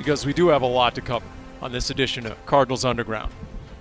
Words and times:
because 0.00 0.24
we 0.24 0.32
do 0.32 0.48
have 0.48 0.62
a 0.62 0.66
lot 0.66 0.94
to 0.94 1.02
cover 1.02 1.26
on 1.60 1.72
this 1.72 1.90
edition 1.90 2.24
of 2.24 2.46
Cardinals 2.46 2.86
Underground. 2.86 3.30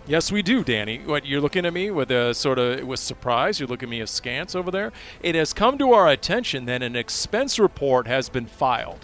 Yes, 0.06 0.34
we 0.34 0.42
do, 0.42 0.66
Danny. 0.66 0.98
What 0.98 1.26
you're 1.26 1.40
looking 1.40 1.66
at 1.66 1.72
me 1.72 1.92
with 1.92 2.12
a 2.12 2.34
sort 2.34 2.60
of 2.60 2.86
with 2.86 3.00
surprise. 3.00 3.58
You're 3.58 3.70
looking 3.70 3.88
at 3.88 3.92
me 3.92 4.02
askance 4.02 4.54
over 4.54 4.70
there. 4.70 4.92
It 5.24 5.36
has 5.36 5.54
come 5.54 5.78
to 5.78 5.94
our 5.94 6.10
attention 6.10 6.66
that 6.66 6.84
an 6.84 6.98
expense 6.98 7.58
report 7.58 8.06
has 8.08 8.28
been 8.28 8.48
filed. 8.48 9.00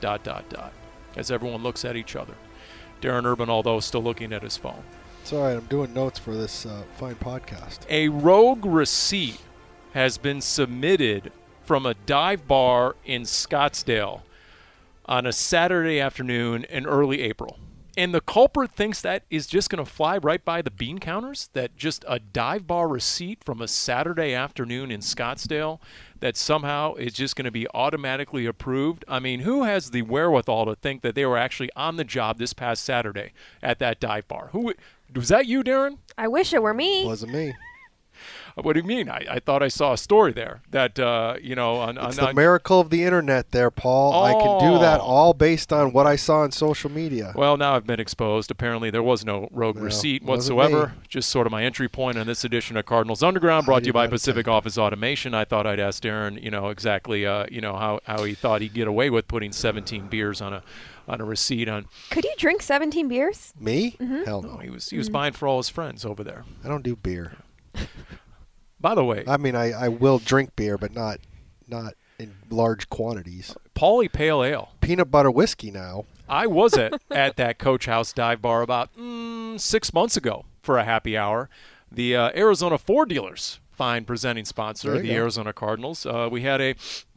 Dot 0.00 0.24
dot 0.24 0.48
dot. 0.48 0.72
As 1.16 1.30
everyone 1.30 1.62
looks 1.62 1.84
at 1.84 1.94
each 1.94 2.16
other. 2.16 2.34
Darren 3.00 3.26
Urban, 3.26 3.48
although 3.48 3.78
still 3.78 4.02
looking 4.02 4.32
at 4.32 4.42
his 4.42 4.56
phone. 4.56 4.82
It's 5.22 5.32
all 5.32 5.44
right. 5.44 5.56
I'm 5.56 5.66
doing 5.66 5.94
notes 5.94 6.18
for 6.18 6.34
this 6.34 6.66
uh, 6.66 6.82
fine 6.96 7.14
podcast. 7.14 7.88
A 7.88 8.08
rogue 8.08 8.64
receipt 8.64 9.38
has 9.92 10.18
been 10.18 10.40
submitted 10.40 11.30
from 11.62 11.86
a 11.86 11.94
dive 11.94 12.48
bar 12.48 12.96
in 13.04 13.22
Scottsdale 13.22 14.22
on 15.06 15.26
a 15.26 15.32
Saturday 15.32 16.00
afternoon 16.00 16.64
in 16.64 16.86
early 16.86 17.22
April. 17.22 17.58
And 17.96 18.12
the 18.12 18.20
culprit 18.20 18.72
thinks 18.72 19.00
that 19.02 19.22
is 19.30 19.46
just 19.46 19.70
going 19.70 19.84
to 19.84 19.88
fly 19.88 20.18
right 20.18 20.44
by 20.44 20.62
the 20.62 20.70
bean 20.70 20.98
counters. 20.98 21.48
That 21.52 21.76
just 21.76 22.04
a 22.08 22.18
dive 22.18 22.66
bar 22.66 22.88
receipt 22.88 23.44
from 23.44 23.62
a 23.62 23.68
Saturday 23.68 24.34
afternoon 24.34 24.90
in 24.90 25.00
Scottsdale 25.00 25.78
that 26.18 26.36
somehow 26.36 26.94
is 26.94 27.12
just 27.12 27.36
going 27.36 27.44
to 27.44 27.52
be 27.52 27.68
automatically 27.72 28.46
approved. 28.46 29.04
I 29.06 29.20
mean, 29.20 29.40
who 29.40 29.62
has 29.62 29.90
the 29.90 30.02
wherewithal 30.02 30.66
to 30.66 30.74
think 30.74 31.02
that 31.02 31.14
they 31.14 31.24
were 31.24 31.38
actually 31.38 31.70
on 31.76 31.96
the 31.96 32.04
job 32.04 32.38
this 32.38 32.52
past 32.52 32.82
Saturday 32.82 33.32
at 33.62 33.78
that 33.78 34.00
dive 34.00 34.26
bar? 34.26 34.48
Who 34.50 34.74
was 35.14 35.28
that? 35.28 35.46
You, 35.46 35.62
Darren? 35.62 35.98
I 36.18 36.26
wish 36.26 36.52
it 36.52 36.62
were 36.62 36.74
me. 36.74 37.02
It 37.02 37.06
wasn't 37.06 37.32
me. 37.32 37.54
What 38.56 38.74
do 38.74 38.78
you 38.80 38.86
mean? 38.86 39.08
I, 39.08 39.24
I 39.28 39.38
thought 39.40 39.62
I 39.64 39.68
saw 39.68 39.92
a 39.94 39.96
story 39.96 40.32
there 40.32 40.60
that 40.70 40.98
uh, 40.98 41.34
you 41.42 41.56
know 41.56 41.76
on, 41.76 41.98
It's 41.98 42.16
the 42.16 42.28
on 42.28 42.36
miracle 42.36 42.78
of 42.78 42.88
the 42.90 43.02
internet, 43.02 43.50
there, 43.50 43.70
Paul. 43.70 44.22
I 44.22 44.32
can 44.32 44.60
do 44.72 44.78
that 44.78 45.00
Oh. 45.00 45.04
all 45.04 45.34
based 45.34 45.72
on 45.72 45.92
what 45.92 46.06
I 46.06 46.14
saw 46.14 46.40
on 46.42 46.52
social 46.52 46.88
media. 46.90 47.32
Well, 47.34 47.56
now 47.56 47.74
I've 47.74 47.86
been 47.86 47.98
exposed. 47.98 48.50
Apparently, 48.52 48.90
there 48.90 49.02
was 49.02 49.24
no 49.24 49.48
rogue 49.50 49.76
No, 49.76 49.82
receipt 49.82 50.22
whatsoever. 50.22 50.88
me. 50.88 50.92
Just 51.08 51.30
sort 51.30 51.46
of 51.48 51.50
my 51.50 51.64
entry 51.64 51.88
point 51.88 52.16
on 52.16 52.26
this 52.28 52.44
edition 52.44 52.76
of 52.76 52.86
Cardinals 52.86 53.22
Underground, 53.24 53.66
brought 53.66 53.80
to 53.80 53.86
you 53.86 53.92
by 53.92 54.06
Pacific 54.06 54.46
take. 54.46 54.52
Office 54.52 54.78
Automation. 54.78 55.34
I 55.34 55.44
thought 55.44 55.66
I'd 55.66 55.80
ask 55.80 56.00
Darren, 56.02 56.40
you 56.40 56.50
know, 56.50 56.68
exactly, 56.68 57.26
uh, 57.26 57.46
you 57.50 57.60
know, 57.60 57.74
how, 57.76 58.00
how 58.04 58.22
he 58.22 58.34
thought 58.34 58.60
he'd 58.60 58.74
get 58.74 58.86
away 58.86 59.10
with 59.10 59.26
putting 59.26 59.50
17 59.50 60.06
beers 60.06 60.40
on 60.40 60.52
a 60.52 60.62
on 61.06 61.20
a 61.20 61.24
receipt. 61.24 61.68
On 61.68 61.86
Could 62.10 62.24
you 62.24 62.32
drink 62.38 62.62
17 62.62 63.08
beers? 63.08 63.52
Me? 63.58 63.96
Mm-hmm. 64.00 64.22
Hell 64.24 64.42
no, 64.42 64.52
no. 64.52 64.58
he 64.58 64.70
was 64.70 64.88
he 64.90 64.96
was 64.96 65.10
buying 65.10 65.32
for 65.32 65.46
all 65.48 65.58
his 65.58 65.68
friends 65.68 66.04
over 66.04 66.22
there. 66.24 66.44
I 66.64 66.68
don't 66.68 66.84
do 66.84 66.94
beer. 66.96 67.32
By 68.84 68.94
the 68.94 69.02
way, 69.02 69.24
I 69.26 69.38
mean, 69.38 69.56
I, 69.56 69.72
I 69.72 69.88
will 69.88 70.18
drink 70.18 70.56
beer, 70.56 70.76
but 70.76 70.92
not 70.92 71.18
not 71.66 71.94
in 72.18 72.34
large 72.50 72.90
quantities. 72.90 73.56
Paulie 73.74 74.12
Pale 74.12 74.44
Ale. 74.44 74.72
Peanut 74.82 75.10
butter 75.10 75.30
whiskey 75.30 75.70
now. 75.70 76.04
I 76.28 76.46
was 76.46 76.74
at, 76.74 76.92
at 77.10 77.36
that 77.36 77.58
Coach 77.58 77.86
House 77.86 78.12
dive 78.12 78.42
bar 78.42 78.60
about 78.60 78.94
mm, 78.94 79.58
six 79.58 79.94
months 79.94 80.18
ago 80.18 80.44
for 80.60 80.76
a 80.76 80.84
happy 80.84 81.16
hour. 81.16 81.48
The 81.90 82.14
uh, 82.14 82.30
Arizona 82.36 82.76
Ford 82.76 83.08
dealers, 83.08 83.58
fine 83.72 84.04
presenting 84.04 84.44
sponsor, 84.44 85.00
the 85.00 85.08
go. 85.08 85.14
Arizona 85.14 85.54
Cardinals. 85.54 86.04
Uh, 86.04 86.28
we 86.30 86.42
had 86.42 86.60
a 86.60 86.74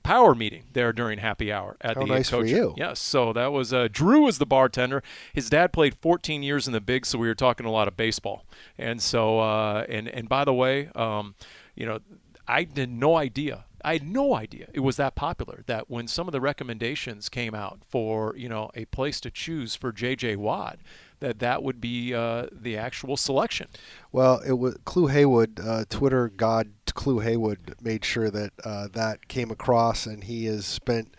power 0.07 0.34
meeting 0.34 0.63
there 0.72 0.94
during 0.94 1.19
happy 1.19 1.51
hour 1.51 1.75
at 1.81 1.95
How 1.95 2.01
the 2.01 2.07
nice 2.07 2.29
for 2.29 2.38
Coach. 2.38 2.50
you. 2.50 2.73
Yes, 2.78 3.00
so 3.00 3.34
that 3.34 3.51
was 3.51 3.73
uh, 3.73 3.90
Drew 3.91 4.22
was 4.22 4.38
the 4.38 4.45
bartender. 4.45 5.03
His 5.34 5.50
dad 5.50 5.73
played 5.73 5.95
14 5.95 6.44
years 6.44 6.66
in 6.66 6.73
the 6.73 6.79
big, 6.79 7.06
so 7.06 7.18
we 7.18 7.28
were 7.28 7.35
talking 7.35 7.66
a 7.66 7.72
lot 7.72 7.88
of 7.90 7.97
baseball. 7.97 8.45
And 8.78 9.01
so, 9.01 9.40
uh, 9.40 9.85
and 9.90 10.07
and 10.07 10.29
by 10.29 10.45
the 10.45 10.53
way, 10.53 10.90
um, 10.95 11.35
you 11.75 11.85
know, 11.85 12.00
I 12.47 12.68
had 12.73 12.90
no 12.90 13.18
idea. 13.18 13.66
I 13.84 13.94
had 13.94 14.07
no 14.07 14.34
idea 14.34 14.68
it 14.73 14.79
was 14.79 14.95
that 14.95 15.16
popular. 15.16 15.63
That 15.68 15.90
when 15.90 16.07
some 16.07 16.28
of 16.28 16.31
the 16.31 16.41
recommendations 16.41 17.28
came 17.29 17.53
out 17.53 17.79
for 17.88 18.34
you 18.38 18.47
know 18.47 18.72
a 18.75 18.85
place 18.85 19.19
to 19.22 19.29
choose 19.31 19.75
for 19.75 19.91
J.J. 19.91 20.38
Watt, 20.38 20.79
that 21.19 21.39
that 21.39 21.63
would 21.63 21.81
be 21.81 22.13
uh, 22.13 22.47
the 22.51 22.78
actual 22.78 23.17
selection. 23.17 23.67
Well, 24.11 24.41
it 24.45 24.53
was 24.53 24.78
Clue 24.85 25.07
Heywood, 25.07 25.59
uh, 25.59 25.85
Twitter 25.89 26.29
god 26.29 26.72
Clue 26.85 27.19
Heywood, 27.19 27.75
made 27.81 28.05
sure 28.05 28.29
that 28.29 28.51
uh, 28.63 28.88
that 28.94 29.27
came 29.27 29.51
across, 29.51 30.06
and 30.06 30.23
he 30.23 30.45
has 30.45 30.66
spent 30.66 31.16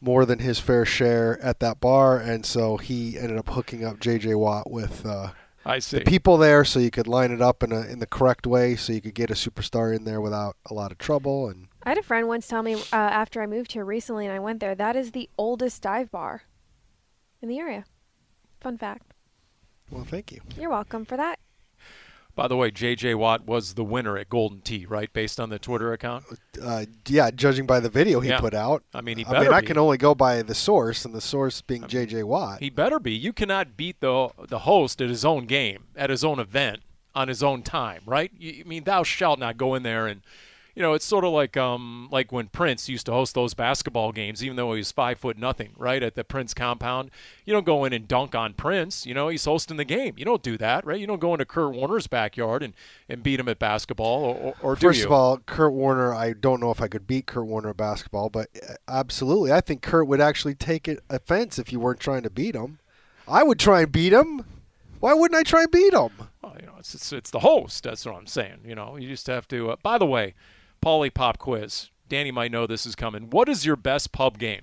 more 0.00 0.24
than 0.24 0.40
his 0.40 0.58
fair 0.58 0.84
share 0.84 1.40
at 1.42 1.60
that 1.60 1.80
bar, 1.80 2.18
and 2.18 2.44
so 2.44 2.76
he 2.76 3.18
ended 3.18 3.38
up 3.38 3.48
hooking 3.50 3.84
up 3.84 3.98
J.J. 3.98 4.34
Watt 4.34 4.70
with 4.70 5.06
uh, 5.06 5.30
I 5.64 5.78
see. 5.78 5.98
the 5.98 6.04
people 6.04 6.36
there, 6.36 6.64
so 6.64 6.78
you 6.78 6.90
could 6.90 7.08
line 7.08 7.32
it 7.32 7.42
up 7.42 7.62
in 7.62 7.72
a, 7.72 7.80
in 7.82 7.98
the 7.98 8.06
correct 8.06 8.46
way, 8.46 8.76
so 8.76 8.92
you 8.92 9.00
could 9.00 9.14
get 9.14 9.30
a 9.30 9.34
superstar 9.34 9.94
in 9.94 10.04
there 10.04 10.20
without 10.20 10.56
a 10.66 10.74
lot 10.74 10.92
of 10.92 10.98
trouble. 10.98 11.48
And 11.48 11.68
I 11.82 11.90
had 11.90 11.98
a 11.98 12.02
friend 12.02 12.28
once 12.28 12.46
tell 12.46 12.62
me 12.62 12.74
uh, 12.74 12.78
after 12.92 13.42
I 13.42 13.46
moved 13.46 13.72
here 13.72 13.84
recently 13.84 14.26
and 14.26 14.34
I 14.34 14.38
went 14.38 14.60
there, 14.60 14.74
that 14.74 14.96
is 14.96 15.12
the 15.12 15.28
oldest 15.38 15.82
dive 15.82 16.10
bar 16.10 16.42
in 17.42 17.48
the 17.48 17.58
area. 17.58 17.84
Fun 18.60 18.78
fact. 18.78 19.15
Well, 19.90 20.04
thank 20.04 20.32
you. 20.32 20.40
You're 20.58 20.70
welcome 20.70 21.04
for 21.04 21.16
that. 21.16 21.38
By 22.34 22.48
the 22.48 22.56
way, 22.56 22.70
J.J. 22.70 23.14
Watt 23.14 23.46
was 23.46 23.74
the 23.74 23.84
winner 23.84 24.18
at 24.18 24.28
Golden 24.28 24.60
Tee, 24.60 24.84
right? 24.84 25.10
Based 25.10 25.40
on 25.40 25.48
the 25.48 25.58
Twitter 25.58 25.94
account. 25.94 26.24
Uh, 26.62 26.84
yeah, 27.08 27.30
judging 27.30 27.64
by 27.64 27.80
the 27.80 27.88
video 27.88 28.20
he 28.20 28.28
Yeah. 28.28 28.40
put 28.40 28.52
out, 28.52 28.82
I 28.92 29.00
mean, 29.00 29.16
he 29.16 29.24
I 29.24 29.28
mean, 29.32 29.40
better 29.40 29.54
I 29.54 29.60
be. 29.62 29.66
can 29.68 29.78
only 29.78 29.96
go 29.96 30.14
by 30.14 30.42
the 30.42 30.54
source, 30.54 31.06
and 31.06 31.14
the 31.14 31.22
source 31.22 31.62
being 31.62 31.86
J.J. 31.86 32.24
Watt. 32.24 32.60
He 32.60 32.68
better 32.68 32.98
be. 33.00 33.12
You 33.12 33.32
cannot 33.32 33.74
beat 33.78 34.00
the 34.00 34.28
the 34.48 34.60
host 34.60 35.00
at 35.00 35.08
his 35.08 35.24
own 35.24 35.46
game, 35.46 35.84
at 35.96 36.10
his 36.10 36.24
own 36.24 36.38
event, 36.38 36.80
on 37.14 37.28
his 37.28 37.42
own 37.42 37.62
time, 37.62 38.02
right? 38.04 38.30
You, 38.38 38.64
I 38.66 38.68
mean, 38.68 38.84
thou 38.84 39.02
shalt 39.02 39.38
not 39.38 39.56
go 39.56 39.74
in 39.74 39.82
there 39.82 40.06
and, 40.06 40.20
you 40.76 40.82
know, 40.82 40.92
it's 40.92 41.06
sort 41.06 41.24
of 41.24 41.32
like 41.32 41.56
um 41.56 42.06
like 42.12 42.30
when 42.30 42.48
Prince 42.48 42.86
used 42.86 43.06
to 43.06 43.12
host 43.12 43.34
those 43.34 43.54
basketball 43.54 44.12
games, 44.12 44.44
even 44.44 44.56
though 44.56 44.74
he 44.74 44.78
was 44.78 44.92
five 44.92 45.18
foot 45.18 45.38
nothing, 45.38 45.70
right, 45.78 46.02
at 46.02 46.14
the 46.14 46.22
Prince 46.22 46.52
compound. 46.52 47.10
You 47.46 47.54
don't 47.54 47.64
go 47.64 47.86
in 47.86 47.94
and 47.94 48.06
dunk 48.06 48.34
on 48.34 48.52
Prince. 48.52 49.06
You 49.06 49.14
know, 49.14 49.28
he's 49.28 49.46
hosting 49.46 49.78
the 49.78 49.86
game. 49.86 50.14
You 50.18 50.26
don't 50.26 50.42
do 50.42 50.58
that, 50.58 50.84
right? 50.84 51.00
You 51.00 51.06
don't 51.06 51.20
go 51.20 51.32
into 51.32 51.46
Kurt 51.46 51.74
Warner's 51.74 52.06
backyard 52.06 52.62
and, 52.62 52.74
and 53.08 53.22
beat 53.22 53.40
him 53.40 53.48
at 53.48 53.58
basketball, 53.58 54.22
or, 54.24 54.54
or, 54.60 54.76
First 54.76 55.00
you? 55.00 55.06
of 55.06 55.12
all, 55.12 55.38
Kurt 55.38 55.72
Warner, 55.72 56.14
I 56.14 56.34
don't 56.34 56.60
know 56.60 56.70
if 56.70 56.82
I 56.82 56.88
could 56.88 57.06
beat 57.06 57.24
Kurt 57.24 57.46
Warner 57.46 57.70
at 57.70 57.78
basketball, 57.78 58.28
but 58.28 58.50
uh, 58.62 58.74
absolutely. 58.86 59.52
I 59.52 59.62
think 59.62 59.80
Kurt 59.80 60.06
would 60.06 60.20
actually 60.20 60.54
take 60.54 60.86
it 60.88 61.02
offense 61.08 61.58
if 61.58 61.72
you 61.72 61.80
weren't 61.80 62.00
trying 62.00 62.22
to 62.24 62.30
beat 62.30 62.54
him. 62.54 62.80
I 63.26 63.42
would 63.42 63.58
try 63.58 63.80
and 63.80 63.90
beat 63.90 64.12
him. 64.12 64.44
Why 65.00 65.14
wouldn't 65.14 65.38
I 65.38 65.42
try 65.42 65.62
and 65.62 65.70
beat 65.70 65.94
him? 65.94 66.10
Well, 66.42 66.56
you 66.60 66.66
know, 66.66 66.74
it's, 66.78 66.94
it's 66.94 67.12
it's 67.12 67.30
the 67.30 67.40
host. 67.40 67.84
That's 67.84 68.04
what 68.04 68.14
I'm 68.14 68.26
saying. 68.26 68.60
You 68.64 68.74
know, 68.74 68.96
you 68.96 69.08
just 69.08 69.26
have 69.26 69.48
to. 69.48 69.70
Uh, 69.70 69.76
by 69.82 69.98
the 69.98 70.06
way, 70.06 70.34
Paulie 70.82 71.12
Pop 71.12 71.38
quiz. 71.38 71.90
Danny 72.08 72.30
might 72.30 72.52
know 72.52 72.66
this 72.66 72.86
is 72.86 72.94
coming. 72.94 73.30
What 73.30 73.48
is 73.48 73.66
your 73.66 73.76
best 73.76 74.12
pub 74.12 74.38
game? 74.38 74.62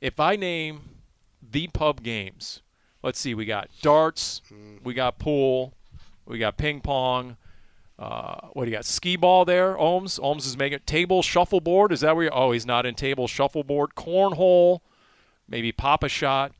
If 0.00 0.20
I 0.20 0.36
name 0.36 0.90
the 1.42 1.68
pub 1.68 2.02
games, 2.02 2.62
let's 3.02 3.18
see. 3.18 3.34
We 3.34 3.46
got 3.46 3.70
darts. 3.80 4.42
We 4.84 4.94
got 4.94 5.18
pool. 5.18 5.74
We 6.26 6.38
got 6.38 6.56
ping 6.56 6.80
pong. 6.80 7.36
Uh, 7.98 8.48
what 8.52 8.64
do 8.64 8.70
you 8.70 8.76
got? 8.76 8.84
Ski 8.84 9.16
ball 9.16 9.44
there. 9.44 9.74
Ohms. 9.74 10.20
Ohms 10.20 10.46
is 10.46 10.56
making 10.56 10.80
table 10.86 11.22
shuffleboard. 11.22 11.90
Is 11.90 12.00
that 12.00 12.14
where? 12.14 12.26
You, 12.26 12.30
oh, 12.30 12.52
he's 12.52 12.66
not 12.66 12.86
in 12.86 12.94
table 12.94 13.26
shuffleboard. 13.26 13.94
Cornhole. 13.96 14.80
Maybe 15.48 15.72
pop 15.72 16.04
a 16.04 16.08
shot. 16.08 16.52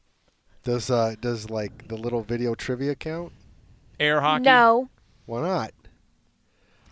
Does 0.64 0.90
uh 0.90 1.14
does 1.20 1.48
like 1.48 1.88
the 1.88 1.96
little 1.96 2.22
video 2.22 2.54
trivia 2.54 2.94
count? 2.94 3.32
Air 4.00 4.20
hockey. 4.20 4.44
No. 4.44 4.88
Why 5.26 5.42
not? 5.42 5.72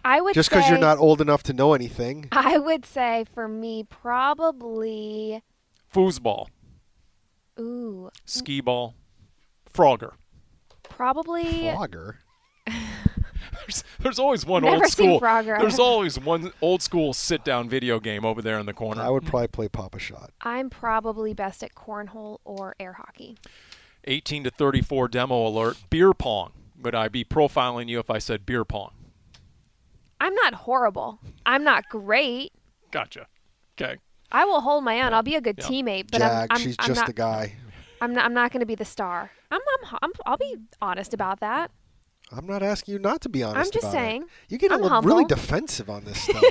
I 0.07 0.21
would 0.21 0.35
Just 0.35 0.51
because 0.51 0.69
you're 0.69 0.79
not 0.79 0.99
old 0.99 1.21
enough 1.21 1.43
to 1.45 1.53
know 1.53 1.75
anything. 1.75 2.29
I 2.31 2.59
would 2.59 2.87
say 2.87 3.25
for 3.35 3.49
me, 3.49 3.83
probably. 3.83 5.43
Foosball. 5.93 6.47
Ooh. 7.59 8.11
Skee 8.25 8.61
ball. 8.61 8.95
Frogger. 9.75 10.13
Probably. 10.85 11.45
Frogger. 11.45 12.15
There's, 13.59 13.85
there's 13.99 14.19
always 14.19 14.45
one 14.47 14.63
Never 14.63 14.77
old 14.77 14.85
seen 14.85 14.91
school. 15.09 15.21
Frogger. 15.21 15.59
There's 15.59 15.79
always 15.79 16.21
one 16.21 16.53
old 16.61 16.83
school 16.83 17.13
sit 17.13 17.43
down 17.43 17.69
video 17.69 17.99
game 17.99 18.25
over 18.25 18.43
there 18.43 18.61
in 18.61 18.67
the 18.67 18.75
corner. 18.75 19.03
I 19.03 19.09
would 19.09 19.25
probably 19.25 19.49
play 19.49 19.69
Papa 19.69 19.99
Shot. 19.99 20.31
I'm 20.43 20.69
probably 20.71 21.33
best 21.35 21.65
at 21.65 21.75
cornhole 21.75 22.39
or 22.45 22.77
air 22.79 22.93
hockey. 22.93 23.39
18 24.05 24.45
to 24.45 24.51
34 24.51 25.09
demo 25.09 25.47
alert. 25.49 25.79
Beer 25.91 26.13
pong. 26.13 26.53
Would 26.81 26.95
I 26.95 27.09
be 27.09 27.25
profiling 27.25 27.89
you 27.89 27.99
if 27.99 28.11
I 28.11 28.19
said 28.19 28.47
beer 28.47 28.65
pong? 28.65 28.93
I'm 30.21 30.35
not 30.35 30.55
horrible. 30.55 31.21
I'm 31.45 31.63
not 31.65 31.85
great. 31.91 32.53
Gotcha. 32.91 33.27
Okay. 33.81 33.97
I 34.33 34.45
will 34.45 34.61
hold 34.61 34.85
my 34.85 35.01
own. 35.03 35.13
I'll 35.15 35.23
be 35.23 35.35
a 35.37 35.41
good 35.41 35.57
Yeah. 35.59 35.67
teammate, 35.67 36.11
but 36.11 36.19
Jag, 36.19 36.33
I'm, 36.33 36.47
I'm, 36.51 36.61
she's 36.61 36.77
I'm 36.79 36.87
just 36.89 37.01
not, 37.01 37.09
a 37.09 37.13
guy. 37.13 37.53
I'm 38.01 38.13
not. 38.13 38.25
I'm 38.25 38.35
not 38.35 38.51
going 38.53 38.61
to 38.61 38.67
be 38.67 38.75
the 38.75 38.85
star. 38.85 39.31
I'm, 39.51 39.61
I'm, 39.83 39.99
I'm. 40.03 40.13
I'll 40.27 40.37
be 40.37 40.57
honest 40.83 41.15
about 41.15 41.41
that. 41.41 41.71
I'm 42.33 42.45
not 42.45 42.61
asking 42.61 42.95
you 42.95 42.99
not 42.99 43.21
to 43.21 43.29
be 43.29 43.45
honest. 43.45 43.57
I'm 43.69 43.71
just 43.73 43.85
about 43.85 43.93
saying. 43.93 44.23
It. 44.23 44.29
You 44.49 44.59
get 44.59 44.73
I'm 44.73 44.81
really 44.83 44.89
humble. 44.89 45.25
defensive 45.27 45.89
on 45.89 46.05
this 46.05 46.21
stuff. 46.23 46.43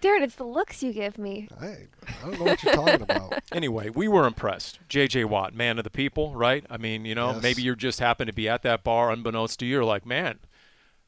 Darren, 0.00 0.22
it's 0.22 0.36
the 0.36 0.44
looks 0.44 0.82
you 0.82 0.94
give 0.94 1.18
me. 1.18 1.46
I, 1.60 1.66
I 1.66 1.76
don't 2.24 2.38
know 2.38 2.46
what 2.46 2.62
you're 2.62 2.72
talking 2.74 3.02
about. 3.02 3.34
Anyway, 3.52 3.90
we 3.90 4.06
were 4.08 4.26
impressed. 4.26 4.78
J.J. 4.88 5.24
Watt, 5.24 5.52
man 5.54 5.76
of 5.76 5.82
the 5.84 5.90
people, 5.90 6.34
right? 6.36 6.64
I 6.70 6.76
mean, 6.78 7.04
you 7.04 7.14
know, 7.16 7.32
Yes. 7.32 7.42
maybe 7.42 7.62
you 7.62 7.74
just 7.76 7.98
happen 7.98 8.28
to 8.28 8.32
be 8.32 8.48
at 8.48 8.62
that 8.62 8.82
bar 8.84 9.10
unbeknownst 9.10 9.58
to 9.58 9.66
you. 9.66 9.72
You're 9.72 9.84
like, 9.84 10.06
man, 10.06 10.38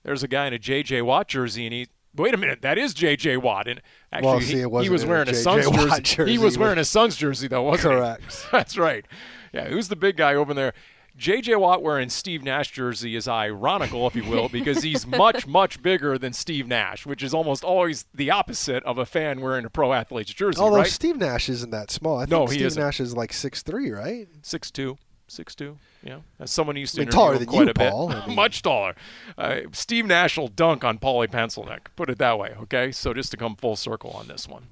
there's 0.04 0.22
a 0.22 0.28
guy 0.28 0.46
in 0.46 0.52
a 0.52 0.58
J.J. 0.58 1.02
Watt 1.02 1.28
jersey, 1.28 1.66
and 1.66 1.72
he. 1.72 1.88
Wait 2.14 2.34
a 2.34 2.36
minute, 2.36 2.60
that 2.60 2.76
is 2.76 2.92
J.J. 2.92 3.38
Watt, 3.38 3.66
and 3.66 3.80
actually 4.12 4.28
Well, 4.28 4.38
he, 4.38 4.44
see, 4.44 4.52
it 4.54 4.58
he 4.58 4.66
wasn't 4.66 4.92
was 4.92 5.06
wearing 5.06 5.28
a. 5.28 5.34
Suns 5.34 5.66
Watt 5.68 6.02
jersey. 6.02 6.32
He 6.32 6.38
was 6.38 6.58
wearing 6.58 6.78
a 6.78 6.84
Suns 6.84 7.16
jersey, 7.16 7.48
though, 7.48 7.62
wasn't 7.62 7.94
Correct. 7.94 8.22
he? 8.22 8.48
That's 8.52 8.76
right. 8.76 9.06
Yeah, 9.54 9.68
who's 9.68 9.88
the 9.88 9.96
big 9.96 10.16
guy 10.18 10.34
over 10.34 10.52
there? 10.52 10.74
J.J. 11.16 11.56
Watt 11.56 11.82
wearing 11.82 12.08
Steve 12.08 12.42
Nash 12.42 12.70
jersey 12.70 13.16
is 13.16 13.28
ironical, 13.28 14.06
if 14.06 14.16
you 14.16 14.24
will, 14.24 14.48
because 14.52 14.82
he's 14.82 15.06
much, 15.06 15.46
much 15.46 15.82
bigger 15.82 16.16
than 16.18 16.32
Steve 16.32 16.66
Nash, 16.66 17.04
which 17.06 17.22
is 17.22 17.32
almost 17.34 17.64
always 17.64 18.06
the 18.14 18.30
opposite 18.30 18.82
of 18.84 18.96
a 18.98 19.04
fan 19.06 19.40
wearing 19.40 19.64
a 19.64 19.70
pro 19.70 19.92
athlete's 19.92 20.32
jersey, 20.32 20.60
Although 20.60 20.78
right? 20.78 20.86
Steve 20.86 21.16
Nash 21.18 21.48
isn't 21.48 21.70
that 21.70 21.90
small. 21.90 22.18
I 22.18 22.22
think 22.22 22.30
No, 22.30 22.46
he 22.46 22.58
Steve. 22.68 22.76
Nash 22.82 22.98
is 23.00 23.14
like 23.16 23.32
six 23.32 23.62
three, 23.62 23.90
right? 23.90 24.26
Six 24.42 24.70
two, 24.70 24.96
six 25.32 25.54
two. 25.54 25.78
Yeah, 26.04 26.20
as 26.38 26.50
someone 26.50 26.76
used 26.76 26.94
to 26.94 27.00
I 27.00 27.04
mean, 27.04 27.08
interview 27.08 27.18
taller 27.18 27.38
than 27.38 27.46
quite 27.48 27.64
you, 27.64 27.70
a 27.70 27.74
bit, 27.74 27.92
I 27.92 28.26
mean- 28.26 28.36
much 28.36 28.62
taller. 28.62 28.94
Uh, 29.36 29.60
Steve 29.72 30.06
Nash 30.06 30.36
will 30.36 30.48
dunk 30.48 30.84
on 30.84 30.98
Paulie 30.98 31.28
Pencilneck. 31.28 31.80
Put 31.96 32.10
it 32.10 32.18
that 32.18 32.38
way, 32.38 32.54
okay? 32.62 32.92
So 32.92 33.12
just 33.14 33.30
to 33.32 33.36
come 33.36 33.56
full 33.56 33.76
circle 33.76 34.10
on 34.10 34.28
this 34.28 34.46
one. 34.48 34.68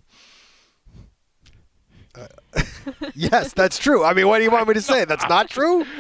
yes, 3.15 3.53
that's 3.53 3.79
true. 3.79 4.05
I 4.05 4.15
mean, 4.15 4.27
what 4.27 4.39
do 4.39 4.45
you 4.45 4.51
want 4.51 4.67
me 4.69 4.75
to 4.75 4.83
say? 4.83 5.05
That's 5.05 5.29
not 5.29 5.49
true. 5.49 5.87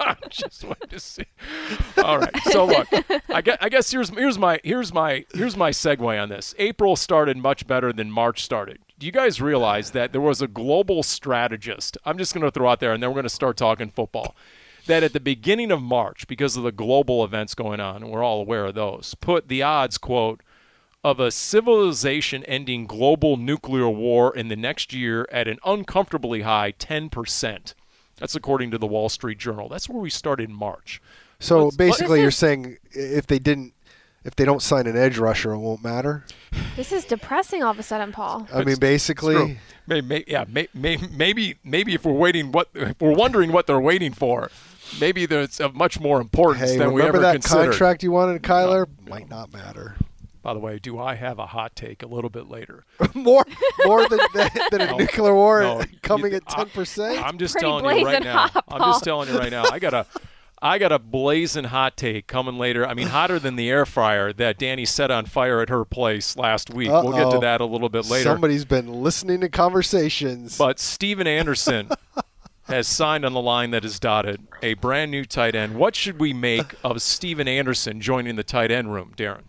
I 0.00 0.14
just 0.30 0.62
wanted 0.62 0.90
to 0.90 1.00
see. 1.00 1.24
All 1.96 2.18
right. 2.18 2.36
So 2.44 2.66
look, 2.66 2.86
I 3.28 3.40
guess, 3.40 3.58
I 3.60 3.68
guess 3.68 3.90
here's 3.90 4.10
here's 4.10 4.38
my 4.38 4.60
here's 4.62 4.94
my 4.94 5.24
here's 5.34 5.56
my 5.56 5.70
segue 5.70 6.22
on 6.22 6.28
this. 6.28 6.54
April 6.58 6.94
started 6.94 7.36
much 7.36 7.66
better 7.66 7.92
than 7.92 8.08
March 8.08 8.44
started. 8.44 8.78
Do 8.98 9.06
you 9.06 9.12
guys 9.12 9.40
realize 9.40 9.92
that 9.92 10.10
there 10.12 10.20
was 10.20 10.42
a 10.42 10.48
global 10.48 11.02
strategist? 11.04 11.96
I'm 12.04 12.18
just 12.18 12.34
going 12.34 12.44
to 12.44 12.50
throw 12.50 12.68
out 12.68 12.80
there, 12.80 12.92
and 12.92 13.00
then 13.02 13.10
we're 13.10 13.14
going 13.14 13.22
to 13.24 13.28
start 13.30 13.56
talking 13.56 13.90
football. 13.90 14.34
That 14.86 15.02
at 15.04 15.12
the 15.12 15.20
beginning 15.20 15.70
of 15.70 15.80
March, 15.80 16.26
because 16.26 16.56
of 16.56 16.64
the 16.64 16.72
global 16.72 17.22
events 17.22 17.54
going 17.54 17.78
on, 17.78 18.02
and 18.02 18.10
we're 18.10 18.24
all 18.24 18.40
aware 18.40 18.66
of 18.66 18.74
those, 18.74 19.14
put 19.20 19.48
the 19.48 19.62
odds 19.62 19.98
quote 19.98 20.40
of 21.04 21.20
a 21.20 21.30
civilization 21.30 22.42
ending 22.44 22.86
global 22.86 23.36
nuclear 23.36 23.88
war 23.88 24.34
in 24.34 24.48
the 24.48 24.56
next 24.56 24.92
year 24.92 25.28
at 25.30 25.46
an 25.46 25.58
uncomfortably 25.64 26.42
high 26.42 26.72
10%. 26.72 27.74
That's 28.16 28.34
according 28.34 28.72
to 28.72 28.78
the 28.78 28.86
Wall 28.86 29.08
Street 29.08 29.38
Journal. 29.38 29.68
That's 29.68 29.88
where 29.88 30.00
we 30.00 30.10
started 30.10 30.48
in 30.48 30.56
March. 30.56 31.00
So 31.38 31.66
Let's- 31.66 31.76
basically, 31.76 32.20
you're 32.20 32.32
saying 32.32 32.78
if 32.90 33.28
they 33.28 33.38
didn't, 33.38 33.74
if 34.28 34.36
they 34.36 34.44
don't 34.44 34.60
sign 34.62 34.86
an 34.86 34.96
edge 34.96 35.18
rusher, 35.18 35.52
it 35.52 35.58
won't 35.58 35.82
matter. 35.82 36.24
This 36.76 36.92
is 36.92 37.04
depressing 37.06 37.62
all 37.62 37.70
of 37.72 37.78
a 37.78 37.82
sudden, 37.82 38.12
Paul. 38.12 38.46
I 38.52 38.58
mean, 38.58 38.60
It's- 38.60 38.68
it's 38.74 38.78
basically, 38.78 39.34
true. 39.34 39.56
Maybe, 39.86 40.24
yeah, 40.28 40.44
may, 40.46 40.68
may, 40.74 40.98
maybe, 41.10 41.56
maybe 41.64 41.94
if 41.94 42.04
we're 42.04 42.12
waiting, 42.12 42.52
what 42.52 42.68
if 42.74 43.00
we're 43.00 43.14
wondering 43.14 43.52
what 43.52 43.66
they're 43.66 43.80
waiting 43.80 44.12
for, 44.12 44.50
maybe 45.00 45.24
there's 45.24 45.60
of 45.60 45.74
much 45.74 45.98
more 45.98 46.20
importance 46.20 46.72
hey, 46.72 46.76
than 46.76 46.92
we 46.92 47.00
remember 47.00 47.18
ever 47.18 47.26
that 47.26 47.32
considered. 47.32 47.70
contract 47.70 48.02
you 48.02 48.10
wanted, 48.12 48.42
Kyler? 48.42 48.86
Might 49.08 49.30
not 49.30 49.50
matter. 49.50 49.96
By 50.42 50.52
the 50.52 50.60
way, 50.60 50.78
do 50.78 50.98
I 50.98 51.14
have 51.14 51.38
a 51.38 51.46
hot 51.46 51.74
take 51.74 52.02
a 52.02 52.06
little 52.06 52.28
bit 52.30 52.48
later? 52.50 52.84
more, 53.14 53.44
more 53.86 54.06
than, 54.08 54.18
than, 54.34 54.50
than 54.70 54.80
a 54.82 54.86
No, 54.90 54.96
nuclear 54.98 55.34
war 55.34 55.62
no, 55.62 55.82
coming 56.02 56.32
you- 56.32 56.36
at 56.36 56.46
ten 56.48 56.68
percent. 56.68 57.18
I'm 57.24 57.38
just 57.38 57.58
telling 57.58 57.84
you 57.98 58.04
right 58.04 58.22
now. 58.22 58.48
hot, 58.48 58.64
I'm 58.68 58.80
just 58.92 59.04
telling 59.04 59.30
you 59.30 59.38
right 59.38 59.50
now. 59.50 59.64
I 59.72 59.78
got 59.78 59.94
a, 59.94 60.06
I 60.60 60.78
got 60.78 60.92
a 60.92 60.98
blazing 60.98 61.64
hot 61.64 61.96
take 61.96 62.26
coming 62.26 62.58
later. 62.58 62.86
I 62.86 62.94
mean, 62.94 63.08
hotter 63.08 63.38
than 63.38 63.56
the 63.56 63.70
air 63.70 63.86
fryer 63.86 64.32
that 64.34 64.58
Danny 64.58 64.84
set 64.84 65.10
on 65.10 65.26
fire 65.26 65.60
at 65.60 65.68
her 65.68 65.84
place 65.84 66.36
last 66.36 66.70
week. 66.70 66.88
We'll 66.88 67.12
get 67.12 67.30
to 67.30 67.38
that 67.38 67.60
a 67.60 67.64
little 67.64 67.88
bit 67.88 68.06
later. 68.06 68.24
Somebody's 68.24 68.64
been 68.64 69.02
listening 69.02 69.40
to 69.40 69.48
conversations. 69.48 70.58
But 70.58 70.78
Stephen 70.78 71.26
Anderson 71.26 71.90
has 72.64 72.88
signed 72.88 73.24
on 73.24 73.32
the 73.32 73.40
line 73.40 73.70
that 73.70 73.84
is 73.84 73.98
dotted 73.98 74.46
a 74.62 74.74
brand 74.74 75.10
new 75.10 75.24
tight 75.24 75.54
end. 75.54 75.76
What 75.76 75.94
should 75.94 76.18
we 76.18 76.32
make 76.32 76.74
of 76.82 77.00
Stephen 77.02 77.48
Anderson 77.48 78.00
joining 78.00 78.36
the 78.36 78.44
tight 78.44 78.70
end 78.70 78.92
room, 78.92 79.12
Darren? 79.16 79.42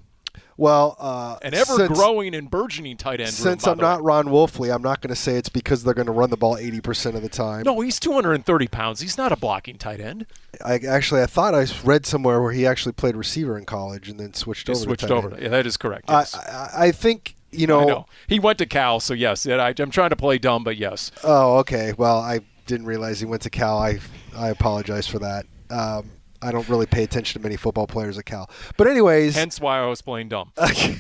Well, 0.60 0.96
uh, 1.00 1.38
An 1.42 1.54
ever 1.54 1.74
since, 1.76 1.98
growing 1.98 2.36
and 2.36 2.50
burgeoning 2.52 2.98
tight 2.98 3.22
end. 3.22 3.30
Since 3.30 3.64
by 3.64 3.72
I'm 3.72 3.78
the 3.78 3.84
way. 3.84 3.90
not 3.90 4.04
Ron 4.04 4.26
Wolfley, 4.28 4.74
I'm 4.74 4.82
not 4.82 5.02
going 5.02 5.10
to 5.10 5.16
say 5.16 5.36
it's 5.38 5.50
because 5.50 5.84
they're 5.84 5.94
going 5.94 6.06
to 6.08 6.12
run 6.12 6.30
the 6.30 6.38
ball 6.38 6.58
80% 6.58 7.16
of 7.16 7.22
the 7.22 7.30
time. 7.30 7.64
No, 7.64 7.80
he's 7.80 8.00
230 8.00 8.68
pounds. 8.68 9.00
He's 9.00 9.18
not 9.18 9.32
a 9.32 9.36
blocking 9.38 9.78
tight 9.78 10.00
end. 10.02 10.26
I 10.64 10.76
actually 10.88 11.22
I 11.22 11.26
thought 11.28 11.56
I 11.56 11.66
read 11.84 12.06
somewhere 12.06 12.42
where 12.42 12.52
he 12.52 12.68
actually 12.68 12.92
played 12.92 13.16
receiver 13.16 13.58
in 13.58 13.66
college 13.66 14.10
and 14.10 14.20
then 14.20 14.34
switched 14.34 14.68
He 14.68 14.74
over. 14.74 14.82
switched 14.82 15.02
to 15.02 15.08
tight 15.08 15.16
over. 15.18 15.34
end. 15.34 15.44
Yeah, 15.44 15.50
that 15.50 15.66
is 15.66 15.78
correct. 15.78 16.10
I, 16.10 16.20
Yes. 16.20 16.36
I 16.36 16.70
I 16.88 16.92
think 16.92 17.36
you 17.52 17.66
know, 17.66 17.80
I 17.82 17.86
know. 17.86 18.06
He 18.28 18.40
went 18.40 18.60
to 18.60 18.66
Cal, 18.68 19.00
so 19.00 19.14
yes. 19.16 19.48
I, 19.48 19.74
I'm 19.80 19.90
trying 19.90 20.12
to 20.12 20.16
play 20.16 20.38
dumb, 20.38 20.64
but 20.64 20.78
yes. 20.78 21.12
Oh, 21.24 21.58
okay. 21.60 21.94
Well, 21.98 22.20
I 22.20 22.42
didn't 22.68 22.86
realize 22.86 23.20
he 23.20 23.26
went 23.26 23.42
to 23.44 23.50
Cal. 23.50 23.80
I 23.80 24.00
I 24.38 24.50
apologize 24.50 25.08
for 25.08 25.18
that. 25.20 25.46
Um, 25.72 26.12
I 26.42 26.52
don't 26.52 26.68
really 26.70 26.86
pay 26.86 27.04
attention 27.04 27.40
to 27.40 27.44
many 27.44 27.58
football 27.58 27.88
players 27.88 28.18
at 28.18 28.26
Cal. 28.26 28.50
But 28.78 28.88
anyways, 28.88 29.36
Hence 29.36 29.60
why 29.60 29.80
I 29.80 29.86
was 29.86 30.02
playing 30.02 30.30
dumb. 30.30 30.52
I, 30.58 30.96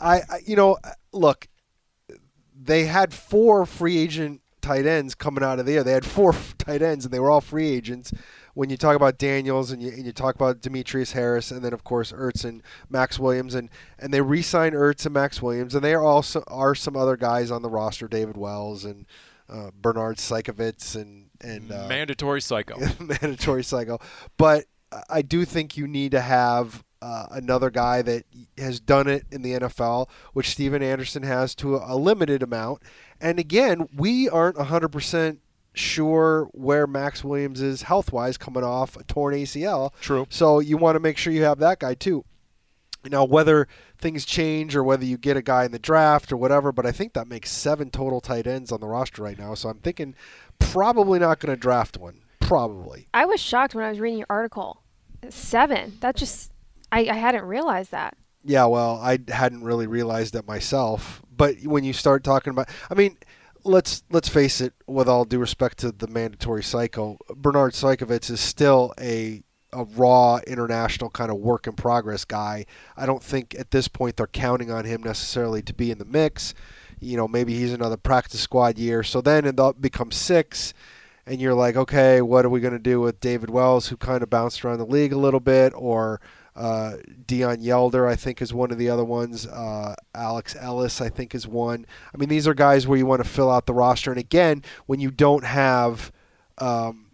I 0.00 0.22
you 0.44 0.56
know, 0.56 0.78
look, 1.12 1.48
they 2.58 2.84
had 2.84 3.12
four 3.12 3.66
free 3.66 3.98
agent 3.98 4.42
tight 4.60 4.86
ends 4.86 5.14
coming 5.14 5.44
out 5.44 5.58
of 5.58 5.66
there. 5.66 5.84
They 5.84 5.92
had 5.92 6.04
four 6.04 6.34
tight 6.58 6.82
ends, 6.82 7.04
and 7.04 7.14
they 7.14 7.20
were 7.20 7.30
all 7.30 7.40
free 7.40 7.68
agents. 7.68 8.12
When 8.54 8.70
you 8.70 8.78
talk 8.78 8.96
about 8.96 9.18
Daniels 9.18 9.70
and 9.70 9.82
you, 9.82 9.90
and 9.90 10.06
you 10.06 10.12
talk 10.12 10.34
about 10.34 10.62
Demetrius 10.62 11.12
Harris, 11.12 11.50
and 11.50 11.62
then 11.62 11.74
of 11.74 11.84
course 11.84 12.10
Ertz 12.10 12.44
and 12.44 12.62
Maxx 12.88 13.18
Williams, 13.18 13.54
and, 13.54 13.68
and 13.98 14.14
they 14.14 14.22
re-signed 14.22 14.74
Ertz 14.74 15.04
and 15.04 15.12
Maxx 15.12 15.42
Williams, 15.42 15.74
and 15.74 15.84
there 15.84 16.02
also 16.02 16.42
are 16.46 16.74
some 16.74 16.96
other 16.96 17.16
guys 17.18 17.50
on 17.50 17.60
the 17.60 17.68
roster, 17.68 18.08
David 18.08 18.36
Wells 18.36 18.84
and 18.84 19.04
uh, 19.48 19.70
Bernhard 19.80 20.16
Seikovits 20.16 20.96
and 20.96 21.26
and 21.42 21.70
uh, 21.70 21.86
Mandatory 21.86 22.40
psycho. 22.40 22.78
mandatory 22.98 23.62
cycle. 23.62 24.00
But 24.38 24.64
I 25.08 25.22
do 25.22 25.44
think 25.44 25.76
you 25.76 25.86
need 25.86 26.12
to 26.12 26.20
have 26.20 26.84
uh, 27.02 27.26
another 27.30 27.70
guy 27.70 28.02
that 28.02 28.24
has 28.58 28.80
done 28.80 29.06
it 29.06 29.24
in 29.30 29.42
the 29.42 29.52
NFL, 29.52 30.08
which 30.32 30.50
Stephen 30.50 30.82
Anderson 30.82 31.22
has 31.22 31.54
to 31.56 31.76
a 31.76 31.96
limited 31.96 32.42
amount. 32.42 32.82
And 33.20 33.38
again, 33.38 33.88
we 33.94 34.28
aren't 34.28 34.56
100% 34.56 35.38
sure 35.74 36.48
where 36.52 36.86
Maxx 36.86 37.22
Williams 37.22 37.60
is 37.60 37.82
health 37.82 38.12
wise 38.12 38.36
coming 38.36 38.64
off 38.64 38.96
a 38.96 39.04
torn 39.04 39.34
ACL. 39.34 39.92
True. 40.00 40.26
So 40.30 40.58
you 40.58 40.76
want 40.76 40.96
to 40.96 41.00
make 41.00 41.18
sure 41.18 41.32
you 41.32 41.44
have 41.44 41.58
that 41.58 41.80
guy 41.80 41.94
too. 41.94 42.24
Now, 43.04 43.24
whether 43.24 43.68
things 43.98 44.24
change 44.24 44.74
or 44.74 44.82
whether 44.82 45.04
you 45.04 45.16
get 45.16 45.36
a 45.36 45.42
guy 45.42 45.64
in 45.64 45.70
the 45.70 45.78
draft 45.78 46.32
or 46.32 46.36
whatever, 46.36 46.72
but 46.72 46.86
I 46.86 46.92
think 46.92 47.12
that 47.12 47.28
makes 47.28 47.50
seven 47.50 47.90
total 47.90 48.20
tight 48.20 48.46
ends 48.46 48.72
on 48.72 48.80
the 48.80 48.88
roster 48.88 49.22
right 49.22 49.38
now. 49.38 49.54
So 49.54 49.68
I'm 49.68 49.78
thinking 49.78 50.14
probably 50.58 51.18
not 51.18 51.38
going 51.38 51.54
to 51.54 51.60
draft 51.60 51.98
one. 51.98 52.22
Probably. 52.40 53.08
I 53.14 53.24
was 53.26 53.40
shocked 53.40 53.74
when 53.74 53.84
I 53.84 53.90
was 53.90 54.00
reading 54.00 54.18
your 54.18 54.26
article. 54.28 54.82
Seven. 55.30 55.98
That 56.00 56.16
just. 56.16 56.52
I, 56.92 57.08
I 57.08 57.14
hadn't 57.14 57.44
realized 57.44 57.90
that. 57.90 58.16
Yeah, 58.44 58.66
well, 58.66 59.00
I 59.02 59.18
hadn't 59.28 59.64
really 59.64 59.88
realized 59.88 60.34
that 60.34 60.46
myself. 60.46 61.20
But 61.36 61.56
when 61.64 61.82
you 61.82 61.92
start 61.92 62.22
talking 62.22 62.52
about, 62.52 62.68
I 62.88 62.94
mean, 62.94 63.16
let's 63.64 64.04
let's 64.10 64.28
face 64.28 64.60
it. 64.60 64.72
With 64.86 65.08
all 65.08 65.24
due 65.24 65.38
respect 65.38 65.78
to 65.78 65.92
the 65.92 66.06
mandatory 66.06 66.62
cycle, 66.62 67.18
Bernhard 67.34 67.72
Seikovits 67.72 68.30
is 68.30 68.40
still 68.40 68.94
a 69.00 69.42
a 69.72 69.84
raw 69.84 70.38
international 70.46 71.10
kind 71.10 71.30
of 71.30 71.36
work 71.38 71.66
in 71.66 71.74
progress 71.74 72.24
guy. 72.24 72.64
I 72.96 73.04
don't 73.04 73.22
think 73.22 73.54
at 73.58 73.72
this 73.72 73.88
point 73.88 74.16
they're 74.16 74.26
counting 74.26 74.70
on 74.70 74.84
him 74.84 75.02
necessarily 75.02 75.60
to 75.62 75.74
be 75.74 75.90
in 75.90 75.98
the 75.98 76.04
mix. 76.04 76.54
You 76.98 77.16
know, 77.16 77.28
maybe 77.28 77.54
he's 77.54 77.74
another 77.74 77.98
practice 77.98 78.40
squad 78.40 78.78
year. 78.78 79.02
So 79.02 79.20
then 79.20 79.44
it 79.44 79.80
becomes 79.80 80.16
six, 80.16 80.72
and 81.26 81.40
you're 81.40 81.54
like, 81.54 81.76
okay, 81.76 82.22
what 82.22 82.44
are 82.44 82.48
we 82.48 82.60
going 82.60 82.72
to 82.72 82.78
do 82.78 83.00
with 83.00 83.20
David 83.20 83.50
Wells, 83.50 83.88
who 83.88 83.96
kind 83.96 84.22
of 84.22 84.30
bounced 84.30 84.64
around 84.64 84.78
the 84.78 84.86
league 84.86 85.12
a 85.12 85.18
little 85.18 85.40
bit, 85.40 85.72
or 85.74 86.20
uh, 86.54 86.96
Deon 87.26 87.62
Yelder, 87.62 88.08
I 88.08 88.16
think, 88.16 88.40
is 88.40 88.54
one 88.54 88.70
of 88.70 88.78
the 88.78 88.88
other 88.88 89.04
ones. 89.04 89.46
Uh, 89.46 89.94
Alex 90.14 90.56
Ellis, 90.58 91.00
I 91.00 91.08
think, 91.08 91.34
is 91.34 91.46
one. 91.46 91.84
I 92.14 92.16
mean, 92.16 92.28
these 92.28 92.46
are 92.46 92.54
guys 92.54 92.86
where 92.86 92.96
you 92.96 93.06
want 93.06 93.22
to 93.22 93.28
fill 93.28 93.50
out 93.50 93.66
the 93.66 93.74
roster. 93.74 94.10
And 94.10 94.20
again, 94.20 94.62
when 94.86 95.00
you 95.00 95.10
don't 95.10 95.44
have, 95.44 96.12
um, 96.58 97.10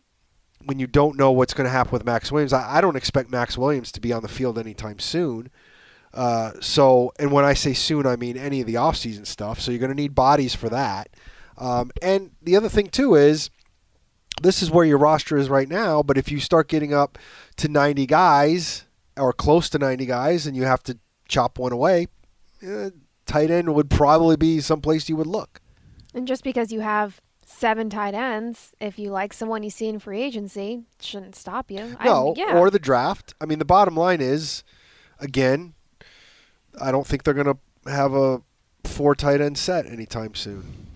when 0.64 0.78
you 0.78 0.87
don't 0.87 1.16
know 1.16 1.33
what's 1.33 1.54
going 1.54 1.64
to 1.64 1.71
happen 1.71 1.92
with 1.92 2.04
Maxx 2.04 2.31
Williams. 2.31 2.52
I, 2.52 2.76
I, 2.76 2.81
don't 2.81 2.95
expect 2.95 3.31
Maxx 3.31 3.59
Williams 3.59 3.90
to 3.92 4.00
be 4.00 4.12
on 4.12 4.23
the 4.23 4.28
field 4.28 4.59
anytime 4.59 5.00
soon. 5.00 5.50
Uh, 6.14 6.52
so, 6.61 7.12
and 7.19 7.33
when 7.33 7.45
I 7.45 7.54
say 7.54 7.73
soon, 7.73 8.07
I 8.07 8.14
mean 8.14 8.37
any 8.37 8.61
of 8.61 8.69
the 8.69 8.75
offseason 8.75 9.26
stuff. 9.26 9.61
So 9.61 9.73
you're 9.73 9.81
going 9.81 9.90
to 9.90 9.97
need 9.97 10.14
bodies 10.14 10.54
for 10.54 10.69
that. 10.69 11.09
Um, 11.59 11.90
and 12.00 12.31
the 12.40 12.57
other 12.57 12.69
thing 12.69 12.88
too 12.88 13.14
is 13.14 13.50
this 14.41 14.62
is 14.62 14.71
where 14.71 14.85
your 14.85 14.99
roster 14.99 15.37
is 15.37 15.49
right 15.49 15.69
now. 15.69 16.03
But 16.03 16.19
if 16.19 16.31
you 16.31 16.41
start 16.41 16.69
getting 16.69 16.95
up 16.95 17.19
to 17.57 17.69
90 17.69 18.07
guys 18.07 18.85
or 19.17 19.33
close 19.33 19.69
to 19.71 19.79
90 19.79 20.07
guys, 20.07 20.47
and 20.47 20.57
you 20.57 20.65
have 20.65 20.83
to 20.85 20.99
chop 21.29 21.59
one 21.59 21.73
away, 21.73 22.07
eh, 22.62 22.91
tight 23.27 23.51
end 23.51 23.75
would 23.75 23.91
probably 23.91 24.37
be 24.37 24.61
someplace 24.61 25.09
you 25.09 25.17
would 25.17 25.27
look. 25.27 25.61
And 26.15 26.27
just 26.27 26.45
because 26.45 26.73
you 26.73 26.81
have 26.81 27.21
seven 27.45 27.91
tight 27.91 28.15
ends, 28.15 28.73
if 28.81 28.99
you 28.99 29.11
like 29.11 29.33
someone 29.33 29.62
you 29.62 29.71
see 29.71 29.89
in 29.89 29.99
free 29.99 30.23
agency, 30.23 30.85
shouldn't 31.01 31.37
stop 31.37 31.71
you. 31.71 31.97
No, 32.05 32.31
I, 32.31 32.35
yeah. 32.37 32.59
or 32.59 32.71
the 32.71 32.79
draft. 32.79 33.35
I 33.41 33.47
mean, 33.47 33.59
the 33.59 33.65
bottom 33.65 33.97
line 33.97 34.21
is, 34.21 34.65
again, 35.19 35.75
I 36.81 36.91
don't 36.91 37.07
think 37.07 37.25
they're 37.25 37.35
going 37.35 37.47
to 37.47 37.91
have 37.91 38.15
a 38.15 38.43
four 38.85 39.15
tight 39.15 39.41
end 39.41 39.59
set 39.59 39.87
anytime 39.87 40.35
soon. 40.35 40.91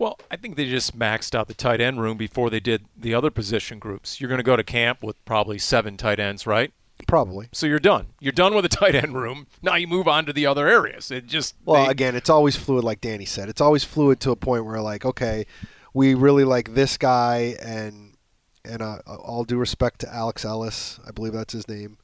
Well, 0.00 0.18
I 0.30 0.36
think 0.36 0.56
they 0.56 0.64
just 0.64 0.98
maxed 0.98 1.34
out 1.34 1.46
the 1.46 1.52
tight 1.52 1.78
end 1.78 2.00
room 2.00 2.16
before 2.16 2.48
they 2.48 2.58
did 2.58 2.86
the 2.96 3.12
other 3.12 3.30
position 3.30 3.78
groups. 3.78 4.18
You're 4.18 4.28
going 4.28 4.38
to 4.38 4.42
go 4.42 4.56
to 4.56 4.64
camp 4.64 5.02
with 5.02 5.22
probably 5.26 5.58
seven 5.58 5.98
tight 5.98 6.18
ends, 6.18 6.46
right? 6.46 6.72
Probably. 7.06 7.48
So 7.52 7.66
you're 7.66 7.78
done. 7.78 8.06
You're 8.18 8.32
done 8.32 8.54
with 8.54 8.62
the 8.62 8.68
tight 8.76 8.94
end 8.94 9.14
room. 9.14 9.46
Now 9.60 9.74
you 9.74 9.86
move 9.86 10.08
on 10.08 10.24
to 10.24 10.32
the 10.32 10.46
other 10.46 10.66
areas. 10.66 11.10
It 11.10 11.26
just 11.26 11.54
well, 11.66 11.84
they, 11.84 11.90
again, 11.90 12.16
it's 12.16 12.30
always 12.30 12.56
fluid, 12.56 12.82
like 12.82 13.02
Danny 13.02 13.26
said. 13.26 13.50
It's 13.50 13.60
always 13.60 13.84
fluid 13.84 14.20
to 14.20 14.30
a 14.30 14.36
point 14.36 14.64
where, 14.64 14.80
like, 14.80 15.04
okay, 15.04 15.44
we 15.92 16.14
really 16.14 16.44
like 16.44 16.72
this 16.72 16.96
guy, 16.96 17.56
and 17.62 18.16
and 18.64 18.80
uh, 18.80 19.00
all 19.06 19.44
due 19.44 19.58
respect 19.58 20.00
to 20.00 20.14
Alex 20.14 20.46
Ellis, 20.46 20.98
I 21.06 21.10
believe 21.10 21.34
that's 21.34 21.52
his 21.52 21.68
name. 21.68 21.98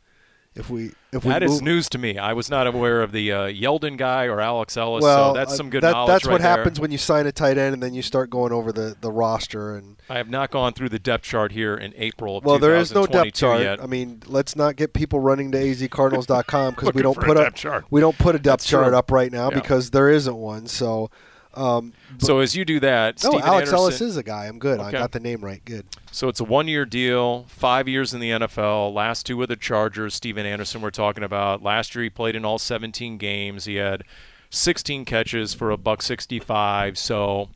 If 0.56 0.70
we 0.70 0.92
if 1.12 1.22
that 1.22 1.42
we 1.42 1.48
is 1.48 1.60
news 1.60 1.88
to 1.90 1.98
me. 1.98 2.18
I 2.18 2.32
was 2.32 2.50
not 2.50 2.66
aware 2.66 3.02
of 3.02 3.12
the 3.12 3.30
uh, 3.30 3.40
Yelder 3.46 3.96
guy 3.96 4.24
or 4.24 4.40
Alex 4.40 4.76
Ellis. 4.76 5.02
Well, 5.02 5.34
so 5.34 5.38
that's 5.38 5.54
some 5.54 5.68
good 5.68 5.82
that, 5.82 5.92
knowledge. 5.92 6.08
That's 6.08 6.24
right 6.26 6.32
what 6.32 6.40
there. 6.42 6.56
happens 6.56 6.80
when 6.80 6.90
you 6.90 6.98
sign 6.98 7.26
a 7.26 7.32
tight 7.32 7.58
end 7.58 7.74
and 7.74 7.82
then 7.82 7.92
you 7.94 8.02
start 8.02 8.30
going 8.30 8.52
over 8.52 8.72
the, 8.72 8.96
the 9.00 9.10
roster 9.12 9.76
and. 9.76 9.96
I 10.08 10.16
have 10.16 10.30
not 10.30 10.50
gone 10.50 10.72
through 10.72 10.88
the 10.88 10.98
depth 10.98 11.24
chart 11.24 11.52
here 11.52 11.74
in 11.74 11.92
April. 11.96 12.40
well, 12.42 12.58
there 12.58 12.76
is 12.76 12.94
no 12.94 13.06
depth 13.06 13.34
chart. 13.34 13.60
Yet. 13.60 13.82
I 13.82 13.86
mean, 13.86 14.22
let's 14.26 14.56
not 14.56 14.76
get 14.76 14.92
people 14.92 15.20
running 15.20 15.52
to 15.52 15.58
azcardinals.com 15.58 16.74
because 16.74 16.92
we 16.94 17.02
don't 17.02 17.18
put 17.18 17.36
a, 17.36 17.50
chart. 17.50 17.84
we 17.90 18.00
don't 18.00 18.16
put 18.18 18.34
a 18.34 18.38
depth 18.38 18.62
That's 18.62 18.66
chart 18.66 18.88
true. 18.88 18.96
up 18.96 19.10
right 19.10 19.30
now 19.30 19.50
Yeah. 19.50 19.60
because 19.60 19.90
there 19.90 20.08
isn't 20.08 20.36
one. 20.36 20.66
So. 20.66 21.10
Um, 21.56 21.92
So 22.18 22.38
as 22.40 22.54
you 22.54 22.64
do 22.64 22.80
that, 22.80 23.22
no, 23.22 23.30
Stephen 23.30 23.46
Alex 23.46 23.68
Anderson, 23.68 23.76
Ellis 23.76 24.00
is 24.00 24.16
a 24.16 24.22
guy. 24.22 24.46
I'm 24.46 24.58
good. 24.58 24.78
I 24.78 24.90
got 24.92 25.12
the 25.12 25.20
name 25.20 25.40
right. 25.44 25.64
Good. 25.64 25.86
So 26.12 26.28
it's 26.28 26.40
a 26.40 26.44
one-year 26.44 26.84
deal, 26.86 27.44
five 27.48 27.88
years 27.88 28.14
in 28.14 28.20
the 28.20 28.30
NFL. 28.30 28.92
Last 28.94 29.26
two 29.26 29.36
with 29.36 29.48
the 29.48 29.56
Chargers. 29.56 30.14
Stephen 30.14 30.46
Anderson, 30.46 30.80
we're 30.82 30.90
talking 30.90 31.24
about. 31.24 31.62
Last 31.62 31.94
year 31.94 32.04
he 32.04 32.10
played 32.10 32.36
in 32.36 32.44
all 32.44 32.58
17 32.58 33.18
games. 33.18 33.64
He 33.64 33.76
had 33.76 34.04
16 34.50 35.04
catches 35.04 35.54
for 35.54 35.70
a 35.70 35.76
buck 35.76 36.02
65. 36.02 36.96
So, 36.98 37.48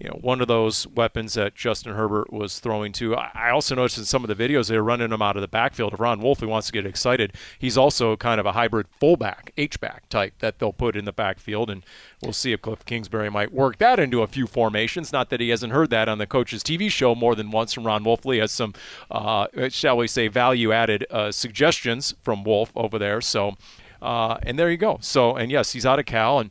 you 0.00 0.08
know, 0.08 0.18
one 0.20 0.40
of 0.40 0.48
those 0.48 0.86
weapons 0.88 1.34
that 1.34 1.54
Justin 1.54 1.94
Herbert 1.94 2.32
was 2.32 2.58
throwing 2.58 2.92
to. 2.94 3.14
I 3.14 3.50
also 3.50 3.74
noticed 3.74 3.98
in 3.98 4.04
some 4.04 4.24
of 4.24 4.28
the 4.28 4.34
videos 4.34 4.68
they 4.68 4.76
were 4.76 4.82
running 4.82 5.12
him 5.12 5.22
out 5.22 5.36
of 5.36 5.40
the 5.40 5.48
backfield. 5.48 5.92
If 5.92 6.00
Ron 6.00 6.20
Wolfley 6.20 6.48
wants 6.48 6.66
to 6.66 6.72
get 6.72 6.84
excited, 6.84 7.34
he's 7.58 7.78
also 7.78 8.16
kind 8.16 8.40
of 8.40 8.46
a 8.46 8.52
hybrid 8.52 8.86
fullback, 8.98 9.52
H-back 9.56 10.08
type 10.08 10.34
that 10.40 10.58
they'll 10.58 10.72
put 10.72 10.96
in 10.96 11.04
the 11.04 11.12
backfield, 11.12 11.70
and 11.70 11.84
we'll 12.22 12.32
see 12.32 12.52
if 12.52 12.62
Cliff 12.62 12.84
Kingsbury 12.84 13.30
might 13.30 13.52
work 13.52 13.78
that 13.78 14.00
into 14.00 14.22
a 14.22 14.26
few 14.26 14.46
formations. 14.46 15.12
Not 15.12 15.30
that 15.30 15.40
he 15.40 15.50
hasn't 15.50 15.72
heard 15.72 15.90
that 15.90 16.08
on 16.08 16.18
the 16.18 16.26
coach's 16.26 16.62
TV 16.62 16.90
show 16.90 17.14
more 17.14 17.34
than 17.34 17.50
once 17.50 17.72
from 17.72 17.84
Ron 17.84 18.04
Wolfley. 18.04 18.40
Has 18.40 18.52
some, 18.52 18.74
uh, 19.10 19.46
shall 19.68 19.96
we 19.96 20.08
say, 20.08 20.28
value-added 20.28 21.06
uh, 21.10 21.30
suggestions 21.30 22.14
from 22.22 22.42
Wolf 22.42 22.72
over 22.74 22.98
there. 22.98 23.20
So, 23.20 23.56
uh, 24.02 24.38
and 24.42 24.58
there 24.58 24.70
you 24.70 24.76
go. 24.76 24.98
So, 25.00 25.36
and 25.36 25.50
yes, 25.52 25.72
he's 25.72 25.86
out 25.86 25.98
of 25.98 26.06
Cal, 26.06 26.40
and 26.40 26.50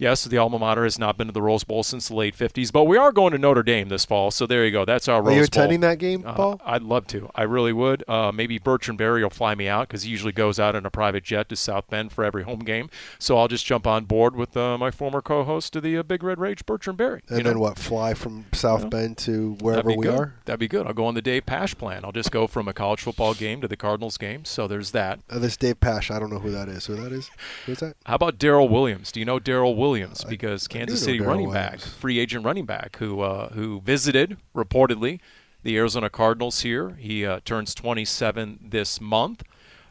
yes, 0.00 0.24
the 0.24 0.36
alma 0.38 0.58
mater 0.58 0.82
has 0.82 0.98
not 0.98 1.16
been 1.16 1.28
to 1.28 1.32
the 1.32 1.42
Rose 1.42 1.62
Bowl 1.62 1.84
since 1.84 2.08
the 2.08 2.14
late 2.16 2.36
50s, 2.36 2.72
but 2.72 2.84
we 2.84 2.96
are 2.96 3.12
going 3.12 3.30
to 3.32 3.38
Notre 3.38 3.62
Dame 3.62 3.88
this 3.88 4.04
fall. 4.04 4.32
So 4.32 4.46
there 4.46 4.64
you 4.64 4.72
go. 4.72 4.84
That's 4.84 5.06
our 5.06 5.18
Are 5.18 5.22
Rose 5.22 5.26
Bowl. 5.26 5.32
Are 5.34 5.36
you 5.38 5.44
attending 5.44 5.80
that 5.80 5.98
game, 5.98 6.24
Uh, 6.26 6.34
Paul? 6.34 6.60
I'd 6.64 6.82
love 6.82 7.06
to. 7.08 7.30
I 7.36 7.42
really 7.42 7.72
would. 7.72 8.02
Uh, 8.08 8.32
maybe 8.32 8.58
Bertrand 8.58 8.98
Berry 8.98 9.22
will 9.22 9.30
fly 9.30 9.54
me 9.54 9.68
out 9.68 9.86
because 9.86 10.02
he 10.02 10.10
usually 10.10 10.32
goes 10.32 10.58
out 10.58 10.74
in 10.74 10.84
a 10.84 10.90
private 10.90 11.22
jet 11.22 11.48
to 11.50 11.56
South 11.56 11.88
Bend 11.88 12.10
for 12.10 12.24
every 12.24 12.42
home 12.42 12.60
game. 12.60 12.90
So 13.20 13.38
I'll 13.38 13.46
just 13.48 13.64
jump 13.66 13.86
on 13.86 14.06
board 14.06 14.34
with 14.34 14.56
uh, 14.56 14.78
my 14.78 14.90
former 14.90 15.20
co-host 15.22 15.76
of 15.76 15.82
the 15.82 15.98
uh, 15.98 16.02
Big 16.02 16.22
Red 16.24 16.40
Rage, 16.40 16.64
Bertrand 16.66 16.96
Berry. 16.96 17.20
and 17.28 17.38
you 17.38 17.44
then 17.44 17.54
know? 17.54 17.60
what? 17.60 17.78
Fly 17.78 18.14
from 18.14 18.46
South 18.52 18.82
Yeah. 18.84 18.88
Bend 18.88 19.18
to 19.18 19.56
wherever 19.60 19.90
we 19.92 20.06
good. 20.06 20.18
are. 20.18 20.34
That'd 20.46 20.60
be 20.60 20.68
good. 20.68 20.86
I'll 20.86 20.94
go 20.94 21.04
on 21.06 21.14
the 21.14 21.22
Dave 21.22 21.44
Pash 21.46 21.74
plan. 21.76 22.04
I'll 22.04 22.12
just 22.12 22.30
go 22.32 22.46
from 22.46 22.66
a 22.68 22.72
college 22.72 23.02
football 23.02 23.34
game 23.34 23.60
to 23.60 23.68
the 23.68 23.76
Cardinals 23.76 24.16
game. 24.16 24.44
So 24.46 24.66
there's 24.66 24.92
that. 24.92 25.20
Uh, 25.28 25.38
this 25.38 25.56
Dave 25.58 25.78
Pash. 25.80 26.10
I 26.10 26.18
don't 26.18 26.30
know 26.30 26.38
who 26.38 26.50
that 26.52 26.68
is. 26.68 26.86
Who 26.86 26.96
that 26.96 27.12
is? 27.12 27.30
Who's 27.66 27.80
that? 27.80 27.96
How 28.06 28.14
about 28.14 28.38
Darrel 28.38 28.68
Williams? 28.68 29.12
Do 29.12 29.20
you 29.20 29.26
know 29.26 29.38
Darrel 29.38 29.76
Williams? 29.76 29.89
Williams 29.90 30.24
because 30.24 30.68
do 30.68 30.78
Kansas 30.78 31.02
City 31.02 31.18
Darrel 31.18 31.30
running 31.30 31.52
back, 31.52 31.80
free 31.80 32.18
agent 32.18 32.44
running 32.44 32.64
back, 32.64 32.96
who 32.96 33.20
uh, 33.20 33.48
who 33.50 33.80
visited 33.80 34.36
reportedly 34.54 35.20
the 35.62 35.76
Arizona 35.76 36.08
Cardinals 36.08 36.60
here. 36.60 36.90
He 36.90 37.26
uh, 37.26 37.40
turns 37.44 37.74
27 37.74 38.60
this 38.62 39.00
month 39.00 39.42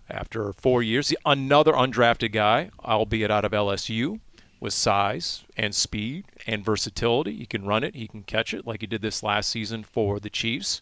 after 0.10 0.54
four 0.54 0.82
years. 0.82 1.14
Another 1.26 1.74
undrafted 1.74 2.32
guy, 2.32 2.72
albeit 2.84 3.30
out 3.30 3.46
of 3.46 3.52
LSU, 3.52 4.20
with 4.60 4.74
size 4.74 5.44
and 5.58 5.76
speed 5.76 6.26
and 6.48 6.64
versatility. 6.64 7.36
He 7.36 7.46
can 7.46 7.66
run 7.66 7.84
it, 7.84 7.96
he 7.96 8.08
can 8.08 8.24
catch 8.24 8.54
it, 8.54 8.66
like 8.66 8.82
he 8.82 8.88
did 8.88 9.02
this 9.02 9.22
last 9.22 9.50
season 9.50 9.84
for 9.84 10.20
the 10.20 10.30
Chiefs. 10.30 10.82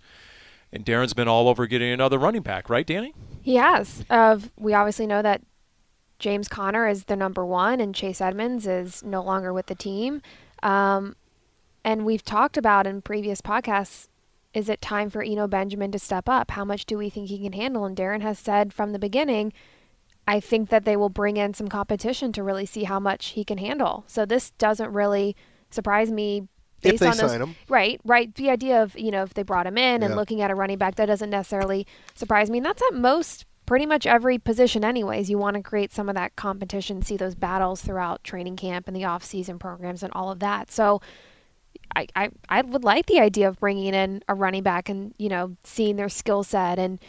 And 0.71 0.85
Darren's 0.85 1.13
been 1.13 1.27
all 1.27 1.47
over 1.47 1.65
getting 1.65 1.91
another 1.91 2.17
running 2.19 2.41
back, 2.41 2.69
right, 2.69 2.85
Danny? 2.85 3.13
He 3.41 3.55
has. 3.55 4.05
Of 4.09 4.51
we 4.57 4.73
obviously 4.73 5.07
know 5.07 5.21
that 5.21 5.41
James 6.19 6.47
Conner 6.47 6.87
is 6.87 7.05
the 7.05 7.15
number 7.15 7.45
one, 7.45 7.79
and 7.79 7.93
Chase 7.93 8.21
Edmonds 8.21 8.65
is 8.65 9.03
no 9.03 9.21
longer 9.21 9.53
with 9.53 9.67
the 9.67 9.75
team. 9.75 10.21
Um, 10.63 11.15
and 11.83 12.05
we've 12.05 12.23
talked 12.23 12.57
about 12.57 12.87
in 12.87 13.01
previous 13.01 13.41
podcasts, 13.41 14.07
is 14.53 14.69
it 14.69 14.81
time 14.81 15.09
for 15.09 15.21
Eno 15.21 15.47
Benjamin 15.47 15.91
to 15.91 15.99
step 15.99 16.27
up? 16.27 16.51
How 16.51 16.65
much 16.65 16.85
do 16.85 16.97
we 16.97 17.09
think 17.09 17.29
he 17.29 17.37
can 17.41 17.53
handle? 17.53 17.85
And 17.85 17.95
Darren 17.95 18.21
has 18.21 18.39
said 18.39 18.73
from 18.73 18.91
the 18.91 18.99
beginning, 18.99 19.53
I 20.27 20.39
think 20.39 20.69
that 20.69 20.83
they 20.83 20.97
will 20.97 21.09
bring 21.09 21.37
in 21.37 21.53
some 21.53 21.67
competition 21.67 22.31
to 22.33 22.43
really 22.43 22.65
see 22.65 22.83
how 22.85 22.99
much 22.99 23.27
he 23.27 23.45
can 23.45 23.59
handle. 23.59 24.03
So 24.07 24.25
this 24.25 24.51
doesn't 24.51 24.91
really 24.91 25.35
surprise 25.69 26.11
me. 26.11 26.47
If 26.81 26.91
Based 26.91 26.99
they 26.99 27.07
on 27.07 27.17
those, 27.17 27.31
sign 27.31 27.41
him. 27.41 27.55
right, 27.69 27.99
right. 28.03 28.33
The 28.35 28.49
idea 28.51 28.83
of 28.83 28.97
you 28.99 29.09
know 29.09 29.23
if 29.23 29.33
they 29.33 29.41
brought 29.41 29.65
him 29.65 29.79
in 29.79 30.03
and 30.03 30.15
looking 30.15 30.41
at 30.41 30.51
a 30.51 30.55
running 30.55 30.77
back, 30.77 30.95
that 30.95 31.07
doesn't 31.07 31.31
necessarily 31.31 31.87
surprise 32.13 32.51
me. 32.51 32.59
And 32.59 32.65
that's 32.65 32.83
at 32.83 32.93
most 32.93 33.45
pretty 33.67 33.85
much 33.85 34.07
every 34.07 34.39
position 34.39 34.83
anyways 34.83 35.29
you 35.29 35.37
want 35.37 35.55
to 35.55 35.61
create 35.61 35.93
some 35.93 36.09
of 36.09 36.15
that 36.15 36.35
competition 36.35 37.03
see 37.03 37.17
those 37.17 37.35
battles 37.35 37.81
throughout 37.81 38.23
training 38.23 38.55
camp 38.55 38.87
and 38.87 38.95
the 38.95 39.05
off-season 39.05 39.59
programs 39.59 40.01
and 40.01 40.11
all 40.13 40.31
of 40.31 40.39
that. 40.39 40.71
So 40.71 41.01
I, 41.95 42.07
I, 42.15 42.29
I 42.49 42.61
would 42.61 42.83
like 42.83 43.05
the 43.05 43.19
idea 43.19 43.47
of 43.47 43.59
bringing 43.59 43.93
in 43.93 44.23
a 44.27 44.33
running 44.33 44.63
back 44.63 44.89
and 44.89 45.13
you 45.19 45.29
know 45.29 45.57
seeing 45.63 45.97
their 45.97 46.09
skill 46.09 46.43
set 46.43 46.79
and 46.79 46.99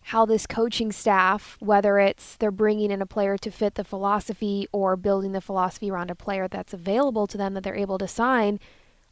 how 0.00 0.24
this 0.24 0.46
coaching 0.46 0.90
staff 0.90 1.58
whether 1.60 1.98
it's 1.98 2.36
they're 2.36 2.50
bringing 2.50 2.90
in 2.90 3.02
a 3.02 3.06
player 3.06 3.36
to 3.36 3.50
fit 3.50 3.74
the 3.74 3.84
philosophy 3.84 4.66
or 4.72 4.96
building 4.96 5.32
the 5.32 5.40
philosophy 5.42 5.90
around 5.90 6.10
a 6.10 6.14
player 6.14 6.48
that's 6.48 6.72
available 6.72 7.26
to 7.26 7.36
them 7.36 7.52
that 7.52 7.62
they're 7.62 7.76
able 7.76 7.98
to 7.98 8.08
sign 8.08 8.58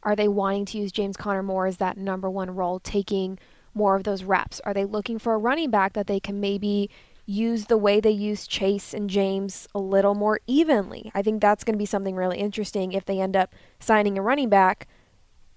are 0.01 0.15
they 0.15 0.27
wanting 0.27 0.65
to 0.65 0.77
use 0.79 0.91
James 0.91 1.17
Conner 1.17 1.43
more 1.43 1.67
as 1.67 1.77
that 1.77 1.97
number 1.97 2.29
one 2.29 2.55
role 2.55 2.79
taking 2.79 3.37
more 3.77 3.95
of 3.95 4.03
those 4.03 4.23
reps? 4.23 4.59
Are 4.65 4.73
they 4.73 4.85
looking 4.85 5.19
for 5.19 5.33
a 5.33 5.37
running 5.37 5.69
back 5.69 5.93
that 5.93 6.07
they 6.07 6.19
can 6.19 6.39
maybe 6.39 6.89
use 7.25 7.65
the 7.65 7.77
way 7.77 7.99
they 7.99 8.11
use 8.11 8.47
Chase 8.47 8.93
and 8.93 9.09
James 9.09 9.67
a 9.75 9.79
little 9.79 10.15
more 10.15 10.39
evenly? 10.47 11.11
I 11.13 11.21
think 11.21 11.41
that's 11.41 11.63
going 11.63 11.75
to 11.75 11.79
be 11.79 11.85
something 11.85 12.15
really 12.15 12.39
interesting 12.39 12.91
if 12.91 13.05
they 13.05 13.19
end 13.19 13.35
up 13.35 13.53
signing 13.79 14.17
a 14.17 14.21
running 14.21 14.49
back. 14.49 14.87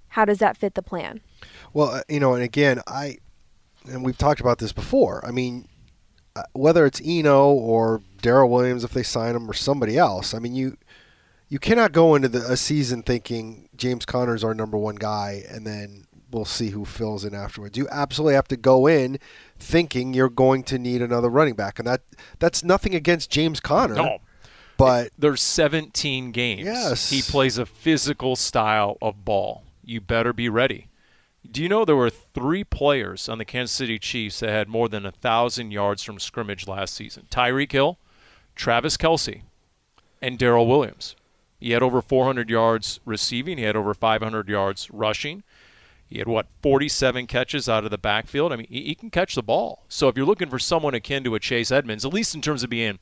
How 0.08 0.24
does 0.24 0.38
that 0.38 0.56
fit 0.56 0.74
the 0.74 0.82
plan? 0.82 1.20
Well, 1.72 1.90
uh, 1.90 2.02
you 2.08 2.20
know, 2.20 2.34
and 2.34 2.42
again, 2.42 2.80
I 2.86 3.18
and 3.88 4.04
we've 4.04 4.18
talked 4.18 4.40
about 4.40 4.58
this 4.58 4.72
before. 4.72 5.24
I 5.24 5.30
mean, 5.30 5.68
uh, 6.36 6.42
whether 6.52 6.84
it's 6.84 7.00
Eno 7.04 7.50
or 7.50 8.02
Darrel 8.20 8.50
Williams, 8.50 8.84
if 8.84 8.92
they 8.92 9.02
sign 9.02 9.34
him, 9.34 9.48
or 9.48 9.54
somebody 9.54 9.96
else, 9.96 10.34
I 10.34 10.38
mean, 10.38 10.54
you 10.54 10.76
you 11.48 11.58
cannot 11.58 11.92
go 11.92 12.14
into 12.14 12.28
the, 12.28 12.40
a 12.50 12.56
season 12.56 13.02
thinking 13.02 13.68
James 13.76 14.04
Conner's 14.04 14.44
our 14.44 14.54
number 14.54 14.76
one 14.76 14.96
guy, 14.96 15.44
and 15.48 15.66
then 15.66 16.06
we'll 16.30 16.44
see 16.44 16.70
who 16.70 16.84
fills 16.84 17.25
in 17.25 17.34
afterwards. 17.34 17.76
You 17.76 17.88
absolutely 17.90 18.34
have 18.34 18.49
to 18.49 18.56
go 18.56 18.87
in 18.87 19.18
thinking 19.58 20.14
you're 20.14 20.28
going 20.28 20.62
to 20.64 20.78
need 20.78 21.02
another 21.02 21.28
running 21.28 21.54
back, 21.54 21.78
and 21.78 21.87
that 21.87 22.02
that's 22.38 22.62
nothing 22.64 22.94
against 22.94 23.30
James 23.30 23.60
Conner. 23.60 23.94
No. 23.94 24.18
but 24.76 25.10
There's 25.18 25.42
17 25.42 26.32
games. 26.32 26.64
Yes. 26.64 27.10
He 27.10 27.22
plays 27.22 27.58
a 27.58 27.66
physical 27.66 28.37
style 28.37 28.96
of 29.02 29.25
ball. 29.25 29.64
You 29.84 30.00
better 30.00 30.32
be 30.32 30.49
ready. 30.49 30.88
Do 31.50 31.62
you 31.62 31.68
know 31.68 31.84
there 31.84 31.96
were 31.96 32.10
three 32.10 32.64
players 32.64 33.28
on 33.28 33.38
the 33.38 33.44
Kansas 33.44 33.75
City 33.75 33.99
Chiefs 33.99 34.40
that 34.40 34.50
had 34.50 34.68
more 34.68 34.88
than 34.88 35.06
a 35.06 35.10
thousand 35.10 35.70
yards 35.70 36.02
from 36.02 36.18
scrimmage 36.18 36.68
last 36.68 36.94
season? 36.94 37.26
Tyreek 37.30 37.72
Hill, 37.72 37.99
Travis 38.54 38.96
Kelce, 38.96 39.42
and 40.20 40.38
Darrel 40.38 40.66
Williams. 40.66 41.16
He 41.58 41.72
had 41.72 41.82
over 41.82 42.00
400 42.02 42.49
yards 42.49 43.00
receiving. 43.04 43.58
He 43.58 43.64
had 43.64 43.76
over 43.76 43.94
500 43.94 44.49
yards 44.49 44.90
rushing. 44.90 45.42
He 46.11 46.19
had 46.19 46.26
what 46.26 46.49
47 46.61 47.29
catches 47.29 47.69
out 47.69 47.85
of 47.85 47.93
the 47.93 47.99
backfield. 47.99 48.52
I 48.52 48.57
mean, 48.57 48.67
he, 48.69 48.83
he 48.83 48.95
can 48.97 49.11
catch 49.11 49.37
the 49.37 49.45
ball. 49.45 49.85
So 49.88 50.09
if 50.09 50.17
you're 50.17 50.26
looking 50.26 50.50
for 50.50 50.59
someone 50.59 50.93
akin 50.93 51.23
to 51.25 51.37
a 51.37 51.40
Chase 51.40 51.71
Edmonds, 51.71 52.05
at 52.05 52.12
least 52.12 52.35
in 52.35 52.43
terms 52.43 52.64
of 52.64 52.71
being 52.71 52.99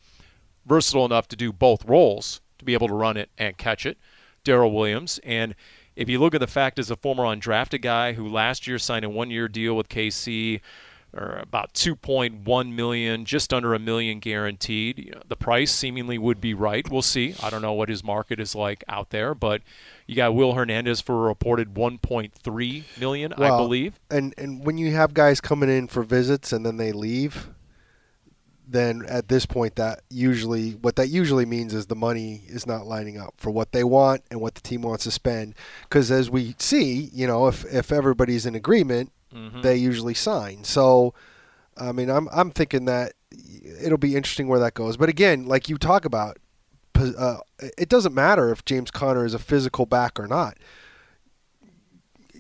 versatile 0.67 1.07
enough 1.07 1.27
to 1.29 1.37
do 1.37 1.50
both 1.50 1.87
roles, 1.87 2.43
to 2.59 2.67
be 2.67 2.75
able 2.75 2.88
to 2.88 2.95
run 2.95 3.17
it 3.17 3.31
and 3.38 3.57
catch 3.57 3.87
it, 3.87 3.97
Darrel 4.45 4.73
Williams. 4.73 5.19
And 5.25 5.55
if 5.97 6.11
you 6.11 6.19
look 6.19 6.35
at 6.35 6.41
the 6.41 6.47
fact 6.47 6.79
as 6.79 6.91
a 6.91 6.97
former 6.97 7.25
undrafted 7.25 7.81
guy 7.81 8.12
who 8.12 8.29
last 8.29 8.67
year 8.67 8.79
signed 8.79 9.07
a 9.07 9.11
one-year 9.11 9.49
deal 9.49 9.75
with 9.75 9.88
KC, 9.88 10.61
or 11.15 11.38
about 11.43 11.73
2.1 11.73 12.73
million, 12.75 13.25
just 13.25 13.53
under 13.53 13.75
a 13.75 13.79
million 13.79 14.19
guaranteed. 14.19 14.99
You 14.99 15.12
know, 15.12 15.23
the 15.27 15.37
price 15.37 15.73
seemingly 15.73 16.19
would 16.19 16.41
be 16.41 16.55
right. 16.55 16.88
We'll 16.88 17.03
see. 17.03 17.35
I 17.43 17.50
don't 17.50 17.62
know 17.62 17.73
what 17.73 17.88
his 17.88 18.05
market 18.05 18.38
is 18.38 18.55
like 18.55 18.85
out 18.88 19.11
there, 19.11 19.35
but 19.35 19.62
you 20.07 20.15
got 20.15 20.35
Will 20.35 20.53
Hernandez 20.53 21.00
for 21.00 21.15
a 21.15 21.29
reported 21.29 21.75
1.3 21.75 22.99
million, 22.99 23.35
Well, 23.37 23.55
I 23.55 23.57
believe. 23.57 23.99
And 24.11 24.35
and 24.37 24.65
when 24.65 24.79
you 24.79 24.93
have 24.93 25.15
guys 25.15 25.41
coming 25.41 25.71
in 25.71 25.87
for 25.88 26.03
visits 26.03 26.53
and 26.53 26.65
then 26.65 26.77
they 26.77 26.93
leave, 26.93 27.50
then 28.67 29.05
at 29.09 29.29
this 29.29 29.47
point 29.47 29.77
that 29.77 30.03
usually 30.11 30.73
what 30.73 30.97
that 30.97 31.09
usually 31.09 31.47
means 31.47 31.73
is 31.73 31.87
the 31.87 31.97
money 31.97 32.43
is 32.49 32.67
not 32.67 32.87
lining 32.87 33.19
up 33.19 33.35
for 33.38 33.50
what 33.50 33.73
they 33.73 33.83
want 33.83 34.23
and 34.31 34.41
what 34.41 34.55
the 34.55 34.61
team 34.61 34.83
wants 34.83 35.05
to 35.05 35.11
spend. 35.11 35.55
Because 35.83 36.11
as 36.11 36.29
we 36.31 36.55
see, 36.59 37.09
you 37.15 37.27
know, 37.27 37.49
if 37.49 37.65
if 37.73 37.91
everybody's 37.91 38.45
in 38.45 38.55
agreement, 38.55 39.11
Mhm. 39.35 39.62
they 39.62 39.76
usually 39.76 40.14
sign. 40.14 40.64
So, 40.64 41.14
I 41.76 41.92
mean, 41.92 42.11
I'm 42.11 42.28
I'm 42.32 42.50
thinking 42.50 42.85
that 42.87 43.12
it'll 43.80 43.99
be 43.99 44.16
interesting 44.16 44.49
where 44.49 44.61
that 44.61 44.75
goes. 44.75 44.97
But 44.97 45.08
again, 45.08 45.47
like 45.47 45.68
you 45.68 45.76
talk 45.78 46.04
about, 46.04 46.38
uh, 46.97 47.37
it 47.76 47.88
doesn't 47.88 48.14
matter 48.14 48.50
if 48.50 48.64
James 48.64 48.90
Conner 48.90 49.25
is 49.25 49.35
a 49.35 49.38
physical 49.38 49.87
back 49.87 50.18
or 50.18 50.26
not. 50.26 50.56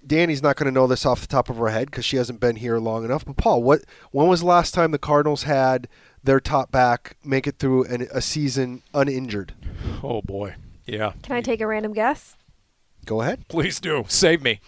Danny's 0.06 0.42
not 0.42 0.56
going 0.56 0.64
to 0.66 0.72
know 0.72 0.86
this 0.86 1.04
off 1.04 1.20
the 1.20 1.26
top 1.26 1.50
of 1.50 1.58
her 1.58 1.68
head 1.68 1.90
because 1.90 2.04
she 2.04 2.16
hasn't 2.16 2.40
been 2.40 2.56
here 2.56 2.78
long 2.78 3.04
enough. 3.04 3.24
But 3.26 3.36
Paul, 3.36 3.62
what 3.62 3.82
when 4.10 4.26
was 4.28 4.40
the 4.40 4.46
last 4.46 4.72
time 4.72 4.90
the 4.90 4.98
Cardinals 4.98 5.42
had 5.42 5.86
their 6.24 6.40
top 6.40 6.70
back 6.72 7.16
make 7.24 7.46
it 7.46 7.58
through 7.58 7.84
an, 7.84 8.08
a 8.12 8.22
season 8.22 8.82
uninjured? 8.94 9.52
Oh 10.02 10.22
boy. 10.22 10.54
Yeah. 10.86 11.12
Can 11.22 11.36
I 11.36 11.42
take 11.42 11.60
a 11.60 11.66
random 11.66 11.92
guess? 11.92 12.36
Go 13.04 13.20
ahead. 13.20 13.46
Please 13.48 13.80
do. 13.80 14.04
Save 14.08 14.42
me. 14.42 14.60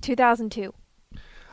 2002. 0.00 0.74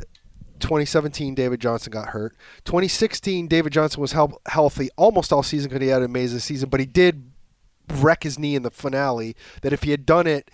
2017 0.61 1.35
David 1.35 1.61
Johnson 1.61 1.91
got 1.91 2.09
hurt. 2.09 2.37
2016 2.65 3.49
David 3.49 3.73
Johnson 3.73 4.01
was 4.01 4.13
hel- 4.13 4.41
healthy 4.47 4.89
almost 4.97 5.33
all 5.33 5.43
season 5.43 5.69
because 5.69 5.83
he 5.83 5.89
had 5.89 6.03
an 6.03 6.07
amazing 6.07 6.41
season, 6.41 6.69
but 6.69 6.81
he 6.81 6.87
did 6.87 7.31
wreck 7.95 8.23
his 8.23 8.39
knee 8.39 8.55
in 8.55 8.63
the 8.63 8.71
finale. 8.71 9.37
That 9.63 9.73
if 9.73 9.83
he 9.83 9.91
had 9.91 10.07
done 10.07 10.27
it 10.27 10.51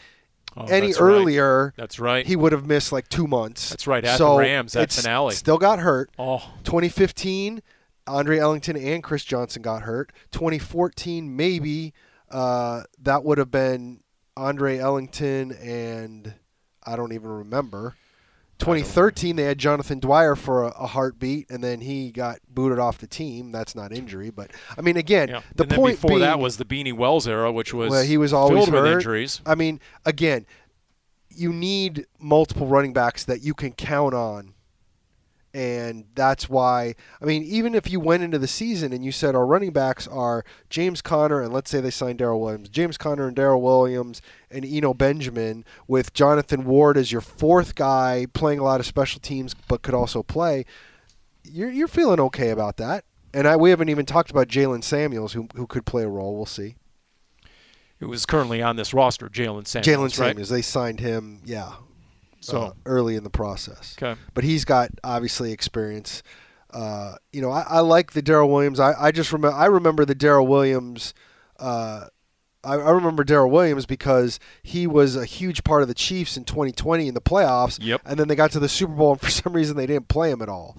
Oh, 0.56 0.64
any 0.66 0.88
that's 0.88 1.00
right. 1.00 1.06
earlier, 1.08 1.74
That's 1.76 1.98
right. 1.98 2.26
he 2.26 2.36
would 2.36 2.52
have 2.52 2.66
missed 2.66 2.92
like 2.92 3.08
two 3.08 3.26
months. 3.26 3.70
That's 3.70 3.86
right, 3.86 4.04
at 4.04 4.12
the 4.12 4.16
so 4.18 4.38
Rams, 4.38 4.72
that 4.74 4.92
finale. 4.92 5.34
Still 5.34 5.58
got 5.58 5.78
hurt. 5.78 6.10
oh, 6.18 6.38
2015, 6.64 7.62
Andre 8.06 8.38
Ellington 8.38 8.76
and 8.76 9.02
Chris 9.02 9.24
Johnson 9.24 9.62
got 9.62 9.82
hurt. 9.82 10.12
2014, 10.32 11.34
maybe 11.34 11.94
uh, 12.30 12.82
that 13.00 13.24
would 13.24 13.38
have 13.38 13.50
been 13.50 14.00
Andre 14.36 14.78
Ellington 14.78 15.52
and 15.52 16.34
I 16.84 16.96
don't 16.96 17.12
even 17.12 17.30
remember. 17.30 17.94
2013, 18.62 19.36
they 19.36 19.42
had 19.44 19.58
Jonathan 19.58 19.98
Dwyer 19.98 20.36
for 20.36 20.64
a, 20.64 20.68
a 20.68 20.86
heartbeat, 20.86 21.50
and 21.50 21.62
then 21.62 21.80
he 21.80 22.10
got 22.10 22.38
booted 22.48 22.78
off 22.78 22.98
the 22.98 23.06
team. 23.06 23.52
That's 23.52 23.74
not 23.74 23.92
injury, 23.92 24.30
but 24.30 24.52
I 24.76 24.80
mean, 24.80 24.96
again, 24.96 25.28
yeah. 25.28 25.42
the 25.54 25.64
and 25.64 25.72
point 25.72 25.96
before 25.96 26.10
being, 26.10 26.20
that 26.20 26.38
was 26.38 26.56
the 26.56 26.64
Beanie 26.64 26.92
Wells 26.92 27.26
era, 27.26 27.50
which 27.50 27.74
was 27.74 27.90
well, 27.90 28.04
he 28.04 28.16
was 28.16 28.32
always 28.32 28.64
filled 28.64 28.74
with 28.74 28.84
hurt. 28.84 28.94
injuries. 28.94 29.40
I 29.44 29.54
mean, 29.54 29.80
again, 30.04 30.46
you 31.28 31.52
need 31.52 32.06
multiple 32.20 32.66
running 32.66 32.92
backs 32.92 33.24
that 33.24 33.42
you 33.42 33.54
can 33.54 33.72
count 33.72 34.14
on. 34.14 34.54
And 35.54 36.06
that's 36.14 36.48
why, 36.48 36.94
I 37.20 37.26
mean, 37.26 37.42
even 37.42 37.74
if 37.74 37.90
you 37.90 38.00
went 38.00 38.22
into 38.22 38.38
the 38.38 38.48
season 38.48 38.94
and 38.94 39.04
you 39.04 39.12
said 39.12 39.34
our 39.34 39.44
running 39.44 39.70
backs 39.70 40.08
are 40.08 40.46
James 40.70 41.02
Conner, 41.02 41.42
and 41.42 41.52
let's 41.52 41.70
say 41.70 41.80
they 41.82 41.90
signed 41.90 42.20
Darrel 42.20 42.40
Williams, 42.40 42.70
James 42.70 42.96
Conner 42.96 43.26
and 43.26 43.36
Darrel 43.36 43.60
Williams 43.60 44.22
and 44.50 44.64
Eno 44.64 44.94
Benjamin, 44.94 45.66
with 45.86 46.14
Jonathan 46.14 46.64
Ward 46.64 46.96
as 46.96 47.12
your 47.12 47.20
fourth 47.20 47.74
guy 47.74 48.26
playing 48.32 48.60
a 48.60 48.64
lot 48.64 48.80
of 48.80 48.86
special 48.86 49.20
teams 49.20 49.54
but 49.68 49.82
could 49.82 49.92
also 49.92 50.22
play, 50.22 50.64
you're, 51.44 51.70
you're 51.70 51.86
feeling 51.86 52.20
okay 52.20 52.48
about 52.48 52.78
that. 52.78 53.04
And 53.34 53.46
I, 53.46 53.56
we 53.56 53.68
haven't 53.68 53.90
even 53.90 54.06
talked 54.06 54.30
about 54.30 54.48
Jaylen 54.48 54.82
Samuels, 54.82 55.34
who, 55.34 55.48
who 55.54 55.66
could 55.66 55.84
play 55.84 56.04
a 56.04 56.08
role. 56.08 56.34
We'll 56.34 56.46
see. 56.46 56.76
Who 58.00 58.08
was 58.08 58.24
currently 58.24 58.62
on 58.62 58.76
this 58.76 58.94
roster, 58.94 59.28
Jaylen 59.28 59.66
Samuels. 59.66 59.86
Jaylen 59.86 60.18
right? 60.18 60.28
Samuels. 60.30 60.48
They 60.48 60.62
signed 60.62 61.00
him, 61.00 61.40
yeah, 61.44 61.72
So 62.42 62.60
uh, 62.60 62.72
early 62.86 63.16
in 63.16 63.24
the 63.24 63.30
process. 63.30 63.96
okay. 64.00 64.18
But 64.34 64.44
he's 64.44 64.64
got 64.64 64.90
obviously 65.04 65.52
experience. 65.52 66.22
Uh, 66.70 67.16
you 67.32 67.42
know, 67.42 67.50
I, 67.50 67.64
I 67.68 67.80
like 67.80 68.12
the 68.12 68.22
Darrel 68.22 68.48
Williams. 68.48 68.80
I, 68.80 68.94
I 68.98 69.12
just 69.12 69.32
remember 69.32 69.56
I 69.56 69.66
remember 69.66 70.04
the 70.04 70.14
Darrel 70.14 70.46
Williams. 70.46 71.14
Uh, 71.58 72.06
I, 72.64 72.74
I 72.74 72.90
remember 72.90 73.24
Darrel 73.24 73.50
Williams 73.50 73.86
because 73.86 74.38
he 74.62 74.86
was 74.86 75.16
a 75.16 75.24
huge 75.24 75.64
part 75.64 75.82
of 75.82 75.88
the 75.88 75.94
Chiefs 75.94 76.36
in 76.36 76.44
2020 76.44 77.08
in 77.08 77.14
the 77.14 77.20
playoffs. 77.20 77.78
Yep. 77.80 78.02
And 78.04 78.18
then 78.18 78.28
they 78.28 78.34
got 78.34 78.52
to 78.52 78.60
the 78.60 78.68
Super 78.68 78.94
Bowl, 78.94 79.12
and 79.12 79.20
for 79.20 79.30
some 79.30 79.52
reason 79.52 79.76
they 79.76 79.86
didn't 79.86 80.08
play 80.08 80.30
him 80.30 80.42
at 80.42 80.48
all. 80.48 80.76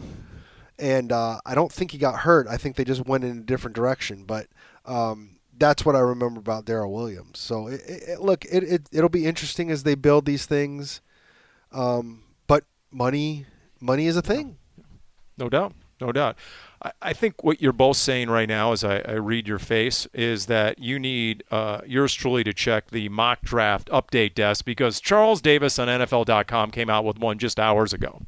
And 0.79 1.11
uh, 1.11 1.39
I 1.45 1.55
don't 1.55 1.71
think 1.71 1.91
he 1.91 1.97
got 1.97 2.19
hurt. 2.19 2.47
I 2.47 2.57
think 2.57 2.75
they 2.75 2.83
just 2.83 3.05
went 3.05 3.23
in 3.23 3.37
a 3.37 3.41
different 3.41 3.75
direction. 3.75 4.23
But 4.23 4.47
um, 4.85 5.37
that's 5.57 5.85
what 5.85 5.95
I 5.95 5.99
remember 5.99 6.39
about 6.39 6.65
Darrel 6.65 6.91
Williams. 6.91 7.39
So 7.39 7.67
it, 7.67 7.81
it, 7.85 8.21
look, 8.21 8.45
it, 8.45 8.63
it 8.63 8.89
it'll 8.91 9.09
be 9.09 9.25
interesting 9.25 9.69
as 9.69 9.83
they 9.83 9.95
build 9.95 10.25
these 10.25 10.45
things. 10.45 11.01
Um, 11.73 12.23
but 12.47 12.63
money, 12.91 13.45
money 13.81 14.07
is 14.07 14.15
a 14.15 14.21
thing. 14.21 14.57
No 15.37 15.49
doubt. 15.49 15.73
No 15.99 16.11
doubt. 16.11 16.37
I, 16.81 16.91
I 17.01 17.13
think 17.13 17.43
what 17.43 17.61
you're 17.61 17.71
both 17.73 17.97
saying 17.97 18.29
right 18.29 18.47
now, 18.47 18.71
as 18.71 18.83
I, 18.83 18.99
I 18.99 19.13
read 19.13 19.47
your 19.47 19.59
face, 19.59 20.07
is 20.13 20.45
that 20.47 20.79
you 20.79 20.99
need 20.99 21.43
uh, 21.51 21.81
yours 21.85 22.13
truly 22.13 22.43
to 22.43 22.53
check 22.53 22.91
the 22.91 23.09
mock 23.09 23.41
draft 23.41 23.89
update 23.89 24.35
desk 24.35 24.65
because 24.65 24.99
Charles 24.99 25.41
Davis 25.41 25.79
on 25.79 25.87
NFL.com 25.87 26.71
came 26.71 26.89
out 26.89 27.05
with 27.05 27.19
one 27.19 27.37
just 27.39 27.59
hours 27.59 27.93
ago. 27.93 28.21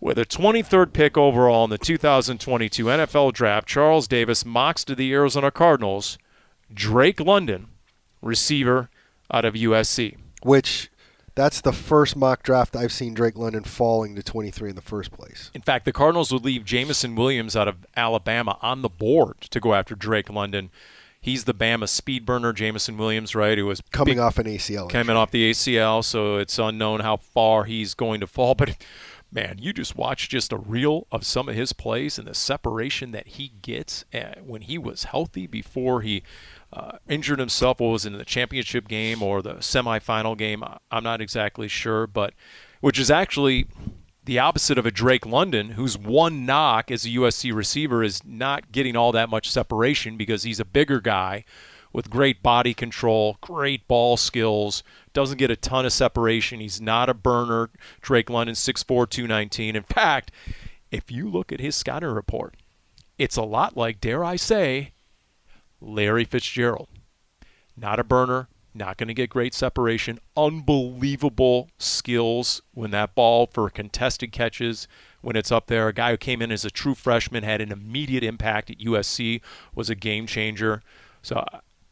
With 0.00 0.18
a 0.18 0.26
23rd 0.26 0.92
pick 0.92 1.16
overall 1.16 1.64
in 1.64 1.70
the 1.70 1.78
2022 1.78 2.84
NFL 2.84 3.32
Draft, 3.32 3.66
Charles 3.66 4.06
Davis 4.06 4.44
mocks 4.44 4.84
to 4.84 4.94
the 4.94 5.12
Arizona 5.12 5.50
Cardinals 5.50 6.18
Drake 6.72 7.18
London, 7.18 7.68
receiver 8.20 8.90
out 9.30 9.44
of 9.46 9.54
USC. 9.54 10.16
Which 10.42 10.90
that's 11.36 11.60
the 11.60 11.72
first 11.72 12.16
mock 12.16 12.42
draft 12.42 12.74
I've 12.74 12.90
seen 12.92 13.14
Drake 13.14 13.36
London 13.36 13.62
falling 13.62 14.16
to 14.16 14.22
23 14.24 14.70
in 14.70 14.74
the 14.76 14.82
first 14.82 15.12
place. 15.12 15.52
In 15.54 15.62
fact, 15.62 15.84
the 15.84 15.92
Cardinals 15.92 16.32
would 16.32 16.44
leave 16.44 16.64
Jameson 16.64 17.14
Williams 17.14 17.54
out 17.54 17.68
of 17.68 17.86
Alabama 17.96 18.58
on 18.62 18.82
the 18.82 18.88
board 18.88 19.40
to 19.42 19.60
go 19.60 19.74
after 19.74 19.94
Drake 19.94 20.28
London. 20.28 20.70
He's 21.20 21.44
the 21.44 21.54
Bama 21.54 21.88
speed 21.88 22.24
burner, 22.26 22.52
Jameson 22.52 22.96
Williams, 22.96 23.34
right? 23.34 23.56
Who 23.58 23.66
was 23.66 23.80
Coming 23.92 24.14
big- 24.14 24.18
off 24.20 24.38
an 24.38 24.46
ACL. 24.46 24.88
coming 24.88 25.02
injury. 25.08 25.16
off 25.16 25.30
the 25.30 25.50
ACL, 25.50 26.02
so 26.04 26.36
it's 26.36 26.58
unknown 26.58 27.00
how 27.00 27.16
far 27.16 27.64
he's 27.64 27.94
going 27.94 28.20
to 28.20 28.26
fall. 28.26 28.54
But 28.66 28.76
man, 29.32 29.58
you 29.60 29.72
just 29.72 29.96
watch 29.96 30.28
just 30.28 30.52
a 30.52 30.56
reel 30.56 31.06
of 31.10 31.26
some 31.26 31.48
of 31.48 31.54
his 31.56 31.72
plays 31.72 32.16
and 32.18 32.26
the 32.28 32.34
separation 32.34 33.10
that 33.10 33.26
he 33.26 33.52
gets 33.60 34.04
uh, 34.14 34.34
when 34.42 34.62
he 34.62 34.78
was 34.78 35.04
healthy 35.04 35.46
before 35.48 36.00
he 36.02 36.22
uh, 36.76 36.98
injured 37.08 37.38
himself. 37.38 37.80
What 37.80 37.88
was 37.88 38.04
it 38.04 38.12
in 38.12 38.18
the 38.18 38.24
championship 38.24 38.86
game 38.86 39.22
or 39.22 39.40
the 39.40 39.54
semifinal 39.54 40.36
game? 40.36 40.62
I'm 40.90 41.02
not 41.02 41.22
exactly 41.22 41.68
sure, 41.68 42.06
but 42.06 42.34
which 42.80 42.98
is 42.98 43.10
actually 43.10 43.66
the 44.24 44.38
opposite 44.38 44.76
of 44.76 44.84
a 44.84 44.90
Drake 44.90 45.24
London, 45.24 45.70
whose 45.70 45.96
one 45.96 46.44
knock 46.44 46.90
as 46.90 47.06
a 47.06 47.10
USC 47.10 47.54
receiver 47.54 48.02
is 48.02 48.24
not 48.24 48.72
getting 48.72 48.94
all 48.94 49.10
that 49.12 49.30
much 49.30 49.50
separation 49.50 50.16
because 50.16 50.42
he's 50.42 50.60
a 50.60 50.64
bigger 50.64 51.00
guy 51.00 51.44
with 51.92 52.10
great 52.10 52.42
body 52.42 52.74
control, 52.74 53.38
great 53.40 53.88
ball 53.88 54.18
skills, 54.18 54.82
doesn't 55.14 55.38
get 55.38 55.50
a 55.50 55.56
ton 55.56 55.86
of 55.86 55.92
separation. 55.94 56.60
He's 56.60 56.80
not 56.80 57.08
a 57.08 57.14
burner. 57.14 57.70
Drake 58.02 58.28
London, 58.28 58.54
6'4, 58.54 59.08
219. 59.08 59.76
In 59.76 59.82
fact, 59.82 60.30
if 60.90 61.10
you 61.10 61.30
look 61.30 61.52
at 61.52 61.60
his 61.60 61.74
scouting 61.74 62.10
report, 62.10 62.56
it's 63.16 63.36
a 63.36 63.42
lot 63.42 63.78
like, 63.78 63.98
dare 63.98 64.22
I 64.22 64.36
say, 64.36 64.92
Larry 65.80 66.24
Fitzgerald. 66.24 66.88
Not 67.76 68.00
a 68.00 68.04
burner, 68.04 68.48
not 68.74 68.96
going 68.96 69.08
to 69.08 69.14
get 69.14 69.30
great 69.30 69.54
separation, 69.54 70.18
unbelievable 70.36 71.68
skills 71.78 72.62
when 72.72 72.90
that 72.90 73.14
ball 73.14 73.46
for 73.46 73.68
contested 73.70 74.32
catches 74.32 74.86
when 75.22 75.36
it's 75.36 75.52
up 75.52 75.66
there. 75.66 75.88
A 75.88 75.92
guy 75.92 76.10
who 76.10 76.16
came 76.16 76.42
in 76.42 76.52
as 76.52 76.64
a 76.64 76.70
true 76.70 76.94
freshman 76.94 77.42
had 77.42 77.60
an 77.60 77.72
immediate 77.72 78.22
impact 78.24 78.70
at 78.70 78.78
USC, 78.78 79.40
was 79.74 79.90
a 79.90 79.94
game 79.94 80.26
changer. 80.26 80.82
So, 81.22 81.44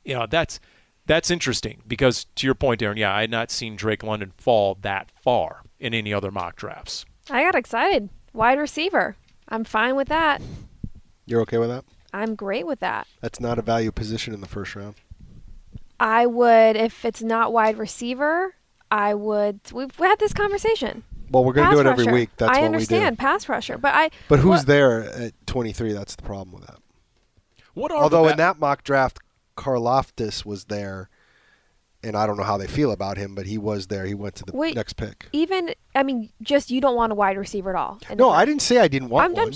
you 0.05 0.14
know, 0.14 0.27
that's 0.27 0.61
That's 1.07 1.31
interesting 1.31 1.83
because, 1.87 2.25
to 2.37 2.47
your 2.47 2.55
point, 2.55 2.81
Aaron, 2.81 2.97
yeah, 2.97 3.14
I 3.14 3.23
had 3.23 3.31
not 3.31 3.51
seen 3.51 3.77
Drake 3.77 4.03
London 4.03 4.33
fall 4.38 4.79
that 4.81 5.11
far 5.23 5.62
in 5.79 5.92
any 5.92 6.14
other 6.14 6.31
mock 6.31 6.57
drafts. 6.57 7.05
I 7.31 7.42
got 7.44 7.55
excited. 7.55 8.09
Wide 8.33 8.59
receiver. 8.59 9.16
I'm 9.49 9.64
fine 9.64 9.97
with 9.97 10.09
that. 10.09 10.40
You're 11.27 11.42
okay 11.42 11.59
with 11.59 11.68
that? 11.68 11.85
I'm 12.14 12.37
great 12.37 12.66
with 12.66 12.79
that. 12.81 13.07
That's 13.20 13.40
not 13.40 13.59
a 13.59 13.62
value 13.62 13.90
position 13.90 14.33
in 14.33 14.40
the 14.40 14.46
first 14.46 14.77
round. 14.77 14.94
I 15.98 16.27
would, 16.27 16.77
if 16.77 17.05
it's 17.05 17.22
not 17.22 17.53
wide 17.53 17.77
receiver, 17.77 18.55
I 18.90 19.14
would. 19.14 19.61
We've 19.72 19.94
had 19.96 20.18
this 20.20 20.33
conversation. 20.33 21.03
Well, 21.31 21.44
we're 21.44 21.55
going 21.55 21.68
to 21.70 21.74
do 21.74 21.81
it 21.81 21.87
every 21.87 22.12
week. 22.12 22.31
That's 22.37 22.57
I 22.57 22.61
what 22.61 22.66
understand 22.66 23.05
we 23.05 23.16
do. 23.16 23.20
pass 23.20 23.48
rusher, 23.48 23.79
but 23.79 23.94
I. 23.94 24.11
But 24.29 24.38
who's 24.38 24.61
what- 24.61 24.66
there 24.66 25.03
at 25.11 25.33
23? 25.46 25.92
That's 25.92 26.14
the 26.14 26.22
problem 26.22 26.53
with 26.53 26.66
that. 26.68 26.79
What 27.74 27.90
are 27.90 27.96
Although 28.03 28.24
the 28.27 28.31
in 28.33 28.37
that 28.37 28.61
mock 28.61 28.85
draft, 28.85 29.18
Karlaftis 29.57 30.44
was 30.44 30.66
there, 30.66 31.09
and 32.05 32.16
I 32.16 32.27
don't 32.29 32.37
know 32.37 32.44
how 32.44 32.57
they 32.57 32.68
feel 32.68 32.92
about 32.92 33.16
him, 33.16 33.35
but 33.35 33.46
he 33.46 33.59
was 33.59 33.88
there. 33.88 34.05
He 34.05 34.14
went 34.14 34.37
to 34.37 34.44
the 34.44 34.53
Wait, 34.57 34.77
next 34.77 34.92
pick. 34.92 35.29
Even 35.33 35.74
I 35.96 36.05
mean, 36.05 36.31
just 36.40 36.70
you 36.70 36.81
don't 36.81 36.94
want 36.94 37.11
a 37.11 37.16
wide 37.16 37.37
receiver 37.37 37.70
at 37.70 37.77
all. 37.77 37.98
No, 38.14 38.31
I 38.31 38.44
didn't 38.44 38.62
say 38.62 38.79
I 38.79 38.87
didn't 38.87 39.09
want 39.09 39.22
I'm- 39.24 39.37
I'm 39.37 39.50
one. 39.50 39.55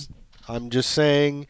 I'm 0.49 0.71
just 0.71 0.90
saying. 0.90 1.47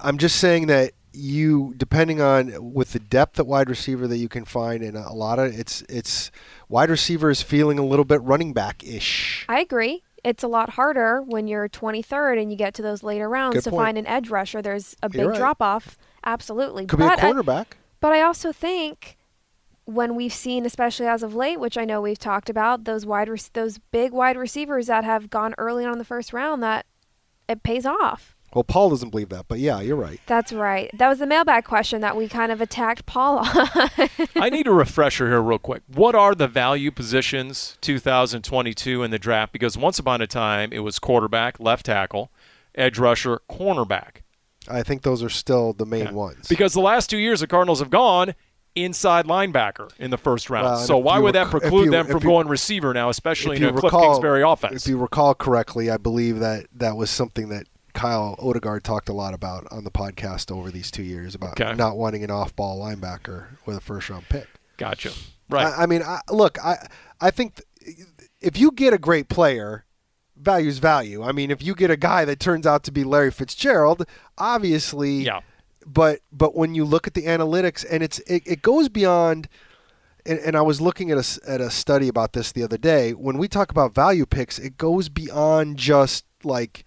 I'm 0.00 0.18
just 0.18 0.36
saying 0.36 0.66
that 0.66 0.92
you, 1.12 1.74
depending 1.76 2.20
on 2.20 2.72
with 2.72 2.92
the 2.92 2.98
depth 2.98 3.38
at 3.38 3.46
wide 3.46 3.68
receiver 3.68 4.06
that 4.08 4.16
you 4.16 4.28
can 4.28 4.44
find, 4.44 4.82
and 4.82 4.96
a 4.96 5.12
lot 5.12 5.38
of 5.38 5.58
it's 5.58 5.82
it's 5.88 6.30
wide 6.68 6.90
receiver 6.90 7.30
is 7.30 7.42
feeling 7.42 7.78
a 7.78 7.84
little 7.84 8.04
bit 8.04 8.22
running 8.22 8.52
back 8.52 8.82
ish. 8.84 9.44
I 9.48 9.60
agree. 9.60 10.02
It's 10.24 10.42
a 10.42 10.48
lot 10.48 10.70
harder 10.70 11.20
when 11.20 11.48
you're 11.48 11.68
23rd 11.68 12.40
and 12.40 12.50
you 12.50 12.56
get 12.56 12.74
to 12.74 12.82
those 12.82 13.02
later 13.02 13.28
rounds 13.28 13.56
Good 13.56 13.64
to 13.64 13.70
point. 13.70 13.86
find 13.86 13.98
an 13.98 14.06
edge 14.06 14.30
rusher. 14.30 14.62
There's 14.62 14.96
a 15.02 15.08
big 15.08 15.26
right. 15.26 15.36
drop 15.36 15.60
off. 15.60 15.98
Absolutely. 16.24 16.86
Could 16.86 17.00
but 17.00 17.16
be 17.16 17.22
a 17.22 17.28
I- 17.28 17.32
cornerback. 17.32 17.66
But 18.00 18.12
I 18.12 18.22
also 18.22 18.52
think 18.52 19.16
when 19.84 20.14
we've 20.14 20.32
seen, 20.32 20.64
especially 20.64 21.06
as 21.06 21.22
of 21.24 21.34
late, 21.34 21.58
which 21.58 21.76
I 21.76 21.84
know 21.84 22.00
we've 22.00 22.18
talked 22.18 22.48
about, 22.48 22.84
those 22.84 23.04
wide, 23.04 23.28
rec- 23.28 23.52
those 23.52 23.78
big 23.78 24.12
wide 24.12 24.36
receivers 24.36 24.86
that 24.86 25.02
have 25.04 25.28
gone 25.28 25.54
early 25.58 25.84
on 25.84 25.92
in 25.92 25.98
the 25.98 26.04
first 26.04 26.32
round, 26.32 26.62
that 26.62 26.86
it 27.48 27.62
pays 27.64 27.84
off. 27.84 28.31
Well, 28.54 28.64
Paul 28.64 28.90
doesn't 28.90 29.10
believe 29.10 29.28
that, 29.30 29.46
but 29.48 29.58
yeah, 29.58 29.80
you're 29.80 29.96
right. 29.96 30.20
That's 30.26 30.52
right. 30.52 30.90
That 30.98 31.08
was 31.08 31.18
the 31.20 31.26
mailbag 31.26 31.64
question 31.64 32.00
that 32.02 32.16
we 32.16 32.28
kind 32.28 32.52
of 32.52 32.60
attacked 32.60 33.06
Paul 33.06 33.38
on. 33.38 33.46
I 34.36 34.50
need 34.50 34.66
a 34.66 34.72
refresher 34.72 35.28
here, 35.28 35.40
real 35.40 35.58
quick. 35.58 35.82
What 35.92 36.14
are 36.14 36.34
the 36.34 36.48
value 36.48 36.90
positions 36.90 37.78
2022 37.80 39.02
in 39.02 39.10
the 39.10 39.18
draft? 39.18 39.52
Because 39.52 39.76
once 39.78 39.98
upon 39.98 40.20
a 40.20 40.26
time, 40.26 40.72
it 40.72 40.80
was 40.80 40.98
quarterback, 40.98 41.58
left 41.60 41.86
tackle, 41.86 42.30
edge 42.74 42.98
rusher, 42.98 43.40
cornerback. 43.50 44.16
I 44.68 44.82
think 44.82 45.02
those 45.02 45.22
are 45.22 45.28
still 45.28 45.72
the 45.72 45.86
main 45.86 46.04
Yeah. 46.06 46.12
ones. 46.12 46.48
Because 46.48 46.72
the 46.72 46.80
last 46.80 47.10
two 47.10 47.18
years, 47.18 47.40
the 47.40 47.46
Cardinals 47.46 47.80
have 47.80 47.90
gone 47.90 48.34
inside 48.74 49.26
linebacker 49.26 49.90
in 49.98 50.10
the 50.10 50.16
first 50.16 50.48
round. 50.48 50.64
Well, 50.64 50.78
so 50.78 50.96
why 50.96 51.18
would 51.18 51.34
that 51.34 51.46
rec- 51.52 51.54
if 51.56 51.60
preclude 51.62 51.86
you- 51.86 51.90
them 51.90 52.06
from 52.06 52.22
you- 52.22 52.28
going 52.28 52.48
receiver 52.48 52.94
now, 52.94 53.08
especially 53.10 53.56
in 53.56 53.62
you 53.62 53.68
a 53.68 53.72
Cliff 53.72 53.92
Kingsbury 53.92 54.42
offense? 54.42 54.84
if 54.86 54.88
you 54.88 54.96
recall 54.98 55.34
correctly, 55.34 55.90
I 55.90 55.96
believe 55.98 56.38
that 56.38 56.66
that 56.74 56.96
was 56.96 57.10
something 57.10 57.48
that 57.50 57.66
Kyle 57.92 58.36
Odegard 58.38 58.82
talked 58.82 59.08
a 59.08 59.12
lot 59.12 59.34
about 59.34 59.66
on 59.70 59.84
the 59.84 59.90
podcast 59.90 60.50
over 60.50 60.70
these 60.70 60.90
two 60.90 61.02
years 61.02 61.34
about 61.34 61.60
Okay. 61.60 61.74
not 61.74 61.96
wanting 61.96 62.24
an 62.24 62.30
off-ball 62.30 62.80
linebacker 62.80 63.46
with 63.66 63.76
a 63.76 63.80
first-round 63.80 64.28
pick. 64.28 64.48
gotcha. 64.76 65.12
Right. 65.48 65.66
I, 65.66 65.82
I 65.82 65.86
mean, 65.86 66.02
I, 66.02 66.20
look, 66.30 66.58
I 66.64 66.86
I 67.20 67.30
think 67.30 67.60
th- 67.84 67.98
if 68.40 68.58
you 68.58 68.70
get 68.72 68.92
a 68.94 68.98
great 68.98 69.28
player, 69.28 69.84
value's 70.36 70.78
value. 70.78 71.22
I 71.22 71.32
mean, 71.32 71.50
if 71.50 71.62
you 71.62 71.74
get 71.74 71.90
a 71.90 71.96
guy 71.96 72.24
that 72.24 72.40
turns 72.40 72.66
out 72.66 72.82
to 72.84 72.92
be 72.92 73.04
Larry 73.04 73.30
Fitzgerald, 73.30 74.06
obviously, 74.38 75.16
yeah. 75.24 75.40
but 75.86 76.20
but 76.32 76.54
when 76.56 76.74
you 76.74 76.84
look 76.84 77.06
at 77.06 77.14
the 77.14 77.22
analytics 77.26 77.84
and 77.90 78.02
it's 78.02 78.18
it, 78.20 78.42
it 78.46 78.62
goes 78.62 78.88
beyond 78.88 79.48
and, 80.24 80.38
and 80.38 80.56
I 80.56 80.62
was 80.62 80.80
looking 80.80 81.10
at 81.10 81.18
a, 81.18 81.40
at 81.50 81.60
a 81.60 81.70
study 81.70 82.08
about 82.08 82.32
this 82.32 82.52
the 82.52 82.62
other 82.62 82.78
day 82.78 83.12
when 83.12 83.38
we 83.38 83.48
talk 83.48 83.70
about 83.70 83.94
value 83.94 84.24
picks 84.26 84.58
it 84.58 84.76
goes 84.78 85.08
beyond 85.08 85.76
just 85.78 86.24
like 86.44 86.84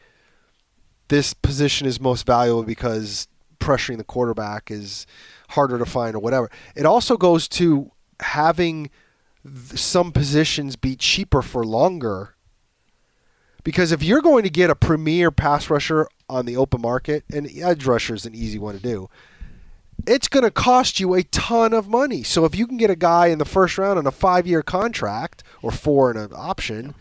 this 1.07 1.33
position 1.33 1.87
is 1.87 1.99
most 1.99 2.25
valuable 2.25 2.63
because 2.63 3.27
pressuring 3.59 3.97
the 3.97 4.03
quarterback 4.03 4.69
is 4.69 5.07
harder 5.49 5.77
to 5.77 5.85
find 5.85 6.15
or 6.15 6.19
whatever 6.19 6.51
it 6.75 6.85
also 6.85 7.17
goes 7.17 7.47
to 7.47 7.91
having 8.19 8.89
some 9.73 10.11
positions 10.11 10.75
be 10.75 10.95
cheaper 10.95 11.41
for 11.41 11.65
longer 11.65 12.35
because 13.65 13.91
if 13.91 14.03
you're 14.03 14.21
going 14.21 14.43
to 14.43 14.49
get 14.49 14.69
a 14.69 14.75
premier 14.75 15.31
pass 15.31 15.69
rusher 15.71 16.07
on 16.29 16.45
the 16.45 16.55
open 16.55 16.81
market, 16.81 17.25
and 17.33 17.49
edge 17.57 17.85
rusher 17.85 18.13
is 18.13 18.25
an 18.25 18.35
easy 18.35 18.59
one 18.59 18.75
to 18.75 18.81
do, 18.81 19.09
it's 20.07 20.27
going 20.27 20.43
to 20.43 20.51
cost 20.51 20.99
you 20.99 21.15
a 21.15 21.23
ton 21.23 21.73
of 21.73 21.89
money. 21.89 22.21
So 22.21 22.45
if 22.45 22.55
you 22.55 22.67
can 22.67 22.77
get 22.77 22.91
a 22.91 22.95
guy 22.95 23.27
in 23.27 23.39
the 23.39 23.45
first 23.45 23.77
round 23.79 23.97
on 23.97 24.05
a 24.05 24.11
five-year 24.11 24.61
contract 24.61 25.43
or 25.63 25.71
four 25.71 26.11
in 26.11 26.17
an 26.17 26.31
option, 26.35 26.93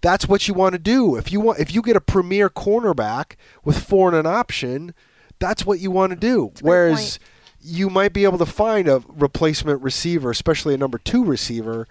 that's 0.00 0.26
what 0.26 0.48
you 0.48 0.54
want 0.54 0.74
to 0.74 0.78
do. 0.78 1.16
If 1.16 1.32
you 1.32 1.40
want, 1.40 1.58
if 1.58 1.74
you 1.74 1.82
get 1.82 1.96
a 1.96 2.00
premier 2.00 2.48
cornerback 2.48 3.36
with 3.64 3.82
four 3.82 4.08
in 4.08 4.14
an 4.14 4.26
option, 4.26 4.94
that's 5.38 5.66
what 5.66 5.80
you 5.80 5.90
want 5.90 6.10
to 6.10 6.16
do. 6.16 6.52
Whereas 6.60 7.18
point. 7.18 7.30
you 7.60 7.90
might 7.90 8.12
be 8.12 8.24
able 8.24 8.38
to 8.38 8.46
find 8.46 8.88
a 8.88 9.02
replacement 9.08 9.82
receiver, 9.82 10.30
especially 10.30 10.74
a 10.74 10.78
number 10.78 10.98
two 10.98 11.24
receiver, 11.24 11.86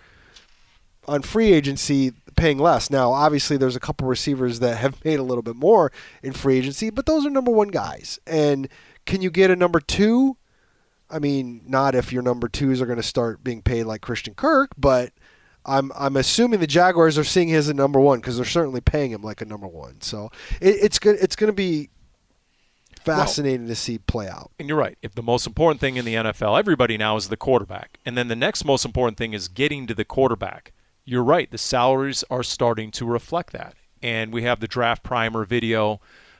on 1.08 1.22
free 1.22 1.52
agency 1.52 2.14
paying 2.36 2.58
less. 2.58 2.90
Now, 2.90 3.12
obviously, 3.12 3.58
there's 3.58 3.76
a 3.76 3.80
couple 3.80 4.08
receivers 4.08 4.60
that 4.60 4.78
have 4.78 5.04
made 5.06 5.20
a 5.20 5.24
little 5.24 5.44
bit 5.44 5.56
more 5.56 5.92
in 6.24 6.34
free 6.34 6.58
agency, 6.58 6.90
but 6.90 7.06
those 7.06 7.26
are 7.26 7.30
number 7.30 7.52
one 7.52 7.70
guys. 7.70 8.20
And 8.26 8.70
can 9.06 9.22
you 9.22 9.30
get 9.30 9.52
a 9.52 9.56
number 9.56 9.80
two? 9.80 10.38
I 11.10 11.20
mean, 11.20 11.62
not 11.66 11.96
if 11.96 12.14
your 12.14 12.22
number 12.22 12.48
twos 12.48 12.82
are 12.82 12.86
going 12.86 12.98
to 12.98 13.04
start 13.04 13.44
being 13.44 13.64
paid 13.64 13.86
like 13.86 14.02
Christian 14.02 14.36
Kirk, 14.36 14.72
but 14.78 15.12
I'm 15.70 15.92
I'm 15.96 16.18
assuming 16.18 16.60
the 16.60 16.68
Jaguars 16.68 17.18
are 17.18 17.24
seeing 17.24 17.48
his 17.48 17.68
as 17.68 17.70
a 17.70 17.74
number 17.74 18.00
one 18.00 18.20
because 18.20 18.38
they're 18.38 18.46
certainly 18.46 18.82
paying 18.82 19.12
him 19.12 19.22
like 19.22 19.42
a 19.42 19.46
number 19.46 19.68
one. 19.68 20.02
So 20.02 20.32
it, 20.60 20.76
it's 20.82 21.00
good. 21.00 21.18
It's 21.22 21.36
going 21.36 21.50
to 21.50 21.54
be 21.54 21.90
fascinating 23.04 23.68
to 23.68 23.76
see 23.76 23.98
play 23.98 24.28
out. 24.28 24.52
And 24.60 24.68
you're 24.68 24.78
right. 24.78 24.98
If 25.02 25.16
the 25.16 25.24
most 25.24 25.48
important 25.48 25.80
thing 25.80 25.96
in 25.96 26.06
the 26.06 26.16
NFL, 26.16 26.58
everybody 26.58 26.98
now 26.98 27.16
is 27.16 27.30
the 27.30 27.38
quarterback. 27.38 28.00
And 28.06 28.18
then 28.18 28.28
the 28.28 28.36
next 28.36 28.66
most 28.66 28.86
important 28.86 29.18
thing 29.18 29.34
is 29.34 29.48
getting 29.48 29.88
to 29.88 29.94
the 29.94 30.06
quarterback. 30.06 30.74
You're 31.06 31.24
right. 31.24 31.50
The 31.50 31.58
salaries 31.58 32.24
are 32.30 32.44
starting 32.44 32.92
to 32.92 33.06
reflect 33.06 33.54
that. 33.54 33.76
And 34.02 34.32
we 34.32 34.44
have 34.44 34.60
the 34.60 34.68
draft 34.68 35.04
primer 35.04 35.46
video 35.46 36.00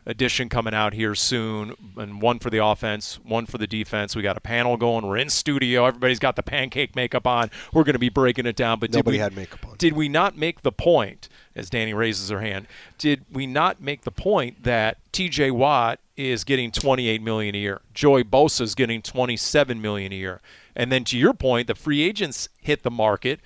edition 0.10 0.50
coming 0.50 0.74
out 0.74 0.94
here 0.94 1.14
soon, 1.14 1.76
and 1.96 2.20
one 2.20 2.40
for 2.40 2.50
the 2.50 2.64
offense, 2.64 3.20
one 3.24 3.46
for 3.46 3.60
the 3.60 3.68
defense. 3.68 4.16
We 4.16 4.24
got 4.24 4.38
a 4.38 4.42
panel 4.42 4.76
going. 4.76 5.06
We're 5.06 5.18
in 5.18 5.30
studio. 5.30 5.86
Everybody's 5.86 6.20
got 6.20 6.36
the 6.36 6.44
pancake 6.44 6.96
makeup 6.96 7.28
on. 7.28 7.52
We're 7.72 7.84
going 7.84 7.94
to 7.94 8.00
be 8.00 8.10
breaking 8.10 8.48
it 8.48 8.56
down. 8.56 8.80
But 8.80 8.92
did 8.92 8.98
Nobody 8.98 9.18
we, 9.18 9.20
had 9.20 9.36
makeup 9.36 9.66
on. 9.66 9.78
Did 9.78 9.94
we 9.94 10.10
not 10.10 10.36
make 10.36 10.64
the 10.64 10.72
point, 10.72 11.30
as 11.56 11.70
Danny 11.70 11.94
raises 11.94 12.30
her 12.30 12.42
hand? 12.42 12.66
Did 12.98 13.26
we 13.32 13.46
not 13.46 13.82
make 13.82 14.02
the 14.02 14.12
point 14.12 14.64
that 14.64 14.98
T.J. 15.12 15.52
Watt 15.52 16.00
is 16.18 16.44
getting 16.44 16.72
28 16.72 17.22
million 17.22 17.56
a 17.56 17.58
year, 17.58 17.82
Joey 17.94 18.24
Bosa 18.24 18.62
is 18.62 18.76
getting 18.76 19.02
27 19.02 19.82
million 19.82 20.12
a 20.12 20.16
year, 20.16 20.42
and 20.76 20.92
then 20.92 21.04
to 21.06 21.18
your 21.18 21.34
point, 21.34 21.68
the 21.68 21.76
free 21.76 22.02
agents 22.02 22.50
hit 22.58 22.84
the 22.84 22.92
market 22.92 23.40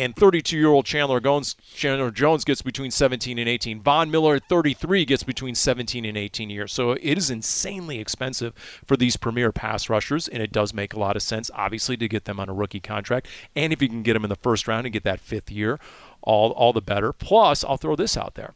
and 0.00 0.16
32-year-old 0.16 0.86
Chandler 0.86 1.20
Jones, 1.20 1.56
Chandler 1.74 2.10
Jones 2.10 2.42
gets 2.42 2.62
between 2.62 2.90
17 2.90 3.38
and 3.38 3.46
18. 3.46 3.82
Von 3.82 4.10
Miller 4.10 4.36
at 4.36 4.48
33 4.48 5.04
gets 5.04 5.22
between 5.22 5.54
17 5.54 6.06
and 6.06 6.16
18 6.16 6.48
years. 6.48 6.72
So 6.72 6.92
it 6.92 7.18
is 7.18 7.28
insanely 7.28 7.98
expensive 7.98 8.54
for 8.86 8.96
these 8.96 9.18
premier 9.18 9.52
pass 9.52 9.90
rushers, 9.90 10.26
and 10.26 10.42
it 10.42 10.52
does 10.52 10.72
make 10.72 10.94
a 10.94 10.98
lot 10.98 11.16
of 11.16 11.22
sense, 11.22 11.50
obviously, 11.54 11.98
to 11.98 12.08
get 12.08 12.24
them 12.24 12.40
on 12.40 12.48
a 12.48 12.54
rookie 12.54 12.80
contract. 12.80 13.28
And 13.54 13.74
if 13.74 13.82
you 13.82 13.88
can 13.88 14.02
get 14.02 14.14
them 14.14 14.24
in 14.24 14.30
the 14.30 14.36
first 14.36 14.66
round 14.66 14.86
and 14.86 14.92
get 14.94 15.04
that 15.04 15.20
fifth 15.20 15.50
year, 15.50 15.78
all 16.22 16.52
all 16.52 16.72
the 16.72 16.80
better. 16.80 17.12
Plus, 17.12 17.62
I'll 17.62 17.76
throw 17.76 17.94
this 17.94 18.16
out 18.16 18.36
there: 18.36 18.54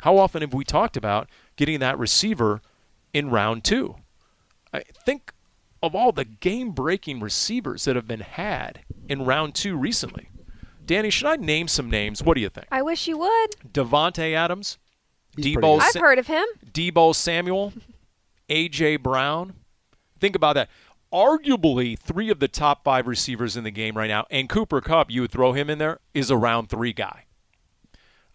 How 0.00 0.18
often 0.18 0.42
have 0.42 0.52
we 0.52 0.64
talked 0.64 0.96
about 0.96 1.28
getting 1.54 1.78
that 1.78 2.00
receiver 2.00 2.62
in 3.12 3.30
round 3.30 3.62
two? 3.62 3.94
I 4.72 4.82
think 5.06 5.32
of 5.82 5.94
all 5.94 6.10
the 6.10 6.24
game-breaking 6.24 7.20
receivers 7.20 7.84
that 7.84 7.96
have 7.96 8.08
been 8.08 8.20
had 8.20 8.80
in 9.08 9.24
round 9.24 9.54
two 9.54 9.76
recently. 9.76 10.30
Danny, 10.90 11.08
should 11.10 11.28
I 11.28 11.36
name 11.36 11.68
some 11.68 11.88
names? 11.88 12.20
What 12.20 12.34
do 12.34 12.40
you 12.40 12.48
think? 12.48 12.66
I 12.72 12.82
wish 12.82 13.06
you 13.06 13.16
would. 13.16 13.50
Davante 13.72 14.34
Adams, 14.34 14.76
He's 15.36 15.54
pretty 15.54 15.68
Deebo. 15.68 15.80
I've 15.80 15.92
Sa- 15.92 16.00
heard 16.00 16.18
of 16.18 16.26
him. 16.26 16.44
Deebo 16.72 17.14
Samuel, 17.14 17.72
A.J. 18.48 18.96
Brown. 18.96 19.52
Think 20.18 20.34
about 20.34 20.54
that. 20.54 20.68
Arguably, 21.12 21.96
three 21.96 22.28
of 22.28 22.40
the 22.40 22.48
top 22.48 22.82
five 22.82 23.06
receivers 23.06 23.56
in 23.56 23.62
the 23.62 23.70
game 23.70 23.96
right 23.96 24.08
now, 24.08 24.26
and 24.32 24.48
Cooper 24.48 24.80
Kupp, 24.80 25.12
you 25.12 25.20
would 25.20 25.30
throw 25.30 25.52
him 25.52 25.70
in 25.70 25.78
there, 25.78 26.00
is 26.12 26.28
a 26.28 26.36
round 26.36 26.70
three 26.70 26.92
guy. 26.92 27.26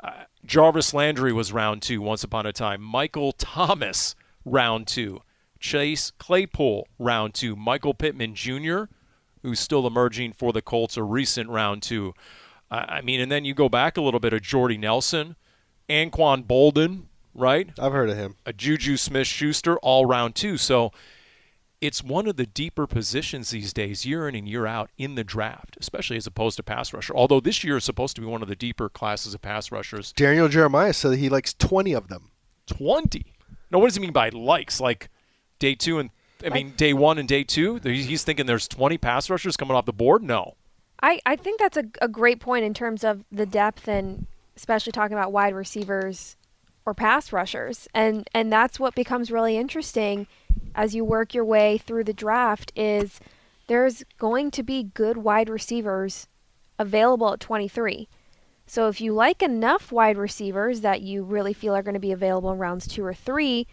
Uh, 0.02 0.24
Jarvis 0.46 0.94
Landry 0.94 1.34
was 1.34 1.52
round 1.52 1.82
two 1.82 2.02
once 2.02 2.24
upon 2.24 2.46
a 2.46 2.54
time. 2.54 2.82
Michael 2.82 3.34
Thomas, 3.34 4.16
round 4.46 4.88
two. 4.88 5.20
Chase 5.60 6.10
Claypool, 6.20 6.88
round 7.00 7.34
two. 7.34 7.58
Michael 7.58 7.94
Pittman 7.94 8.34
Jr., 8.34 8.84
who's 9.42 9.60
still 9.60 9.86
emerging 9.86 10.32
for 10.32 10.54
the 10.54 10.62
Colts, 10.62 10.96
a 10.96 11.04
recent 11.04 11.50
round 11.50 11.84
two. 11.84 12.14
I 12.88 13.02
mean, 13.02 13.20
and 13.20 13.32
then 13.32 13.46
you 13.46 13.54
go 13.54 13.70
back 13.70 13.98
a 13.98 14.02
little 14.02 14.20
bit 14.20 14.34
of 14.34 14.42
Jordy 14.42 14.78
Nelson, 14.78 15.36
Anquan 15.90 16.46
Boldin, 16.46 17.04
right? 17.34 17.70
I've 17.80 17.92
heard 17.92 18.10
of 18.10 18.18
him. 18.18 18.36
a 18.46 18.54
Juju 18.54 18.98
Smith 18.98 19.28
Schuster 19.28 19.78
all 19.78 20.06
round 20.06 20.36
two. 20.36 20.58
So 20.58 20.92
it's 21.82 22.04
one 22.04 22.28
of 22.28 22.38
the 22.38 22.46
deeper 22.46 22.88
positions 22.88 23.50
these 23.52 23.74
days, 23.74 24.06
year 24.06 24.28
in 24.28 24.36
and 24.36 24.48
year 24.48 24.66
out, 24.66 24.90
in 24.98 25.16
the 25.16 25.24
draft, 25.24 25.78
especially 25.80 26.18
as 26.18 26.26
opposed 26.26 26.58
to 26.58 26.64
pass 26.64 26.94
rusher. 26.94 27.14
Although 27.16 27.40
this 27.40 27.64
year 27.64 27.78
is 27.78 27.84
supposed 27.84 28.16
to 28.16 28.22
be 28.22 28.28
one 28.28 28.42
of 28.42 28.48
the 28.48 28.56
deeper 28.56 28.90
classes 28.90 29.34
of 29.34 29.42
pass 29.42 29.72
rushers. 29.72 30.14
Daniel 30.14 30.48
Jeremiah 30.48 30.94
said 30.94 31.12
that 31.12 31.20
he 31.20 31.30
likes 31.30 31.54
20 31.54 31.94
of 31.94 32.08
them. 32.08 32.32
20. 32.68 33.34
Now, 33.72 33.80
what 33.80 33.88
does 33.88 33.96
he 33.96 34.02
mean 34.02 34.14
by 34.14 34.30
likes? 34.30 34.80
Like 34.80 35.10
day 35.60 35.76
two 35.76 36.00
and, 36.00 36.10
I 36.44 36.50
mean, 36.50 36.74
day 36.76 36.94
one 36.94 37.18
and 37.18 37.28
day 37.28 37.44
two? 37.44 37.76
He's 37.84 38.24
thinking 38.24 38.46
there's 38.46 38.68
20 38.68 38.98
pass 38.98 39.30
rushers 39.30 39.58
coming 39.58 39.76
off 39.76 39.86
the 39.86 39.94
board? 39.94 40.24
No. 40.24 40.56
I, 41.02 41.20
I 41.26 41.36
think 41.36 41.60
that's 41.60 41.78
a, 41.78 41.86
a 42.02 42.08
great 42.08 42.40
point 42.40 42.66
in 42.66 42.74
terms 42.74 43.04
of 43.04 43.24
the 43.32 43.46
depth 43.46 43.88
and 43.88 44.28
especially 44.56 44.92
talking 44.92 45.18
about 45.18 45.32
wide 45.32 45.54
receivers 45.54 46.36
or 46.86 46.94
pass 46.94 47.34
rushers. 47.34 47.88
And, 47.94 48.30
and 48.34 48.52
that's 48.52 48.80
what 48.80 48.96
becomes 48.96 49.32
really 49.32 49.58
interesting 49.58 50.28
as 50.74 50.96
you 50.96 51.04
work 51.04 51.34
your 51.34 51.46
way 51.46 51.78
through 51.78 52.04
the 52.04 52.14
draft 52.14 52.72
is 52.76 53.20
there's 53.68 54.04
going 54.18 54.52
to 54.52 54.64
be 54.64 54.84
good 54.84 55.18
wide 55.18 55.50
receivers 55.50 56.28
available 56.78 57.34
at 57.34 57.40
23. 57.40 58.08
So 58.68 58.88
if 58.88 59.00
you 59.00 59.14
like 59.14 59.42
enough 59.42 59.92
wide 59.92 60.18
receivers 60.18 60.82
that 60.82 61.02
you 61.02 61.24
really 61.24 61.54
feel 61.54 61.76
are 61.76 61.84
going 61.84 61.94
to 61.94 62.00
be 62.00 62.12
available 62.12 62.52
in 62.52 62.58
rounds 62.58 62.88
2 62.88 63.04
or 63.04 63.14
3, 63.14 63.68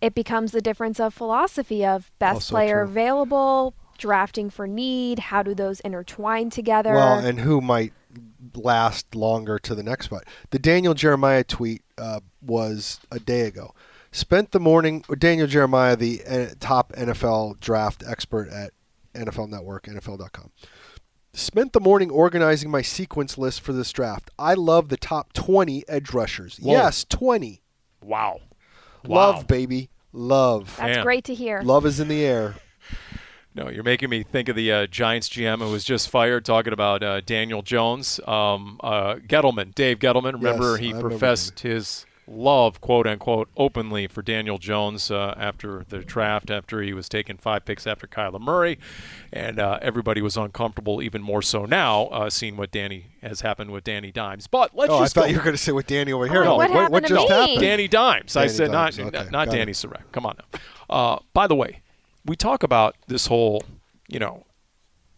it 0.00 0.14
becomes 0.14 0.52
the 0.52 0.60
difference 0.60 1.00
of 1.00 1.14
philosophy 1.14 1.84
of 1.84 2.10
best 2.18 2.34
Also 2.34 2.54
player 2.54 2.84
true. 2.84 2.90
available, 2.90 3.74
drafting 3.98 4.50
for 4.50 4.66
need, 4.66 5.18
how 5.18 5.42
do 5.42 5.54
those 5.54 5.80
intertwine 5.80 6.50
together? 6.50 6.92
Well, 6.94 7.18
and 7.18 7.40
who 7.40 7.60
might 7.60 7.92
last 8.54 9.14
longer 9.14 9.58
to 9.60 9.74
the 9.74 9.82
next 9.82 10.06
spot? 10.06 10.24
The 10.50 10.58
Daniel 10.58 10.94
Jeremiah 10.94 11.44
tweet 11.44 11.82
uh, 11.98 12.20
was 12.40 13.00
a 13.10 13.18
day 13.18 13.42
ago. 13.42 13.74
Spent 14.12 14.52
the 14.52 14.60
morning, 14.60 15.04
Daniel 15.18 15.46
Jeremiah, 15.46 15.96
the 15.96 16.22
uh, 16.24 16.46
top 16.58 16.92
NFL 16.92 17.60
draft 17.60 18.02
expert 18.06 18.48
at 18.48 18.70
NFL 19.14 19.48
Network, 19.50 19.84
NFL.com. 19.84 20.50
Spent 21.34 21.74
the 21.74 21.80
morning 21.80 22.10
organizing 22.10 22.70
my 22.70 22.80
sequence 22.80 23.36
list 23.36 23.60
for 23.60 23.74
this 23.74 23.92
draft. 23.92 24.30
I 24.38 24.54
love 24.54 24.88
the 24.88 24.96
top 24.96 25.34
20 25.34 25.84
edge 25.86 26.14
rushers. 26.14 26.56
Whoa. 26.58 26.72
Yes, 26.72 27.04
20. 27.04 27.60
Wow. 28.02 28.40
Love, 29.06 29.36
Wow. 29.36 29.42
baby. 29.42 29.90
Love. 30.12 30.74
that's 30.78 30.96
Man. 30.96 31.04
great 31.04 31.24
to 31.24 31.34
hear. 31.34 31.60
Love 31.62 31.84
is 31.84 32.00
in 32.00 32.08
the 32.08 32.24
air. 32.24 32.54
No, 33.56 33.70
you're 33.70 33.84
making 33.84 34.10
me 34.10 34.22
think 34.22 34.50
of 34.50 34.54
the 34.56 34.70
uh, 34.70 34.86
Giants 34.86 35.30
GM 35.30 35.60
who 35.60 35.70
was 35.70 35.82
just 35.82 36.10
fired 36.10 36.44
talking 36.44 36.74
about 36.74 37.02
uh, 37.02 37.22
Daniel 37.22 37.62
Jones. 37.62 38.20
Um, 38.26 38.78
uh, 38.84 39.14
Gettleman, 39.14 39.74
Dave 39.74 39.98
Gettleman. 39.98 40.34
Remember, 40.34 40.72
Yes, 40.72 40.80
he 40.80 40.86
I 40.88 40.90
remember 40.90 41.08
professed 41.08 41.60
his 41.60 42.04
love, 42.28 42.82
quote 42.82 43.06
unquote, 43.06 43.48
openly 43.56 44.08
for 44.08 44.20
Daniel 44.20 44.58
Jones 44.58 45.10
uh, 45.10 45.32
after 45.38 45.86
the 45.88 46.00
draft, 46.00 46.50
after 46.50 46.82
he 46.82 46.92
was 46.92 47.08
taking 47.08 47.38
five 47.38 47.64
picks 47.64 47.86
after 47.86 48.06
Kyler 48.06 48.40
Murray. 48.40 48.78
And 49.32 49.58
uh, 49.58 49.78
everybody 49.80 50.20
was 50.20 50.36
uncomfortable, 50.36 51.00
even 51.00 51.22
more 51.22 51.40
so 51.40 51.64
now, 51.64 52.08
uh, 52.08 52.28
seeing 52.28 52.58
what 52.58 52.70
Danny 52.72 53.06
has 53.22 53.40
happened 53.40 53.70
with 53.70 53.84
Danny 53.84 54.12
Dimes. 54.12 54.48
But 54.48 54.76
let's 54.76 54.92
Oh, 54.92 54.98
I 54.98 55.04
just 55.04 55.14
thought 55.14 55.24
go. 55.24 55.30
you 55.30 55.36
were 55.38 55.42
going 55.44 55.56
to 55.56 55.62
say 55.62 55.72
with 55.72 55.86
Danny 55.86 56.12
over 56.12 56.26
here. 56.28 56.44
Oh, 56.44 56.52
I'm 56.52 56.58
like, 56.58 56.70
what 56.70 56.78
happened 56.82 57.06
to 57.06 57.14
just 57.14 57.28
me? 57.30 57.34
happened? 57.34 57.60
Danny 57.60 57.88
Dimes. 57.88 58.36
I 58.36 58.48
said 58.48 58.70
Dimes, 58.70 58.98
not 58.98 59.06
okay, 59.14 59.18
not, 59.18 59.30
not 59.30 59.50
Danny 59.50 59.70
it. 59.70 59.76
Surratt. 59.76 60.12
Come 60.12 60.26
on 60.26 60.36
now. 60.52 60.58
Uh, 60.90 61.18
by 61.32 61.46
the 61.46 61.54
way, 61.54 61.80
we 62.26 62.36
talk 62.36 62.62
about 62.62 62.96
this 63.06 63.26
whole, 63.26 63.62
you 64.08 64.18
know, 64.18 64.44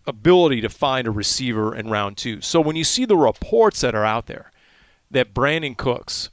ability 0.06 0.60
to 0.62 0.68
find 0.68 1.06
a 1.06 1.10
receiver 1.10 1.74
in 1.74 1.88
round 1.88 2.16
two. 2.16 2.40
So 2.40 2.60
when 2.60 2.76
you 2.76 2.84
see 2.84 3.04
the 3.04 3.16
reports 3.16 3.80
that 3.82 3.94
are 3.94 4.04
out 4.04 4.26
there 4.26 4.50
that 5.10 5.34
Brandin 5.34 5.76
Cooks 5.76 6.30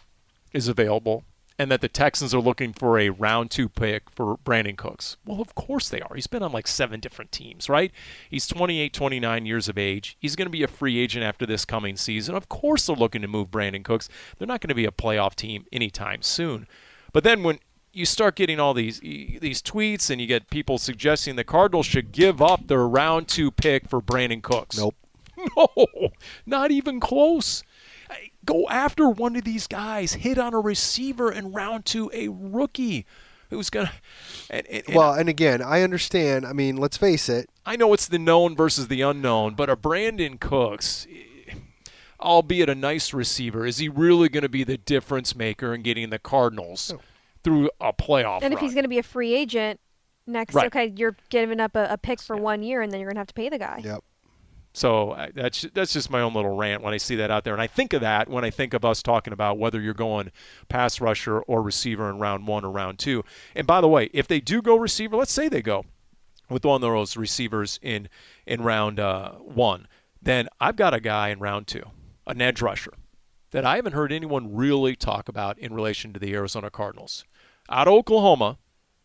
is 0.53 0.67
available 0.67 1.23
and 1.57 1.71
that 1.71 1.81
the 1.81 1.87
Texans 1.87 2.33
are 2.33 2.41
looking 2.41 2.73
for 2.73 2.99
a 2.99 3.09
round 3.09 3.49
two 3.49 3.69
pick 3.69 4.09
for 4.09 4.37
Brandin 4.37 4.75
Cooks. 4.75 5.15
Well, 5.25 5.41
of 5.41 5.55
course 5.55 5.87
they 5.89 6.01
are. 6.01 6.15
He's 6.15 6.27
been 6.27 6.43
on 6.43 6.51
like 6.51 6.67
seven 6.67 6.99
different 6.99 7.31
teams, 7.31 7.69
right? 7.69 7.91
He's 8.29 8.47
28, 8.47 8.93
29 8.93 9.45
years 9.45 9.69
of 9.69 9.77
age. 9.77 10.17
He's 10.19 10.35
going 10.35 10.47
to 10.47 10.51
be 10.51 10.63
a 10.63 10.67
free 10.67 10.97
agent 10.97 11.23
after 11.23 11.45
this 11.45 11.63
coming 11.63 11.95
season. 11.95 12.35
Of 12.35 12.49
course 12.49 12.87
they're 12.87 12.95
looking 12.95 13.21
to 13.21 13.27
move 13.27 13.51
Brandin 13.51 13.83
Cooks. 13.83 14.09
They're 14.37 14.47
not 14.47 14.61
going 14.61 14.69
to 14.69 14.75
be 14.75 14.85
a 14.85 14.91
playoff 14.91 15.35
team 15.35 15.65
anytime 15.71 16.21
soon. 16.21 16.67
But 17.13 17.23
then 17.23 17.43
when 17.43 17.59
you 17.95 18.05
start 18.05 18.35
getting 18.35 18.59
all 18.59 18.73
these 18.73 18.99
these 18.99 19.61
tweets 19.61 20.09
and 20.09 20.19
you 20.19 20.27
get 20.27 20.49
people 20.49 20.77
suggesting 20.77 21.35
the 21.37 21.43
Cardinals 21.43 21.85
should 21.85 22.11
give 22.11 22.41
up 22.41 22.67
their 22.67 22.87
round 22.87 23.27
two 23.27 23.49
pick 23.51 23.87
for 23.87 24.01
Brandin 24.01 24.43
Cooks. 24.43 24.77
Nope. 24.77 24.95
No, 25.57 25.67
not 26.45 26.71
even 26.71 26.99
close. 26.99 27.61
Go 28.45 28.67
after 28.69 29.09
one 29.09 29.35
of 29.35 29.43
these 29.43 29.67
guys. 29.67 30.13
Hit 30.13 30.37
on 30.39 30.53
a 30.53 30.59
receiver 30.59 31.31
in 31.31 31.51
round 31.51 31.85
two, 31.85 32.09
a 32.13 32.29
rookie 32.29 33.05
who's 33.49 33.69
gonna. 33.69 33.91
And, 34.49 34.65
and, 34.67 34.83
and 34.87 34.95
Well, 34.95 35.13
and 35.13 35.29
again, 35.29 35.61
I 35.61 35.81
understand. 35.81 36.45
I 36.45 36.53
mean, 36.53 36.77
let's 36.77 36.97
face 36.97 37.29
it. 37.29 37.49
I 37.65 37.75
know 37.75 37.93
it's 37.93 38.07
the 38.07 38.17
known 38.17 38.55
versus 38.55 38.87
the 38.87 39.01
unknown, 39.01 39.53
but 39.55 39.69
a 39.69 39.75
Brandin 39.75 40.39
Cooks, 40.39 41.05
albeit 42.19 42.69
a 42.69 42.75
nice 42.75 43.13
receiver, 43.13 43.65
is 43.65 43.77
he 43.77 43.89
really 43.89 44.29
going 44.29 44.43
to 44.43 44.49
be 44.49 44.63
the 44.63 44.77
difference 44.77 45.35
maker 45.35 45.75
in 45.75 45.81
getting 45.81 46.09
the 46.09 46.19
Cardinals 46.19 46.93
through 47.45 47.69
a 47.79 47.93
playoff? 47.93 48.39
and 48.41 48.53
if 48.53 48.59
he's 48.59 48.73
going 48.73 48.83
to 48.83 48.89
be 48.89 48.99
a 48.99 49.03
free 49.03 49.33
agent 49.33 49.79
next, 50.27 50.53
Right. 50.53 50.65
okay, 50.67 50.91
you're 50.97 51.15
giving 51.29 51.61
up 51.61 51.75
a, 51.77 51.87
a 51.91 51.97
pick 51.97 52.19
for 52.21 52.35
one 52.35 52.61
year, 52.63 52.81
and 52.81 52.91
then 52.91 52.99
you're 52.99 53.07
going 53.07 53.15
to 53.15 53.19
have 53.21 53.27
to 53.27 53.33
pay 53.33 53.47
the 53.47 53.57
guy. 53.59 53.79
Yep. 53.83 54.03
So 54.73 55.11
I- 55.13 55.31
that's 55.33 55.61
that's 55.73 55.93
just 55.93 56.09
my 56.09 56.19
own 56.19 56.33
little 56.33 56.53
rant 56.57 56.83
when 56.83 56.93
I 56.93 56.97
see 56.97 57.15
that 57.15 57.31
out 57.31 57.45
there, 57.45 57.53
and 57.53 57.61
I 57.61 57.67
think 57.67 57.93
of 57.93 58.01
that 58.01 58.27
when 58.27 58.43
I 58.43 58.49
think 58.49 58.73
of 58.73 58.83
us 58.83 59.01
talking 59.01 59.31
about 59.31 59.57
whether 59.57 59.79
you're 59.79 59.93
going 59.93 60.31
pass 60.67 60.99
rusher 60.99 61.39
or 61.39 61.61
receiver 61.61 62.09
in 62.09 62.19
round 62.19 62.45
one 62.47 62.65
or 62.65 62.71
round 62.71 62.99
two. 62.99 63.23
And 63.55 63.65
by 63.65 63.79
the 63.79 63.87
way, 63.87 64.09
if 64.11 64.27
they 64.27 64.41
do 64.41 64.61
go 64.61 64.75
receiver, 64.75 65.15
let's 65.15 65.31
say 65.31 65.47
they 65.47 65.61
go 65.61 65.85
with 66.49 66.65
one 66.65 66.75
of 66.75 66.81
those 66.81 67.15
receivers 67.15 67.79
in 67.81 68.09
in 68.45 68.63
round 68.63 68.99
uh, 68.99 69.31
one, 69.35 69.87
then 70.21 70.49
I've 70.59 70.75
got 70.75 70.93
a 70.93 70.99
guy 70.99 71.29
in 71.29 71.39
round 71.39 71.67
two, 71.67 71.83
an 72.27 72.41
edge 72.41 72.61
rusher, 72.61 72.93
that 73.51 73.63
I 73.63 73.77
haven't 73.77 73.93
heard 73.93 74.11
anyone 74.11 74.53
really 74.53 74.97
talk 74.97 75.29
about 75.29 75.57
in 75.57 75.73
relation 75.73 76.11
to 76.11 76.19
the 76.19 76.33
Arizona 76.33 76.69
Cardinals. 76.69 77.23
Out 77.69 77.87
of 77.87 77.93
Oklahoma, 77.93 78.57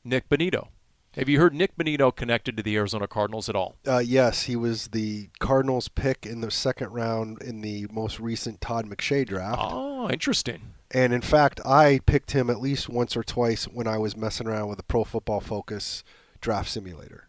Nik 0.05 0.29
Bonitto. 0.29 0.69
Have 1.15 1.29
you 1.29 1.41
heard 1.41 1.55
Nik 1.55 1.77
Bonitto 1.77 2.15
connected 2.15 2.57
to 2.57 2.63
the 2.63 2.77
Arizona 2.77 3.09
Cardinals 3.09 3.49
at 3.49 3.57
all? 3.57 3.75
Uh, 3.87 3.99
yes, 3.99 4.43
he 4.43 4.55
was 4.55 4.89
the 4.89 5.29
Cardinals 5.41 5.89
pick 5.89 6.25
in 6.25 6.41
the 6.41 6.51
second 6.53 6.91
round 6.93 7.43
in 7.43 7.63
the 7.63 7.87
most 7.91 8.21
recent 8.21 8.61
Todd 8.61 8.87
McShay 8.87 9.27
draft. 9.27 9.59
Oh, 9.61 10.09
interesting. 10.09 10.75
And 10.93 11.13
in 11.13 11.21
fact, 11.21 11.61
I 11.65 12.01
picked 12.07 12.31
him 12.33 12.49
at 12.51 12.61
least 12.61 12.89
once 12.89 13.17
or 13.17 13.23
twice 13.25 13.65
when 13.65 13.87
I 13.89 13.99
was 13.99 14.17
messing 14.17 14.47
around 14.47 14.69
with 14.69 14.77
the 14.79 14.85
Pro 14.85 15.03
Football 15.05 15.41
Focus 15.41 16.05
draft 16.41 16.69
simulator. 16.71 17.29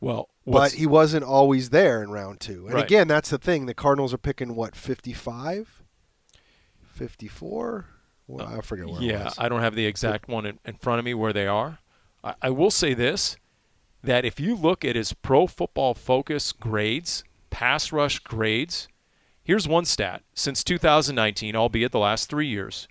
Well, 0.00 0.28
But 0.46 0.72
he 0.72 0.86
wasn't 0.86 1.24
always 1.24 1.70
there 1.70 2.02
in 2.02 2.10
round 2.10 2.40
two. 2.40 2.66
And 2.66 2.74
Right. 2.76 2.84
again, 2.84 3.06
that's 3.08 3.30
the 3.30 3.38
thing. 3.38 3.66
The 3.66 3.74
Cardinals 3.74 4.14
are 4.14 4.18
picking, 4.18 4.54
what, 4.54 4.74
55? 4.74 5.82
54? 6.82 7.86
Well, 8.30 8.46
I 8.46 8.60
forget 8.60 8.86
where 8.86 9.02
it 9.02 9.04
yeah. 9.04 9.30
I 9.38 9.48
don't 9.48 9.60
have 9.60 9.74
the 9.74 9.86
exact 9.86 10.28
one 10.28 10.46
in, 10.46 10.58
in 10.64 10.74
front 10.74 10.98
of 10.98 11.04
me 11.04 11.14
where 11.14 11.32
they 11.32 11.46
are. 11.46 11.78
I, 12.22 12.34
I 12.42 12.50
will 12.50 12.70
say 12.70 12.94
this: 12.94 13.36
that 14.02 14.24
if 14.24 14.38
you 14.38 14.54
look 14.54 14.84
at 14.84 14.96
his 14.96 15.12
Pro 15.12 15.46
Football 15.46 15.94
Focus 15.94 16.52
grades, 16.52 17.24
pass 17.50 17.92
rush 17.92 18.20
grades, 18.20 18.88
here's 19.42 19.66
one 19.66 19.84
stat: 19.84 20.22
since 20.32 20.62
2019, 20.62 21.56
albeit 21.56 21.92
the 21.92 21.98
last 21.98 22.30
three 22.30 22.46
years, 22.46 22.86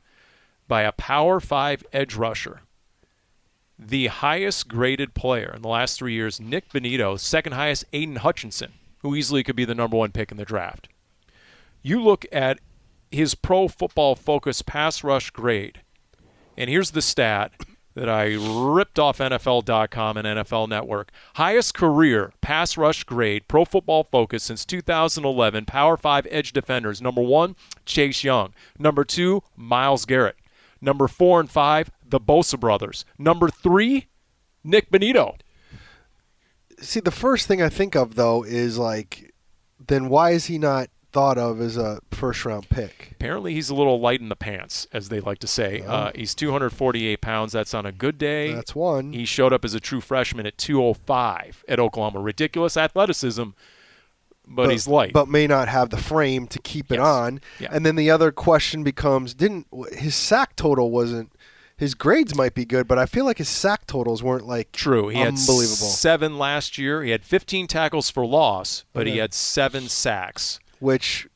by 0.67 0.82
a 0.82 0.91
Power 0.91 1.39
Five 1.39 1.86
edge 1.93 2.15
rusher, 2.15 2.62
the 3.78 4.08
highest 4.08 4.67
graded 4.67 5.13
player 5.13 5.54
in 5.56 5.62
the 5.62 5.69
last 5.69 5.97
three 5.97 6.13
years, 6.13 6.41
Nik 6.41 6.69
Bonitto, 6.69 7.17
second 7.17 7.54
highest, 7.54 7.86
Aidan 7.93 8.17
Hutchinson, 8.17 8.73
who 8.99 9.15
easily 9.15 9.41
could 9.43 9.56
be 9.56 9.65
the 9.65 9.75
number 9.75 9.95
one 9.95 10.12
pick 10.12 10.32
in 10.32 10.38
the 10.38 10.43
draft. 10.43 10.89
You 11.82 12.02
look 12.02 12.25
at 12.30 12.60
his 13.11 13.35
pro 13.35 13.67
football 13.67 14.15
focus 14.15 14.61
pass 14.61 15.03
rush 15.03 15.29
grade, 15.31 15.81
and 16.57 16.69
here's 16.69 16.91
the 16.91 17.01
stat 17.01 17.51
that 17.95 18.07
I 18.07 18.35
ripped 18.35 18.99
off 18.99 19.17
NFL.com 19.17 20.17
and 20.17 20.25
NFL 20.25 20.69
Network. 20.69 21.11
Highest 21.35 21.73
career 21.73 22.31
pass 22.39 22.77
rush 22.77 23.03
grade, 23.03 23.47
pro 23.47 23.65
football 23.65 24.03
focus 24.03 24.43
since 24.43 24.63
2011, 24.65 25.65
Power 25.65 25.97
5 25.97 26.27
edge 26.29 26.53
defenders. 26.53 27.01
Number 27.01 27.21
one, 27.21 27.55
Chase 27.85 28.23
Young. 28.23 28.53
Number 28.77 29.03
two, 29.03 29.43
Myles 29.55 30.05
Garrett. 30.05 30.37
Number 30.81 31.07
four 31.07 31.39
and 31.39 31.49
five, 31.49 31.91
the 32.07 32.19
Bosa 32.19 32.59
brothers. 32.59 33.05
Number 33.17 33.49
three, 33.49 34.07
Nik 34.63 34.89
Bonitto. 34.89 35.35
See, 36.79 37.01
the 37.01 37.11
first 37.11 37.47
thing 37.47 37.61
I 37.61 37.69
think 37.69 37.95
of, 37.95 38.15
though, 38.15 38.43
is 38.43 38.77
like, 38.77 39.33
then 39.85 40.07
why 40.07 40.31
is 40.31 40.45
he 40.45 40.57
not 40.57 40.89
thought 41.11 41.37
of 41.37 41.59
as 41.61 41.77
a 41.77 41.99
first 42.11 42.45
round 42.45 42.69
pick? 42.69 43.09
Apparently, 43.13 43.53
he's 43.53 43.69
a 43.69 43.75
little 43.75 43.99
light 43.99 44.21
in 44.21 44.29
the 44.29 44.35
pants, 44.35 44.87
as 44.93 45.09
they 45.09 45.19
like 45.19 45.39
to 45.39 45.47
say. 45.47 45.81
Uh, 45.81 46.11
he's 46.15 46.35
248 46.35 47.21
pounds. 47.21 47.51
That's 47.53 47.73
on 47.73 47.85
a 47.85 47.91
good 47.91 48.17
day. 48.17 48.53
That's 48.53 48.75
one. 48.75 49.13
He 49.13 49.25
showed 49.25 49.53
up 49.53 49.65
as 49.65 49.73
a 49.73 49.79
true 49.79 50.01
freshman 50.01 50.45
at 50.45 50.57
205 50.57 51.63
at 51.67 51.79
Oklahoma. 51.79 52.19
Ridiculous 52.19 52.77
athleticism, 52.77 53.43
but, 54.47 54.69
he's 54.71 54.87
light. 54.87 55.13
but 55.13 55.27
may 55.27 55.47
not 55.47 55.67
have 55.67 55.89
the 55.89 55.97
frame 55.97 56.47
to 56.47 56.59
keep 56.59 56.91
it 56.91 56.95
Yes. 56.95 57.05
on. 57.05 57.41
Yeah. 57.59 57.69
And 57.71 57.85
then 57.85 57.95
the 57.95 58.09
other 58.09 58.31
question 58.31 58.83
becomes: 58.83 59.33
Didn't 59.33 59.67
his 59.93 60.15
sack 60.15 60.55
total 60.55 60.91
wasn't 60.91 61.31
his 61.77 61.95
grades 61.95 62.35
might 62.35 62.53
be 62.53 62.65
good, 62.65 62.89
but 62.89 62.99
I 62.99 63.05
feel 63.05 63.23
like 63.23 63.37
his 63.37 63.47
sack 63.47 63.87
totals 63.87 64.21
weren't 64.21 64.45
like 64.45 64.73
True. 64.73 65.07
He 65.07 65.17
had 65.17 65.39
seven 65.39 66.37
last 66.37 66.77
year. 66.77 67.03
He 67.03 67.11
had 67.11 67.23
15 67.23 67.67
tackles 67.67 68.09
for 68.09 68.25
loss, 68.25 68.83
but 68.91 69.07
he 69.07 69.17
had 69.17 69.33
seven 69.33 69.87
sacks. 69.87 70.59
Which 70.79 71.27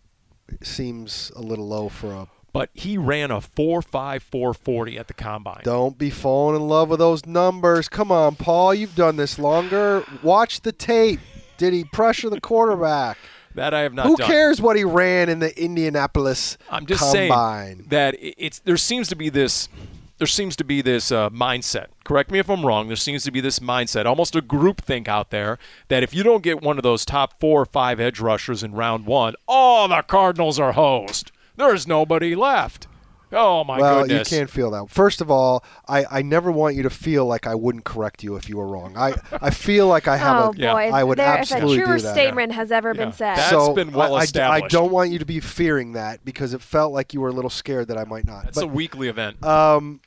seems 0.62 1.32
a 1.36 1.42
little 1.42 1.68
low 1.68 1.90
for 1.90 2.12
a. 2.14 2.28
But 2.52 2.70
he 2.74 2.98
ran 3.00 3.32
a 3.32 3.40
4.5440 3.42 5.00
at 5.00 5.08
the 5.08 5.14
combine. 5.14 5.62
Don't 5.64 5.98
be 5.98 6.10
falling 6.12 6.56
in 6.62 6.68
love 6.68 6.90
with 6.90 7.00
those 7.00 7.26
numbers. 7.26 7.90
Come 7.90 8.12
on, 8.12 8.36
Paul. 8.36 8.76
You've 8.76 8.96
done 8.96 9.16
this 9.16 9.40
longer. 9.40 10.04
Watch 10.22 10.62
the 10.62 10.72
tape. 10.72 11.20
Did 11.58 11.74
he 11.74 11.84
pressure 11.84 12.30
the 12.30 12.40
quarterback? 12.42 13.18
That 13.56 13.74
I 13.74 13.82
have 13.82 13.94
not 13.94 14.06
Who 14.08 14.18
done. 14.18 14.28
cares 14.28 14.62
what 14.62 14.76
he 14.76 14.84
ran 14.84 15.30
in 15.30 15.40
the 15.40 15.60
Indianapolis 15.62 16.58
I'm 16.72 16.86
just 16.88 17.02
combine? 17.02 17.76
saying 17.78 17.86
that 17.90 18.16
it's 18.20 18.60
there 18.60 18.78
seems 18.78 19.10
to 19.10 19.16
be 19.16 19.30
this 19.30 19.70
there 20.18 20.28
seems 20.28 20.56
to 20.58 20.64
be 20.64 20.82
this 20.82 21.12
uh, 21.12 21.30
mindset. 21.30 21.88
Correct 22.04 22.32
me 22.32 22.40
if 22.40 22.50
I'm 22.50 22.66
wrong. 22.66 22.88
There 22.88 22.96
seems 22.96 23.24
to 23.24 23.32
be 23.32 23.42
this 23.42 23.60
mindset, 23.60 24.06
almost 24.06 24.36
a 24.36 24.42
group 24.42 24.82
think 24.82 25.08
out 25.08 25.32
there, 25.32 25.58
that 25.88 26.04
if 26.04 26.14
you 26.14 26.24
don't 26.24 26.44
get 26.44 26.62
one 26.62 26.78
of 26.78 26.84
those 26.84 27.06
top 27.06 27.40
four 27.40 27.62
or 27.62 27.66
five 27.66 28.00
edge 28.00 28.20
rushers 28.20 28.64
in 28.64 28.74
round 28.74 29.06
one, 29.06 29.36
oh, 29.48 29.88
the 29.88 30.02
Cardinals 30.04 30.60
are 30.60 30.74
hosed. 30.74 31.32
There's 31.56 31.88
nobody 31.88 32.36
left. 32.36 32.88
Oh 33.34 33.64
my 33.64 33.80
well, 33.80 34.02
goodness! 34.02 34.32
you 34.32 34.38
can't 34.38 34.50
feel 34.50 34.72
that. 34.72 34.90
First 34.90 35.22
of 35.22 35.32
all, 35.32 35.64
I, 35.88 36.06
I 36.10 36.22
never 36.22 36.52
want 36.52 36.76
you 36.76 36.84
to 36.84 36.90
feel 36.90 37.26
like 37.26 37.48
I 37.48 37.56
wouldn't 37.56 37.84
correct 37.84 38.24
you 38.24 38.36
if 38.36 38.48
you 38.48 38.58
were 38.58 38.68
wrong. 38.68 38.96
I, 38.96 39.16
I 39.42 39.50
feel 39.50 39.88
like 39.88 40.08
I 40.08 40.18
have 40.18 40.46
oh 40.46 40.50
a. 40.52 40.56
Yeah. 40.56 40.74
boy, 40.74 40.88
if 40.88 40.94
I 40.94 41.04
would 41.04 41.18
there, 41.18 41.28
absolutely 41.28 41.78
if 41.78 41.82
a 41.82 41.86
truer 41.86 41.98
do 41.98 42.04
that. 42.04 42.14
statement 42.14 42.52
has 42.54 42.72
ever 42.72 42.94
been 42.94 43.12
said. 43.12 43.38
That's 43.38 43.50
so 43.50 43.74
been 43.74 43.92
well 43.92 44.16
I- 44.16 44.26
I, 44.36 44.50
I 44.50 44.62
don't 44.68 44.92
want 44.92 45.12
you 45.12 45.20
to 45.20 45.26
be 45.26 45.40
fearing 45.40 45.94
that 45.94 46.24
because 46.24 46.54
it 46.54 46.62
felt 46.62 46.94
like 46.94 47.14
you 47.14 47.22
were 47.22 47.30
a 47.30 47.34
little 47.34 47.50
scared 47.50 47.88
that 47.88 47.98
I 47.98 48.04
might 48.06 48.26
not. 48.26 48.46
That's 48.46 48.56
but 48.56 48.66
a 48.66 48.68
weekly 48.68 49.08
event. 49.08 49.44
Um, 49.44 50.02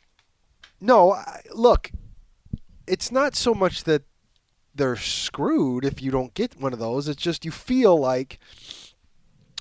no, 0.81 1.13
I, 1.13 1.43
look, 1.53 1.91
it's 2.87 3.11
not 3.11 3.35
so 3.35 3.55
much 3.55 3.85
that 3.85 4.03
they're 4.75 4.97
screwed 4.97 5.85
if 5.85 6.03
you 6.03 6.11
don't 6.11 6.35
get 6.35 6.61
one 6.61 6.73
of 6.73 6.79
those. 6.79 7.09
It's 7.09 7.23
just 7.23 7.45
you 7.45 7.51
feel 7.51 7.97
like 7.99 8.39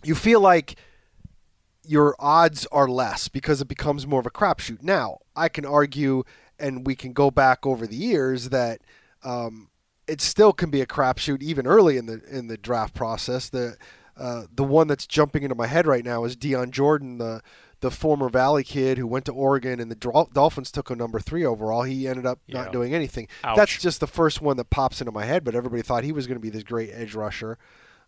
you 0.03 0.15
feel 0.15 0.39
like 0.39 0.75
your 1.87 2.15
odds 2.19 2.65
are 2.71 2.87
less 2.87 3.27
because 3.27 3.61
it 3.61 3.67
becomes 3.67 4.05
more 4.07 4.19
of 4.19 4.25
a 4.25 4.31
crapshoot. 4.31 4.81
Now, 4.81 5.19
I 5.35 5.49
can 5.49 5.65
argue, 5.65 6.23
and 6.59 6.85
we 6.85 6.95
can 6.95 7.13
go 7.13 7.31
back 7.31 7.65
over 7.65 7.85
the 7.87 7.95
years 7.95 8.49
that 8.49 8.81
um, 9.23 9.69
it 10.07 10.21
still 10.21 10.53
can 10.53 10.69
be 10.69 10.81
a 10.81 10.85
crapshoot 10.85 11.41
even 11.41 11.65
early 11.67 11.97
in 11.97 12.05
the 12.05 12.21
in 12.29 12.47
the 12.47 12.57
draft 12.57 12.93
process. 12.93 13.49
The 13.49 13.77
uh, 14.17 14.43
the 14.53 14.63
one 14.63 14.87
that's 14.87 15.07
jumping 15.07 15.43
into 15.43 15.55
my 15.55 15.67
head 15.67 15.85
right 15.87 16.05
now 16.05 16.23
is 16.23 16.35
Dion 16.35 16.71
Jordan, 16.71 17.17
the 17.17 17.41
the 17.81 17.91
former 17.91 18.29
Valley 18.29 18.63
kid 18.63 18.97
who 18.97 19.05
went 19.05 19.25
to 19.25 19.33
Oregon 19.33 19.79
and 19.81 19.91
the 19.91 20.27
Dolphins 20.33 20.71
took 20.71 20.89
him 20.89 20.97
number 20.97 21.19
three 21.19 21.45
overall. 21.45 21.83
He 21.83 22.07
ended 22.07 22.25
up 22.25 22.39
Yeah. 22.47 22.63
not 22.63 22.71
doing 22.71 22.95
anything. 22.95 23.27
Ouch. 23.43 23.57
That's 23.57 23.77
just 23.77 23.99
the 23.99 24.07
first 24.07 24.41
one 24.41 24.57
that 24.57 24.69
pops 24.69 25.01
into 25.01 25.11
my 25.11 25.25
head. 25.25 25.43
But 25.43 25.55
everybody 25.55 25.81
thought 25.81 26.03
he 26.05 26.13
was 26.13 26.25
going 26.25 26.37
to 26.37 26.41
be 26.41 26.49
this 26.49 26.63
great 26.63 26.89
edge 26.93 27.13
rusher, 27.13 27.57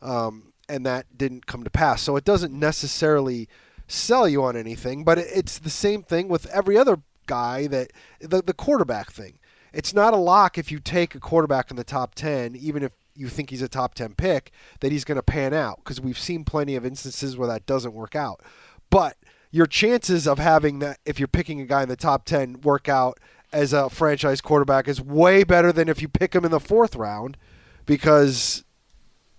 um, 0.02 0.54
and 0.70 0.86
that 0.86 1.18
didn't 1.18 1.46
come 1.48 1.63
to 1.63 1.70
pass. 1.70 2.02
So 2.02 2.16
it 2.16 2.24
doesn't 2.24 2.54
necessarily 2.54 3.50
sell 3.88 4.28
you 4.28 4.43
on 4.43 4.56
anything. 4.56 5.04
But 5.04 5.17
it's 5.17 5.60
the 5.60 5.69
same 5.69 6.04
thing 6.04 6.28
with 6.28 6.45
every 6.47 6.78
other 6.78 7.02
guy 7.26 7.67
that 7.67 7.91
the 8.19 8.41
the 8.41 8.54
quarterback 8.54 9.12
thing. 9.12 9.39
It's 9.73 9.93
not 9.93 10.13
a 10.13 10.17
lock 10.17 10.58
if 10.58 10.71
you 10.71 10.80
take 10.80 11.13
a 11.13 11.19
quarterback 11.19 11.69
in 11.69 11.78
the 11.78 11.84
top 11.84 12.15
ten, 12.15 12.56
even 12.56 12.84
if 12.84 12.91
you 13.17 13.30
think 13.30 13.50
he's 13.50 13.62
a 13.62 13.67
top 13.67 13.95
10 13.95 14.13
pick 14.13 14.52
that 14.80 14.91
he's 14.91 15.04
going 15.04 15.15
to 15.15 15.23
pan 15.23 15.54
out 15.54 15.78
because 15.78 16.00
we've 16.00 16.19
seen 16.19 16.45
plenty 16.45 16.76
of 16.76 16.86
instances 16.86 17.36
where 17.36 17.47
that 17.47 17.65
doesn't 17.65 17.93
work 17.93 18.15
out. 18.15 18.41
But 18.89 19.17
your 19.52 19.65
chances 19.65 20.28
of 20.28 20.39
having 20.39 20.80
that, 20.80 21.00
if 21.06 21.19
you're 21.19 21.28
picking 21.28 21.60
a 21.60 21.65
guy 21.65 21.84
in 21.84 21.89
the 21.89 21.95
top 21.95 22.26
10, 22.26 22.62
work 22.62 22.88
out 22.88 23.19
as 23.52 23.73
a 23.73 23.89
franchise 23.89 24.41
quarterback 24.41 24.88
is 24.88 25.02
way 25.02 25.43
better 25.43 25.71
than 25.71 25.89
if 25.89 26.02
you 26.02 26.08
pick 26.08 26.36
him 26.36 26.45
in 26.45 26.52
the 26.52 26.60
fourth 26.60 26.95
round 26.95 27.38
because 27.86 28.63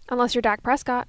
Unless 0.08 0.34
you're 0.34 0.42
Dak 0.42 0.62
Prescott. 0.62 1.06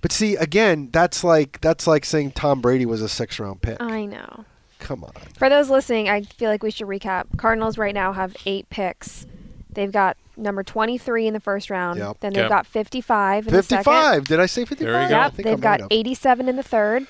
But 0.00 0.12
see 0.12 0.36
again 0.36 0.88
that's 0.92 1.24
like 1.24 1.60
that's 1.60 1.86
like 1.86 2.04
saying 2.04 2.32
Tom 2.32 2.60
Brady 2.60 2.86
was 2.86 3.02
a 3.02 3.08
six 3.08 3.38
round 3.38 3.62
pick. 3.62 3.76
I 3.80 4.04
know. 4.06 4.44
Come 4.78 5.04
on. 5.04 5.12
For 5.38 5.48
those 5.48 5.70
listening, 5.70 6.08
I 6.08 6.22
feel 6.22 6.50
like 6.50 6.62
we 6.62 6.70
should 6.70 6.86
recap. 6.86 7.24
Cardinals 7.38 7.78
right 7.78 7.94
now 7.94 8.12
have 8.12 8.36
eight 8.44 8.68
picks. 8.68 9.26
They've 9.70 9.90
got 9.92 10.16
number 10.36 10.62
23 10.62 11.26
in 11.26 11.32
the 11.34 11.40
first 11.40 11.70
round. 11.70 11.98
Yep. 11.98 12.20
Then 12.20 12.32
they've 12.34 12.42
Yep. 12.42 12.48
got 12.50 12.66
55 12.66 13.46
in 13.48 13.52
the 13.54 13.62
second. 13.62 13.84
55. 13.84 14.24
Did 14.28 14.40
I 14.40 14.46
say 14.46 14.64
55? 14.64 14.92
There 14.92 15.02
you 15.02 15.08
go. 15.08 15.14
Yep. 15.16 15.32
They've 15.36 15.46
might 15.62 15.78
got 15.80 15.80
87 15.90 16.48
in 16.48 16.56
the 16.56 16.62
third. 16.62 17.06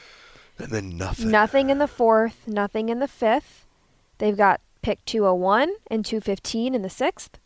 And 0.59 0.69
then 0.71 0.97
nothing. 0.97 1.31
Nothing 1.31 1.69
in 1.71 1.79
the 1.79 1.89
fourth. 1.89 2.47
Nothing 2.47 2.89
in 2.91 3.01
the 3.01 3.09
fifth. 3.09 3.67
They've 4.19 4.37
got 4.37 4.61
pick 4.83 5.05
201 5.05 5.73
and 5.91 6.05
215 6.05 6.75
in 6.75 6.83
the 6.83 6.91
sixth. 6.91 7.39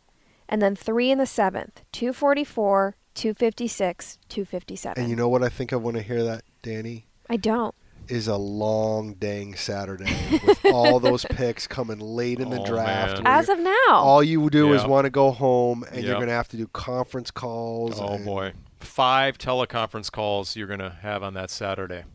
And 0.47 0.61
then 0.61 0.75
three 0.75 1.09
in 1.11 1.17
the 1.17 1.25
seventh. 1.25 1.81
244, 1.91 2.95
256, 3.19 4.17
257. 4.29 5.01
And 5.01 5.09
you 5.09 5.15
know 5.17 5.27
what 5.27 5.43
I 5.43 5.49
think 5.49 5.73
I 5.73 5.75
want 5.75 5.97
to 5.97 6.01
hear 6.03 6.23
that, 6.23 6.43
Danny? 6.61 7.07
I 7.29 7.35
don't. 7.35 7.75
Is 8.07 8.27
a 8.27 8.37
long 8.37 9.13
dang 9.15 9.55
Saturday 9.55 10.09
with 10.31 10.65
all 10.73 10.99
those 10.99 11.25
picks 11.25 11.67
coming 11.67 11.99
late 11.99 12.39
in 12.39 12.49
the 12.49 12.61
Oh, 12.61 12.65
draft. 12.65 13.21
As 13.25 13.49
of 13.49 13.59
now. 13.59 13.73
all 13.89 14.23
you 14.23 14.49
do 14.49 14.73
is 14.73 14.83
want 14.85 15.03
to 15.05 15.09
go 15.11 15.31
home, 15.31 15.83
and 15.91 16.03
you're 16.03 16.15
going 16.15 16.27
to 16.27 16.33
have 16.33 16.47
to 16.49 16.57
do 16.57 16.65
conference 16.67 17.29
calls. 17.29 17.99
Oh 17.99 18.13
and- 18.15 18.25
boy, 18.25 18.53
five 18.79 19.37
teleconference 19.37 20.09
calls 20.11 20.55
you're 20.55 20.67
gonna 20.67 20.97
have 21.01 21.21
on 21.21 21.33
that 21.35 21.49
Saturday. 21.51 22.05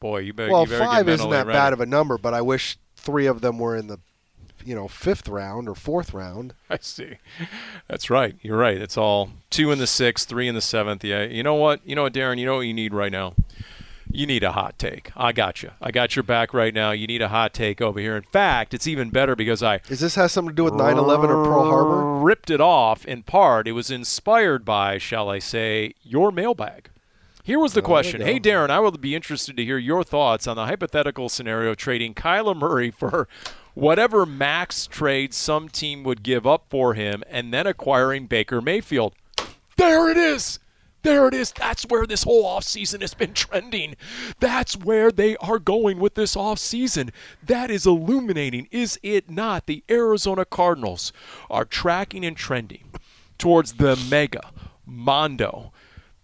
Boy, 0.00 0.18
you 0.18 0.32
better. 0.34 0.50
Well, 0.52 0.64
you 0.64 0.68
better 0.70 0.84
five 0.84 1.08
isn't 1.08 1.30
that 1.30 1.46
ready. 1.46 1.56
bad 1.56 1.72
of 1.72 1.80
a 1.80 1.86
number, 1.86 2.18
but 2.18 2.34
I 2.34 2.42
wish 2.42 2.76
three 2.96 3.26
of 3.26 3.40
them 3.40 3.58
were 3.58 3.74
in 3.76 3.86
the, 3.86 3.98
you 4.68 4.74
know, 4.74 4.86
fifth 4.86 5.26
round 5.28 5.66
or 5.68 5.74
fourth 5.74 6.12
round. 6.12 6.52
I 6.70 6.78
see. 6.80 7.14
That's 7.88 8.10
right. 8.10 8.36
You're 8.42 8.58
right. 8.58 8.76
It's 8.76 8.98
all 8.98 9.30
two 9.48 9.72
in 9.72 9.78
the 9.78 9.86
sixth, 9.86 10.28
three 10.28 10.46
in 10.46 10.54
the 10.54 10.60
seventh. 10.60 11.02
Yeah. 11.02 11.22
You 11.22 11.42
know 11.42 11.54
what? 11.54 11.80
You 11.86 11.94
know 11.96 12.02
what, 12.02 12.12
Darren? 12.12 12.38
You 12.38 12.44
know 12.44 12.56
what 12.56 12.66
you 12.66 12.74
need 12.74 12.92
right 12.92 13.10
now? 13.10 13.34
You 14.10 14.26
need 14.26 14.42
a 14.42 14.52
hot 14.52 14.78
take. 14.78 15.10
I 15.16 15.32
got 15.32 15.62
you. 15.62 15.70
I 15.82 15.90
got 15.90 16.16
your 16.16 16.22
back 16.22 16.52
right 16.54 16.72
now. 16.74 16.90
You 16.92 17.06
need 17.06 17.20
a 17.22 17.28
hot 17.28 17.52
take 17.54 17.80
over 17.80 17.98
here. 18.00 18.16
In 18.16 18.22
fact, 18.22 18.72
it's 18.74 18.86
even 18.86 19.10
better 19.10 19.34
because 19.36 19.62
I 19.62 19.78
Does 19.78 20.00
this 20.00 20.14
has 20.16 20.32
something 20.32 20.50
to 20.50 20.56
do 20.56 20.64
with 20.64 20.74
9/11 20.74 21.28
or 21.30 21.44
Pearl 21.44 21.64
Harbor? 21.64 22.18
ripped 22.20 22.50
it 22.50 22.60
off 22.60 23.04
in 23.06 23.22
part. 23.22 23.66
It 23.68 23.72
was 23.72 23.90
inspired 23.90 24.64
by, 24.64 24.98
shall 24.98 25.30
I 25.30 25.38
say, 25.38 25.94
your 26.02 26.30
mailbag. 26.30 26.90
Here 27.42 27.58
was 27.58 27.72
the 27.72 27.80
question. 27.80 28.20
Hey, 28.20 28.38
Darren, 28.38 28.68
I 28.68 28.78
would 28.78 29.00
be 29.00 29.14
interested 29.14 29.56
to 29.56 29.64
hear 29.64 29.78
your 29.78 30.04
thoughts 30.04 30.46
on 30.46 30.56
the 30.56 30.66
hypothetical 30.66 31.30
scenario 31.30 31.74
trading 31.74 32.12
Kyler 32.12 32.54
Murray 32.54 32.90
for 32.90 33.26
whatever 33.78 34.26
max 34.26 34.88
trade 34.88 35.32
some 35.32 35.68
team 35.68 36.02
would 36.02 36.24
give 36.24 36.46
up 36.46 36.66
for 36.68 36.94
him 36.94 37.22
and 37.28 37.54
then 37.54 37.66
acquiring 37.66 38.26
Baker 38.26 38.60
Mayfield. 38.60 39.14
There 39.76 40.10
it 40.10 40.16
is. 40.16 40.58
There 41.02 41.28
it 41.28 41.34
is. 41.34 41.52
That's 41.52 41.84
where 41.84 42.04
this 42.04 42.24
whole 42.24 42.44
offseason 42.44 43.02
has 43.02 43.14
been 43.14 43.32
trending. 43.34 43.94
That's 44.40 44.76
where 44.76 45.12
they 45.12 45.36
are 45.36 45.60
going 45.60 46.00
with 46.00 46.14
this 46.14 46.34
offseason. 46.34 47.10
That 47.40 47.70
is 47.70 47.86
illuminating, 47.86 48.66
is 48.72 48.98
it 49.04 49.30
not? 49.30 49.66
The 49.66 49.84
Arizona 49.88 50.44
Cardinals 50.44 51.12
are 51.48 51.64
tracking 51.64 52.24
and 52.24 52.36
trending 52.36 52.90
towards 53.38 53.74
the 53.74 53.94
mega 54.10 54.50
Mondo 54.84 55.72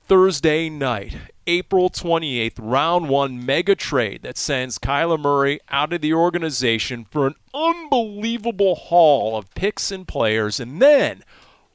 Thursday 0.09 0.69
night, 0.69 1.17
April 1.47 1.91
28th, 1.91 2.55
round 2.59 3.09
one 3.09 3.45
mega 3.45 3.75
trade 3.75 4.23
that 4.23 4.39
sends 4.39 4.79
Kyler 4.79 5.21
Murray 5.21 5.61
out 5.69 5.93
of 5.93 6.01
the 6.01 6.15
organization 6.15 7.05
for 7.05 7.27
an 7.27 7.35
unbelievable 7.53 8.75
haul 8.75 9.37
of 9.37 9.55
picks 9.55 9.91
and 9.91 10.09
players, 10.09 10.59
and 10.59 10.81
then 10.81 11.23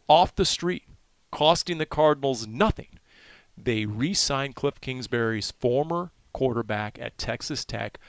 off 0.07 0.35
the 0.35 0.45
street, 0.45 0.83
costing 1.31 1.77
the 1.77 1.85
Cardinals 1.85 2.47
nothing. 2.47 2.99
They 3.57 3.85
re 3.85 4.13
signed 4.13 4.55
Cliff 4.55 4.81
Kingsbury's 4.81 5.51
former 5.51 6.11
quarterback 6.33 6.97
at 6.99 7.17
Texas 7.17 7.65
Tech. 7.65 7.99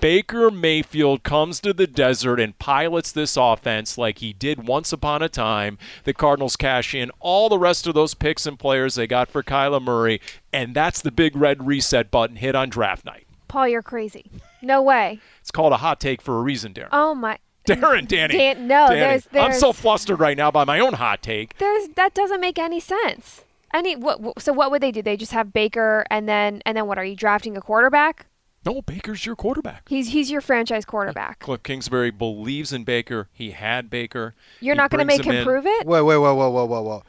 Baker 0.00 0.48
Mayfield 0.50 1.24
comes 1.24 1.58
to 1.60 1.72
the 1.72 1.86
desert 1.88 2.38
and 2.38 2.56
pilots 2.58 3.10
this 3.10 3.36
offense 3.36 3.98
like 3.98 4.18
he 4.18 4.32
did 4.32 4.68
once 4.68 4.92
upon 4.92 5.22
a 5.22 5.28
time. 5.28 5.76
The 6.04 6.14
Cardinals 6.14 6.54
cash 6.56 6.94
in 6.94 7.10
all 7.18 7.48
the 7.48 7.58
rest 7.58 7.86
of 7.88 7.94
those 7.94 8.14
picks 8.14 8.46
and 8.46 8.56
players 8.58 8.94
they 8.94 9.08
got 9.08 9.28
for 9.28 9.42
Kyler 9.42 9.82
Murray, 9.82 10.20
and 10.52 10.72
that's 10.74 11.02
the 11.02 11.10
big 11.10 11.34
red 11.36 11.66
reset 11.66 12.12
button 12.12 12.36
hit 12.36 12.54
on 12.54 12.68
draft 12.68 13.04
night. 13.04 13.26
Paul, 13.48 13.66
you're 13.68 13.82
crazy. 13.82 14.30
No 14.62 14.82
way. 14.82 15.18
It's 15.40 15.50
called 15.50 15.72
a 15.72 15.78
hot 15.78 15.98
take 16.00 16.22
for 16.22 16.38
a 16.38 16.42
reason, 16.42 16.72
Darren. 16.74 16.88
Oh 16.92 17.14
my. 17.14 17.38
Darren, 17.66 18.06
Danny. 18.06 18.36
Dan- 18.38 18.68
no, 18.68 18.86
Danny. 18.88 19.00
there's- 19.00 19.28
I'm 19.34 19.52
so 19.58 19.72
flustered 19.72 20.20
right 20.20 20.36
now 20.36 20.50
by 20.50 20.64
my 20.64 20.78
own 20.78 20.94
hot 20.94 21.22
take. 21.22 21.58
There's 21.58 21.88
that 21.96 22.14
doesn't 22.14 22.40
make 22.40 22.58
any 22.58 22.78
sense. 22.80 23.44
Any 23.74 23.96
what- 23.96 24.40
So 24.40 24.52
what 24.52 24.70
would 24.70 24.80
they 24.80 24.92
do? 24.92 25.02
They 25.02 25.16
just 25.16 25.32
have 25.32 25.52
Baker 25.52 26.06
and 26.08 26.28
then 26.28 26.62
and 26.64 26.76
then 26.76 26.86
what? 26.86 26.98
Are 26.98 27.04
you 27.04 27.16
drafting 27.16 27.56
a 27.56 27.60
quarterback? 27.60 28.26
No, 28.68 28.82
Baker's 28.82 29.24
your 29.24 29.36
quarterback. 29.36 29.88
He's 29.88 30.08
he's 30.08 30.30
your 30.30 30.40
franchise 30.40 30.84
quarterback. 30.84 31.40
Cliff 31.40 31.62
Kingsbury 31.62 32.10
believes 32.10 32.72
in 32.72 32.84
Baker. 32.84 33.28
He 33.32 33.52
had 33.52 33.88
Baker. 33.88 34.34
You're 34.60 34.74
He 34.74 34.78
not 34.78 34.90
going 34.90 35.00
to 35.00 35.06
make 35.06 35.24
him 35.24 35.34
him 35.34 35.44
prove 35.44 35.64
it. 35.66 35.86
Wait, 35.86 36.02
wait, 36.02 36.18
wait, 36.18 36.34
whoa, 36.34 36.50
whoa, 36.50 36.64
whoa, 36.66 36.82
whoa. 36.82 37.02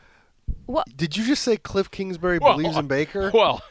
What? 0.65 0.87
Did 0.95 1.17
you 1.17 1.25
just 1.25 1.43
say 1.43 1.57
Cliff 1.57 1.91
Kingsbury 1.91 2.39
Well, 2.39 2.55
believes 2.55 2.77
in 2.77 2.87
Baker? 2.87 3.31
Well, 3.33 3.61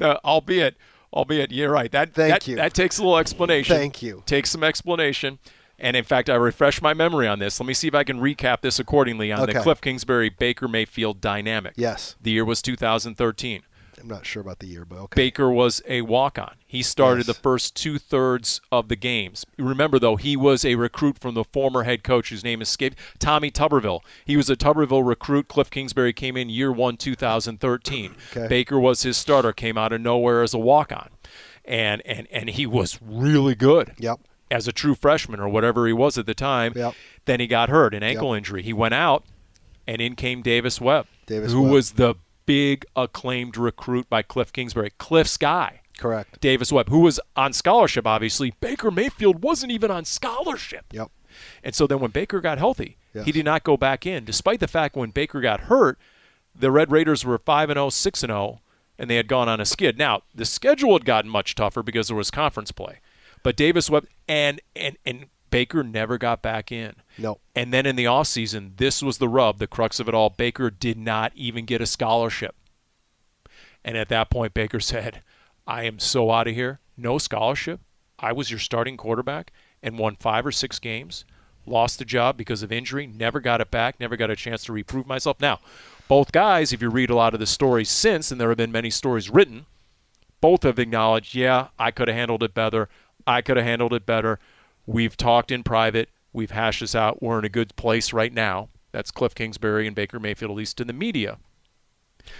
uh, 0.00 0.16
albeit, 0.24 0.76
albeit, 1.12 1.52
you're 1.52 1.70
right. 1.70 1.90
That 1.92 2.14
Thank 2.14 2.32
that, 2.32 2.48
you. 2.48 2.56
That 2.56 2.74
takes 2.74 2.98
a 2.98 3.02
little 3.02 3.18
explanation. 3.18 3.76
Thank 3.76 4.02
you. 4.02 4.22
Takes 4.26 4.50
some 4.50 4.64
explanation. 4.64 5.38
And 5.78 5.96
in 5.96 6.04
fact, 6.04 6.30
I 6.30 6.36
refreshed 6.36 6.82
my 6.82 6.94
memory 6.94 7.26
on 7.26 7.40
this. 7.40 7.58
Let 7.58 7.66
me 7.66 7.74
see 7.74 7.88
if 7.88 7.94
I 7.94 8.04
can 8.04 8.20
recap 8.20 8.60
this 8.60 8.78
accordingly 8.78 9.32
on 9.32 9.46
the 9.46 9.54
Cliff 9.54 9.80
Kingsbury 9.80 10.28
Baker 10.28 10.68
Mayfield 10.68 11.20
dynamic. 11.20 11.74
Yes. 11.76 12.14
The 12.22 12.30
year 12.30 12.44
was 12.44 12.62
2013. 12.62 13.62
I'm 14.04 14.10
not 14.10 14.26
sure 14.26 14.42
about 14.42 14.58
the 14.58 14.66
year, 14.66 14.84
but 14.84 14.98
okay. 14.98 15.16
Baker 15.16 15.50
was 15.50 15.80
a 15.88 16.02
walk 16.02 16.38
on. 16.38 16.56
He 16.66 16.82
started 16.82 17.20
Yes. 17.26 17.28
the 17.28 17.42
first 17.42 17.74
two 17.74 17.98
thirds 17.98 18.60
of 18.70 18.88
the 18.88 18.96
games. 18.96 19.46
Remember, 19.58 19.98
though, 19.98 20.16
he 20.16 20.36
was 20.36 20.62
a 20.62 20.74
recruit 20.74 21.18
from 21.18 21.32
the 21.34 21.44
former 21.44 21.84
head 21.84 22.04
coach 22.04 22.28
whose 22.28 22.44
name 22.44 22.60
escaped, 22.60 22.98
Tommy 23.18 23.50
Tuberville. 23.50 24.00
He 24.26 24.36
was 24.36 24.50
a 24.50 24.56
Tuberville 24.56 25.06
recruit. 25.06 25.48
Cliff 25.48 25.70
Kingsbury 25.70 26.12
came 26.12 26.36
in 26.36 26.50
year 26.50 26.70
one, 26.70 26.98
2013. 26.98 28.14
Okay. 28.36 28.46
Baker 28.48 28.78
was 28.78 29.04
his 29.04 29.16
starter, 29.16 29.52
came 29.54 29.78
out 29.78 29.92
of 29.94 30.00
nowhere 30.02 30.42
as 30.42 30.52
a 30.52 30.58
walk 30.58 30.92
on. 30.92 31.08
And, 31.64 32.02
and, 32.04 32.26
and 32.30 32.50
he 32.50 32.66
was 32.66 32.98
really 33.00 33.54
good 33.54 33.94
Yep. 33.98 34.20
as 34.50 34.68
a 34.68 34.72
true 34.72 34.94
freshman 34.94 35.40
or 35.40 35.48
whatever 35.48 35.86
he 35.86 35.94
was 35.94 36.18
at 36.18 36.26
the 36.26 36.34
time. 36.34 36.74
Yep. 36.76 36.94
Then 37.24 37.40
he 37.40 37.46
got 37.46 37.70
hurt, 37.70 37.94
an 37.94 38.02
ankle 38.02 38.34
injury. 38.34 38.62
He 38.62 38.74
went 38.74 38.92
out, 38.92 39.24
and 39.86 40.02
in 40.02 40.14
came 40.14 40.42
Davis 40.42 40.78
Webb, 40.80 41.06
Davis 41.26 41.52
who 41.52 41.62
Webb. 41.62 41.72
was 41.72 41.92
the 41.92 42.16
big 42.46 42.84
acclaimed 42.96 43.56
recruit 43.56 44.08
by 44.08 44.22
Cliff 44.22 44.52
Kingsbury. 44.52 44.92
Cliff's 44.98 45.36
guy. 45.36 45.80
Correct. 45.98 46.40
Davis 46.40 46.72
Webb, 46.72 46.88
who 46.88 47.00
was 47.00 47.20
on 47.36 47.52
scholarship, 47.52 48.06
obviously. 48.06 48.52
Baker 48.60 48.90
Mayfield 48.90 49.42
wasn't 49.42 49.72
even 49.72 49.90
on 49.90 50.04
scholarship. 50.04 50.86
Yep. 50.92 51.10
And 51.62 51.74
so 51.74 51.86
then 51.86 52.00
when 52.00 52.10
Baker 52.10 52.40
got 52.40 52.58
healthy, 52.58 52.96
Yes. 53.12 53.26
he 53.26 53.32
did 53.32 53.44
not 53.44 53.62
go 53.62 53.76
back 53.76 54.06
in, 54.06 54.24
despite 54.24 54.58
the 54.58 54.66
fact 54.66 54.96
when 54.96 55.10
Baker 55.10 55.40
got 55.40 55.60
hurt, 55.62 55.98
the 56.54 56.72
Red 56.72 56.90
Raiders 56.90 57.24
were 57.24 57.38
5 57.38 57.70
and 57.70 57.76
0, 57.76 57.90
6 57.90 58.22
and 58.24 58.30
0, 58.30 58.60
and 58.98 59.08
they 59.08 59.16
had 59.16 59.28
gone 59.28 59.48
on 59.48 59.60
a 59.60 59.64
skid. 59.64 59.98
Now, 59.98 60.22
the 60.34 60.44
schedule 60.44 60.92
had 60.94 61.04
gotten 61.04 61.30
much 61.30 61.54
tougher 61.54 61.82
because 61.82 62.08
there 62.08 62.16
was 62.16 62.30
conference 62.32 62.72
play. 62.72 62.98
But 63.44 63.56
Davis 63.56 63.88
Webb 63.90 64.06
and 64.26 64.60
and 64.74 64.96
and 65.04 65.26
Baker 65.54 65.84
never 65.84 66.18
got 66.18 66.42
back 66.42 66.72
in. 66.72 66.94
No. 67.16 67.38
And 67.54 67.72
then 67.72 67.86
in 67.86 67.94
the 67.94 68.06
offseason, 68.06 68.76
this 68.76 69.00
was 69.00 69.18
the 69.18 69.28
rub, 69.28 69.60
the 69.60 69.68
crux 69.68 70.00
of 70.00 70.08
it 70.08 70.14
all. 70.14 70.28
Baker 70.28 70.68
did 70.68 70.98
not 70.98 71.30
even 71.36 71.64
get 71.64 71.80
a 71.80 71.86
scholarship. 71.86 72.56
And 73.84 73.96
at 73.96 74.08
that 74.08 74.30
point, 74.30 74.52
Baker 74.52 74.80
said, 74.80 75.22
I 75.64 75.84
am 75.84 76.00
so 76.00 76.32
out 76.32 76.48
of 76.48 76.56
here. 76.56 76.80
No 76.96 77.18
scholarship. 77.18 77.78
I 78.18 78.32
was 78.32 78.50
your 78.50 78.58
starting 78.58 78.96
quarterback 78.96 79.52
and 79.80 79.96
won 79.96 80.16
five 80.16 80.44
or 80.44 80.50
six 80.50 80.80
games. 80.80 81.24
Lost 81.66 82.00
the 82.00 82.04
job 82.04 82.36
because 82.36 82.64
of 82.64 82.72
injury. 82.72 83.06
Never 83.06 83.38
got 83.38 83.60
it 83.60 83.70
back. 83.70 84.00
Never 84.00 84.16
got 84.16 84.30
a 84.30 84.36
chance 84.36 84.64
to 84.64 84.72
reprove 84.72 85.06
myself. 85.06 85.40
Now, 85.40 85.60
both 86.08 86.32
guys, 86.32 86.72
if 86.72 86.82
you 86.82 86.90
read 86.90 87.10
a 87.10 87.14
lot 87.14 87.32
of 87.32 87.38
the 87.38 87.46
stories 87.46 87.90
since, 87.90 88.32
and 88.32 88.40
there 88.40 88.48
have 88.48 88.58
been 88.58 88.72
many 88.72 88.90
stories 88.90 89.30
written, 89.30 89.66
both 90.40 90.64
have 90.64 90.80
acknowledged, 90.80 91.36
yeah, 91.36 91.68
I 91.78 91.92
could 91.92 92.08
have 92.08 92.16
handled 92.16 92.42
it 92.42 92.54
better. 92.54 92.88
I 93.24 93.40
could 93.40 93.56
have 93.56 93.64
handled 93.64 93.92
it 93.92 94.04
better. 94.04 94.40
We've 94.86 95.16
talked 95.16 95.50
in 95.50 95.62
private. 95.62 96.10
We've 96.32 96.50
hashed 96.50 96.80
this 96.80 96.94
out. 96.94 97.22
We're 97.22 97.38
in 97.38 97.44
a 97.44 97.50
good 97.50 97.74
place 97.76 98.12
right 98.12 98.32
now. 98.32 98.68
That's 98.92 99.10
Cliff 99.10 99.34
Kingsbury 99.34 99.86
and 99.86 99.96
Baker 99.96 100.20
Mayfield, 100.20 100.50
at 100.50 100.56
least 100.56 100.80
in 100.80 100.86
the 100.86 100.92
media. 100.92 101.38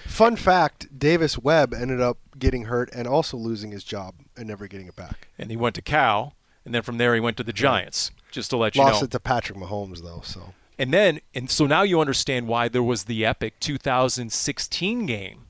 Fun 0.06 0.36
fact: 0.36 0.98
Davis 0.98 1.38
Webb 1.38 1.74
ended 1.74 2.00
up 2.00 2.18
getting 2.38 2.64
hurt 2.64 2.90
and 2.94 3.06
also 3.06 3.36
losing 3.36 3.70
his 3.70 3.84
job 3.84 4.14
and 4.36 4.48
never 4.48 4.66
getting 4.66 4.86
it 4.86 4.96
back. 4.96 5.28
And 5.38 5.50
he 5.50 5.56
went 5.56 5.74
to 5.74 5.82
Cal, 5.82 6.34
and 6.64 6.74
then 6.74 6.82
from 6.82 6.98
there 6.98 7.14
he 7.14 7.20
went 7.20 7.36
to 7.38 7.44
the 7.44 7.52
Giants, 7.52 8.10
just 8.30 8.50
to 8.50 8.56
let 8.56 8.76
you 8.76 8.82
know. 8.82 8.88
Lost 8.88 9.02
it 9.02 9.10
to 9.10 9.20
Patrick 9.20 9.58
Mahomes 9.58 10.02
though. 10.02 10.22
So 10.24 10.54
And 10.78 10.92
then, 10.92 11.20
and 11.34 11.50
so 11.50 11.66
now 11.66 11.82
you 11.82 12.00
understand 12.00 12.48
why 12.48 12.68
there 12.68 12.82
was 12.82 13.04
the 13.04 13.24
epic 13.24 13.60
2016 13.60 15.06
game 15.06 15.46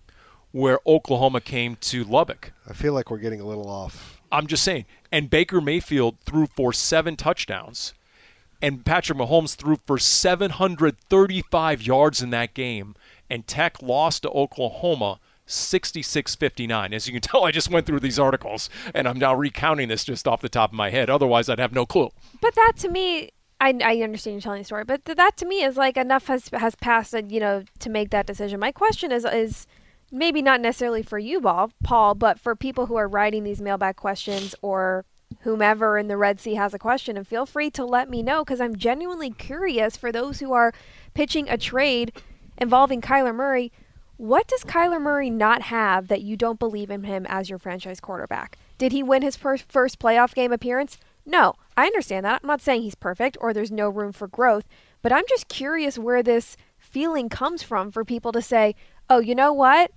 where 0.51 0.79
Oklahoma 0.87 1.41
came 1.41 1.77
to 1.77 2.05
Lubbock. 2.05 2.53
I 2.69 2.73
feel 2.73 2.93
like 2.93 3.11
we're 3.11 3.19
getting 3.19 3.41
a 3.41 3.47
little 3.47 3.69
off. 3.69 4.14
I'm 4.31 4.47
just 4.47 4.63
saying. 4.63 4.85
And 5.13 5.31
Baker 5.31 5.61
Mayfield 5.61 6.19
threw 6.21 6.47
for 6.47 6.73
seven 6.73 7.17
touchdowns, 7.17 7.95
and 8.61 8.85
Patrick 8.85 9.19
Mahomes 9.19 9.55
threw 9.55 9.79
for 9.87 9.99
735 9.99 11.83
yards 11.83 12.23
in 12.23 12.31
that 12.31 12.55
game. 12.55 12.95
And 13.31 13.47
Tech 13.47 13.83
lost 13.83 14.23
to 14.23 14.31
Oklahoma 14.31 15.21
66 15.47 16.35
59. 16.35 16.95
As 16.95 17.07
you 17.07 17.13
can 17.13 17.21
tell, 17.31 17.45
I 17.45 17.51
just 17.51 17.71
went 17.71 17.87
through 17.87 18.01
these 18.01 18.19
articles, 18.19 18.71
and 18.95 19.09
I'm 19.09 19.19
now 19.19 19.35
recounting 19.35 19.89
this 19.89 20.05
just 20.05 20.27
off 20.27 20.41
the 20.41 20.49
top 20.49 20.71
of 20.71 20.77
my 20.77 20.91
head. 20.91 21.11
Otherwise, 21.11 21.49
I'd 21.49 21.59
have 21.59 21.73
no 21.73 21.87
clue. 21.87 22.11
But 22.41 22.55
that 22.55 22.73
to 22.79 22.89
me, 22.89 23.31
I, 23.61 23.79
I 23.83 23.97
understand 24.03 24.37
you 24.37 24.41
telling 24.41 24.61
the 24.61 24.65
story, 24.65 24.85
but 24.85 25.05
th- 25.05 25.17
that 25.17 25.37
to 25.39 25.47
me 25.47 25.63
is 25.63 25.77
like 25.77 25.97
enough 25.97 26.27
has 26.27 26.49
has 26.53 26.75
passed, 26.75 27.15
you 27.29 27.41
know, 27.41 27.65
to 27.79 27.91
make 27.91 28.11
that 28.11 28.27
decision. 28.27 28.61
My 28.61 28.73
question 28.73 29.13
is 29.13 29.25
is 29.25 29.67
maybe 30.15 30.41
not 30.41 30.61
necessarily 30.61 31.03
for 31.03 31.19
you, 31.19 31.41
Paul, 31.83 32.15
but 32.15 32.39
for 32.39 32.55
people 32.55 32.87
who 32.87 32.95
are 32.95 33.09
writing 33.09 33.43
these 33.43 33.61
mailbag 33.61 33.97
questions 33.97 34.55
or 34.63 35.05
whomever 35.41 35.99
in 35.99 36.07
the 36.07 36.17
Red 36.17 36.39
Sea 36.39 36.55
has 36.55 36.73
a 36.73 36.79
question, 36.79 37.17
and 37.17 37.27
feel 37.27 37.45
free 37.45 37.71
to 37.73 37.85
let 37.85 38.09
me 38.09 38.23
know 38.23 38.45
because 38.45 38.61
I'm 38.61 38.77
genuinely 38.77 39.31
curious 39.31 39.97
for 39.97 40.13
those 40.13 40.39
who 40.39 40.53
are 40.53 40.73
pitching 41.13 41.49
a 41.49 41.59
trade 41.59 42.13
involving 42.57 43.01
Kyler 43.01 43.35
Murray. 43.35 43.73
What 44.17 44.47
does 44.47 44.63
Kyler 44.63 45.03
Murray 45.03 45.29
not 45.29 45.63
have 45.63 46.07
that 46.07 46.23
you 46.23 46.37
don't 46.37 46.61
believe 46.61 46.91
in 46.91 47.03
him 47.03 47.27
as 47.29 47.51
your 47.51 47.59
franchise 47.59 47.99
quarterback? 47.99 48.57
Did 48.79 48.93
he 48.93 49.03
win 49.03 49.23
his 49.23 49.37
first, 49.37 49.71
first 49.71 49.99
playoff 49.99 50.35
game 50.35 50.53
appearance? 50.53 50.99
No, 51.27 51.55
I 51.77 51.87
understand 51.87 52.25
that. 52.25 52.43
I'm 52.43 52.47
not 52.47 52.61
saying 52.63 52.83
he's 52.83 52.95
perfect 52.95 53.37
or 53.41 53.53
there's 53.53 53.73
no 53.73 53.89
room 53.89 54.13
for 54.13 54.29
growth, 54.29 54.67
but 55.03 55.13
I'm 55.13 55.25
just 55.29 55.49
curious 55.49 55.99
where 55.99 56.23
this 56.23 56.57
feeling 56.79 57.29
comes 57.29 57.65
from 57.65 57.91
for 57.91 58.05
people 58.05 58.31
to 58.31 58.43
say, 58.43 58.77
oh, 59.11 59.19
you 59.19 59.35
know 59.35 59.53
what? 59.53 59.91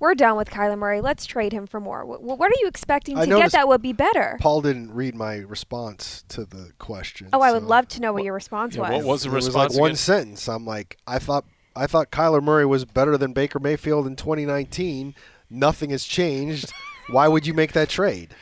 We're 0.00 0.14
done 0.14 0.36
with 0.36 0.48
Kyler 0.50 0.78
Murray. 0.78 1.00
Let's 1.00 1.26
trade 1.26 1.52
him 1.52 1.66
for 1.66 1.80
more. 1.80 2.02
Wh- 2.04 2.22
what 2.22 2.50
are 2.50 2.54
you 2.60 2.68
expecting 2.68 3.18
I 3.18 3.24
to 3.24 3.36
get 3.36 3.52
that 3.52 3.66
would 3.68 3.82
be 3.82 3.92
better? 3.92 4.36
Paul 4.40 4.60
didn't 4.62 4.92
read 4.92 5.14
my 5.14 5.36
response 5.38 6.24
to 6.28 6.44
the 6.44 6.72
question. 6.78 7.28
oh, 7.32 7.40
I 7.40 7.52
would 7.52 7.64
love 7.64 7.88
to 7.88 8.00
know 8.00 8.12
what 8.12 8.22
your 8.24 8.34
response 8.34 8.76
Yeah, 8.76 8.82
was. 8.82 8.90
what 8.90 9.04
was 9.04 9.22
the 9.22 9.30
It 9.30 9.34
was 9.34 9.46
response? 9.46 9.74
like 9.74 9.80
one 9.80 9.90
again? 9.90 9.96
sentence. 9.96 10.48
I'm 10.48 10.64
like, 10.64 10.98
I 11.06 11.18
thought, 11.18 11.44
I 11.74 11.86
thought 11.86 12.10
Kyler 12.10 12.42
Murray 12.42 12.66
was 12.66 12.84
better 12.84 13.16
than 13.18 13.32
Baker 13.32 13.58
Mayfield 13.58 14.06
in 14.06 14.14
2019. 14.16 15.14
Nothing 15.50 15.90
has 15.90 16.04
changed. 16.04 16.72
Why 17.10 17.26
would 17.26 17.46
you 17.46 17.54
make 17.54 17.72
that 17.72 17.88
trade? 17.88 18.34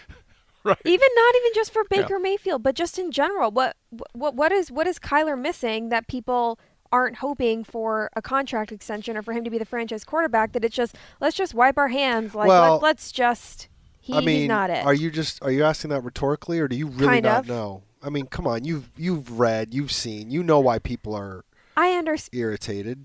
Right. 0.65 0.77
even 0.85 1.09
not 1.15 1.35
even 1.37 1.53
just 1.55 1.73
for 1.73 1.85
Baker 1.89 2.19
Mayfield, 2.19 2.65
but 2.65 2.75
just 2.75 2.99
in 2.99 3.13
general. 3.13 3.53
What 3.53 3.77
what 4.15 4.35
what 4.35 4.51
is 4.51 4.69
what 4.73 4.89
is 4.89 4.99
Kyler 4.99 5.41
missing 5.41 5.91
that 5.91 6.09
people 6.09 6.59
aren't 6.97 7.17
hoping 7.17 7.63
for 7.65 8.11
a 8.17 8.23
contract 8.23 8.73
extension 8.73 9.17
or 9.17 9.23
for 9.23 9.33
him 9.33 9.45
to 9.45 9.51
be 9.51 9.59
the 9.59 9.65
franchise 9.65 10.05
quarterback? 10.05 10.53
That 10.53 10.65
it's 10.65 10.75
just 10.75 10.97
let's 11.21 11.37
just 11.37 11.55
wipe 11.55 11.77
our 11.79 11.89
hands. 11.89 12.35
Like 12.35 12.49
Well, 12.49 12.79
let, 12.83 12.97
us 12.97 13.13
just 13.13 13.69
he, 14.01 14.15
I 14.15 14.21
mean, 14.21 14.41
he's 14.41 14.49
not 14.49 14.71
it. 14.71 14.85
are 14.85 14.95
you 14.95 15.11
just 15.11 15.43
are 15.43 15.51
you 15.51 15.65
asking 15.65 15.91
that 15.91 16.03
rhetorically, 16.03 16.59
or 16.59 16.69
do 16.69 16.77
you 16.77 16.87
really 16.87 17.07
Kind 17.07 17.25
not 17.25 17.41
of. 17.41 17.49
know? 17.49 17.83
I 18.03 18.09
mean, 18.11 18.27
come 18.27 18.47
on, 18.47 18.65
you've 18.65 18.89
you've 18.97 19.39
read, 19.39 19.75
you've 19.75 19.93
seen, 19.93 20.31
you 20.31 20.43
know 20.43 20.61
why 20.61 20.79
people 20.79 21.15
are 21.15 21.45
I 21.77 21.93
understand, 21.93 22.41
irritated. 22.41 23.05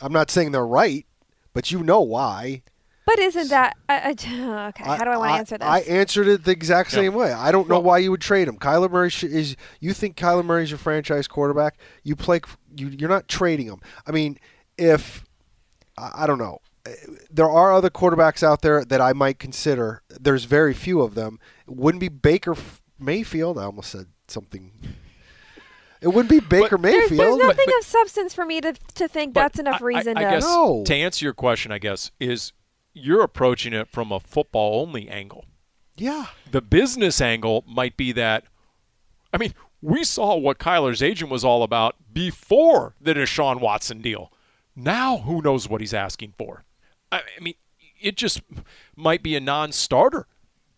I'm 0.00 0.12
not 0.12 0.30
saying 0.30 0.52
they're 0.52 0.66
right, 0.66 1.04
but 1.52 1.70
you 1.70 1.82
know 1.82 2.00
why. 2.00 2.62
But 3.06 3.18
isn't 3.18 3.48
that 3.48 3.76
I, 3.88 3.94
I, 3.94 4.10
okay? 4.68 4.84
How 4.84 5.04
do 5.04 5.10
I 5.10 5.16
want 5.16 5.30
to 5.30 5.38
answer 5.38 5.58
this? 5.58 5.66
I 5.66 5.80
answered 5.80 6.26
it 6.28 6.44
the 6.44 6.50
exact 6.50 6.92
Yeah. 6.92 6.96
same 7.00 7.14
way. 7.14 7.32
I 7.32 7.50
don't 7.52 7.68
know 7.68 7.76
Well- 7.76 7.82
why 7.84 7.98
you 7.98 8.10
would 8.10 8.20
trade 8.20 8.48
him. 8.48 8.58
Kyler 8.58 8.90
Murray 8.90 9.10
sh- 9.10 9.24
is. 9.24 9.56
You 9.80 9.92
think 9.94 10.16
Kyler 10.16 10.44
Murray 10.44 10.64
is 10.64 10.70
your 10.70 10.78
franchise 10.78 11.26
quarterback? 11.28 11.78
You 12.02 12.16
play. 12.16 12.40
You, 12.76 12.88
you're 12.88 13.08
not 13.08 13.28
trading 13.28 13.66
him. 13.66 13.80
I 14.06 14.10
mean, 14.10 14.38
if 14.76 15.24
I, 15.96 16.24
I 16.24 16.26
don't 16.26 16.38
know, 16.38 16.58
Uh, 16.86 16.90
there 17.30 17.48
are 17.50 17.72
other 17.72 17.90
quarterbacks 17.90 18.42
out 18.42 18.60
there 18.62 18.84
that 18.84 19.00
I 19.00 19.12
might 19.12 19.38
consider. 19.38 20.02
There's 20.08 20.44
very 20.44 20.74
few 20.74 21.00
of 21.00 21.14
them. 21.14 21.38
It 21.66 21.74
wouldn't 21.74 22.00
be 22.00 22.08
Baker 22.08 22.52
F- 22.52 22.80
Mayfield. 22.98 23.58
I 23.58 23.64
almost 23.64 23.90
said 23.90 24.06
something. 24.28 24.70
It 26.02 26.08
wouldn't 26.08 26.28
be 26.28 26.40
Baker 26.40 26.76
there's, 26.76 27.10
Mayfield. 27.10 27.18
there's 27.20 27.36
nothing 27.38 27.64
but- 27.66 27.78
of 27.78 27.84
substance 27.84 28.34
for 28.34 28.44
me 28.44 28.60
to 28.60 28.74
to 28.94 29.08
think 29.08 29.34
that's 29.34 29.58
enough 29.58 29.80
I- 29.80 29.84
reason 29.84 30.16
I, 30.18 30.20
I 30.20 30.24
to. 30.24 30.30
guess 30.30 30.42
No. 30.44 30.84
to 30.84 30.94
answer 30.94 31.24
your 31.24 31.34
question, 31.34 31.72
I 31.72 31.78
guess 31.78 32.10
is 32.20 32.52
you're 32.96 33.22
approaching 33.22 33.72
it 33.72 33.88
from 33.88 34.10
a 34.10 34.18
football 34.18 34.80
only 34.80 35.08
angle. 35.08 35.44
yeah. 35.96 36.26
The 36.50 36.62
business 36.62 37.20
angle 37.20 37.62
might 37.68 37.96
be 37.96 38.12
that. 38.12 38.44
I 39.32 39.36
mean, 39.38 39.54
we 39.82 40.02
saw 40.02 40.34
what 40.36 40.58
Kyler's 40.58 41.02
agent 41.02 41.30
was 41.30 41.44
all 41.44 41.62
about 41.62 41.96
before 42.12 42.94
the 43.00 43.14
Deshaun 43.14 43.60
Watson 43.60 44.00
deal. 44.00 44.32
Now, 44.74 45.18
who 45.18 45.42
knows 45.42 45.68
what 45.68 45.80
he's 45.80 45.94
asking 45.94 46.34
for? 46.38 46.64
I 47.12 47.18
I 47.18 47.40
mean, 47.42 47.54
it 48.00 48.16
just 48.16 48.40
might 48.96 49.22
be 49.22 49.36
a 49.36 49.40
non-starter 49.40 50.26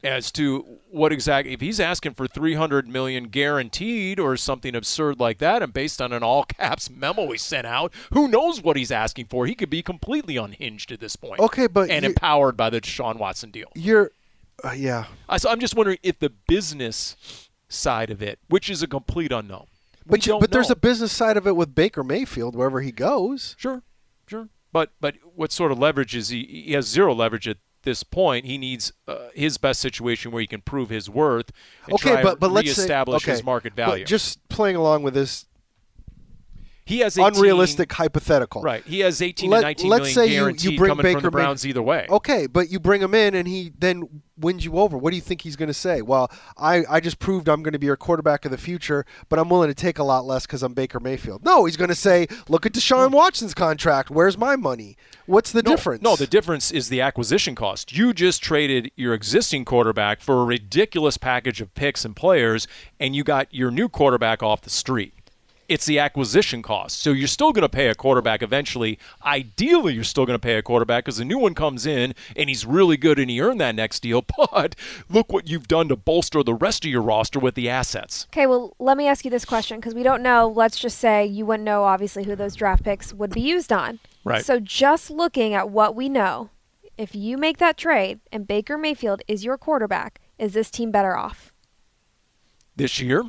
as 0.05 0.31
to 0.33 0.79
what 0.91 1.13
exactly 1.13 1.53
if 1.53 1.61
he's 1.61 1.81
asking 1.81 2.15
for 2.15 2.29
300 2.29 2.87
million 2.87 3.25
guaranteed 3.25 4.21
or 4.21 4.37
something 4.37 4.75
absurd 4.77 5.19
like 5.19 5.39
that 5.39 5.61
and 5.63 5.73
based 5.73 6.01
on 6.01 6.13
an 6.13 6.23
all 6.23 6.45
caps 6.45 6.89
memo 6.97 7.31
he 7.33 7.39
sent 7.39 7.67
out 7.67 7.93
who 8.13 8.29
knows 8.29 8.63
what 8.63 8.77
he's 8.77 8.93
asking 8.93 9.25
for 9.27 9.47
he 9.47 9.55
could 9.57 9.71
be 9.71 9.83
completely 9.83 10.37
unhinged 10.37 10.93
at 10.93 11.01
this 11.01 11.17
point 11.17 11.41
Okay, 11.41 11.67
but 11.67 11.91
and 11.91 12.05
you- 12.05 12.11
empowered 12.11 12.57
by 12.57 12.71
the 12.71 12.81
Deshaun 12.81 13.17
Watson 13.17 13.51
deal 13.51 13.69
You're. 13.75 14.13
Uh, 14.65 14.73
yeah. 14.73 15.05
So 15.37 15.51
I'm 15.51 15.61
just 15.61 15.75
wondering 15.77 15.99
if 16.03 16.19
the 16.19 16.31
business 16.31 17.49
side 17.69 18.11
of 18.11 18.23
it 18.23 18.39
which 18.49 18.71
is 18.71 18.83
a 18.83 18.87
complete 18.87 19.33
unknown 19.33 19.67
But 20.07 20.27
you, 20.27 20.39
but 20.39 20.51
there's 20.53 20.71
a 20.71 20.77
business 20.77 21.13
side 21.13 21.37
of 21.37 21.47
it 21.47 21.57
with 21.57 21.75
Baker 21.75 22.03
Mayfield 22.05 22.55
wherever 22.57 22.81
he 22.81 22.93
goes. 22.93 23.55
Sure, 23.59 23.83
sure. 24.27 24.49
But 24.73 24.91
but 25.01 25.17
what 25.35 25.51
sort 25.53 25.73
of 25.73 25.79
leverage 25.79 26.15
is 26.17 26.29
he? 26.31 26.65
He 26.67 26.73
has 26.73 26.87
zero 26.87 27.15
leverage 27.15 27.47
at 27.49 27.57
this 27.83 28.03
point, 28.03 28.45
he 28.45 28.59
needs 28.59 28.93
uh, 29.07 29.29
his 29.35 29.59
best 29.59 29.81
situation 29.81 30.31
where 30.31 30.41
he 30.41 30.47
can 30.47 30.61
prove 30.61 30.89
his 30.91 31.09
worth 31.09 31.51
and 31.87 31.95
okay, 31.95 32.15
try 32.15 32.23
but 32.23 32.41
but 32.41 32.51
let's 32.51 32.73
say 32.73 32.83
reestablish 32.83 33.25
okay, 33.25 33.33
his 33.33 33.45
market 33.45 33.75
value. 33.75 34.05
just 34.05 34.47
playing 34.49 34.77
along 34.77 35.03
with 35.03 35.15
this 35.15 35.47
he 36.89 37.01
has 37.01 37.19
18, 37.19 37.35
unrealistic 37.35 37.93
hypothetical. 37.93 38.63
Right. 38.63 38.83
He 38.87 39.01
has 39.01 39.21
18 39.21 39.51
Let- 39.51 39.59
to 39.59 39.63
19 39.63 39.91
let's 39.91 40.01
million 40.01 40.15
say 40.15 40.27
you- 40.35 40.71
you 40.73 40.79
bring 40.79 40.89
coming 40.89 41.05
from 41.05 41.21
Baker 41.21 41.31
Browns 41.31 41.67
either 41.67 41.83
way. 41.83 42.07
Okay, 42.09 42.47
but 42.47 42.71
you 42.71 42.81
bring 42.81 43.03
him 43.03 43.13
in 43.15 43.35
and 43.35 43.47
he 43.47 43.73
then 43.79 44.23
wins 44.39 44.65
you 44.65 44.79
over. 44.79 44.97
What 44.97 45.11
do 45.11 45.17
you 45.17 45.23
think 45.23 45.43
he's 45.43 45.57
going 45.57 45.69
to 45.69 45.75
say? 45.75 46.01
Well, 46.01 46.31
I, 46.57 46.85
I 46.89 47.01
just 47.01 47.19
proved 47.19 47.49
I'm 47.49 47.63
going 47.63 47.73
to 47.73 47.79
be 47.79 47.87
your 47.87 47.97
quarterback 47.97 48.45
of 48.45 48.51
the 48.51 48.59
future, 48.59 49.05
but 49.29 49.39
I'm 49.39 49.49
willing 49.51 49.69
to 49.69 49.75
take 49.75 49.99
a 49.99 50.03
lot 50.03 50.25
less 50.25 50.47
because 50.47 50.63
I'm 50.63 50.73
Baker 50.73 50.99
Mayfield. 51.01 51.45
No, 51.45 51.67
he's 51.67 51.77
going 51.77 51.89
to 51.89 51.95
say, 51.95 52.27
look 52.49 52.65
at 52.65 52.73
Deshaun 52.73 53.11
Watson's 53.11 53.53
contract. 53.53 54.11
Where's 54.11 54.39
my 54.39 54.57
money? 54.57 54.97
What's 55.27 55.53
the 55.53 55.63
no, 55.63 55.73
difference? 55.73 56.03
No, 56.03 56.17
the 56.17 56.27
difference 56.27 56.71
is 56.71 56.89
the 56.89 57.03
acquisition 57.03 57.55
cost. 57.55 57.95
You 57.95 58.15
just 58.15 58.43
traded 58.43 58.93
your 58.97 59.13
existing 59.13 59.67
quarterback 59.67 60.21
for 60.23 60.41
a 60.41 60.45
ridiculous 60.45 61.19
package 61.19 61.61
of 61.61 61.75
picks 61.75 62.05
and 62.05 62.17
players, 62.17 62.67
and 62.99 63.15
you 63.15 63.25
got 63.25 63.53
your 63.53 63.71
new 63.71 63.89
quarterback 63.89 64.43
off 64.43 64.63
the 64.63 64.71
street. 64.71 65.13
It's 65.69 65.85
the 65.85 65.99
acquisition 65.99 66.63
cost. 66.63 66.99
So 66.99 67.11
you're 67.11 67.29
still 67.29 67.53
going 67.53 67.63
to 67.63 67.69
pay 67.69 67.89
a 67.89 67.95
quarterback 67.95 68.43
eventually. 68.43 68.99
Ideally, 69.23 69.93
you're 69.93 70.03
still 70.03 70.25
going 70.25 70.39
to 70.39 70.43
pay 70.43 70.57
a 70.57 70.63
quarterback 70.63 71.05
because 71.05 71.21
a 71.21 71.27
new 71.27 71.37
one 71.39 71.55
comes 71.55 71.85
in 71.85 72.15
and 72.35 72.49
he's 72.49 72.65
really 72.65 72.97
good 72.97 73.19
and 73.19 73.29
he 73.29 73.41
earned 73.41 73.61
that 73.61 73.75
next 73.75 74.01
deal. 74.01 74.25
But 74.51 74.75
look 75.11 75.33
what 75.33 75.49
you've 75.49 75.69
done 75.69 75.89
to 75.89 75.97
bolster 75.97 76.43
the 76.43 76.55
rest 76.55 76.85
of 76.85 76.91
your 76.91 77.03
roster 77.03 77.39
with 77.39 77.55
the 77.55 77.69
assets. 77.69 78.27
Okay, 78.33 78.47
well, 78.47 78.75
let 78.79 78.97
me 78.97 79.07
ask 79.07 79.25
you 79.25 79.31
this 79.31 79.45
question 79.45 79.79
because 79.79 79.95
we 79.95 80.03
don't 80.03 80.23
know. 80.23 80.49
Let's 80.49 80.79
just 80.79 80.99
say 80.99 81.27
you 81.27 81.45
wouldn't 81.45 81.65
know, 81.65 81.85
obviously, 81.85 82.25
who 82.25 82.35
those 82.35 82.55
draft 82.55 82.83
picks 82.83 83.13
would 83.13 83.33
be 83.33 83.41
used 83.41 83.73
on. 83.73 84.01
Right. 84.25 84.45
So, 84.45 84.59
just 84.59 85.11
looking 85.11 85.55
at 85.55 85.71
what 85.71 85.95
we 85.95 86.09
know, 86.09 86.51
if 86.97 87.15
you 87.15 87.37
make 87.37 87.59
that 87.59 87.77
trade 87.77 88.21
and 88.33 88.47
Baker 88.47 88.79
Mayfield 88.79 89.23
is 89.29 89.45
your 89.45 89.59
quarterback, 89.59 90.21
is 90.39 90.55
this 90.55 90.71
team 90.71 90.91
better 90.91 91.17
off? 91.17 91.53
This 92.75 93.01
year? 93.01 93.25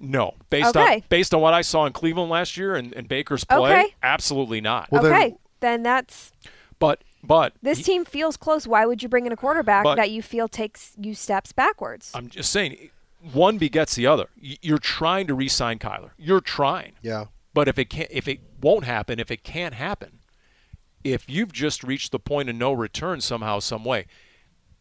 No. 0.00 0.34
Based 0.50 0.76
Okay. 0.76 0.94
on 0.96 1.02
based 1.08 1.34
on 1.34 1.40
what 1.40 1.54
I 1.54 1.62
saw 1.62 1.86
in 1.86 1.92
Cleveland 1.92 2.30
last 2.30 2.56
year 2.56 2.74
and, 2.76 2.92
and 2.94 3.08
Baker's 3.08 3.44
play, 3.44 3.72
Okay. 3.80 3.94
absolutely 4.02 4.60
not. 4.60 4.90
Well, 4.90 5.04
okay, 5.06 5.36
then 5.60 5.82
that's 5.82 6.32
but 6.78 7.02
but 7.22 7.52
this 7.62 7.78
he- 7.78 7.84
team 7.84 8.04
feels 8.04 8.36
close. 8.36 8.66
Why 8.66 8.86
would 8.86 9.02
you 9.02 9.08
bring 9.08 9.26
in 9.26 9.32
a 9.32 9.36
quarterback 9.36 9.84
But- 9.84 9.96
that 9.96 10.10
you 10.10 10.22
feel 10.22 10.46
takes 10.48 10.92
you 11.00 11.14
steps 11.14 11.52
backwards? 11.52 12.12
I'm 12.14 12.28
just 12.28 12.52
saying, 12.52 12.90
one 13.32 13.58
begets 13.58 13.94
the 13.96 14.06
other. 14.06 14.26
You're 14.40 14.78
trying 14.78 15.26
to 15.26 15.34
re-sign 15.34 15.78
Kyler. 15.80 16.10
You're 16.16 16.40
trying, 16.40 16.92
yeah. 17.02 17.24
but 17.52 17.66
if 17.66 17.78
it 17.78 17.86
can't, 17.90 18.08
if 18.12 18.28
it 18.28 18.38
won't 18.62 18.84
happen, 18.84 19.18
if 19.18 19.30
it 19.32 19.42
can't 19.42 19.74
happen, 19.74 20.20
if 21.02 21.28
you've 21.28 21.52
just 21.52 21.82
reached 21.82 22.12
the 22.12 22.18
point 22.20 22.48
of 22.48 22.54
no 22.56 22.72
return 22.72 23.20
somehow, 23.20 23.58
some 23.58 23.84
way, 23.84 24.06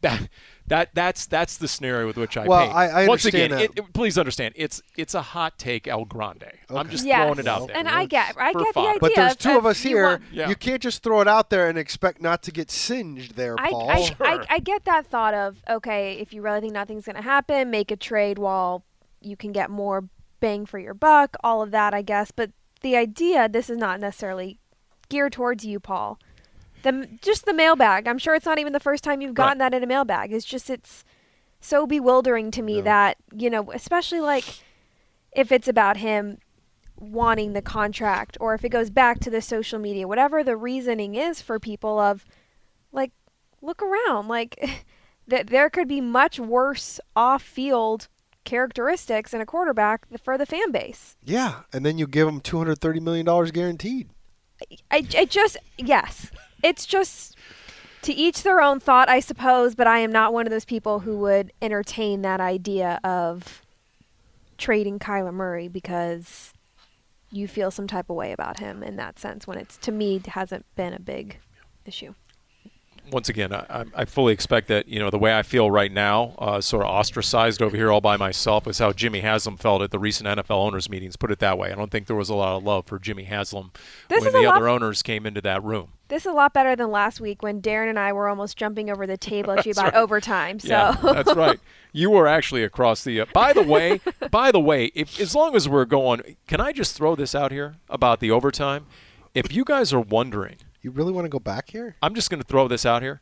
that 0.01 0.29
that 0.67 0.89
that's 0.93 1.25
that's 1.25 1.57
the 1.57 1.67
scenario 1.67 2.05
with 2.07 2.17
which 2.17 2.37
I 2.37 2.45
Well, 2.47 2.65
paint. 2.65 2.75
I- 2.75 2.87
I 3.03 3.07
Once 3.07 3.25
understand 3.25 3.53
again, 3.53 3.67
that. 3.75 3.79
it, 3.79 3.85
it- 3.87 3.93
please 3.93 4.17
understand, 4.17 4.53
it's 4.57 4.81
it's 4.95 5.13
a 5.15 5.21
hot 5.21 5.57
take, 5.57 5.87
El 5.87 6.05
Grande. 6.05 6.45
I'm 6.69 6.89
just 6.89 7.05
yes, 7.05 7.23
throwing 7.23 7.39
it 7.39 7.47
out 7.47 7.67
there. 7.67 7.77
and 7.77 7.87
I 7.87 8.05
get, 8.05 8.35
I 8.37 8.53
get 8.53 8.67
the 8.67 8.73
fun. 8.73 8.85
idea. 8.87 8.99
But 8.99 9.11
there's 9.15 9.35
two 9.35 9.57
of 9.57 9.65
us 9.65 9.83
you 9.83 9.91
here. 9.91 10.03
want- 10.03 10.23
Yeah. 10.31 10.49
You 10.49 10.55
can't 10.55 10.81
just 10.81 11.01
throw 11.03 11.21
it 11.21 11.27
out 11.27 11.49
there 11.49 11.67
and 11.69 11.77
expect 11.77 12.21
not 12.21 12.43
to 12.43 12.51
get 12.51 12.69
singed 12.69 13.35
there, 13.35 13.55
Paul. 13.55 13.89
I, 13.89 13.93
I, 13.93 14.01
Sure. 14.03 14.45
I 14.49 14.59
get 14.59 14.85
that 14.85 15.07
thought 15.07 15.33
of 15.33 15.63
okay, 15.69 16.13
if 16.19 16.33
you 16.33 16.41
really 16.41 16.61
think 16.61 16.73
nothing's 16.73 17.05
going 17.05 17.15
to 17.15 17.21
happen, 17.21 17.69
make 17.71 17.89
a 17.91 17.95
trade 17.95 18.37
while 18.37 18.83
you 19.21 19.35
can 19.35 19.51
get 19.51 19.69
more 19.71 20.09
bang 20.39 20.65
for 20.67 20.77
your 20.79 20.93
buck. 20.93 21.35
All 21.43 21.61
of 21.63 21.71
that, 21.71 21.93
I 21.95 22.01
guess. 22.03 22.29
But 22.31 22.51
the 22.81 22.95
idea, 22.95 23.49
this 23.49 23.69
is 23.69 23.77
not 23.77 23.99
necessarily 23.99 24.59
geared 25.09 25.31
towards 25.33 25.65
you, 25.65 25.79
Paul. 25.79 26.19
The 26.87 27.09
just 27.21 27.45
the 27.45 27.53
mailbag. 27.53 28.07
I'm 28.07 28.17
sure 28.17 28.33
it's 28.33 28.45
not 28.45 28.59
even 28.59 28.71
the 28.71 28.79
first 28.79 29.03
time 29.03 29.19
you've 29.19 29.33
gotten 29.33 29.57
that 29.57 29.73
in 29.73 29.83
a 29.83 29.87
mailbag. 29.87 30.31
It's 30.31 30.45
just 30.45 30.69
it's 30.69 31.03
so 31.59 31.85
bewildering 31.85 32.49
to 32.51 32.61
me 32.61 32.79
that 32.79 33.17
you 33.35 33.49
know, 33.49 33.69
especially 33.73 34.21
like 34.21 34.45
if 35.33 35.51
it's 35.51 35.67
about 35.67 35.97
him 35.97 36.37
wanting 36.95 37.51
the 37.51 37.61
contract 37.61 38.37
or 38.39 38.53
if 38.53 38.63
it 38.63 38.69
goes 38.69 38.89
back 38.89 39.19
to 39.19 39.29
the 39.29 39.41
social 39.41 39.79
media, 39.79 40.07
whatever 40.07 40.45
the 40.45 40.55
reasoning 40.55 41.15
is 41.15 41.41
for 41.41 41.59
people 41.59 41.99
of 41.99 42.25
like 42.93 43.11
look 43.61 43.81
around 43.81 44.29
like 44.29 44.85
that 45.27 45.47
there 45.47 45.69
could 45.69 45.89
be 45.89 45.99
much 45.99 46.39
worse 46.39 47.01
off-field 47.17 48.07
characteristics 48.45 49.33
in 49.33 49.41
a 49.41 49.45
quarterback 49.45 50.07
for 50.23 50.37
the 50.37 50.45
fan 50.45 50.71
base. 50.71 51.17
yeah, 51.21 51.63
and 51.73 51.85
then 51.85 51.97
you 51.97 52.07
give 52.07 52.29
him 52.29 52.39
two 52.39 52.57
hundred 52.57 52.79
thirty 52.79 53.01
million 53.01 53.25
dollars 53.25 53.51
guaranteed. 53.51 54.09
I, 54.89 55.05
I 55.15 55.25
just 55.25 55.57
yes, 55.77 56.31
it's 56.63 56.85
just 56.85 57.37
to 58.03 58.13
each 58.13 58.43
their 58.43 58.61
own 58.61 58.79
thought, 58.79 59.09
I 59.09 59.19
suppose. 59.19 59.75
But 59.75 59.87
I 59.87 59.99
am 59.99 60.11
not 60.11 60.33
one 60.33 60.45
of 60.45 60.51
those 60.51 60.65
people 60.65 60.99
who 60.99 61.17
would 61.19 61.51
entertain 61.61 62.21
that 62.21 62.39
idea 62.39 62.99
of 63.03 63.61
trading 64.57 64.99
Kyler 64.99 65.33
Murray 65.33 65.67
because 65.67 66.53
you 67.31 67.47
feel 67.47 67.71
some 67.71 67.87
type 67.87 68.09
of 68.09 68.15
way 68.15 68.31
about 68.31 68.59
him 68.59 68.83
in 68.83 68.95
that 68.95 69.19
sense. 69.19 69.45
When 69.45 69.57
it's 69.57 69.77
to 69.77 69.91
me 69.91 70.21
hasn't 70.25 70.65
been 70.75 70.93
a 70.93 70.99
big 70.99 71.39
issue. 71.85 72.13
Once 73.11 73.29
again, 73.29 73.53
I, 73.53 73.85
I- 73.95 74.05
fully 74.05 74.33
expect 74.33 74.67
that 74.67 74.87
you 74.87 74.99
know 74.99 75.09
the 75.09 75.17
way 75.17 75.37
I 75.37 75.43
feel 75.43 75.69
right 75.71 75.91
now, 75.91 76.35
uh, 76.39 76.61
sort 76.61 76.83
of 76.83 76.89
ostracized 76.89 77.61
over 77.61 77.75
here 77.75 77.91
all 77.91 78.01
by 78.01 78.17
myself, 78.17 78.67
is 78.67 78.79
how 78.79 78.91
Jimmy 78.91 79.19
Haslam 79.21 79.57
felt 79.57 79.81
at 79.81 79.91
the 79.91 79.99
recent 79.99 80.27
NFL 80.27 80.51
owners 80.57 80.89
meetings. 80.89 81.15
Put 81.15 81.31
it 81.31 81.39
that 81.39 81.57
way. 81.57 81.71
I 81.71 81.75
don't 81.75 81.91
think 81.91 82.07
there 82.07 82.15
was 82.15 82.29
a 82.29 82.35
lot 82.35 82.57
of 82.57 82.63
love 82.63 82.85
for 82.85 82.99
Jimmy 82.99 83.23
Haslam 83.25 83.71
This 84.09 84.23
when 84.23 84.33
the 84.33 84.39
lot- 84.47 84.55
other 84.57 84.67
owners 84.69 85.01
came 85.03 85.25
into 85.25 85.41
that 85.41 85.63
room. 85.63 85.89
This 86.09 86.23
is 86.23 86.27
a 86.27 86.33
lot 86.33 86.53
better 86.53 86.73
than 86.73 86.89
last 86.89 87.19
week 87.19 87.43
when 87.43 87.61
Darren 87.61 87.89
and 87.89 87.99
I 87.99 88.13
were 88.13 88.29
almost 88.29 88.55
jumping 88.55 88.89
over 88.89 89.05
the 89.05 89.17
table 89.17 89.51
at 89.51 89.65
you 89.65 89.73
about 89.73 89.93
overtime. 89.93 90.59
So 90.59 90.69
Yeah, 90.69 90.95
that's 91.01 91.35
right. 91.35 91.59
You 91.91 92.09
were 92.11 92.27
actually 92.27 92.63
across 92.63 93.03
the. 93.03 93.21
Uh, 93.21 93.25
by 93.33 93.51
the 93.51 93.63
way, 93.63 93.99
by 94.31 94.51
the 94.51 94.59
way, 94.59 94.85
if 94.95 95.19
as 95.19 95.35
long 95.35 95.55
as 95.55 95.67
we're 95.67 95.83
going, 95.85 96.37
can 96.47 96.61
I 96.61 96.71
just 96.71 96.95
throw 96.95 97.15
this 97.15 97.35
out 97.35 97.51
here 97.51 97.75
about 97.89 98.19
the 98.21 98.31
overtime? 98.31 98.85
If 99.33 99.53
you 99.53 99.65
guys 99.65 99.91
are 99.93 99.99
wondering, 99.99 100.55
You 100.87 100.91
really 100.91 101.11
want 101.11 101.25
to 101.25 101.29
go 101.29 101.39
back 101.39 101.71
here? 101.71 101.97
I'm 102.01 102.15
just 102.15 102.29
going 102.29 102.41
to 102.41 102.47
throw 102.47 102.69
this 102.69 102.85
out 102.85 103.01
here. 103.01 103.19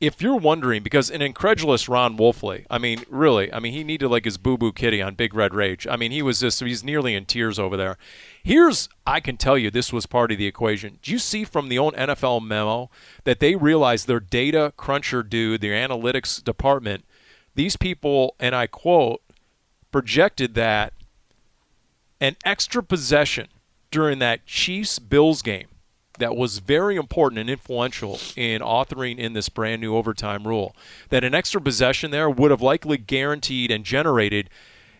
If 0.00 0.22
you're 0.22 0.38
wondering, 0.38 0.82
because 0.82 1.10
an 1.10 1.20
incredulous 1.20 1.86
Ron 1.86 2.16
Wolfley, 2.16 2.64
I 2.70 2.78
mean, 2.78 3.04
really, 3.10 3.52
I 3.52 3.58
mean, 3.58 3.74
he 3.74 3.84
needed 3.84 4.08
like 4.08 4.24
his 4.24 4.38
boo 4.38 4.56
boo 4.56 4.72
kitty 4.72 5.02
on 5.02 5.14
Big 5.14 5.34
Red 5.34 5.54
Rage. 5.54 5.86
I 5.86 5.96
mean, 5.96 6.10
he 6.10 6.22
was 6.22 6.40
just, 6.40 6.60
he's 6.60 6.82
nearly 6.82 7.14
in 7.14 7.26
tears 7.26 7.58
over 7.58 7.76
there. 7.76 7.98
Here's, 8.42 8.88
I 9.06 9.20
can 9.20 9.36
tell 9.36 9.58
you, 9.58 9.70
this 9.70 9.92
was 9.92 10.06
part 10.06 10.32
of 10.32 10.38
the 10.38 10.46
equation. 10.46 11.00
Do 11.02 11.12
you 11.12 11.18
see 11.18 11.44
from 11.44 11.68
the 11.68 11.78
own 11.78 11.92
NFL 11.92 12.42
memo 12.42 12.88
that 13.24 13.40
they 13.40 13.56
realized 13.56 14.06
their 14.06 14.18
data 14.18 14.72
cruncher 14.78 15.22
dude, 15.22 15.60
their 15.60 15.74
analytics 15.74 16.42
department, 16.42 17.04
these 17.54 17.76
people, 17.76 18.36
and 18.40 18.54
I 18.54 18.68
quote, 18.68 19.20
projected 19.90 20.54
that 20.54 20.94
an 22.22 22.36
extra 22.42 22.82
possession 22.82 23.48
during 23.90 24.18
that 24.20 24.46
Chiefs 24.46 24.98
Bills 24.98 25.42
game 25.42 25.66
that 26.22 26.36
was 26.36 26.58
very 26.58 26.94
important 26.94 27.40
and 27.40 27.50
influential 27.50 28.20
in 28.36 28.62
authoring 28.62 29.18
in 29.18 29.32
this 29.32 29.48
brand 29.48 29.80
new 29.80 29.96
overtime 29.96 30.46
rule. 30.46 30.76
That 31.08 31.24
an 31.24 31.34
extra 31.34 31.60
possession 31.60 32.12
there 32.12 32.30
would 32.30 32.52
have 32.52 32.62
likely 32.62 32.96
guaranteed 32.96 33.72
and 33.72 33.84
generated 33.84 34.48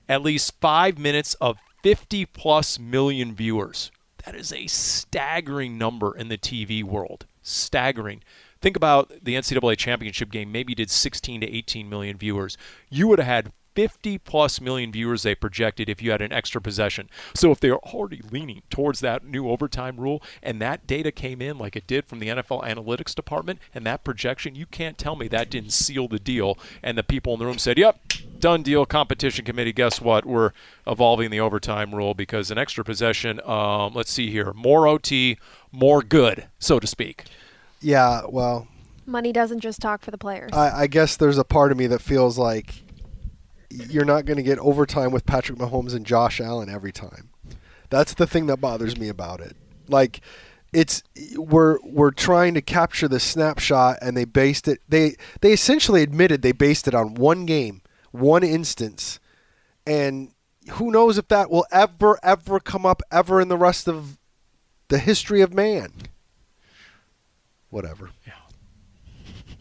at 0.08 0.22
least 0.22 0.60
five 0.60 0.98
minutes 0.98 1.34
of 1.34 1.58
50 1.84 2.26
plus 2.26 2.80
million 2.80 3.36
viewers. 3.36 3.92
That 4.24 4.34
is 4.34 4.52
a 4.52 4.66
staggering 4.66 5.78
number 5.78 6.16
in 6.16 6.26
the 6.26 6.38
TV 6.38 6.82
world. 6.82 7.26
Staggering. 7.40 8.24
Think 8.60 8.76
about 8.76 9.12
the 9.22 9.36
NCAA 9.36 9.76
championship 9.76 10.32
game, 10.32 10.50
maybe 10.50 10.74
did 10.74 10.90
16 10.90 11.40
to 11.42 11.56
18 11.56 11.88
million 11.88 12.16
viewers. 12.16 12.58
You 12.90 13.06
would 13.06 13.20
have 13.20 13.28
had 13.28 13.52
50 13.74 14.18
plus 14.18 14.60
million 14.60 14.92
viewers 14.92 15.22
they 15.22 15.34
projected 15.34 15.88
if 15.88 16.02
you 16.02 16.10
had 16.10 16.22
an 16.22 16.32
extra 16.32 16.60
possession. 16.60 17.08
So 17.34 17.50
if 17.50 17.60
they're 17.60 17.78
already 17.78 18.20
leaning 18.30 18.62
towards 18.70 19.00
that 19.00 19.24
new 19.24 19.48
overtime 19.48 19.96
rule 19.96 20.22
and 20.42 20.60
that 20.60 20.86
data 20.86 21.10
came 21.10 21.40
in 21.40 21.58
like 21.58 21.76
it 21.76 21.86
did 21.86 22.06
from 22.06 22.18
the 22.18 22.28
NFL 22.28 22.64
analytics 22.64 23.14
department 23.14 23.58
and 23.74 23.84
that 23.86 24.04
projection, 24.04 24.54
you 24.54 24.66
can't 24.66 24.98
tell 24.98 25.16
me 25.16 25.28
that 25.28 25.50
didn't 25.50 25.72
seal 25.72 26.08
the 26.08 26.18
deal 26.18 26.58
and 26.82 26.96
the 26.96 27.02
people 27.02 27.32
in 27.34 27.38
the 27.38 27.46
room 27.46 27.58
said, 27.58 27.78
"Yep, 27.78 27.98
done 28.38 28.62
deal 28.62 28.84
competition 28.86 29.44
committee, 29.44 29.72
guess 29.72 30.00
what? 30.00 30.26
We're 30.26 30.52
evolving 30.86 31.30
the 31.30 31.40
overtime 31.40 31.94
rule 31.94 32.14
because 32.14 32.50
an 32.50 32.58
extra 32.58 32.84
possession, 32.84 33.40
um, 33.44 33.94
let's 33.94 34.12
see 34.12 34.30
here, 34.30 34.52
more 34.52 34.86
OT, 34.86 35.38
more 35.70 36.02
good, 36.02 36.48
so 36.58 36.78
to 36.78 36.86
speak." 36.86 37.24
Yeah. 37.80 38.22
Well, 38.28 38.68
money 39.06 39.32
doesn't 39.32 39.60
just 39.60 39.80
talk 39.80 40.02
for 40.02 40.10
the 40.10 40.18
players. 40.18 40.52
I, 40.52 40.82
I 40.82 40.86
guess 40.86 41.16
there's 41.16 41.38
a 41.38 41.44
part 41.44 41.72
of 41.72 41.78
me 41.78 41.86
that 41.88 42.00
feels 42.00 42.38
like 42.38 42.82
you're 43.72 44.04
not 44.04 44.24
going 44.24 44.36
to 44.36 44.42
get 44.42 44.58
overtime 44.58 45.12
with 45.12 45.26
Patrick 45.26 45.58
Mahomes 45.58 45.94
and 45.94 46.04
Josh 46.04 46.40
Allen 46.40 46.68
every 46.68 46.92
time. 46.92 47.30
That's 47.90 48.14
the 48.14 48.26
thing 48.26 48.46
that 48.46 48.58
bothers 48.58 48.98
me 48.98 49.08
about 49.08 49.40
it. 49.40 49.56
Like 49.88 50.20
it's 50.72 51.02
we're 51.36 51.78
we're 51.82 52.10
trying 52.10 52.54
to 52.54 52.62
capture 52.62 53.08
the 53.08 53.20
snapshot 53.20 53.98
and 54.00 54.16
they 54.16 54.24
based 54.24 54.66
it 54.66 54.80
they 54.88 55.16
they 55.40 55.52
essentially 55.52 56.02
admitted 56.02 56.42
they 56.42 56.52
based 56.52 56.88
it 56.88 56.94
on 56.94 57.14
one 57.14 57.46
game, 57.46 57.82
one 58.10 58.42
instance. 58.42 59.20
And 59.86 60.32
who 60.72 60.90
knows 60.90 61.18
if 61.18 61.28
that 61.28 61.50
will 61.50 61.66
ever 61.70 62.18
ever 62.22 62.60
come 62.60 62.86
up 62.86 63.02
ever 63.10 63.40
in 63.40 63.48
the 63.48 63.58
rest 63.58 63.88
of 63.88 64.18
the 64.88 64.98
history 64.98 65.40
of 65.40 65.52
man. 65.52 65.92
Whatever. 67.70 68.10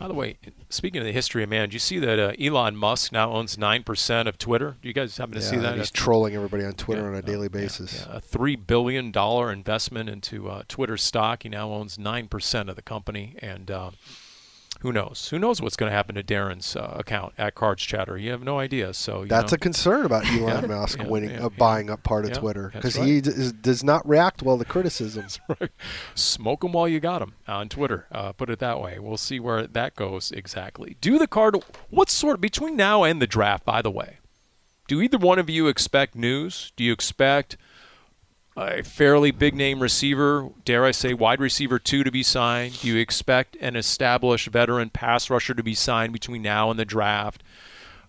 By 0.01 0.07
the 0.07 0.15
way, 0.15 0.37
speaking 0.69 0.97
of 0.99 1.05
the 1.05 1.11
history 1.11 1.43
of 1.43 1.49
man, 1.49 1.69
do 1.69 1.73
you 1.75 1.79
see 1.79 1.99
that 1.99 2.17
uh, 2.17 2.33
Elon 2.43 2.75
Musk 2.75 3.11
now 3.11 3.33
owns 3.33 3.55
nine 3.55 3.83
percent 3.83 4.27
of 4.27 4.39
Twitter? 4.39 4.77
Do 4.81 4.87
you 4.87 4.95
guys 4.95 5.15
happen 5.15 5.35
to 5.35 5.39
yeah, 5.41 5.45
see 5.45 5.57
that? 5.57 5.75
He's 5.75 5.89
That's- 5.89 5.91
trolling 5.91 6.33
everybody 6.33 6.65
on 6.65 6.73
Twitter 6.73 7.03
yeah, 7.03 7.09
on 7.09 7.13
a 7.13 7.21
daily 7.21 7.49
basis. 7.49 8.03
yeah, 8.07 8.17
a 8.17 8.19
three 8.19 8.55
billion 8.55 9.11
dollar 9.11 9.51
investment 9.51 10.09
into 10.09 10.49
uh, 10.49 10.63
Twitter 10.67 10.97
stock. 10.97 11.43
He 11.43 11.49
now 11.49 11.69
owns 11.69 11.99
nine 11.99 12.27
percent 12.27 12.67
of 12.67 12.75
the 12.75 12.81
company, 12.81 13.35
and 13.43 13.69
uh, 13.69 13.91
who 14.81 14.91
knows? 14.91 15.29
Who 15.29 15.37
knows 15.37 15.61
what's 15.61 15.75
going 15.75 15.91
to 15.91 15.95
happen 15.95 16.15
to 16.15 16.23
Darren's 16.23 16.75
uh, 16.75 16.95
account 16.97 17.33
at 17.37 17.53
Cards 17.53 17.83
Chatter? 17.83 18.17
You 18.17 18.31
have 18.31 18.43
no 18.43 18.57
idea. 18.57 18.93
So 18.93 19.21
you 19.21 19.27
That's 19.27 19.51
know, 19.51 19.55
a 19.55 19.59
concern 19.59 20.05
about 20.05 20.25
Elon 20.31 20.61
Yeah, 20.61 20.67
Musk 20.75 20.97
yeah, 20.99 21.07
winning, 21.07 21.29
yeah, 21.31 21.45
uh, 21.45 21.49
buying 21.49 21.89
up 21.91 22.01
part 22.03 22.25
of 22.25 22.33
Twitter 22.33 22.71
because 22.73 22.95
he 22.95 23.21
d- 23.21 23.51
does 23.61 23.83
not 23.83 24.07
react 24.07 24.41
well 24.41 24.57
to 24.57 24.65
criticisms. 24.65 25.39
smoke 26.15 26.61
them 26.61 26.71
while 26.71 26.87
you 26.87 26.99
got 26.99 27.19
them 27.19 27.33
on 27.47 27.69
Twitter. 27.69 28.07
Uh, 28.11 28.31
put 28.31 28.49
it 28.49 28.59
that 28.59 28.81
way. 28.81 28.97
We'll 28.97 29.17
see 29.17 29.39
where 29.39 29.67
that 29.67 29.95
goes 29.95 30.31
exactly. 30.31 30.97
Do 30.99 31.19
the 31.19 31.27
card? 31.27 31.55
What 31.89 32.09
sort 32.09 32.35
of 32.35 32.41
between 32.41 32.75
now 32.75 33.03
and 33.03 33.21
the 33.21 33.27
draft? 33.27 33.63
By 33.65 33.81
the 33.81 33.91
way, 33.91 34.17
do 34.87 35.01
either 35.01 35.17
one 35.17 35.37
of 35.39 35.49
you 35.49 35.67
expect 35.67 36.15
news? 36.15 36.73
Do 36.75 36.83
you 36.83 36.91
expect 36.91 37.55
a 38.57 38.83
fairly 38.83 39.31
big 39.31 39.55
name 39.55 39.81
receiver, 39.81 40.49
dare 40.65 40.85
I 40.85 40.91
say, 40.91 41.13
wide 41.13 41.39
receiver 41.39 41.79
two 41.79 42.03
to 42.03 42.11
be 42.11 42.23
signed? 42.23 42.81
Do 42.81 42.87
you 42.87 42.97
expect 42.97 43.55
an 43.61 43.75
established 43.75 44.47
veteran 44.47 44.89
pass 44.89 45.29
rusher 45.29 45.53
to 45.53 45.63
be 45.63 45.73
signed 45.73 46.13
between 46.13 46.41
now 46.41 46.69
and 46.69 46.79
the 46.79 46.85
draft? 46.85 47.43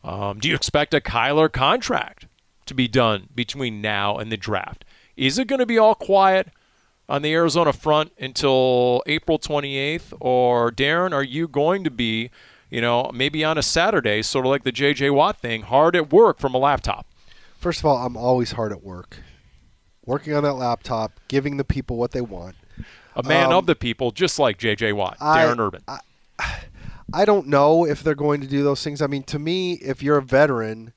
Um, 0.04 0.40
do 0.40 0.48
you 0.48 0.54
expect 0.54 0.94
a 0.94 1.00
Kyler 1.00 1.50
contract 1.50 2.26
to 2.66 2.74
be 2.74 2.88
done 2.88 3.28
between 3.34 3.80
now 3.80 4.18
and 4.18 4.32
the 4.32 4.36
draft? 4.36 4.84
Is 5.16 5.38
it 5.38 5.46
going 5.46 5.60
to 5.60 5.66
be 5.66 5.78
all 5.78 5.94
quiet 5.94 6.48
on 7.08 7.22
the 7.22 7.32
Arizona 7.32 7.72
front 7.72 8.12
until 8.18 9.02
April 9.06 9.38
28th? 9.38 10.12
Or, 10.20 10.72
Darren, 10.72 11.12
are 11.12 11.22
you 11.22 11.46
going 11.46 11.84
to 11.84 11.90
be, 11.90 12.30
you 12.70 12.80
know, 12.80 13.10
maybe 13.14 13.44
on 13.44 13.58
a 13.58 13.62
Saturday, 13.62 14.22
sort 14.22 14.46
of 14.46 14.50
like 14.50 14.64
the 14.64 14.72
J.J. 14.72 15.10
Watt 15.10 15.38
thing, 15.38 15.62
hard 15.62 15.94
at 15.94 16.12
work 16.12 16.38
from 16.38 16.54
a 16.54 16.58
laptop? 16.58 17.06
First 17.58 17.80
of 17.80 17.86
all, 17.86 18.04
I'm 18.04 18.16
always 18.16 18.52
hard 18.52 18.72
at 18.72 18.82
work, 18.82 19.18
working 20.04 20.34
on 20.34 20.42
that 20.44 20.54
laptop, 20.54 21.12
giving 21.28 21.56
the 21.56 21.64
people 21.64 21.96
what 21.96 22.12
they 22.12 22.20
want. 22.20 22.56
A 23.14 23.22
man 23.22 23.46
Um, 23.46 23.52
of 23.58 23.66
the 23.66 23.74
people, 23.74 24.10
just 24.10 24.38
like 24.38 24.58
J.J. 24.58 24.92
Watt, 24.94 25.16
I- 25.20 25.44
Darren 25.44 25.58
Urban. 25.58 25.82
I 27.14 27.24
don't 27.26 27.46
know 27.48 27.84
if 27.84 28.02
they're 28.02 28.14
going 28.14 28.40
to 28.40 28.46
do 28.46 28.62
those 28.64 28.82
things. 28.82 29.02
I 29.02 29.06
mean, 29.06 29.22
to 29.24 29.38
me, 29.38 29.74
if 29.74 30.02
you're 30.02 30.16
a 30.16 30.22
veteran, 30.22 30.94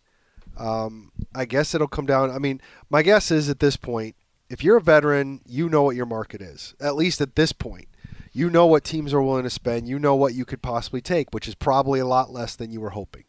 um, 0.57 1.11
I 1.33 1.43
guess 1.43 1.75
it'll 1.75 1.89
come 1.89 2.05
down. 2.05 2.31
I 2.31 2.39
mean, 2.39 2.61
my 2.89 3.01
guess 3.03 3.31
is 3.31 3.49
at 3.49 3.59
this 3.59 3.75
point, 3.75 4.15
if 4.49 4.63
you're 4.63 4.77
a 4.77 4.81
veteran, 4.81 5.41
you 5.45 5.67
know 5.67 5.83
what 5.83 5.97
your 5.97 6.05
market 6.05 6.41
is. 6.41 6.73
At 6.79 6.95
least 6.95 7.19
at 7.19 7.35
this 7.35 7.51
point, 7.51 7.89
you 8.31 8.49
know 8.49 8.65
what 8.65 8.85
teams 8.85 9.13
are 9.13 9.21
willing 9.21 9.43
to 9.43 9.49
spend. 9.49 9.89
You 9.89 9.99
know 9.99 10.15
what 10.15 10.33
you 10.33 10.45
could 10.45 10.61
possibly 10.61 11.01
take, 11.01 11.33
which 11.33 11.47
is 11.49 11.55
probably 11.55 11.99
a 11.99 12.05
lot 12.05 12.31
less 12.31 12.55
than 12.55 12.71
you 12.71 12.79
were 12.79 12.91
hoping. 12.91 13.25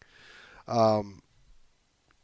Um, 0.68 1.22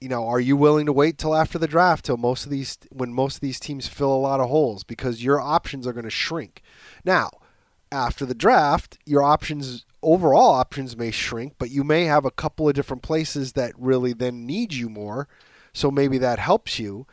you 0.02 0.08
know, 0.08 0.26
are 0.26 0.40
you 0.40 0.56
willing 0.56 0.86
to 0.86 0.92
wait 0.92 1.16
till 1.16 1.34
after 1.34 1.58
the 1.58 1.68
draft, 1.68 2.04
till 2.04 2.16
most 2.16 2.44
of 2.44 2.50
these, 2.50 2.76
when 2.90 3.12
most 3.12 3.36
of 3.36 3.40
these 3.40 3.60
teams 3.60 3.86
fill 3.86 4.12
a 4.12 4.16
lot 4.16 4.40
of 4.40 4.48
holes, 4.48 4.82
because 4.82 5.22
your 5.22 5.40
options 5.40 5.86
are 5.86 5.92
going 5.92 6.04
to 6.04 6.10
shrink. 6.10 6.60
Now, 7.04 7.30
after 7.92 8.26
the 8.26 8.34
draft, 8.34 8.98
your 9.06 9.22
options 9.22 9.84
overall 10.02 10.54
options 10.54 10.96
may 10.96 11.12
shrink, 11.12 11.54
but 11.58 11.70
you 11.70 11.84
may 11.84 12.06
have 12.06 12.24
a 12.24 12.30
couple 12.30 12.68
of 12.68 12.74
different 12.74 13.02
places 13.02 13.52
that 13.52 13.72
really 13.78 14.12
then 14.12 14.44
need 14.44 14.72
you 14.72 14.88
more. 14.88 15.28
So 15.72 15.90
maybe 15.90 16.18
that 16.18 16.38
helps 16.38 16.78
you. 16.78 17.06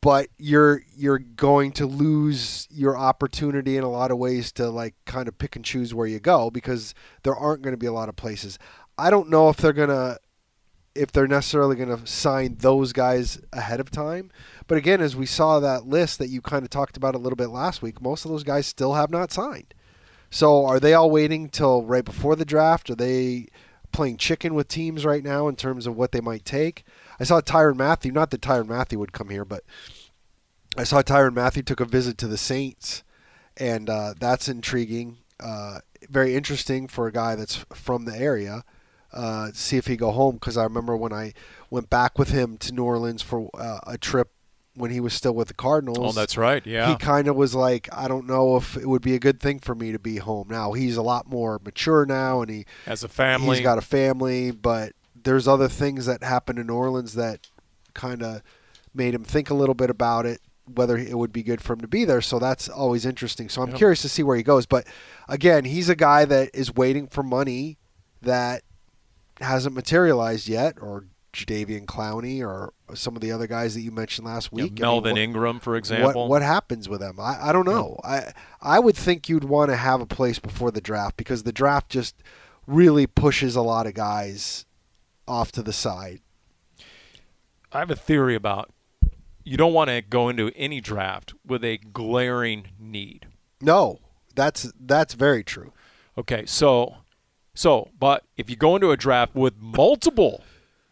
But 0.00 0.28
you're 0.36 0.82
you're 0.96 1.20
going 1.20 1.72
to 1.72 1.86
lose 1.86 2.66
your 2.70 2.96
opportunity 2.96 3.76
in 3.76 3.84
a 3.84 3.90
lot 3.90 4.10
of 4.10 4.18
ways 4.18 4.50
to 4.52 4.68
like 4.68 4.94
kind 5.04 5.28
of 5.28 5.38
pick 5.38 5.54
and 5.54 5.64
choose 5.64 5.94
where 5.94 6.08
you 6.08 6.18
go 6.18 6.50
because 6.50 6.92
there 7.22 7.36
aren't 7.36 7.62
going 7.62 7.72
to 7.72 7.78
be 7.78 7.86
a 7.86 7.92
lot 7.92 8.08
of 8.08 8.16
places. 8.16 8.58
I 8.98 9.10
don't 9.10 9.30
know 9.30 9.48
if 9.48 9.58
they're 9.58 9.72
going 9.72 9.90
to 9.90 10.18
if 10.94 11.10
they're 11.10 11.26
necessarily 11.26 11.76
going 11.76 11.96
to 11.96 12.06
sign 12.06 12.56
those 12.58 12.92
guys 12.92 13.40
ahead 13.52 13.80
of 13.80 13.90
time. 13.90 14.30
But 14.66 14.78
again, 14.78 15.00
as 15.00 15.16
we 15.16 15.26
saw 15.26 15.60
that 15.60 15.86
list 15.86 16.18
that 16.18 16.28
you 16.28 16.40
kind 16.40 16.64
of 16.64 16.70
talked 16.70 16.96
about 16.96 17.14
a 17.14 17.18
little 17.18 17.36
bit 17.36 17.48
last 17.48 17.82
week, 17.82 18.02
most 18.02 18.24
of 18.24 18.30
those 18.30 18.44
guys 18.44 18.66
still 18.66 18.94
have 18.94 19.10
not 19.10 19.32
signed. 19.32 19.74
So 20.30 20.64
are 20.64 20.80
they 20.80 20.94
all 20.94 21.10
waiting 21.10 21.48
till 21.48 21.84
right 21.84 22.04
before 22.04 22.36
the 22.36 22.44
draft? 22.44 22.90
Are 22.90 22.94
they 22.94 23.48
playing 23.92 24.16
chicken 24.16 24.54
with 24.54 24.68
teams 24.68 25.04
right 25.04 25.22
now 25.22 25.48
in 25.48 25.56
terms 25.56 25.86
of 25.86 25.96
what 25.96 26.12
they 26.12 26.20
might 26.20 26.44
take? 26.44 26.84
I 27.20 27.24
saw 27.24 27.40
Tyrann 27.40 27.76
Mathieu, 27.76 28.12
not 28.12 28.30
that 28.30 28.40
Tyrann 28.40 28.66
Mathieu 28.66 28.98
would 28.98 29.12
come 29.12 29.28
here, 29.28 29.44
but 29.44 29.62
I 30.76 30.84
saw 30.84 31.02
Tyrann 31.02 31.34
Mathieu 31.34 31.62
took 31.62 31.80
a 31.80 31.84
visit 31.84 32.16
to 32.18 32.26
the 32.26 32.38
Saints, 32.38 33.02
and 33.58 33.90
uh, 33.90 34.14
that's 34.18 34.48
intriguing. 34.48 35.18
Uh, 35.38 35.80
very 36.08 36.34
interesting 36.34 36.88
for 36.88 37.06
a 37.06 37.12
guy 37.12 37.34
that's 37.34 37.66
from 37.74 38.06
the 38.06 38.16
area. 38.16 38.64
Uh, 39.12 39.50
see 39.52 39.76
if 39.76 39.86
he 39.86 39.96
go 39.96 40.10
home 40.10 40.34
because 40.36 40.56
I 40.56 40.64
remember 40.64 40.96
when 40.96 41.12
I 41.12 41.32
went 41.70 41.90
back 41.90 42.18
with 42.18 42.30
him 42.30 42.56
to 42.58 42.72
New 42.72 42.84
Orleans 42.84 43.20
for 43.22 43.50
uh, 43.54 43.80
a 43.86 43.98
trip 43.98 44.30
when 44.74 44.90
he 44.90 45.00
was 45.00 45.12
still 45.12 45.34
with 45.34 45.48
the 45.48 45.54
Cardinals. 45.54 45.98
oh, 46.00 46.12
that's 46.12 46.38
right. 46.38 46.66
Yeah. 46.66 46.88
He 46.88 46.96
kind 46.96 47.28
of 47.28 47.36
was 47.36 47.54
like, 47.54 47.90
I 47.92 48.08
don't 48.08 48.26
know 48.26 48.56
if 48.56 48.74
it 48.76 48.88
would 48.88 49.02
be 49.02 49.14
a 49.14 49.18
good 49.18 49.38
thing 49.38 49.58
for 49.58 49.74
me 49.74 49.92
to 49.92 49.98
be 49.98 50.16
home. 50.16 50.48
Now 50.48 50.72
he's 50.72 50.96
a 50.96 51.02
lot 51.02 51.28
more 51.28 51.60
mature 51.62 52.06
now, 52.06 52.40
and 52.40 52.50
he 52.50 52.64
As 52.86 53.04
a 53.04 53.08
family. 53.08 53.48
he's 53.56 53.60
got 53.62 53.76
a 53.76 53.82
family, 53.82 54.50
but 54.50 54.92
there's 55.24 55.46
other 55.46 55.68
things 55.68 56.06
that 56.06 56.22
happened 56.22 56.58
in 56.58 56.68
New 56.68 56.74
Orleans 56.74 57.12
that 57.14 57.48
kind 57.92 58.22
of 58.22 58.40
made 58.94 59.14
him 59.14 59.24
think 59.24 59.50
a 59.50 59.54
little 59.54 59.74
bit 59.74 59.90
about 59.90 60.24
it, 60.24 60.40
whether 60.74 60.96
it 60.96 61.18
would 61.18 61.32
be 61.34 61.42
good 61.42 61.60
for 61.60 61.74
him 61.74 61.80
to 61.82 61.86
be 61.88 62.06
there. 62.06 62.22
So 62.22 62.38
that's 62.38 62.66
always 62.68 63.04
interesting. 63.04 63.50
So 63.50 63.60
I'm 63.60 63.68
Yep. 63.68 63.76
curious 63.76 64.00
to 64.02 64.08
see 64.08 64.22
where 64.22 64.38
he 64.38 64.42
goes. 64.42 64.64
But 64.64 64.86
again, 65.28 65.66
he's 65.66 65.90
a 65.90 65.94
guy 65.96 66.24
that 66.24 66.48
is 66.54 66.74
waiting 66.74 67.08
for 67.08 67.22
money 67.22 67.76
that 68.22 68.62
hasn't 69.42 69.74
materialized 69.74 70.48
yet, 70.48 70.74
or 70.80 71.06
Jadeveon 71.32 71.86
Clowney, 71.86 72.40
or 72.46 72.72
some 72.94 73.16
of 73.16 73.22
the 73.22 73.32
other 73.32 73.46
guys 73.46 73.74
that 73.74 73.80
you 73.80 73.90
mentioned 73.90 74.26
last 74.26 74.50
Yeah, 74.52 74.64
week. 74.64 74.72
I 74.72 74.74
mean, 74.74 74.80
Melvin 74.82 75.12
what- 75.12 75.20
Ingram, 75.20 75.60
for 75.60 75.76
example. 75.76 76.22
what 76.22 76.28
what 76.28 76.42
happens 76.42 76.88
with 76.88 77.00
them? 77.00 77.18
I, 77.20 77.48
I 77.48 77.52
don't 77.52 77.66
know. 77.66 77.98
I 78.04 78.32
I 78.60 78.78
would 78.78 78.96
think 78.96 79.28
you'd 79.28 79.44
want 79.44 79.70
to 79.70 79.76
have 79.76 80.00
a 80.00 80.06
place 80.06 80.38
before 80.38 80.70
the 80.70 80.80
draft 80.80 81.16
because 81.16 81.42
the 81.44 81.52
draft 81.52 81.88
just 81.90 82.16
really 82.66 83.06
pushes 83.06 83.56
a 83.56 83.62
lot 83.62 83.86
of 83.86 83.94
guys 83.94 84.66
off 85.26 85.50
to 85.52 85.62
the 85.62 85.72
side. 85.72 86.20
I 87.72 87.78
have 87.78 87.90
a 87.90 87.96
theory 87.96 88.34
about 88.34 88.70
you 89.44 89.56
don't 89.56 89.72
want 89.72 89.88
to 89.90 90.02
go 90.02 90.28
into 90.28 90.52
any 90.54 90.80
draft 90.80 91.34
with 91.46 91.64
a 91.64 91.78
glaring 91.78 92.68
need. 92.78 93.26
No, 93.60 93.98
that's 94.34 94.72
that's 94.78 95.14
very 95.14 95.42
true. 95.42 95.72
Okay, 96.18 96.44
so 96.46 96.96
so 97.54 97.88
but 97.98 98.24
if 98.36 98.48
you 98.50 98.56
go 98.56 98.74
into 98.76 98.90
a 98.90 98.96
draft 98.96 99.34
with 99.34 99.54
multiple 99.60 100.42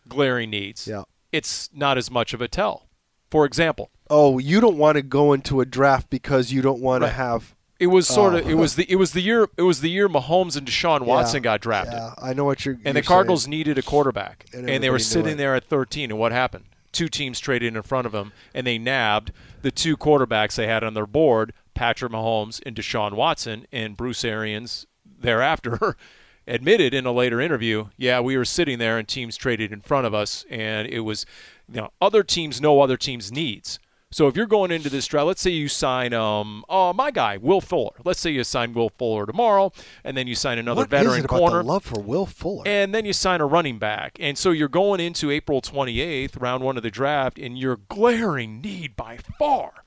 glaring 0.09 0.51
needs, 0.51 0.87
Yeah. 0.87 1.05
it's 1.33 1.71
not 1.73 1.97
as 1.99 2.11
much 2.11 2.35
of 2.35 2.41
a 2.41 2.49
tell. 2.49 2.87
For 3.31 3.45
example, 3.45 3.91
Oh, 4.13 4.39
you 4.39 4.61
don't 4.61 4.77
want 4.77 4.97
to 4.97 5.03
go 5.03 5.33
into 5.33 5.61
a 5.61 5.65
draft 5.65 6.11
because 6.11 6.53
you 6.53 6.63
don't 6.63 6.81
want 6.81 7.03
Right. 7.03 7.11
to 7.11 7.15
have. 7.15 7.55
it 7.79 7.87
was 7.87 8.07
sort 8.09 8.35
of 8.35 8.41
um, 8.43 8.47
Oh. 8.47 8.51
it 8.51 8.55
was 8.55 8.75
the 8.77 8.91
it 8.91 8.97
was 8.97 9.13
the 9.13 9.21
year 9.23 9.49
it 9.57 9.63
was 9.63 9.81
the 9.81 9.89
year 9.91 10.09
Mahomes 10.09 10.57
and 10.57 10.67
Deshaun 10.67 11.03
Watson 11.03 11.37
Yeah, 11.39 11.45
got 11.45 11.61
drafted. 11.61 11.95
Yeah, 11.95 12.15
I 12.21 12.33
know 12.35 12.45
what 12.45 12.65
you're. 12.65 12.75
And 12.75 12.85
you're 12.85 12.93
the 12.95 13.03
Cardinals 13.03 13.45
saying. 13.45 13.51
needed 13.51 13.79
a 13.79 13.83
quarterback, 13.83 14.47
And 14.53 14.69
and, 14.69 14.83
they 14.85 14.91
were 14.91 14.99
sitting 14.99 15.33
it. 15.35 15.37
there 15.37 15.55
at 15.55 15.65
13. 15.65 16.11
And 16.11 16.19
what 16.19 16.33
happened? 16.33 16.65
Two 16.93 17.09
teams 17.09 17.39
traded 17.39 17.75
in 17.77 17.81
front 17.83 18.05
of 18.07 18.13
them, 18.13 18.33
and 18.53 18.67
they 18.67 18.77
nabbed 18.77 19.31
the 19.63 19.71
two 19.71 19.97
quarterbacks 19.97 20.57
they 20.57 20.67
had 20.67 20.83
on 20.83 20.95
their 20.95 21.07
board: 21.07 21.53
Patrick 21.73 22.11
Mahomes 22.13 22.61
and 22.67 22.75
Deshaun 22.75 23.13
Watson. 23.13 23.65
And 23.73 23.97
Bruce 23.97 24.25
Arians 24.25 24.87
thereafter 25.07 25.97
admitted 26.47 26.95
in 26.95 27.07
a 27.07 27.13
later 27.13 27.41
interview, 27.41 27.87
"Yeah, 27.97 28.21
we 28.21 28.37
were 28.37 28.45
sitting 28.45 28.79
there, 28.79 28.99
and 28.99 29.07
teams 29.07 29.37
traded 29.37 29.73
in 29.73 29.81
front 29.81 30.07
of 30.07 30.15
us, 30.15 30.45
and 30.51 30.89
it 30.89 31.01
was, 31.01 31.27
you 31.69 31.81
know, 31.81 31.91
other 32.01 32.23
teams 32.23 32.61
know 32.61 32.81
other 32.81 32.97
teams' 32.97 33.31
needs." 33.31 33.79
So 34.13 34.27
if 34.27 34.35
you're 34.37 34.47
going 34.47 34.73
into 34.73 34.91
this 34.91 35.07
draft, 35.07 35.27
let's 35.29 35.41
say 35.41 35.51
you 35.53 35.69
sign, 35.69 36.13
um, 36.13 36.65
oh 36.69 36.93
my 36.93 37.13
guy, 37.13 37.37
Will 37.37 37.61
Fuller. 37.61 37.93
Let's 38.05 38.19
say 38.19 38.33
you 38.33 38.43
sign 38.43 38.75
Will 38.75 38.89
Fuller 38.99 39.25
tomorrow, 39.25 39.71
and 40.03 40.17
then 40.17 40.27
you 40.27 40.35
sign 40.35 40.59
another 40.59 40.81
What 40.81 40.91
veteran 40.91 41.29
corner 41.29 41.63
love 41.63 41.85
for 41.85 42.01
Will 42.01 42.27
Fuller? 42.27 42.65
and 42.67 42.93
then 42.93 43.05
you 43.05 43.13
sign 43.13 43.41
a 43.41 43.47
running 43.47 43.79
back. 43.79 44.17
And 44.19 44.37
so 44.37 44.51
you're 44.51 44.67
going 44.67 44.99
into 44.99 45.31
April 45.31 45.61
28th, 45.61 46.41
round 46.41 46.65
one 46.65 46.77
of 46.77 46.83
the 46.83 46.91
draft, 46.91 47.39
and 47.39 47.57
your 47.57 47.77
glaring 47.77 48.61
need 48.61 48.97
by 48.97 49.19
far 49.39 49.85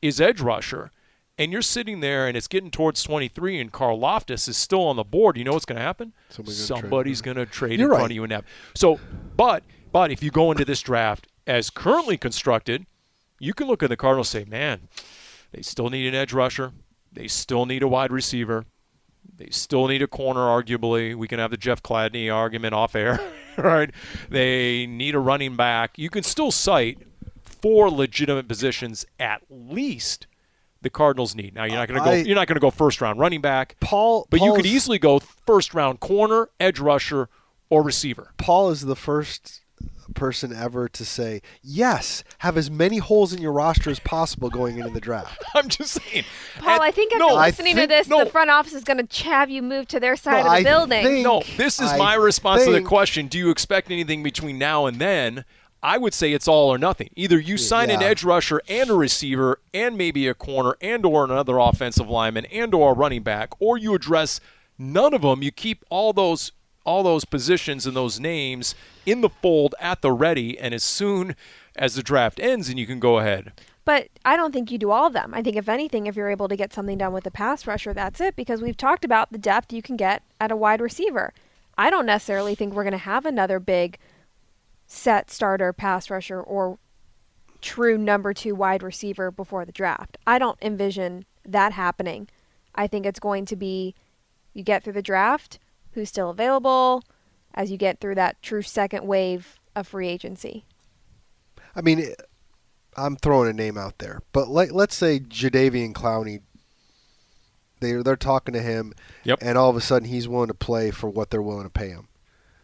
is 0.00 0.20
edge 0.20 0.40
rusher. 0.40 0.92
And 1.38 1.52
you're 1.52 1.62
sitting 1.62 2.00
there, 2.00 2.26
and 2.26 2.36
it's 2.36 2.48
getting 2.48 2.70
towards 2.70 3.02
23, 3.04 3.60
and 3.60 3.72
Karlaftis 3.72 4.48
is 4.48 4.56
still 4.56 4.82
on 4.82 4.96
the 4.96 5.04
board. 5.04 5.36
You 5.36 5.44
know 5.44 5.52
what's 5.52 5.64
going 5.64 5.76
to 5.76 5.82
happen? 5.82 6.12
Somebody's 6.30 6.68
gonna 6.68 6.80
trade 6.80 6.80
Somebody's 6.80 7.20
going 7.22 7.36
to 7.36 7.46
trade 7.46 7.78
You're 7.78 7.92
in 7.92 7.96
front 7.96 8.10
of 8.10 8.14
you 8.16 8.24
and 8.24 8.32
have. 8.32 8.44
So, 8.74 8.98
but 9.36 9.62
but 9.92 10.10
if 10.10 10.22
you 10.22 10.30
go 10.30 10.50
into 10.50 10.64
this 10.64 10.80
draft 10.82 11.28
as 11.46 11.70
currently 11.70 12.18
constructed, 12.18 12.86
you 13.38 13.54
can 13.54 13.68
look 13.68 13.82
at 13.82 13.88
the 13.88 13.96
Cardinals 13.96 14.34
and 14.34 14.44
say, 14.44 14.50
man, 14.50 14.88
they 15.52 15.62
still 15.62 15.90
need 15.90 16.06
an 16.08 16.14
edge 16.14 16.32
rusher. 16.32 16.72
They 17.12 17.28
still 17.28 17.66
need 17.66 17.82
a 17.82 17.88
wide 17.88 18.12
receiver. 18.12 18.66
They 19.36 19.50
still 19.50 19.86
need 19.86 20.02
a 20.02 20.08
corner, 20.08 20.40
arguably. 20.40 21.14
We 21.14 21.28
can 21.28 21.38
have 21.38 21.50
the 21.50 21.56
Jeff 21.56 21.82
Gladney 21.82 22.32
argument 22.32 22.74
off 22.74 22.96
air, 22.96 23.20
right? 23.56 23.90
They 24.28 24.86
need 24.86 25.14
a 25.14 25.20
running 25.20 25.56
back. 25.56 25.96
You 25.96 26.10
can 26.10 26.24
still 26.24 26.50
cite 26.50 27.06
four 27.44 27.90
legitimate 27.90 28.48
positions 28.48 29.06
at 29.18 29.42
least 29.48 30.26
the 30.82 30.90
Cardinals 30.90 31.34
need. 31.34 31.54
Now 31.54 31.64
you're 31.64 31.74
not 31.76 31.88
going 31.88 32.00
to 32.00 32.04
go. 32.04 32.10
I- 32.12 32.16
you're 32.22 32.36
not 32.36 32.46
going 32.46 32.56
to 32.56 32.60
go 32.60 32.70
first 32.70 33.00
round 33.00 33.18
running 33.18 33.40
back, 33.40 33.76
Paul, 33.80 34.26
but 34.30 34.40
you 34.40 34.54
could 34.54 34.66
easily 34.66 34.98
go 34.98 35.18
first 35.18 35.74
round 35.74 36.00
corner, 36.00 36.48
edge 36.60 36.78
rusher, 36.78 37.28
or 37.70 37.82
receiver. 37.82 38.32
Paul 38.38 38.70
is 38.70 38.82
the 38.82 38.96
first 38.96 39.60
person 40.14 40.54
ever 40.54 40.88
to 40.88 41.04
say 41.04 41.42
yes. 41.62 42.24
Have 42.38 42.56
as 42.56 42.70
many 42.70 42.96
holes 42.98 43.32
in 43.34 43.42
your 43.42 43.52
roster 43.52 43.90
as 43.90 43.98
possible 44.00 44.48
going 44.48 44.78
into 44.78 44.90
the 44.90 45.00
draft. 45.00 45.42
I'm 45.54 45.68
just 45.68 46.00
saying. 46.02 46.24
Paul, 46.60 46.74
And- 46.76 46.82
I 46.82 46.90
think 46.90 47.12
after 47.12 47.26
no, 47.26 47.34
listening 47.36 47.74
think- 47.76 47.90
to 47.90 47.94
this, 47.96 48.08
no. 48.08 48.24
the 48.24 48.30
front 48.30 48.48
office 48.50 48.72
is 48.72 48.84
going 48.84 49.06
to 49.06 49.24
have 49.24 49.50
you 49.50 49.60
move 49.62 49.86
to 49.88 50.00
their 50.00 50.16
side 50.16 50.32
No, 50.32 50.38
of 50.38 50.44
the 50.46 50.50
I 50.50 50.62
building. 50.62 51.04
think- 51.04 51.24
No, 51.24 51.42
this 51.58 51.78
is 51.80 51.92
I 51.92 51.98
my 51.98 52.14
response 52.14 52.64
to 52.64 52.70
the 52.72 52.80
question. 52.82 53.26
Do 53.26 53.36
you 53.38 53.50
expect 53.50 53.90
anything 53.90 54.22
between 54.22 54.58
now 54.58 54.86
and 54.86 54.98
then? 54.98 55.44
I 55.82 55.96
would 55.98 56.14
say 56.14 56.32
it's 56.32 56.48
all 56.48 56.72
or 56.72 56.78
nothing. 56.78 57.10
Either 57.14 57.38
you 57.38 57.56
sign 57.56 57.90
an 57.90 58.02
edge 58.02 58.24
rusher 58.24 58.60
and 58.68 58.90
a 58.90 58.94
receiver 58.94 59.60
and 59.72 59.96
maybe 59.96 60.26
a 60.26 60.34
corner 60.34 60.76
and 60.80 61.06
or 61.06 61.24
another 61.24 61.58
offensive 61.58 62.08
lineman 62.08 62.46
and 62.46 62.74
or 62.74 62.92
a 62.92 62.94
running 62.94 63.22
back 63.22 63.50
or 63.60 63.78
you 63.78 63.94
address 63.94 64.40
none 64.76 65.14
of 65.14 65.22
them. 65.22 65.42
You 65.42 65.52
keep 65.52 65.84
all 65.88 66.12
those 66.12 66.52
all 66.84 67.02
those 67.02 67.24
positions 67.26 67.86
and 67.86 67.94
those 67.94 68.18
names 68.18 68.74
in 69.04 69.20
the 69.20 69.28
fold 69.28 69.74
at 69.78 70.00
the 70.00 70.10
ready 70.10 70.58
and 70.58 70.72
as 70.72 70.82
soon 70.82 71.36
as 71.76 71.94
the 71.94 72.02
draft 72.02 72.40
ends 72.40 72.70
and 72.70 72.78
you 72.78 72.86
can 72.86 72.98
go 72.98 73.18
ahead. 73.18 73.52
But 73.84 74.08
I 74.24 74.36
don't 74.36 74.52
think 74.52 74.70
you 74.70 74.78
do 74.78 74.90
all 74.90 75.06
of 75.06 75.12
them. 75.12 75.32
I 75.32 75.42
think 75.42 75.56
if 75.56 75.68
anything, 75.68 76.06
if 76.06 76.16
you're 76.16 76.30
able 76.30 76.48
to 76.48 76.56
get 76.56 76.72
something 76.72 76.98
done 76.98 77.12
with 77.12 77.24
the 77.24 77.30
pass 77.30 77.66
rusher, 77.66 77.94
that's 77.94 78.20
it. 78.20 78.36
Because 78.36 78.60
we've 78.60 78.76
talked 78.76 79.04
about 79.04 79.32
the 79.32 79.38
depth 79.38 79.72
you 79.72 79.80
can 79.80 79.96
get 79.96 80.22
at 80.40 80.50
a 80.50 80.56
wide 80.56 80.80
receiver. 80.80 81.32
I 81.76 81.90
don't 81.90 82.06
necessarily 82.06 82.54
think 82.54 82.74
we're 82.74 82.82
going 82.82 82.92
to 82.92 82.98
have 82.98 83.24
another 83.24 83.60
big 83.60 83.98
set 84.88 85.30
starter 85.30 85.72
pass 85.72 86.10
rusher 86.10 86.40
or 86.40 86.78
true 87.60 87.96
number 87.98 88.32
two 88.34 88.54
wide 88.54 88.82
receiver 88.82 89.30
before 89.30 89.64
the 89.64 89.72
draft. 89.72 90.16
I 90.26 90.38
don't 90.38 90.58
envision 90.62 91.24
that 91.46 91.72
happening. 91.72 92.28
I 92.74 92.86
think 92.86 93.04
it's 93.06 93.20
going 93.20 93.44
to 93.46 93.56
be 93.56 93.94
you 94.54 94.62
get 94.64 94.82
through 94.82 94.94
the 94.94 95.02
draft, 95.02 95.58
who's 95.92 96.08
still 96.08 96.30
available, 96.30 97.02
as 97.54 97.70
you 97.70 97.76
get 97.76 98.00
through 98.00 98.14
that 98.16 98.40
true 98.42 98.62
second 98.62 99.06
wave 99.06 99.56
of 99.76 99.86
free 99.86 100.08
agency. 100.08 100.64
I 101.76 101.82
mean, 101.82 102.14
I'm 102.96 103.16
throwing 103.16 103.48
a 103.50 103.52
name 103.52 103.76
out 103.78 103.98
there, 103.98 104.20
but 104.32 104.48
let, 104.48 104.72
let's 104.72 104.96
say 104.96 105.20
Jadeveon 105.20 105.92
Clowney. 105.92 106.40
They're 107.80 108.02
they're 108.02 108.16
talking 108.16 108.54
to 108.54 108.60
him, 108.60 108.92
Yep. 109.22 109.38
and 109.40 109.56
all 109.56 109.70
of 109.70 109.76
a 109.76 109.80
sudden 109.80 110.08
he's 110.08 110.26
willing 110.26 110.48
to 110.48 110.54
play 110.54 110.90
for 110.90 111.08
what 111.08 111.30
they're 111.30 111.42
willing 111.42 111.62
to 111.64 111.70
pay 111.70 111.90
him. 111.90 112.08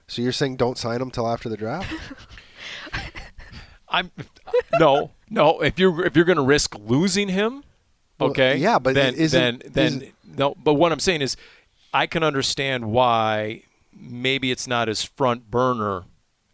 So 0.07 0.22
you're 0.22 0.32
saying 0.32 0.57
don't 0.57 0.78
sign 0.78 1.00
him 1.00 1.11
till 1.11 1.26
after 1.28 1.48
the 1.48 1.57
draft? 1.57 1.92
I'm 3.88 4.11
no, 4.80 5.12
no. 5.30 5.61
If 5.61 5.78
you're 5.78 6.05
if 6.05 6.16
you're 6.16 6.24
going 6.24 6.36
to 6.38 6.42
risk 6.42 6.74
losing 6.78 7.28
him, 7.28 7.62
Well, 8.18 8.30
okay, 8.30 8.57
yeah, 8.57 8.78
but 8.78 8.94
then 8.94 9.14
then 9.16 9.62
then 9.66 9.86
isn't- 9.86 10.14
no. 10.36 10.55
But 10.62 10.74
what 10.74 10.90
I'm 10.92 10.98
saying 11.00 11.22
is, 11.22 11.36
I 11.92 12.07
can 12.07 12.22
understand 12.22 12.86
why 12.86 13.62
maybe 13.96 14.50
it's 14.50 14.66
not 14.66 14.88
as 14.88 15.05
front 15.05 15.50
burner 15.50 16.05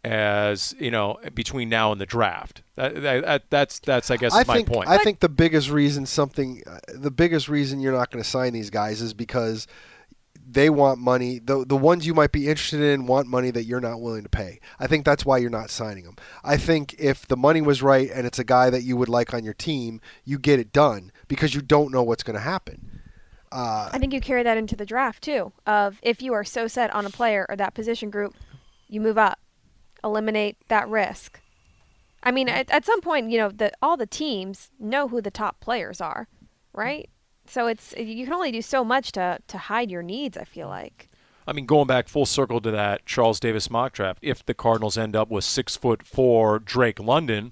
as 0.03 0.75
you 0.79 0.91
know 0.91 1.19
between 1.33 1.69
now 1.69 1.91
and 1.91 1.99
the 1.99 2.05
draft. 2.05 2.61
That, 2.75 3.01
that, 3.01 3.25
that- 3.25 3.49
that's 3.49 3.79
that's 3.79 4.11
I 4.11 4.17
guess 4.17 4.33
I 4.33 4.43
my 4.43 4.55
think 4.55 4.67
point. 4.67 4.89
I 4.89 4.99
think 4.99 5.19
the 5.19 5.29
biggest 5.29 5.71
reason 5.71 6.05
something, 6.05 6.61
uh, 6.67 6.79
the 6.93 7.11
biggest 7.11 7.49
reason 7.49 7.79
you're 7.79 7.93
not 7.93 8.11
going 8.11 8.23
to 8.23 8.29
sign 8.29 8.53
these 8.53 8.69
guys 8.69 9.01
is 9.01 9.13
because 9.15 9.65
they 10.53 10.69
want 10.69 10.99
money. 10.99 11.39
The 11.39 11.65
the 11.65 11.77
ones 11.77 12.05
you 12.05 12.13
might 12.13 12.31
be 12.31 12.47
interested 12.47 12.81
in 12.81 13.05
want 13.07 13.27
money 13.27 13.51
that 13.51 13.63
you're 13.63 13.79
not 13.79 14.01
willing 14.01 14.23
to 14.23 14.29
pay. 14.29 14.59
I 14.79 14.87
think 14.87 15.05
that's 15.05 15.25
why 15.25 15.37
you're 15.37 15.49
not 15.49 15.69
signing 15.69 16.03
them. 16.03 16.15
I 16.43 16.57
think 16.57 16.95
if 16.99 17.27
the 17.27 17.37
money 17.37 17.61
was 17.61 17.81
right 17.81 18.09
and 18.13 18.27
it's 18.27 18.39
a 18.39 18.43
guy 18.43 18.69
that 18.69 18.83
you 18.83 18.97
would 18.97 19.09
like 19.09 19.33
on 19.33 19.43
your 19.43 19.53
team, 19.53 20.01
you 20.25 20.37
get 20.37 20.59
it 20.59 20.73
done 20.73 21.11
because 21.27 21.55
you 21.55 21.61
don't 21.61 21.91
know 21.91 22.03
what's 22.03 22.23
going 22.23 22.35
to 22.35 22.41
happen. 22.41 23.01
Uh, 23.51 23.89
I 23.91 23.97
think 23.97 24.13
you 24.13 24.21
carry 24.21 24.43
that 24.43 24.57
into 24.57 24.75
the 24.75 24.85
draft 24.85 25.23
too. 25.23 25.51
Of 25.65 25.99
if 26.01 26.21
you 26.21 26.33
are 26.33 26.43
so 26.43 26.67
set 26.67 26.93
on 26.93 27.05
a 27.05 27.09
player 27.09 27.45
or 27.49 27.55
that 27.55 27.73
position 27.73 28.09
group, 28.09 28.35
you 28.87 29.01
move 29.01 29.17
up, 29.17 29.39
eliminate 30.03 30.57
that 30.67 30.87
risk. 30.87 31.39
I 32.23 32.31
mean, 32.31 32.47
at, 32.49 32.69
at 32.69 32.85
some 32.85 33.01
point, 33.01 33.31
you 33.31 33.37
know, 33.37 33.49
the 33.49 33.71
all 33.81 33.97
the 33.97 34.05
teams 34.05 34.69
know 34.79 35.07
who 35.07 35.21
the 35.21 35.31
top 35.31 35.59
players 35.59 35.99
are, 35.99 36.27
right? 36.73 37.09
So 37.51 37.67
it's 37.67 37.93
you 37.97 38.23
can 38.23 38.33
only 38.33 38.53
do 38.53 38.61
so 38.61 38.85
much 38.85 39.11
to 39.11 39.39
to 39.45 39.57
hide 39.57 39.91
your 39.91 40.01
needs. 40.01 40.37
I 40.37 40.45
feel 40.45 40.69
like. 40.69 41.09
I 41.45 41.51
mean, 41.51 41.65
going 41.65 41.87
back 41.87 42.07
full 42.07 42.25
circle 42.25 42.61
to 42.61 42.71
that 42.71 43.05
Charles 43.05 43.39
Davis 43.39 43.69
mock 43.69 43.91
draft, 43.91 44.19
if 44.21 44.45
the 44.45 44.53
Cardinals 44.53 44.97
end 44.97 45.17
up 45.17 45.29
with 45.29 45.43
six 45.43 45.75
foot 45.75 46.01
four 46.01 46.59
Drake 46.59 46.99
London, 46.99 47.51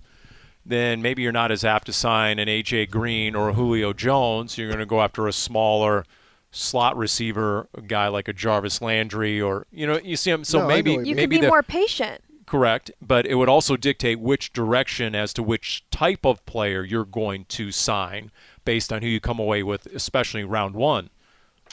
then 0.65 1.01
maybe 1.01 1.21
you're 1.23 1.33
not 1.33 1.51
as 1.51 1.65
apt 1.65 1.87
to 1.87 1.93
sign 1.93 2.39
an 2.39 2.47
AJ 2.47 2.91
Green 2.91 3.35
or 3.35 3.49
a 3.49 3.53
Julio 3.53 3.91
Jones. 3.91 4.57
You're 4.57 4.69
going 4.69 4.79
to 4.79 4.85
go 4.85 5.01
after 5.01 5.27
a 5.27 5.33
smaller 5.33 6.05
slot 6.49 6.95
receiver, 6.95 7.67
a 7.73 7.81
guy 7.81 8.07
like 8.07 8.29
a 8.29 8.33
Jarvis 8.33 8.81
Landry, 8.81 9.41
or 9.41 9.67
you 9.69 9.85
know, 9.85 9.99
you 9.99 10.15
see 10.15 10.31
him. 10.31 10.45
So 10.45 10.59
No, 10.59 10.67
maybe 10.67 10.91
You 10.91 10.99
maybe 10.99 11.21
can 11.21 11.29
be 11.29 11.41
the, 11.41 11.47
more 11.47 11.63
patient. 11.63 12.21
Correct, 12.45 12.89
but 13.01 13.25
it 13.25 13.35
would 13.35 13.49
also 13.49 13.75
dictate 13.75 14.21
which 14.21 14.53
direction 14.53 15.13
as 15.13 15.33
to 15.33 15.43
which 15.43 15.83
type 15.91 16.25
of 16.25 16.45
player 16.45 16.85
you're 16.85 17.03
going 17.03 17.45
to 17.49 17.73
sign 17.73 18.31
based 18.69 18.93
on 18.93 19.01
who 19.01 19.07
you 19.07 19.19
come 19.19 19.39
away 19.39 19.63
with, 19.63 19.87
especially 19.87 20.43
round 20.43 20.75
one 20.75 21.09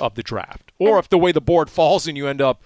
of 0.01 0.15
the 0.15 0.23
draft. 0.23 0.73
Or 0.79 0.99
if 0.99 1.11
the 1.11 1.19
way 1.19 1.31
the 1.31 1.43
board 1.43 1.69
falls 1.69 2.07
and 2.07 2.17
you 2.17 2.27
end 2.27 2.41
up 2.41 2.63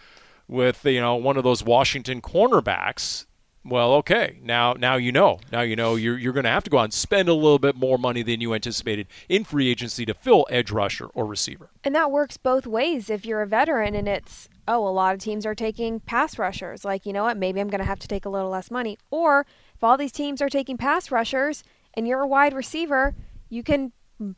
with 0.46 0.84
you 0.84 1.00
know 1.00 1.16
one 1.16 1.36
of 1.36 1.42
those 1.42 1.64
Washington 1.64 2.22
cornerbacks, 2.22 3.26
well, 3.64 3.92
okay, 3.94 4.38
now 4.40 4.74
now 4.74 4.94
you 4.94 5.10
know. 5.10 5.40
Now 5.50 5.62
you 5.62 5.74
know 5.74 5.96
you're 5.96 6.16
you're 6.16 6.32
going 6.32 6.44
to 6.44 6.50
have 6.50 6.62
to 6.62 6.70
go 6.70 6.78
out 6.78 6.84
and 6.84 6.94
spend 6.94 7.28
a 7.28 7.34
little 7.34 7.58
bit 7.58 7.74
more 7.74 7.98
money 7.98 8.22
than 8.22 8.40
you 8.40 8.54
anticipated 8.54 9.08
in 9.28 9.42
free 9.42 9.68
agency 9.68 10.06
to 10.06 10.14
fill 10.14 10.46
edge 10.48 10.70
rusher 10.70 11.06
or 11.06 11.26
receiver. 11.26 11.70
And 11.82 11.92
that 11.96 12.12
works 12.12 12.36
both 12.36 12.68
ways. 12.68 13.10
If 13.10 13.26
you're 13.26 13.42
a 13.42 13.48
veteran 13.48 13.96
and 13.96 14.06
it's, 14.06 14.48
oh, 14.68 14.86
a 14.86 14.94
lot 14.94 15.12
of 15.12 15.20
teams 15.20 15.44
are 15.44 15.56
taking 15.56 15.98
pass 15.98 16.38
rushers, 16.38 16.84
like, 16.84 17.04
you 17.04 17.12
know 17.12 17.24
what, 17.24 17.36
maybe 17.36 17.60
I'm 17.60 17.68
going 17.68 17.80
to 17.80 17.84
have 17.84 17.98
to 17.98 18.06
take 18.06 18.24
a 18.24 18.30
little 18.30 18.50
less 18.50 18.70
money. 18.70 18.96
Or 19.10 19.44
if 19.74 19.82
all 19.82 19.96
these 19.96 20.12
teams 20.12 20.40
are 20.40 20.48
taking 20.48 20.76
pass 20.76 21.10
rushers 21.10 21.64
and 21.94 22.06
you're 22.06 22.20
a 22.20 22.28
wide 22.28 22.54
receiver, 22.54 23.16
you 23.48 23.64
can 23.64 23.90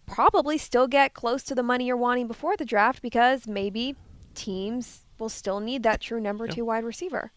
probably 0.07 0.59
still 0.59 0.87
get 0.87 1.15
close 1.15 1.43
to 1.45 1.55
the 1.55 1.63
money 1.63 1.87
you're 1.87 1.97
wanting 1.97 2.27
before 2.27 2.57
the 2.57 2.65
draft 2.65 3.03
because 3.03 3.47
maybe 3.47 3.97
teams 4.35 5.03
will 5.19 5.29
still 5.29 5.61
need 5.61 5.83
that 5.83 6.01
true 6.01 6.21
number 6.21 6.47
two 6.49 6.65
wide 6.65 6.85
receiver. 6.85 7.33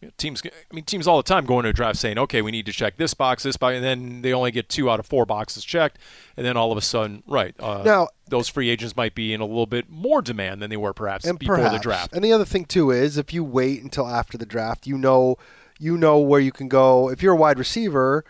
You 0.00 0.08
know, 0.08 0.12
teams, 0.16 0.40
I 0.46 0.74
mean, 0.74 0.84
teams 0.84 1.06
all 1.06 1.18
the 1.18 1.22
time 1.22 1.44
going 1.44 1.64
to 1.64 1.68
a 1.68 1.72
draft 1.74 1.98
saying, 1.98 2.16
"Okay, 2.16 2.40
we 2.40 2.50
need 2.50 2.64
to 2.64 2.72
check 2.72 2.96
this 2.96 3.12
box, 3.12 3.42
this 3.42 3.58
box," 3.58 3.74
and 3.74 3.84
then 3.84 4.22
they 4.22 4.32
only 4.32 4.50
get 4.50 4.70
two 4.70 4.88
out 4.88 4.98
of 4.98 5.04
four 5.04 5.26
boxes 5.26 5.62
checked, 5.62 5.98
and 6.38 6.46
then 6.46 6.56
all 6.56 6.72
of 6.72 6.78
a 6.78 6.80
sudden, 6.80 7.22
right? 7.26 7.54
Uh, 7.60 7.82
Now- 7.84 8.08
those 8.26 8.48
free 8.48 8.70
agents 8.70 8.96
might 8.96 9.14
be 9.14 9.34
in 9.34 9.42
a 9.42 9.44
little 9.44 9.66
bit 9.66 9.90
more 9.90 10.22
demand 10.22 10.62
than 10.62 10.70
they 10.70 10.76
were 10.78 10.94
perhaps 10.94 11.26
and 11.26 11.38
before 11.38 11.56
perhaps. 11.56 11.74
the 11.74 11.80
draft. 11.80 12.14
And 12.14 12.24
the 12.24 12.32
other 12.32 12.46
thing 12.46 12.64
too 12.64 12.90
is 12.90 13.18
if 13.18 13.34
you 13.34 13.44
wait 13.44 13.82
until 13.82 14.08
after 14.08 14.38
the 14.38 14.46
draft, 14.46 14.86
you 14.86 14.96
know 14.96 15.36
you 15.78 15.96
know 15.96 16.18
where 16.18 16.40
you 16.40 16.52
can 16.52 16.68
go. 16.68 17.10
If 17.10 17.22
you're 17.22 17.32
a 17.32 17.36
wide 17.36 17.58
receiver, 17.58 18.24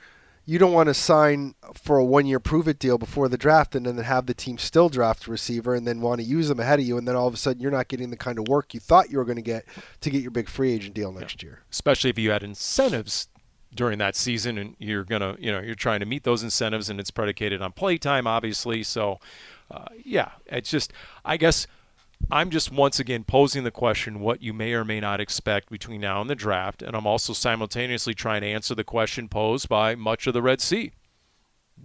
you 0.51 0.59
don't 0.59 0.73
want 0.73 0.89
to 0.89 0.95
sign 0.95 1.55
for 1.75 1.99
a 1.99 2.05
one 2.05 2.27
year 2.27 2.41
prove 2.41 2.67
it 2.67 2.81
deal 2.81 2.99
before 2.99 3.29
the 3.29 3.39
draft 3.39 3.77
and 3.77 3.87
then 3.87 3.97
have 3.99 4.27
the 4.27 4.35
team 4.35 4.59
still 4.59 4.89
draft 4.89 5.29
a 5.29 5.31
receiver 5.31 5.77
and 5.77 5.87
then 5.87 6.01
want 6.01 6.21
to 6.21 6.27
use 6.27 6.49
them 6.49 6.59
ahead 6.59 6.81
of 6.81 6.85
you 6.85 6.99
and 6.99 7.07
then 7.07 7.15
all 7.15 7.29
of 7.29 7.35
a 7.35 7.37
sudden 7.37 7.63
you're 7.63 7.71
not 7.71 7.87
getting 7.87 8.11
the 8.11 8.17
kind 8.17 8.37
of 8.37 8.49
work 8.49 8.75
you 8.75 8.81
thought 8.81 9.11
you 9.11 9.19
were 9.19 9.25
going 9.25 9.37
to 9.37 9.43
get 9.43 9.65
to 10.01 10.11
get 10.11 10.23
your 10.23 10.33
big 10.33 10.49
free 10.49 10.73
agent 10.73 10.93
deal 10.93 11.13
next 11.13 11.41
year. 11.41 11.61
especially 11.71 12.11
if 12.11 12.19
you 12.19 12.33
had 12.33 12.43
incentives 12.43 13.29
during 13.73 13.99
that 13.99 14.17
season 14.17 14.59
and 14.59 14.75
you're 14.81 15.05
gonna 15.05 15.37
you 15.39 15.53
know 15.53 15.61
you're 15.61 15.77
trying 15.77 16.01
to 16.01 16.07
meet 16.07 16.25
those 16.25 16.43
incentives 16.43 16.91
and 16.91 16.99
it's 16.99 17.13
predicated 17.13 17.63
on 17.63 17.71
play 17.71 17.97
time 17.97 18.27
obviously 18.27 18.83
so 18.83 19.21
uh, 19.71 19.85
yeah 20.05 20.31
it's 20.47 20.69
just 20.69 20.93
i 21.25 21.37
guess 21.37 21.69
i'm 22.31 22.51
just 22.51 22.73
once 22.73 22.99
again 22.99 23.25
posing 23.25 23.65
the 23.65 23.71
question 23.71 24.21
what 24.21 24.43
you 24.43 24.53
may 24.53 24.73
or 24.73 24.85
may 24.85 25.01
not 25.01 25.21
expect 25.21 25.71
between 25.71 26.01
now 26.01 26.21
and 26.21 26.29
the 26.29 26.35
draft 26.35 26.83
and 26.83 26.97
i'm 26.97 27.07
also 27.07 27.33
simultaneously 27.33 28.15
trying 28.15 28.41
to 28.41 28.47
answer 28.47 28.75
the 28.75 28.85
question 28.85 29.29
posed 29.29 29.69
by 29.69 29.95
much 29.95 30.27
of 30.27 30.35
the 30.35 30.43
red 30.43 30.61
sea 30.61 30.93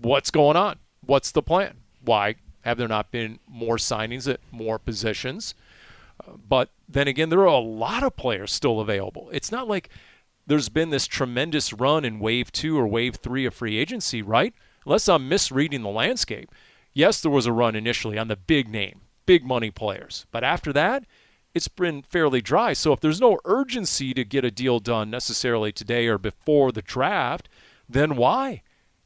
what's 0.01 0.31
going 0.31 0.57
on 0.57 0.77
what's 1.05 1.31
the 1.31 1.41
plan 1.41 1.77
why 2.03 2.35
have 2.61 2.77
there 2.77 2.87
not 2.87 3.11
been 3.11 3.39
more 3.47 3.77
signings 3.77 4.31
at 4.31 4.39
more 4.51 4.79
positions 4.79 5.53
but 6.47 6.69
then 6.87 7.07
again, 7.07 7.29
there 7.29 7.41
are 7.41 7.45
a 7.45 7.57
lot 7.57 8.03
of 8.03 8.15
players 8.15 8.51
still 8.51 8.79
available. 8.79 9.29
It's 9.31 9.51
not 9.51 9.67
like 9.67 9.89
there's 10.47 10.69
been 10.69 10.89
this 10.89 11.07
tremendous 11.07 11.73
run 11.73 12.05
in 12.05 12.19
wave 12.19 12.51
two 12.51 12.77
or 12.77 12.87
wave 12.87 13.15
three 13.15 13.45
of 13.45 13.53
free 13.53 13.77
agency, 13.77 14.21
right? 14.21 14.53
Unless 14.85 15.09
I'm 15.09 15.27
misreading 15.27 15.81
the 15.81 15.89
landscape. 15.89 16.51
Yes, 16.93 17.21
there 17.21 17.31
was 17.31 17.45
a 17.45 17.51
run 17.51 17.75
initially 17.75 18.17
on 18.17 18.27
the 18.27 18.35
big 18.35 18.69
name, 18.69 19.01
big 19.25 19.45
money 19.45 19.71
players. 19.71 20.25
But 20.31 20.43
after 20.43 20.71
that, 20.73 21.05
it's 21.53 21.67
been 21.69 22.01
fairly 22.01 22.41
dry. 22.41 22.73
So 22.73 22.91
if 22.91 22.99
there's 22.99 23.21
no 23.21 23.39
urgency 23.45 24.13
to 24.13 24.25
get 24.25 24.43
a 24.43 24.51
deal 24.51 24.79
done 24.79 25.09
necessarily 25.09 25.71
today 25.71 26.07
or 26.07 26.17
before 26.17 26.71
the 26.71 26.81
draft, 26.81 27.47
then 27.87 28.15
why? 28.15 28.61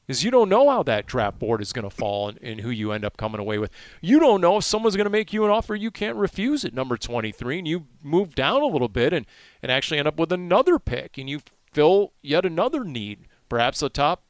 Is 0.08 0.24
you 0.24 0.32
don't 0.32 0.50
know 0.50 0.68
how 0.68 0.82
that 0.84 1.06
draft 1.06 1.38
board 1.38 1.62
is 1.62 1.72
going 1.72 1.88
to 1.88 1.96
fall 1.96 2.30
and, 2.30 2.40
and 2.42 2.62
who 2.62 2.72
you 2.72 2.92
end 2.92 3.06
up 3.06 3.16
coming 3.16 3.40
away 3.40 3.60
with. 3.60 3.70
You 4.02 4.20
don't 4.20 4.42
know 4.42 4.58
if 4.58 4.64
someone's 4.64 4.96
going 4.96 5.06
to 5.06 5.12
make 5.12 5.32
you 5.32 5.46
an 5.46 5.52
offer 5.52 5.76
you 5.76 5.92
can't 5.92 6.18
refuse 6.18 6.66
at 6.66 6.74
number 6.74 6.98
23, 6.98 7.60
and 7.60 7.68
you 7.68 7.86
move 8.02 8.34
down 8.34 8.64
a 8.64 8.66
little 8.66 8.88
bit 8.88 9.14
and, 9.14 9.28
and 9.62 9.72
actually 9.72 10.00
end 10.00 10.08
up 10.08 10.18
with 10.18 10.32
another 10.32 10.80
pick, 10.80 11.20
and 11.20 11.30
you 11.30 11.42
fill 11.72 12.14
yet 12.24 12.44
another 12.44 12.84
need, 12.84 13.28
perhaps 13.48 13.84
atop 13.84 14.24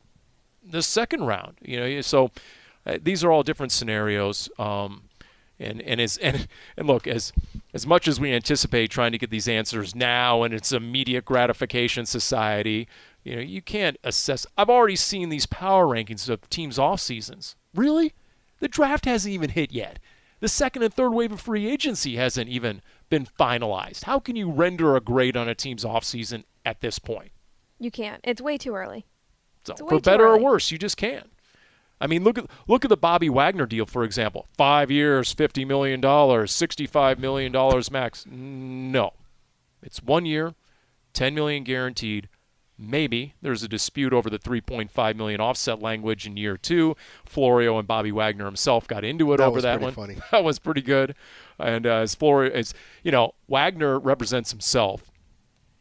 the 0.61 0.83
second 0.83 1.23
round. 1.23 1.57
You 1.61 1.79
know, 1.79 2.01
so 2.01 2.31
uh, 2.85 2.97
these 3.01 3.23
are 3.23 3.31
all 3.31 3.43
different 3.43 3.71
scenarios. 3.71 4.49
Um, 4.59 5.03
and 5.59 5.81
and 5.81 5.99
as 5.99 6.17
and 6.17 6.47
and 6.77 6.87
look 6.87 7.07
as 7.07 7.33
as 7.73 7.85
much 7.85 8.07
as 8.07 8.19
we 8.19 8.33
anticipate 8.33 8.89
trying 8.89 9.11
to 9.11 9.17
get 9.17 9.29
these 9.29 9.47
answers 9.47 9.95
now, 9.95 10.43
and 10.43 10.53
it's 10.53 10.71
immediate 10.71 11.25
gratification 11.25 12.05
society. 12.05 12.87
You 13.23 13.35
know, 13.35 13.41
you 13.41 13.61
can't 13.61 13.97
assess. 14.03 14.47
I've 14.57 14.69
already 14.69 14.95
seen 14.95 15.29
these 15.29 15.45
power 15.45 15.85
rankings 15.85 16.29
of 16.29 16.49
teams 16.49 16.79
off 16.79 17.01
seasons. 17.01 17.55
Really, 17.75 18.13
the 18.59 18.67
draft 18.67 19.05
hasn't 19.05 19.33
even 19.33 19.49
hit 19.49 19.71
yet. 19.71 19.99
The 20.39 20.47
second 20.47 20.83
and 20.83 20.93
third 20.93 21.11
wave 21.11 21.33
of 21.33 21.41
free 21.41 21.69
agency 21.69 22.15
hasn't 22.15 22.49
even 22.49 22.81
been 23.09 23.27
finalized. 23.39 24.05
How 24.05 24.19
can 24.19 24.35
you 24.35 24.49
render 24.49 24.95
a 24.95 25.01
grade 25.01 25.35
on 25.35 25.49
a 25.49 25.55
team's 25.55 25.83
off 25.83 26.05
season 26.05 26.45
at 26.65 26.79
this 26.79 26.97
point? 26.97 27.31
You 27.77 27.91
can't. 27.91 28.21
It's 28.23 28.41
way 28.41 28.57
too 28.57 28.73
early. 28.73 29.05
So, 29.65 29.75
for 29.75 29.99
better 29.99 30.27
or 30.27 30.39
worse, 30.39 30.71
you 30.71 30.77
just 30.77 30.95
can't. 30.95 31.29
I 32.01 32.07
mean, 32.07 32.23
look 32.23 32.37
at 32.37 32.45
look 32.67 32.85
at 32.85 32.89
the 32.89 32.97
Bobby 32.97 33.29
Wagner 33.29 33.65
deal, 33.65 33.85
for 33.85 34.03
example. 34.03 34.47
Five 34.57 34.89
years, 34.89 35.33
fifty 35.33 35.65
million 35.65 35.99
dollars, 36.01 36.51
sixty-five 36.51 37.19
million 37.19 37.51
dollars 37.51 37.91
max. 37.91 38.25
No, 38.29 39.13
it's 39.83 40.01
one 40.01 40.25
year, 40.25 40.53
ten 41.13 41.33
million 41.35 41.63
guaranteed. 41.63 42.29
Maybe 42.81 43.33
there's 43.41 43.61
a 43.61 43.67
dispute 43.67 44.13
over 44.13 44.29
the 44.29 44.39
3.5 44.39 45.15
million 45.17 45.41
offset 45.41 45.81
language 45.81 46.25
in 46.25 46.37
year 46.37 46.55
two. 46.55 46.95
Florio 47.25 47.77
and 47.77 47.85
Bobby 47.85 48.13
Wagner 48.13 48.45
himself 48.45 48.87
got 48.87 49.03
into 49.03 49.33
it 49.33 49.37
That 49.37 49.47
over 49.47 49.55
was 49.55 49.63
that 49.63 49.81
pretty 49.81 49.83
one. 49.83 49.93
funny. 49.93 50.15
That 50.31 50.45
was 50.45 50.59
pretty 50.59 50.81
good. 50.81 51.13
And 51.59 51.85
uh, 51.85 51.95
as 51.95 52.15
Florio, 52.15 52.53
as 52.53 52.73
you 53.03 53.11
know, 53.11 53.33
Wagner 53.49 53.99
represents 53.99 54.51
himself. 54.51 55.11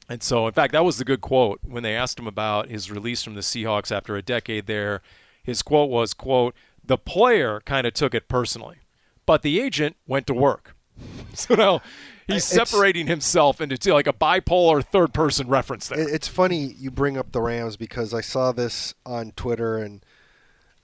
And 0.09 0.25
so, 0.25 0.49
in 0.49 0.53
fact, 0.55 0.73
that 0.73 0.85
was 0.85 0.99
the 0.99 1.05
good 1.05 1.21
quote 1.21 1.61
when 1.63 1.85
they 1.85 1.95
asked 1.95 2.19
him 2.19 2.27
about 2.27 2.69
his 2.69 2.91
release 2.91 3.23
from 3.23 3.35
the 3.37 3.43
Seahawks 3.43 3.93
after 3.97 4.17
a 4.17 4.23
decade 4.23 4.67
there. 4.67 5.01
His 5.49 5.63
quote 5.63 5.89
was, 5.89 6.13
"quote 6.13 6.55
The 6.85 6.99
player 6.99 7.63
kind 7.65 7.87
of 7.87 7.95
took 7.95 8.15
it 8.15 8.29
personally, 8.29 8.81
but 9.25 9.41
the 9.41 9.59
agent 9.59 9.97
went 10.07 10.27
to 10.27 10.35
work." 10.35 10.77
So 11.35 11.55
now 11.55 11.83
he's 12.27 12.45
separating 12.45 13.07
himself 13.07 13.61
into 13.61 13.79
two, 13.79 13.93
like 13.93 14.09
a 14.09 14.13
bipolar 14.13 14.85
third-person 14.85 15.47
reference 15.47 15.87
there. 15.87 16.09
It's 16.09 16.27
funny 16.27 16.75
you 16.77 16.91
bring 16.91 17.17
up 17.17 17.31
the 17.31 17.41
Rams 17.41 17.77
because 17.77 18.13
I 18.13 18.23
saw 18.23 18.51
this 18.51 18.93
on 19.07 19.31
Twitter 19.37 19.79
and 19.79 20.05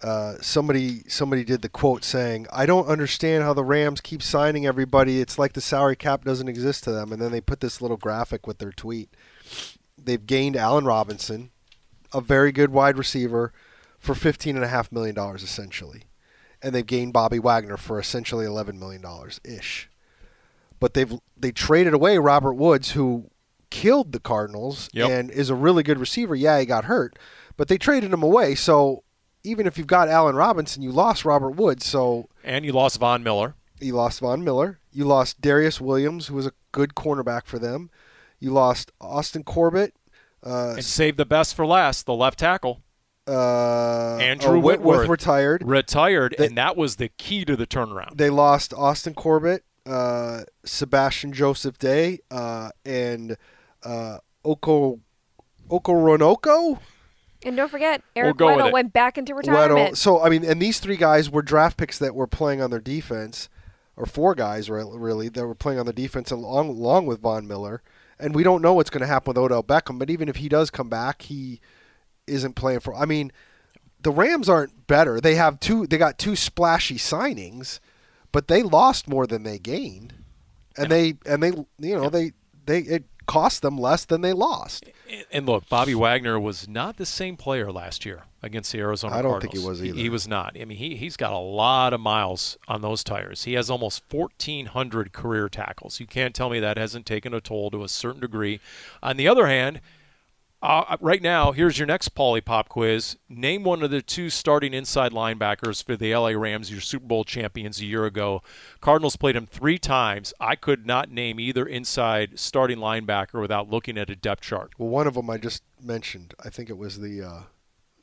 uh, 0.01 0.37
somebody 0.41 1.03
somebody 1.09 1.45
did 1.45 1.61
the 1.61 1.69
quote 1.69 2.05
saying, 2.05 2.47
"I 2.53 2.65
don't 2.65 2.87
understand 2.87 3.43
how 3.43 3.53
the 3.53 3.65
Rams 3.65 4.01
keep 4.01 4.23
signing 4.23 4.65
everybody. 4.65 5.21
It's 5.21 5.39
like 5.39 5.53
the 5.55 5.61
salary 5.61 5.97
cap 5.97 6.25
doesn't 6.25 6.49
exist 6.49 6.85
to 6.85 6.93
them." 6.93 7.13
And 7.13 7.21
then 7.21 7.33
they 7.33 7.41
put 7.41 7.61
this 7.61 7.83
little 7.83 7.97
graphic 7.99 8.47
with 8.47 8.59
their 8.59 8.73
tweet. 8.73 9.11
They've 10.03 10.25
gained 10.25 10.57
Allen 10.57 10.85
Robinson, 10.85 11.51
a 12.15 12.21
very 12.21 12.53
good 12.53 12.71
wide 12.71 12.97
receiver, 12.97 13.53
for 14.05 14.15
fifteen 14.15 14.57
and 14.57 14.65
a 14.65 14.69
half 14.69 14.93
million 14.93 15.15
dollars 15.15 15.43
essentially, 15.43 16.05
and 16.63 16.75
they've 16.75 16.87
gained 16.87 17.13
Bobby 17.13 17.39
Wagner 17.39 17.77
for 17.77 17.99
essentially 17.99 18.45
eleven 18.47 18.79
million 18.79 19.03
dollars 19.03 19.41
ish. 19.45 19.89
But 20.81 20.95
they've 20.95 21.13
they 21.37 21.51
traded 21.53 21.95
away 21.95 22.19
Robert 22.19 22.55
Woods, 22.55 22.93
who 22.93 23.31
killed 23.71 24.13
the 24.13 24.21
Cardinals 24.21 24.89
Yep. 24.93 25.11
and 25.11 25.31
is 25.31 25.51
a 25.51 25.55
really 25.55 25.83
good 25.83 25.99
receiver. 25.99 26.35
Yeah, 26.35 26.61
he 26.61 26.67
got 26.67 26.85
hurt, 26.85 27.19
but 27.57 27.69
they 27.69 27.79
traded 27.79 28.13
him 28.13 28.23
away. 28.23 28.55
So 28.55 29.03
even 29.43 29.67
if 29.67 29.77
you've 29.79 29.87
got 29.87 30.09
Allen 30.09 30.37
Robinson, 30.37 30.83
you 30.83 30.91
lost 30.93 31.25
Robert 31.25 31.51
Woods. 31.53 31.85
So 31.87 32.29
and 32.45 32.65
you 32.65 32.73
lost 32.73 32.99
Von 32.99 33.23
Miller. 33.23 33.55
you 33.81 33.95
lost 33.95 34.21
Von 34.21 34.45
Miller. 34.45 34.79
You 34.93 35.05
lost 35.07 35.41
Darious 35.41 35.81
Williams, 35.81 36.29
who 36.29 36.35
was 36.35 36.47
a 36.47 36.53
good 36.71 36.95
cornerback 36.95 37.47
for 37.47 37.59
them. 37.59 37.91
You 38.39 38.53
lost 38.53 38.93
Austin 39.01 39.43
Corbett. 39.43 39.95
Uh, 40.47 40.75
And 40.77 40.85
saved 40.85 41.17
the 41.17 41.25
best 41.25 41.55
for 41.57 41.67
last, 41.67 42.05
the 42.07 42.15
left 42.15 42.39
tackle. 42.39 42.83
Uh, 43.27 44.17
Andrew 44.21 44.59
Whitworth 44.59 44.81
Whitworth. 45.01 45.09
retired. 45.09 45.63
Retired, 45.65 46.35
They- 46.39 46.47
and 46.47 46.59
that 46.59 46.77
was 46.77 46.97
the 46.97 47.09
key 47.09 47.45
to 47.47 47.57
the 47.57 47.67
turnaround. 47.67 48.17
They 48.17 48.31
lost 48.31 48.75
Austin 48.75 49.15
Corbett, 49.15 49.65
uh, 49.87 50.43
Sebastian 50.65 51.33
Joseph 51.33 51.79
Day, 51.79 52.19
uh, 52.31 52.71
and 52.85 53.37
uh, 53.83 54.19
Oko 54.45 55.01
Okoronkwo. 55.71 56.79
And 57.47 57.57
don't 57.57 57.71
forget, 57.71 58.03
Eric 58.17 58.37
go 58.39 58.47
with 58.57 58.65
Weddle 58.67 58.73
went 58.73 58.93
back 58.93 59.19
into 59.19 59.35
Weddle. 59.35 59.39
retirement. 59.49 59.99
So 59.99 60.23
I 60.23 60.29
mean, 60.31 60.45
and 60.45 60.61
these 60.61 60.79
three 60.81 60.97
guys 60.97 61.31
were 61.31 61.43
draft 61.43 61.77
picks 61.77 61.99
that 61.99 62.15
were 62.15 62.27
playing 62.27 62.63
on 62.63 62.71
their 62.71 62.81
defense, 62.81 63.49
or 63.97 64.07
four 64.07 64.35
guys 64.35 64.71
re- 64.71 64.85
really 64.91 65.29
that 65.31 65.47
were 65.47 65.55
playing 65.55 65.79
on 65.79 65.87
the 65.87 65.93
defense 65.93 66.31
along 66.31 66.69
along 66.69 67.07
with 67.07 67.21
Von 67.21 67.47
Miller. 67.47 67.83
And 68.19 68.35
we 68.35 68.43
don't 68.45 68.63
know 68.63 68.73
what's 68.75 68.91
going 68.91 69.01
to 69.03 69.07
happen 69.07 69.31
with 69.31 69.39
Odell 69.39 69.63
Beckham. 69.63 69.99
But 69.99 70.09
even 70.09 70.29
if 70.29 70.37
he 70.37 70.49
does 70.49 70.71
come 70.71 70.89
back, 70.89 71.23
he 71.23 71.61
isn't 72.27 72.55
playing 72.55 72.81
for. 72.81 72.95
I 72.95 73.05
mean, 73.05 73.33
the 74.03 74.11
Rams 74.11 74.49
aren't 74.49 74.87
better. 74.87 75.21
They 75.21 75.35
have 75.37 75.61
two. 75.61 75.87
They 75.87 75.99
got 75.99 76.19
two 76.19 76.37
splashy 76.37 76.97
signings, 76.97 77.81
but 78.33 78.49
they 78.49 78.63
lost 78.63 79.09
more 79.09 79.27
than 79.27 79.43
they 79.43 79.59
gained, 79.59 80.15
and 80.77 80.91
they 80.91 81.15
and 81.27 81.43
they 81.43 81.49
you 81.79 81.97
know 81.97 82.09
they 82.11 82.33
they 82.67 82.81
it 82.81 83.05
cost 83.27 83.63
them 83.63 83.79
less 83.79 84.05
than 84.05 84.21
they 84.21 84.35
lost. 84.35 84.85
And- 85.33 85.47
look, 85.47 85.67
Bobby 85.71 85.95
Wagner 85.95 86.39
was 86.39 86.69
not 86.69 86.99
the 86.99 87.07
same 87.07 87.39
player 87.39 87.73
last 87.73 88.05
year 88.05 88.25
against 88.43 88.71
the 88.73 88.81
Arizona 88.81 89.15
I 89.17 89.23
don't 89.23 89.31
Cardinals. 89.41 89.53
think 89.55 89.63
he 89.63 89.67
was 89.69 89.79
He, 89.79 89.89
either. 89.89 89.99
he 89.99 90.09
was 90.11 90.29
not. 90.29 90.55
I 90.61 90.67
mean, 90.67 90.77
he, 90.77 90.97
he's 90.97 91.17
got 91.17 91.33
a 91.33 91.39
lot 91.39 91.95
of 91.95 92.01
miles 92.01 92.59
on 92.69 92.83
those 92.83 93.03
tires. 93.03 93.45
He 93.45 93.55
has 93.55 93.71
almost 93.71 94.03
1,400 94.11 95.13
career 95.15 95.49
tackles. 95.49 96.01
You 96.01 96.07
can't 96.07 96.35
tell 96.35 96.51
me 96.51 96.61
that 96.61 96.77
hasn't 96.77 97.07
taken 97.07 97.33
a 97.33 97.41
toll 97.41 97.71
to 97.71 97.83
a 97.83 97.89
certain 97.89 98.21
degree. 98.21 98.61
On 99.03 99.17
the 99.17 99.27
other 99.27 99.47
hand, 99.47 99.81
uh, 100.65 100.97
right 101.01 101.21
now, 101.21 101.53
here's 101.53 101.79
your 101.79 101.87
next 101.87 102.09
Polly 102.11 102.41
Pop 102.41 102.69
quiz. 102.71 103.17
Name 103.29 103.65
one 103.65 103.83
of 103.83 103.91
the 103.91 104.01
two 104.01 104.31
starting 104.31 104.73
inside 104.73 105.13
linebackers 105.13 105.85
for 105.85 105.95
the 105.95 106.15
LA 106.17 106.31
Rams, 106.31 106.71
your 106.71 106.81
Super 106.81 107.07
Bowl 107.07 107.23
champions 107.23 107.81
a 107.81 107.85
year 107.85 108.07
ago. 108.07 108.43
Cardinals 108.81 109.17
played 109.17 109.37
him 109.37 109.47
three 109.47 109.79
times. 109.79 110.33
I 110.41 110.57
could 110.57 110.87
not 110.87 111.11
name 111.11 111.39
either 111.39 111.67
inside 111.67 112.39
starting 112.39 112.79
linebacker 112.79 113.41
without 113.41 113.69
looking 113.69 113.99
at 113.99 114.09
a 114.09 114.17
depth 114.17 114.43
chart. 114.43 114.71
Well, 114.79 114.89
one 114.89 115.07
of 115.07 115.15
them 115.15 115.29
I 115.29 115.37
just 115.37 115.63
mentioned. 115.83 116.35
I 116.43 116.49
think 116.49 116.71
it 116.71 116.79
was 116.79 116.99
the 116.99 117.23
uh, 117.23 117.43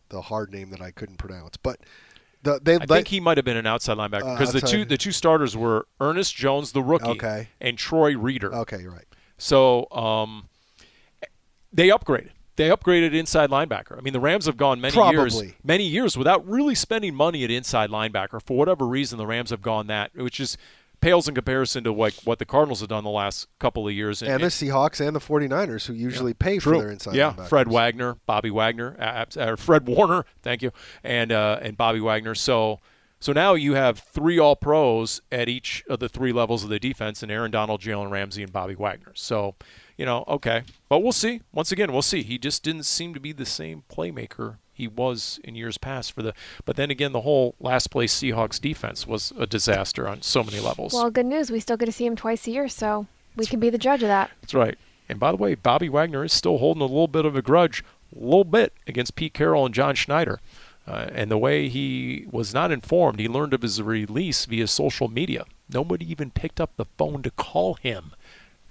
the 0.10 0.22
hard 0.22 0.52
name 0.52 0.70
that 0.70 0.82
I 0.82 0.92
couldn't 0.92 1.18
pronounce, 1.18 1.58
but 1.58 1.80
the, 2.44 2.60
they 2.62 2.76
I 2.76 2.86
think 2.86 3.08
he 3.08 3.20
might 3.20 3.38
have 3.38 3.46
been 3.46 3.58
an 3.58 3.66
outside 3.68 3.98
linebacker 3.98 4.24
Uh, 4.24 4.34
because 4.38 4.54
the 4.54 4.62
two 4.62 4.86
the 4.86 4.98
two 4.98 5.12
starters 5.12 5.58
were 5.58 5.88
Ernest 6.00 6.36
Jones, 6.36 6.74
the 6.74 6.84
rookie, 6.84 7.10
Okay. 7.10 7.50
and 7.60 7.78
Troy 7.78 8.16
Reeder. 8.16 8.54
Okay, 8.54 8.82
you're 8.82 8.92
right. 8.92 9.08
So 9.40 9.90
um, 9.92 10.48
they 11.74 11.88
upgraded. 11.88 12.30
They 12.58 12.70
upgraded 12.70 13.14
inside 13.14 13.50
linebacker. 13.50 13.98
I 13.98 14.02
mean, 14.02 14.14
the 14.14 14.20
Rams 14.20 14.46
have 14.46 14.58
gone 14.58 14.82
many 14.82 14.96
years, 15.12 15.42
many 15.64 15.86
years 15.86 16.18
without 16.18 16.46
really 16.48 16.76
spending 16.76 17.16
money 17.16 17.44
at 17.44 17.52
inside 17.52 17.90
linebacker. 17.90 18.42
For 18.46 18.58
whatever 18.58 18.86
reason, 18.86 19.18
the 19.18 19.26
Rams 19.26 19.52
have 19.52 19.62
gone 19.62 19.88
that, 19.88 20.16
which 20.16 20.40
is 20.40 20.58
pales 21.02 21.28
in 21.28 21.34
comparison 21.34 21.84
to 21.84 21.92
like 21.92 22.14
what 22.24 22.40
the 22.40 22.46
Cardinals 22.46 22.80
have 22.80 22.90
done 22.90 23.04
the 23.04 23.10
last 23.10 23.48
couple 23.60 23.88
of 23.88 23.94
years. 23.94 24.22
And 24.22 24.44
the 24.44 24.48
Seahawks 24.48 25.06
and 25.06 25.16
the 25.16 25.20
49ers, 25.20 25.88
who 25.88 25.94
usually 25.94 26.34
pay 26.34 26.60
True. 26.60 26.74
for 26.74 26.82
their 26.82 26.92
inside 26.92 27.16
yeah. 27.16 27.34
Fred 27.34 27.68
Wagner, 27.68 28.18
Bobby 28.26 28.52
Wagner, 28.52 28.96
uh, 29.00 29.56
Fred 29.56 29.88
Warner, 29.88 30.26
thank 30.42 30.62
you, 30.62 30.72
and 31.04 31.32
uh, 31.32 31.60
and 31.62 31.76
Bobby 31.76 32.00
Wagner. 32.00 32.36
So 32.36 32.80
so 33.22 33.32
now 33.32 33.54
you 33.54 33.76
have 33.76 34.00
three 34.00 34.38
All 34.38 34.58
Pros 34.58 35.22
at 35.32 35.48
each 35.48 35.86
of 35.88 36.00
the 36.00 36.10
three 36.10 36.34
levels 36.34 36.66
of 36.66 36.70
the 36.70 36.80
defense, 36.80 37.24
and 37.24 37.32
Aaron 37.32 37.52
Donald, 37.52 37.80
Jalen 37.80 38.12
Ramsey, 38.12 38.44
and 38.44 38.52
Bobby 38.52 38.76
Wagner. 38.76 39.14
So 39.16 39.56
you 39.98 40.06
know, 40.06 40.26
okay, 40.28 40.64
but 40.90 41.04
we'll 41.04 41.12
see. 41.12 41.42
Once 41.54 41.72
again, 41.72 41.94
we'll 41.94 42.02
see. 42.02 42.24
He 42.24 42.38
just 42.38 42.64
didn't 42.64 42.84
seem 42.84 43.14
to 43.14 43.20
be 43.20 43.32
the 43.32 43.46
same 43.46 43.84
playmaker 43.88 44.58
he 44.74 44.88
was 44.88 45.40
in 45.44 45.54
years 45.54 45.78
past 45.78 46.12
for 46.12 46.24
the. 46.24 46.34
But 46.66 46.76
then 46.76 46.90
again, 46.90 47.12
the 47.12 47.22
whole 47.22 47.54
last 47.60 47.92
place 47.92 48.20
Seahawks 48.20 48.60
defense 48.60 49.06
was 49.06 49.32
a 49.38 49.46
disaster 49.46 50.08
on 50.08 50.24
so 50.24 50.44
many 50.44 50.60
levels. 50.60 50.94
Well, 50.94 51.12
good 51.12 51.28
news. 51.28 51.52
We 51.52 51.60
still 51.60 51.78
get 51.78 51.86
to 51.86 51.92
see 51.92 52.08
him 52.08 52.16
twice 52.16 52.48
a 52.48 52.52
year, 52.52 52.68
so 52.68 53.06
we 53.36 53.46
can 53.46 53.60
be 53.60 53.70
the 53.70 53.78
judge 53.78 54.02
of 54.02 54.08
that. 54.08 54.32
That's 54.42 54.56
right. 54.56 54.76
And 55.08 55.20
by 55.20 55.32
the 55.32 55.38
way, 55.38 55.54
Bobby 55.54 55.88
Wagner 55.88 56.24
is 56.24 56.34
still 56.34 56.58
holding 56.58 56.82
a 56.82 56.86
little 56.86 57.08
bit 57.08 57.26
of 57.26 57.36
a 57.36 57.44
grudge, 57.44 57.84
a 58.16 58.20
little 58.20 58.44
bit 58.44 58.74
against 58.88 59.16
Pete 59.16 59.36
Carroll 59.36 59.68
and 59.68 59.76
John 59.76 59.94
Schneider. 59.94 60.40
Uh, 60.88 61.08
and 61.14 61.30
the 61.30 61.38
way 61.38 61.70
he 61.70 62.26
was 62.32 62.54
not 62.54 62.72
informed, 62.72 63.20
he 63.20 63.28
learned 63.28 63.54
of 63.54 63.62
his 63.62 63.82
release 63.82 64.46
via 64.46 64.68
social 64.68 65.08
media. 65.08 65.46
Nobody 65.70 66.10
even 66.10 66.32
picked 66.32 66.60
up 66.60 66.76
the 66.76 66.86
phone 66.98 67.22
to 67.24 67.32
call 67.32 67.76
him 67.76 68.14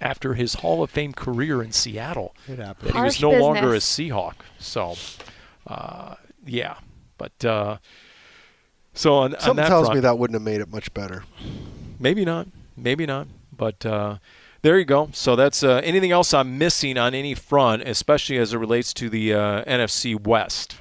after 0.01 0.33
his 0.33 0.55
Hall 0.55 0.83
of 0.83 0.89
Fame 0.89 1.13
career 1.13 1.63
in 1.63 1.71
Seattle. 1.71 2.35
It 2.47 2.59
happened. 2.59 2.89
That 2.89 2.95
he 2.95 3.01
was 3.01 3.19
Harsh 3.19 3.21
no 3.21 3.31
longer 3.31 3.73
a. 3.73 3.77
Seahawk. 3.77 4.35
So, 4.59 4.95
uh, 5.67 6.15
yeah. 6.45 6.75
But 7.17 7.45
uh, 7.45 7.77
so 8.93 9.15
on, 9.15 9.35
on 9.35 9.39
Something 9.41 9.55
that 9.57 9.67
tells 9.67 9.87
front, 9.87 9.97
me 9.97 10.01
that 10.01 10.17
wouldn't 10.17 10.35
have 10.35 10.41
made 10.41 10.61
it 10.61 10.71
much 10.71 10.93
better. 10.93 11.23
Maybe 11.99 12.25
not. 12.25 12.47
Maybe 12.75 13.05
not. 13.05 13.27
But 13.55 13.85
uh, 13.85 14.17
there 14.63 14.77
you 14.77 14.85
go. 14.85 15.09
So 15.13 15.35
that's 15.35 15.63
uh, 15.63 15.81
anything 15.83 16.11
else 16.11 16.33
I'm 16.33 16.57
missing 16.57 16.97
on 16.97 17.13
any 17.13 17.35
front, 17.35 17.83
especially 17.83 18.37
as 18.37 18.53
it 18.53 18.57
relates 18.57 18.93
to 18.95 19.09
the 19.09 19.33
uh, 19.33 19.63
NFC 19.65 20.19
West. 20.19 20.77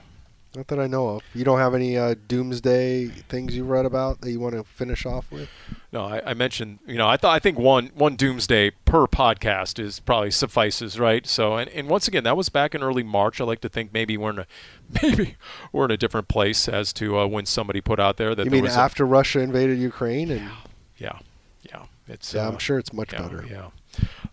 Not 0.56 0.66
that 0.66 0.80
I 0.80 0.88
know 0.88 1.08
of. 1.10 1.22
You 1.32 1.44
don't 1.44 1.60
have 1.60 1.74
any 1.74 1.96
uh, 1.96 2.16
doomsday 2.26 3.06
things 3.06 3.54
you 3.54 3.62
read 3.64 3.86
about 3.86 4.20
that 4.20 4.32
you 4.32 4.40
want 4.40 4.56
to 4.56 4.64
finish 4.64 5.06
off 5.06 5.30
with? 5.30 5.48
No, 5.92 6.04
I, 6.04 6.30
I 6.30 6.34
mentioned, 6.34 6.80
you 6.88 6.96
know, 6.98 7.06
I 7.08 7.16
thought 7.16 7.34
I 7.34 7.38
think 7.38 7.56
one 7.56 7.90
one 7.94 8.16
doomsday 8.16 8.70
per 8.84 9.06
podcast 9.06 9.78
is 9.78 10.00
probably 10.00 10.32
suffices, 10.32 10.98
right? 10.98 11.24
So, 11.24 11.56
and, 11.56 11.70
and 11.70 11.88
once 11.88 12.08
again, 12.08 12.24
that 12.24 12.36
was 12.36 12.48
back 12.48 12.74
in 12.74 12.82
early 12.82 13.04
March. 13.04 13.40
I 13.40 13.44
like 13.44 13.60
to 13.60 13.68
think 13.68 13.92
maybe 13.92 14.16
we're 14.16 14.30
in 14.30 14.38
a 14.40 14.46
maybe 15.02 15.36
we're 15.70 15.84
in 15.84 15.92
a 15.92 15.96
different 15.96 16.26
place 16.26 16.68
as 16.68 16.92
to 16.94 17.18
uh, 17.20 17.26
when 17.28 17.46
somebody 17.46 17.80
put 17.80 18.00
out 18.00 18.16
there 18.16 18.34
that 18.34 18.44
You 18.44 18.50
there 18.50 18.56
mean 18.56 18.64
was 18.64 18.76
a- 18.76 18.80
after 18.80 19.06
Russia 19.06 19.38
invaded 19.40 19.78
Ukraine? 19.78 20.32
And 20.32 20.50
yeah, 20.98 21.18
yeah, 21.62 21.84
it's 22.08 22.34
yeah, 22.34 22.46
uh, 22.46 22.50
I'm 22.50 22.58
sure 22.58 22.78
it's 22.78 22.92
much 22.92 23.12
yeah, 23.12 23.22
better. 23.22 23.44
Yeah. 23.48 23.68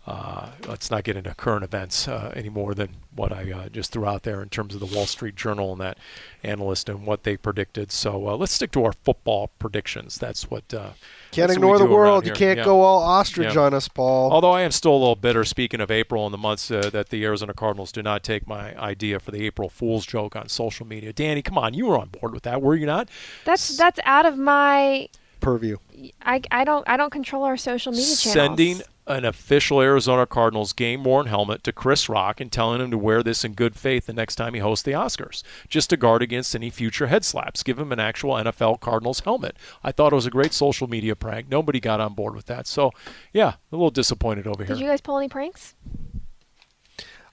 Uh, 0.07 0.51
let's 0.69 0.89
not 0.89 1.03
get 1.03 1.17
into 1.17 1.33
current 1.35 1.65
events 1.65 2.07
uh, 2.07 2.31
any 2.33 2.47
more 2.47 2.73
than 2.73 2.87
what 3.13 3.33
I 3.33 3.51
uh, 3.51 3.67
just 3.67 3.91
threw 3.91 4.05
out 4.05 4.23
there 4.23 4.41
in 4.41 4.47
terms 4.47 4.73
of 4.73 4.79
the 4.79 4.85
Wall 4.95 5.05
Street 5.05 5.35
Journal 5.35 5.73
and 5.73 5.81
that 5.81 5.97
analyst 6.43 6.87
and 6.87 7.05
what 7.05 7.23
they 7.23 7.35
predicted. 7.35 7.91
So 7.91 8.29
uh, 8.29 8.37
let's 8.37 8.53
stick 8.53 8.71
to 8.71 8.85
our 8.85 8.93
football 8.93 9.49
predictions. 9.59 10.17
That's 10.17 10.49
what. 10.49 10.73
Uh, 10.73 10.91
Can't 11.31 11.49
that's 11.49 11.49
what 11.49 11.51
ignore 11.57 11.73
we 11.73 11.79
the 11.79 11.87
do 11.87 11.93
world. 11.93 12.25
You 12.25 12.31
can't 12.31 12.57
Yeah. 12.59 12.63
go 12.63 12.79
all 12.79 13.03
ostrich 13.03 13.55
Yeah. 13.55 13.61
on 13.63 13.73
us, 13.73 13.89
Paul. 13.89 14.31
Although 14.31 14.51
I 14.53 14.61
am 14.61 14.71
still 14.71 14.93
a 14.93 14.97
little 14.97 15.17
bitter, 15.17 15.43
speaking 15.43 15.81
of 15.81 15.91
April 15.91 16.23
and 16.25 16.33
the 16.33 16.37
months 16.37 16.71
uh, 16.71 16.89
that 16.93 17.09
the 17.09 17.25
Arizona 17.25 17.53
Cardinals 17.53 17.91
did 17.91 18.05
not 18.05 18.23
take 18.23 18.47
my 18.47 18.79
idea 18.79 19.19
for 19.19 19.31
the 19.31 19.45
April 19.45 19.67
Fool's 19.67 20.05
joke 20.05 20.37
on 20.37 20.47
social 20.47 20.87
media. 20.87 21.11
Danny, 21.11 21.41
come 21.41 21.57
on, 21.57 21.73
you 21.73 21.85
were 21.85 21.97
on 21.99 22.07
board 22.07 22.33
with 22.33 22.43
that, 22.43 22.61
were 22.61 22.75
you 22.75 22.85
not? 22.85 23.09
That's 23.43 23.75
that's 23.75 23.99
out 24.05 24.25
of 24.25 24.37
my. 24.37 25.09
Purview. 25.41 25.77
I, 26.21 26.41
I 26.49 26.63
don't 26.63 26.87
I 26.87 26.95
don't 26.95 27.11
control 27.11 27.43
our 27.43 27.57
social 27.57 27.91
media 27.91 28.15
channels. 28.15 28.57
Sending 28.57 28.81
an 29.07 29.25
official 29.25 29.81
Arizona 29.81 30.25
Cardinals 30.25 30.73
game 30.73 31.03
worn 31.03 31.27
helmet 31.27 31.63
to 31.63 31.71
Chris 31.71 32.09
Rock 32.09 32.41
and 32.41 32.51
telling 32.51 32.81
him 32.81 32.91
to 32.91 32.97
wear 32.97 33.23
this 33.23 33.43
in 33.43 33.53
good 33.53 33.75
faith 33.75 34.05
the 34.05 34.13
next 34.13 34.35
time 34.35 34.53
he 34.53 34.59
hosts 34.59 34.83
the 34.83 34.91
Oscars, 34.91 35.43
just 35.69 35.89
to 35.89 35.97
guard 35.97 36.21
against 36.21 36.53
any 36.55 36.69
future 36.69 37.07
head 37.07 37.23
slaps. 37.23 37.63
Give 37.63 37.79
him 37.79 37.91
an 37.91 37.99
actual 37.99 38.33
NFL 38.33 38.79
Cardinals 38.79 39.21
helmet. 39.21 39.57
I 39.83 39.91
thought 39.91 40.11
it 40.11 40.15
was 40.15 40.25
a 40.25 40.31
great 40.31 40.53
social 40.53 40.87
media 40.87 41.15
prank. 41.15 41.49
Nobody 41.49 41.79
got 41.79 42.01
on 42.01 42.13
board 42.13 42.35
with 42.35 42.45
that. 42.47 42.67
So, 42.67 42.91
yeah, 43.33 43.53
a 43.71 43.75
little 43.75 43.89
disappointed 43.89 44.45
over 44.45 44.63
here. 44.63 44.75
Did 44.75 44.81
you 44.81 44.89
guys 44.89 45.01
pull 45.01 45.17
any 45.17 45.29
pranks? 45.29 45.75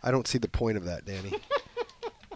I 0.02 0.10
don't 0.10 0.26
see 0.26 0.38
the 0.38 0.48
point 0.48 0.76
of 0.76 0.84
that, 0.84 1.04
Danny. 1.04 1.34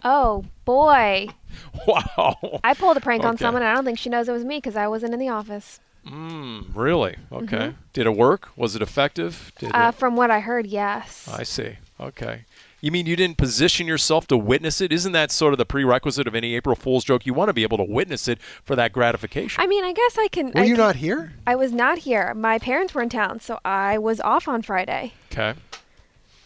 Oh 0.03 0.45
boy, 0.65 1.27
wow. 1.87 2.37
I 2.63 2.73
pulled 2.73 2.95
a 2.97 3.01
prank 3.01 3.25
on 3.25 3.37
someone. 3.37 3.63
I 3.63 3.73
don't 3.73 3.83
think 3.83 3.99
she 3.99 4.09
knows 4.09 4.29
it 4.29 4.31
was 4.31 4.45
me 4.45 4.57
because 4.57 4.77
I 4.77 4.87
wasn't 4.87 5.13
in 5.13 5.19
the 5.19 5.29
office. 5.29 5.81
Mm, 6.07 6.65
really? 6.73 7.15
Okay. 7.31 7.73
Did 7.93 8.05
it 8.07 8.15
work? 8.15 8.49
Was 8.55 8.75
it 8.75 8.81
effective? 8.81 9.51
Did 9.59 9.71
Uh, 9.75 9.89
it? 9.93 9.95
from 9.99 10.15
what 10.15 10.31
I 10.31 10.39
heard, 10.39 10.65
yes. 10.67 11.27
I 11.31 11.43
see. 11.43 11.77
Okay. 11.99 12.45
You 12.81 12.91
mean 12.91 13.05
you 13.05 13.17
didn't 13.17 13.37
position 13.37 13.85
yourself 13.87 14.25
to 14.27 14.37
witness 14.37 14.79
it? 14.79 14.93
Isn't 14.93 15.11
that 15.11 15.31
sort 15.31 15.53
of 15.53 15.57
the 15.57 15.65
prerequisite 15.65 16.27
of 16.27 16.33
any 16.35 16.55
April 16.55 16.75
Fool's 16.77 17.03
joke? 17.03 17.25
You 17.25 17.33
want 17.33 17.49
to 17.49 17.53
be 17.53 17.63
able 17.63 17.75
to 17.77 17.83
witness 17.83 18.29
it 18.29 18.39
for 18.63 18.73
that 18.77 18.93
gratification. 18.93 19.61
I 19.61 19.67
mean, 19.67 19.83
I 19.83 19.91
guess 19.91 20.17
I 20.17 20.29
can. 20.31 20.47
Were 20.47 20.61
I 20.61 20.63
you 20.63 20.75
can- 20.75 20.85
not 20.85 20.95
here? 20.95 21.33
I 21.45 21.55
was 21.55 21.73
not 21.73 21.99
here. 21.99 22.33
My 22.33 22.57
parents 22.57 22.95
were 22.95 23.01
in 23.01 23.09
town, 23.09 23.41
so 23.41 23.59
I 23.65 23.97
was 23.97 24.21
off 24.21 24.47
on 24.47 24.61
Friday. 24.61 25.11
okay. 25.31 25.55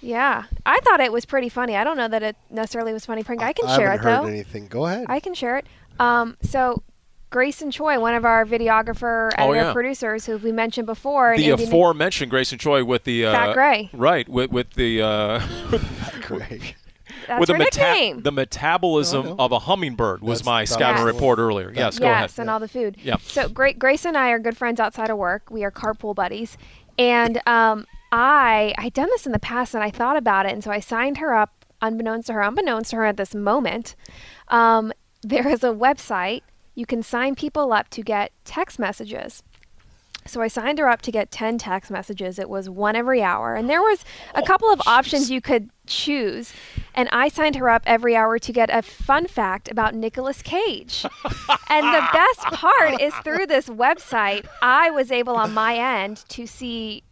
Yeah, 0.01 0.45
I 0.65 0.79
thought 0.83 0.99
it 0.99 1.13
was 1.13 1.23
pretty 1.23 1.47
funny. 1.47 1.77
I 1.77 1.85
don't 1.85 1.95
know 1.95 2.09
that 2.09 2.21
it 2.23 2.35
necessarily 2.49 2.91
was 2.91 3.05
funny 3.05 3.23
prank. 3.23 3.41
I 3.41 3.53
can 3.53 3.67
I 3.69 3.75
share 3.77 3.87
it 3.93 3.99
haven't 4.01 4.03
heard 4.05 4.23
though. 4.23 4.27
anything. 4.27 4.67
Go 4.67 4.85
ahead. 4.85 5.05
I 5.07 5.19
can 5.21 5.33
share 5.33 5.55
it. 5.57 5.65
Um, 5.99 6.35
so 6.41 6.83
Grayson 7.33 7.71
Choi, 7.71 7.99
one 7.99 8.13
of 8.15 8.23
our 8.23 8.45
videographer, 8.45 9.31
Oh, 9.37 9.51
editor, 9.51 9.65
yeah. 9.67 9.73
producers, 9.73 10.25
who 10.25 10.37
we 10.37 10.51
mentioned 10.53 10.85
before, 10.85 11.33
in 11.33 11.41
The 11.41 11.49
Indian- 11.49 11.67
aforementioned 11.67 12.29
Grayson 12.31 12.59
Choi 12.59 12.83
with 12.85 13.03
the 13.03 13.25
uh, 13.25 13.31
Fat 13.33 13.53
Gray. 13.55 13.89
right? 13.91 14.29
With 14.29 14.51
with 14.51 14.69
the 14.75 15.01
uh, 15.01 15.41
Great. 16.21 16.75
that's 17.27 17.39
with 17.39 17.49
her 17.49 17.57
the, 17.57 17.59
meta- 17.59 18.21
the 18.21 18.31
metabolism 18.31 19.25
Oh, 19.25 19.29
no. 19.33 19.35
of 19.39 19.51
a 19.51 19.59
hummingbird 19.59 20.21
was 20.21 20.39
That's- 20.39 20.45
my 20.45 20.61
that's 20.61 20.71
scouting 20.73 21.05
Yes. 21.05 21.13
report 21.15 21.39
earlier. 21.39 21.71
Yes, 21.75 21.97
go 21.99 22.05
ahead. 22.05 22.21
yes, 22.23 22.31
ahead. 22.33 22.39
and 22.43 22.49
all 22.49 22.59
the 22.59 22.67
food. 22.67 22.97
Yep. 23.01 23.21
So 23.21 23.49
Gra- 23.49 23.73
Grace 23.73 24.05
and 24.05 24.15
I 24.17 24.29
are 24.29 24.39
good 24.39 24.55
friends 24.55 24.79
outside 24.79 25.09
of 25.09 25.17
work. 25.17 25.49
We 25.49 25.63
are 25.63 25.71
carpool 25.71 26.13
buddies, 26.15 26.57
and 26.99 27.41
um, 27.47 27.85
I 28.11 28.75
I'd 28.77 28.93
done 28.93 29.09
this 29.09 29.25
in 29.25 29.31
the 29.31 29.39
past, 29.39 29.73
and 29.73 29.83
I 29.83 29.89
thought 29.89 30.17
about 30.17 30.45
it, 30.45 30.51
and 30.53 30.63
so 30.63 30.69
I 30.71 30.79
signed 30.79 31.17
her 31.17 31.33
up, 31.33 31.65
unbeknownst 31.81 32.27
to 32.27 32.33
her, 32.33 32.41
unbeknownst 32.41 32.91
to 32.91 32.97
her 32.97 33.05
at 33.05 33.17
this 33.17 33.33
moment. 33.33 33.95
Um, 34.49 34.93
there 35.23 35.47
is 35.47 35.63
a 35.63 35.69
website 35.69 36.41
you 36.75 36.85
can 36.85 37.03
sign 37.03 37.35
people 37.35 37.73
up 37.73 37.89
to 37.89 38.01
get 38.01 38.31
text 38.45 38.79
messages. 38.79 39.43
So 40.25 40.41
I 40.41 40.47
signed 40.47 40.79
her 40.79 40.87
up 40.87 41.01
to 41.01 41.11
get 41.11 41.31
10 41.31 41.57
text 41.57 41.91
messages. 41.91 42.39
It 42.39 42.49
was 42.49 42.69
one 42.69 42.95
every 42.95 43.21
hour. 43.21 43.55
And 43.55 43.69
there 43.69 43.81
was 43.81 44.05
a 44.33 44.41
couple 44.41 44.71
of 44.71 44.81
options 44.87 45.29
you 45.29 45.41
could 45.41 45.69
choose. 45.85 46.53
And 46.95 47.09
I 47.11 47.27
signed 47.27 47.55
her 47.57 47.69
up 47.69 47.83
every 47.85 48.15
hour 48.15 48.39
to 48.39 48.53
get 48.53 48.69
a 48.71 48.81
fun 48.81 49.27
fact 49.27 49.69
about 49.69 49.95
Nicolas 49.95 50.41
Cage. 50.41 51.05
and 51.69 51.85
the 51.85 52.07
best 52.13 52.39
part 52.53 53.01
is 53.01 53.13
through 53.15 53.47
this 53.47 53.67
website, 53.67 54.45
I 54.61 54.91
was 54.91 55.11
able 55.11 55.35
on 55.35 55.53
my 55.53 55.75
end 55.75 56.23
to 56.29 56.47
see 56.47 57.03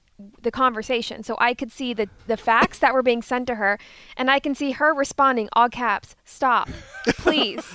the 0.41 0.51
conversation. 0.51 1.23
So 1.23 1.35
I 1.39 1.53
could 1.53 1.71
see 1.71 1.93
the, 1.93 2.07
the 2.27 2.37
facts 2.37 2.79
that 2.79 2.93
were 2.93 3.03
being 3.03 3.21
sent 3.21 3.47
to 3.47 3.55
her, 3.55 3.79
and 4.15 4.29
I 4.29 4.39
can 4.39 4.55
see 4.55 4.71
her 4.71 4.93
responding, 4.93 5.49
all 5.53 5.69
caps, 5.69 6.15
stop, 6.25 6.69
please. 7.05 7.65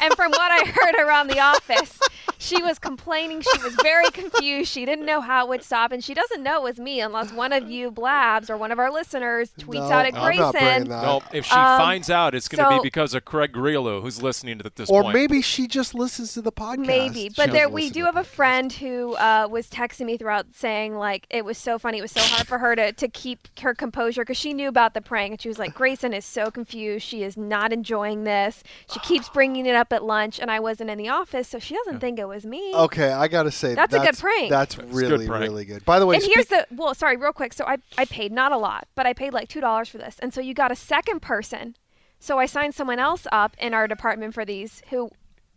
And 0.00 0.14
from 0.14 0.30
what 0.30 0.50
I 0.50 0.64
heard 0.66 0.94
around 1.06 1.28
the 1.28 1.40
office, 1.40 1.98
she 2.40 2.60
was 2.62 2.78
complaining. 2.78 3.42
She 3.42 3.62
was 3.62 3.74
very 3.82 4.10
confused. 4.10 4.70
She 4.72 4.84
didn't 4.84 5.04
know 5.06 5.20
how 5.20 5.44
it 5.44 5.48
would 5.50 5.62
stop, 5.62 5.92
and 5.92 6.02
she 6.02 6.14
doesn't 6.14 6.42
know 6.42 6.56
it 6.56 6.62
was 6.64 6.80
me 6.80 7.00
unless 7.00 7.32
one 7.32 7.52
of 7.52 7.70
you 7.70 7.90
blabs 7.90 8.48
or 8.50 8.56
one 8.56 8.72
of 8.72 8.78
our 8.78 8.90
listeners 8.90 9.52
tweets 9.58 9.74
No, 9.88 9.92
out 9.92 10.06
at 10.06 10.14
I'm 10.16 10.36
not 10.36 10.52
Grayson. 10.54 10.88
that. 10.88 11.02
No, 11.02 11.22
if 11.32 11.44
she 11.46 11.54
Um, 11.54 11.78
finds 11.78 12.10
out, 12.10 12.34
it's 12.34 12.48
going 12.48 12.64
to 12.64 12.76
so- 12.76 12.82
be 12.82 12.86
because 12.86 13.14
of 13.14 13.24
Craig 13.24 13.52
Grillo, 13.52 14.00
who's 14.00 14.22
listening 14.22 14.58
to 14.58 14.72
this 14.74 14.88
Or 14.90 15.02
point. 15.02 15.14
maybe 15.14 15.42
she 15.42 15.66
just 15.68 15.94
listens 15.94 16.32
to 16.34 16.42
the 16.42 16.50
podcast. 16.52 16.86
Maybe, 16.86 17.22
She 17.24 17.34
but 17.36 17.52
there 17.52 17.68
we 17.68 17.90
do 17.90 18.04
have 18.06 18.16
a 18.16 18.24
friend 18.24 18.72
who 18.72 19.14
uh, 19.16 19.46
was 19.50 19.68
texting 19.68 20.06
me 20.06 20.16
throughout 20.16 20.46
saying 20.54 20.96
like 20.96 21.26
it 21.30 21.44
was 21.44 21.58
so 21.58 21.78
funny. 21.78 21.98
It 21.98 22.02
was 22.02 22.10
so 22.12 22.22
hard 22.22 22.46
for 22.46 22.58
her 22.58 22.74
to, 22.74 22.92
to 22.92 23.08
keep 23.08 23.48
her 23.60 23.74
composure 23.74 24.22
because 24.22 24.38
she 24.38 24.54
knew 24.54 24.68
about 24.68 24.94
the 24.94 25.00
prank 25.02 25.32
and 25.32 25.40
she 25.40 25.48
was 25.48 25.58
like, 25.58 25.74
Grayson 25.74 26.14
is 26.14 26.24
so 26.24 26.50
confused. 26.50 27.06
She 27.06 27.22
is 27.22 27.36
not 27.36 27.72
enjoying 27.72 28.24
this. 28.24 28.62
She 28.92 28.98
keeps 29.00 29.28
bringing 29.28 29.66
it 29.66 29.74
up 29.76 29.92
at 29.92 30.02
lunch, 30.04 30.38
and 30.40 30.50
I 30.50 30.58
wasn't 30.60 30.88
in 30.90 30.96
the 30.98 31.08
office, 31.08 31.48
so 31.48 31.58
she 31.58 31.74
doesn't 31.74 32.00
think 32.00 32.18
it 32.18 32.26
was 32.30 32.46
me. 32.46 32.74
Okay, 32.74 33.10
I 33.12 33.28
gotta 33.28 33.50
say 33.50 33.74
That's 33.74 33.92
a 33.94 33.98
good 33.98 34.16
prank. 34.16 34.48
That's 34.48 34.76
That's 34.76 34.88
a 34.88 34.92
good 34.92 34.94
really, 34.94 35.26
prank. 35.26 35.42
really 35.42 35.64
good. 35.66 35.84
By 35.84 35.98
the 35.98 36.06
way, 36.06 36.16
and 36.16 36.24
here's 36.24 36.46
the 36.46 36.66
well, 36.70 36.94
sorry, 36.94 37.16
real 37.16 37.32
quick. 37.32 37.52
So 37.52 37.64
I 37.66 37.76
I 37.98 38.06
paid 38.06 38.32
not 38.32 38.52
a 38.52 38.56
lot, 38.56 38.88
but 38.94 39.06
I 39.06 39.12
paid 39.12 39.32
like 39.34 39.48
two 39.48 39.60
dollars 39.60 39.88
for 39.88 39.98
this, 39.98 40.16
and 40.20 40.32
so 40.32 40.40
you 40.40 40.54
got 40.54 40.72
a 40.72 40.76
second 40.76 41.20
person. 41.20 41.76
So 42.18 42.38
I 42.38 42.46
signed 42.46 42.74
someone 42.74 42.98
else 42.98 43.26
up 43.32 43.56
in 43.58 43.74
our 43.74 43.86
department 43.86 44.32
for 44.34 44.44
these 44.44 44.82
who. 44.90 45.10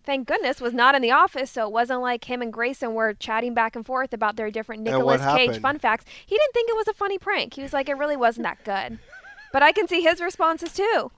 Thank 0.05 0.27
goodness 0.27 0.59
was 0.59 0.73
not 0.73 0.95
in 0.95 1.01
the 1.01 1.11
office, 1.11 1.49
so 1.49 1.65
it 1.65 1.71
wasn't 1.71 2.01
like 2.01 2.25
him 2.25 2.41
and 2.41 2.51
Grayson 2.51 2.93
were 2.93 3.13
chatting 3.13 3.53
back 3.53 3.73
and 3.73 3.85
forth 3.85 4.11
about 4.11 4.35
their 4.35 4.51
different 4.51 4.85
And 4.85 5.01
what 5.01 5.21
Nicolas 5.21 5.37
Cage 5.37 5.61
fun 5.61 5.79
facts. 5.79 6.03
He 6.25 6.35
didn't 6.35 6.53
think 6.53 6.69
it 6.69 6.75
was 6.75 6.89
a 6.89 6.93
funny 6.93 7.17
prank. 7.17 7.53
He 7.53 7.61
was 7.61 7.71
like, 7.71 7.87
it 7.87 7.93
really 7.93 8.17
wasn't 8.17 8.43
that 8.43 8.65
good. 8.65 8.99
But 9.53 9.63
I 9.63 9.71
can 9.71 9.87
see 9.87 10.01
his 10.01 10.19
responses 10.19 10.73
too. 10.73 11.09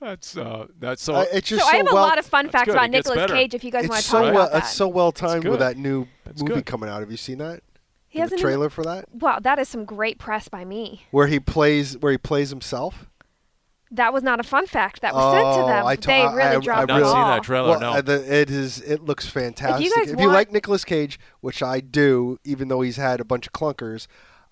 That's 0.00 0.36
uh, 0.36 0.66
that's 0.78 1.02
so. 1.02 1.14
uh, 1.14 1.24
it's 1.32 1.48
So, 1.48 1.56
just 1.56 1.72
I 1.72 1.76
have 1.76 1.86
well, 1.86 1.96
a 1.96 2.06
lot 2.06 2.18
of 2.18 2.26
fun 2.26 2.50
facts 2.50 2.66
good. 2.66 2.72
about 2.72 2.84
It 2.86 2.90
Nicolas 2.90 3.16
better. 3.16 3.34
Cage. 3.34 3.54
If 3.54 3.64
you 3.64 3.70
guys 3.70 3.88
want 3.88 4.02
to 4.02 4.06
so 4.08 4.12
talk 4.22 4.22
well. 4.34 4.42
about 4.42 4.52
that, 4.52 4.58
It's 4.64 4.72
so 4.74 4.88
well 4.88 5.10
timed 5.12 5.46
with 5.48 5.60
that 5.60 5.76
new 5.78 6.06
That's 6.24 6.42
movie 6.42 6.54
good. 6.56 6.66
coming 6.66 6.90
out. 6.90 7.00
Have 7.00 7.10
you 7.10 7.16
seen 7.16 7.38
that? 7.38 7.62
he 8.08 8.20
has 8.20 8.30
a 8.32 8.36
new- 8.36 8.40
trailer 8.42 8.70
for 8.70 8.82
that, 8.84 9.04
Wow, 9.12 9.38
that 9.40 9.58
is 9.58 9.68
some 9.68 9.84
great 9.84 10.18
press 10.18 10.48
by 10.48 10.64
me. 10.64 11.04
where 11.10 11.26
he 11.26 11.38
plays, 11.38 11.98
where 11.98 12.12
he 12.12 12.16
plays 12.18 12.48
himself. 12.50 13.10
That 13.90 14.12
was 14.12 14.22
not 14.22 14.40
a 14.40 14.42
fun 14.42 14.66
fact 14.66 15.02
that 15.02 15.12
was 15.14 15.34
sent 15.34 15.44
to 15.44 15.62
Oh, 15.62 15.66
them. 15.66 15.86
I 15.86 15.96
to- 15.96 16.06
they 16.06 16.22
I- 16.22 16.32
really 16.34 16.56
I- 16.56 16.60
dropped 16.60 16.80
I've 16.80 16.86
the 16.88 16.98
not 17.00 17.12
seen 17.12 17.28
that 17.28 17.42
trailer. 17.42 17.68
well, 17.70 17.80
no. 17.80 17.90
uh, 17.92 18.00
the, 18.00 18.34
it 18.40 18.50
is. 18.50 18.80
It 18.80 19.02
looks 19.02 19.26
fantastic. 19.28 19.92
guys 19.94 20.10
you 20.10 20.16
want- 20.16 20.32
like 20.32 20.50
Nicolas 20.52 20.84
Cage, 20.84 21.18
which 21.40 21.62
I 21.62 21.80
do, 21.80 22.38
even 22.44 22.68
though 22.68 22.80
he's 22.80 22.96
had 22.96 23.20
a 23.20 23.24
bunch 23.24 23.46
of 23.46 23.52
clunkers, 23.52 24.06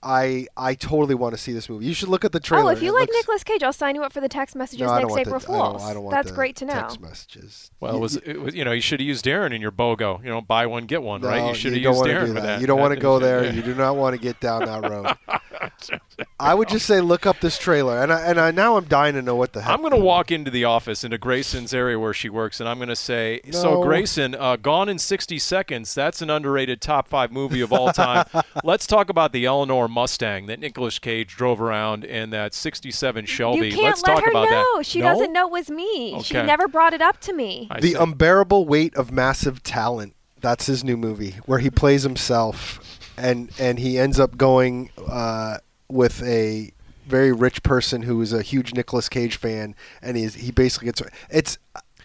I 0.05 0.46
I 0.57 0.74
totally 0.74 1.14
want 1.14 1.34
to 1.34 1.38
see 1.40 1.52
this 1.52 1.68
movie. 1.68 1.86
You 1.86 1.94
should 1.94 2.09
look 2.11 2.24
at 2.24 2.32
the 2.32 2.40
trailer. 2.40 2.66
Oh, 2.66 2.68
if 2.68 2.82
you 2.82 2.90
It 2.90 2.94
like 2.94 3.09
looks- 3.09 3.16
Nicolas 3.20 3.44
Cage, 3.44 3.62
I'll 3.62 3.72
sign 3.72 3.94
you 3.94 4.05
up 4.05 4.12
for 4.12 4.20
the 4.20 4.28
text 4.28 4.55
messages 4.55 4.86
no, 4.86 4.98
next 4.98 5.16
April 5.16 5.40
the, 5.40 5.46
I 5.52 5.57
don't, 5.57 5.80
I 5.80 5.94
don't 5.94 6.02
want 6.05 6.14
That's 6.14 6.28
the 6.30 6.34
great 6.34 6.57
to 6.57 6.66
know. 6.66 6.74
Text 6.74 7.00
messages. 7.00 7.70
well, 7.80 7.92
it 7.92 7.94
You- 7.96 8.00
was, 8.00 8.16
it 8.16 8.40
was 8.40 8.55
you 8.55 8.64
know 8.64 8.72
you 8.72 8.80
should 8.82 9.00
have 9.00 9.07
used 9.07 9.24
Darren 9.24 9.55
in 9.55 9.61
your 9.62 9.72
BOGO. 9.72 10.22
You 10.22 10.30
know, 10.30 10.40
buy 10.40 10.66
one 10.66 10.84
get 10.86 11.02
one, 11.02 11.22
right? 11.22 11.48
You 11.48 11.55
should 11.55 11.72
have 11.72 11.82
don't 11.82 11.92
used 11.94 12.00
wanna 12.02 12.12
Darren 12.12 12.26
do 12.26 12.34
with 12.34 12.42
that. 12.42 12.61
You 12.61 12.66
don't 12.66 12.78
want 12.80 12.94
to 12.94 13.00
go 13.11 13.18
there. 13.18 13.44
yeah. 13.44 13.52
You 13.52 13.62
do 13.62 13.74
not 13.74 13.96
want 13.96 14.14
to 14.14 14.20
get 14.20 14.38
down 14.40 14.64
that 14.66 14.88
road. 14.90 15.16
I 16.40 16.55
would 16.55 16.68
just 16.68 16.86
say 16.86 17.00
look 17.00 17.26
up 17.26 17.40
this 17.40 17.59
trailer, 17.59 18.02
and 18.02 18.12
I, 18.12 18.20
and 18.22 18.38
I 18.40 18.50
now 18.50 18.76
I'm 18.76 18.84
dying 18.84 19.14
to 19.14 19.22
know 19.22 19.34
what 19.36 19.52
the 19.52 19.62
heck. 19.62 19.72
I'm 19.72 19.80
going 19.80 19.92
to 19.92 19.96
walk 19.98 20.30
into 20.30 20.50
the 20.50 20.64
office 20.64 21.05
into 21.05 21.16
Grayson's 21.18 21.72
area 21.72 21.98
where 21.98 22.12
she 22.12 22.28
works, 22.28 22.61
and 22.61 22.68
I'm 22.68 22.76
going 22.78 22.88
to 22.88 22.96
say, 22.96 23.40
"So 23.50 23.82
Grayson, 23.82 24.34
uh, 24.34 24.57
Gone 24.57 24.88
in 24.88 24.98
60 24.98 25.38
Seconds. 25.38 25.94
That's 25.94 26.20
an 26.22 26.30
underrated 26.30 26.80
top 26.80 27.09
five 27.09 27.32
movie 27.32 27.61
of 27.61 27.72
all 27.72 27.92
time. 27.92 28.26
Let's 28.64 28.86
talk 28.86 29.09
about 29.09 29.32
the 29.32 29.46
Eleanor 29.46 29.88
Mustang 29.95 30.47
that 30.47 30.61
Nicolas 30.61 30.99
Cage 30.99 31.36
drove 31.36 31.61
around 31.61 32.05
in 32.05 32.30
that 32.30 32.53
67 32.53 33.24
Shelby. 33.26 33.66
You 33.68 33.72
can't 33.72 33.84
Let's 33.84 34.03
let 34.07 34.14
talk 34.16 34.24
her 34.24 34.30
about 34.30 34.51
know. 34.51 34.72
that. 34.78 34.86
She 34.86 34.99
No? 35.01 35.07
doesn't 35.07 35.32
know 35.32 35.47
it 35.47 35.53
was 35.53 35.70
me. 35.70 36.20
She 36.22 36.34
never 36.34 36.68
brought 36.68 36.92
it 36.92 37.01
up 37.01 37.20
to 37.22 37.32
me. 37.32 37.68
I 37.70 37.80
the 37.80 37.92
see. 37.92 37.95
unbearable 37.95 38.66
weight 38.66 38.95
of 38.97 39.12
massive 39.12 39.62
talent. 39.62 40.14
That's 40.40 40.66
his 40.66 40.84
new 40.84 40.97
movie 40.97 41.36
where 41.47 41.61
he 41.61 41.70
plays 41.70 42.03
himself, 42.03 42.80
and 43.16 43.51
and 43.59 43.78
he 43.78 43.99
ends 43.99 44.20
up 44.20 44.36
going 44.36 44.90
uh, 45.09 45.59
with 45.88 46.22
a 46.22 46.72
very 47.07 47.32
rich 47.32 47.62
person 47.62 48.03
who 48.03 48.20
is 48.20 48.32
a 48.32 48.42
huge 48.42 48.74
Nicolas 48.74 49.09
Cage 49.09 49.36
fan, 49.36 49.74
and 50.03 50.16
he's 50.16 50.34
he 50.34 50.51
basically 50.51 50.86
gets 50.86 51.01
it's. 51.30 51.57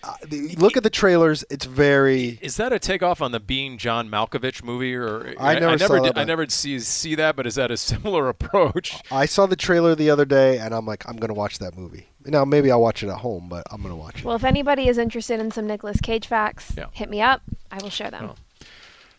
Uh, 0.01 0.13
the, 0.27 0.55
look 0.55 0.77
at 0.77 0.83
the 0.83 0.89
trailers. 0.89 1.43
It's 1.49 1.65
very. 1.65 2.39
Is 2.41 2.55
that 2.57 2.71
a 2.71 2.79
takeoff 2.79 3.21
on 3.21 3.31
the 3.31 3.39
Being 3.39 3.77
John 3.77 4.09
Malkovich 4.09 4.63
movie, 4.63 4.95
or 4.95 5.33
I 5.39 5.55
never 5.59 5.77
saw 5.77 5.83
never 5.87 6.01
that, 6.01 6.15
did, 6.15 6.21
I 6.21 6.23
never 6.23 6.47
see 6.47 6.79
see 6.79 7.15
that, 7.15 7.35
but 7.35 7.45
is 7.45 7.55
that 7.55 7.69
a 7.69 7.75
similar 7.91 8.29
approach? 8.29 8.95
I 9.11 9.25
saw 9.25 9.45
the 9.45 9.57
trailer 9.57 9.95
the 9.95 10.09
other 10.09 10.23
day, 10.25 10.57
and 10.57 10.73
I'm 10.73 10.85
like, 10.85 11.07
I'm 11.07 11.17
gonna 11.17 11.33
watch 11.33 11.59
that 11.59 11.77
movie. 11.77 12.07
Now 12.25 12.45
maybe 12.45 12.71
I'll 12.71 12.81
watch 12.81 13.03
it 13.03 13.09
at 13.09 13.17
home, 13.17 13.49
but 13.49 13.63
I'm 13.71 13.81
gonna 13.81 13.95
watch 13.97 14.19
it. 14.19 14.25
Well, 14.25 14.35
if 14.35 14.43
anybody 14.45 14.87
is 14.87 14.97
interested 14.97 15.39
in 15.39 15.51
some 15.51 15.67
Nicolas 15.67 15.99
Cage 16.01 16.27
facts, 16.27 16.73
Yeah. 16.77 16.85
hit 16.93 17.09
me 17.09 17.21
up. 17.21 17.41
I 17.71 17.79
will 17.81 17.89
share 17.89 18.09
them. 18.11 18.31
Oh. 18.31 18.35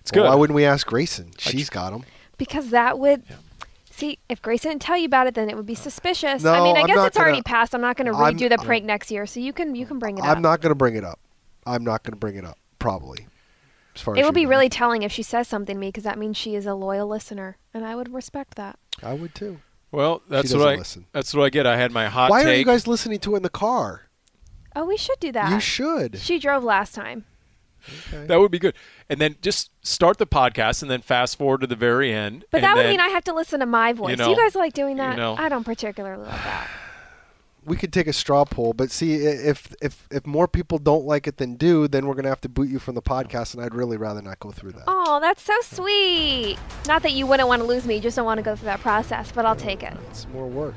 It's 0.00 0.10
good. 0.10 0.22
Well, 0.22 0.30
why 0.30 0.36
wouldn't 0.36 0.54
we 0.54 0.64
ask 0.64 0.86
Grayson? 0.86 1.32
She's 1.38 1.68
got 1.68 1.90
them. 1.90 2.04
Because 2.38 2.70
that 2.70 2.98
would. 2.98 3.22
See, 4.00 4.18
if 4.28 4.40
Grace 4.40 4.62
didn't 4.62 4.80
tell 4.82 4.96
you 4.96 5.04
about 5.06 5.26
it, 5.26 5.34
then 5.34 5.50
it 5.50 5.56
would 5.56 5.66
be 5.66 5.74
suspicious. 5.74 6.44
I 6.44 6.60
mean, 6.62 6.76
I 6.76 6.80
I'm 6.80 6.86
guess 6.86 7.06
it's 7.06 7.16
already 7.18 7.32
gonna- 7.36 7.42
passed. 7.44 7.74
I'm 7.74 7.80
not 7.82 7.96
going 7.96 8.10
to 8.10 8.16
I'm- 8.18 8.34
redo 8.36 8.48
the 8.48 8.56
prank 8.56 8.84
next 8.84 9.10
year, 9.10 9.26
so 9.26 9.40
you 9.40 9.52
can 9.52 9.74
you 9.74 9.84
can 9.86 9.98
bring 9.98 10.16
it 10.18 10.24
up. 10.24 10.36
I'm 10.36 10.42
not 10.42 10.60
gonna 10.60 10.74
bring 10.74 10.96
it 10.96 11.04
up. 11.04 11.20
I'm 11.66 11.84
not 11.84 12.02
gonna 12.02 12.16
bring 12.16 12.36
it 12.36 12.44
up. 12.44 12.56
Probably. 12.78 13.26
As 13.94 14.00
far 14.02 14.14
as 14.14 14.20
It 14.20 14.24
would 14.24 14.34
be 14.34 14.44
know. 14.44 14.50
really 14.50 14.68
telling 14.70 15.02
if 15.02 15.12
she 15.12 15.22
says 15.22 15.46
something 15.48 15.76
to 15.76 15.80
me 15.80 15.88
because 15.88 16.04
that 16.04 16.16
means 16.18 16.36
she 16.38 16.54
is 16.54 16.64
a 16.64 16.74
loyal 16.74 17.06
listener, 17.06 17.58
and 17.74 17.84
I 17.84 17.94
would 17.94 18.12
respect 18.14 18.54
that. 18.54 18.78
I 19.02 19.12
would 19.12 19.34
too. 19.34 19.60
well, 19.92 20.22
that's 20.28 20.54
what 20.54 20.68
I 20.68 20.76
listen. 20.76 21.06
that's 21.12 21.34
what 21.34 21.44
I 21.44 21.50
get. 21.50 21.66
I 21.66 21.76
had 21.76 21.92
my 21.92 22.06
hot 22.08 22.30
Why 22.30 22.42
take. 22.44 22.54
are 22.54 22.56
you 22.58 22.64
guys 22.64 22.86
listening 22.86 23.18
to 23.20 23.34
it 23.34 23.38
in 23.38 23.42
the 23.42 23.50
car? 23.50 24.08
Oh, 24.74 24.86
we 24.86 24.96
should 24.96 25.18
do 25.20 25.30
that. 25.32 25.50
You 25.52 25.60
should. 25.60 26.16
She 26.18 26.38
drove 26.38 26.64
last 26.64 26.94
time. 26.94 27.24
Okay. 28.08 28.26
that 28.26 28.38
would 28.40 28.50
be 28.50 28.58
good. 28.58 28.74
And 29.08 29.20
then 29.20 29.36
just 29.42 29.70
start 29.82 30.18
the 30.18 30.26
podcast 30.26 30.82
and 30.82 30.90
then 30.90 31.00
fast 31.02 31.36
forward 31.38 31.60
to 31.62 31.66
the 31.66 31.76
very 31.76 32.12
end. 32.12 32.44
But 32.50 32.58
and 32.58 32.64
that 32.64 32.76
would 32.76 32.82
then- 32.84 32.90
mean 32.92 33.00
I 33.00 33.08
have 33.08 33.24
to 33.24 33.34
listen 33.34 33.60
to 33.60 33.66
my 33.66 33.92
voice. 33.92 34.18
know, 34.18 34.30
you 34.30 34.36
guys 34.36 34.54
like 34.54 34.72
doing 34.72 34.96
you 34.96 35.02
that? 35.02 35.16
know. 35.16 35.36
I 35.38 35.48
don't 35.48 35.64
particularly 35.64 36.24
like 36.24 36.42
that. 36.44 36.68
we 37.64 37.76
could 37.76 37.92
take 37.92 38.06
a 38.06 38.12
straw 38.12 38.44
poll, 38.44 38.72
but 38.72 38.90
see 38.90 39.14
if 39.16 39.74
if 39.82 40.08
if 40.10 40.26
more 40.26 40.48
people 40.48 40.78
don't 40.78 41.04
like 41.04 41.26
it 41.26 41.36
than 41.36 41.56
do, 41.56 41.86
then 41.88 42.06
we're 42.06 42.14
gonna 42.14 42.28
have 42.30 42.40
to 42.40 42.48
boot 42.48 42.68
you 42.70 42.78
from 42.78 42.94
the 42.94 43.02
podcast, 43.02 43.54
and 43.54 43.62
I'd 43.62 43.74
really 43.74 43.96
rather 43.98 44.22
not 44.22 44.38
go 44.40 44.50
through 44.50 44.72
that. 44.72 44.84
Oh, 44.86 45.20
that's 45.20 45.42
so 45.42 45.54
sweet. 45.62 46.56
Not 46.88 47.02
that 47.02 47.12
you 47.12 47.26
wouldn't 47.26 47.48
want 47.48 47.60
to 47.60 47.68
lose 47.68 47.84
me, 47.86 47.96
you 47.96 48.00
just 48.00 48.16
don't 48.16 48.24
want 48.24 48.38
to 48.38 48.42
go 48.42 48.56
through 48.56 48.66
that 48.66 48.80
process, 48.80 49.30
but 49.30 49.44
I'll 49.44 49.56
take 49.56 49.82
it. 49.82 49.94
It's 50.10 50.26
more 50.28 50.46
work. 50.46 50.74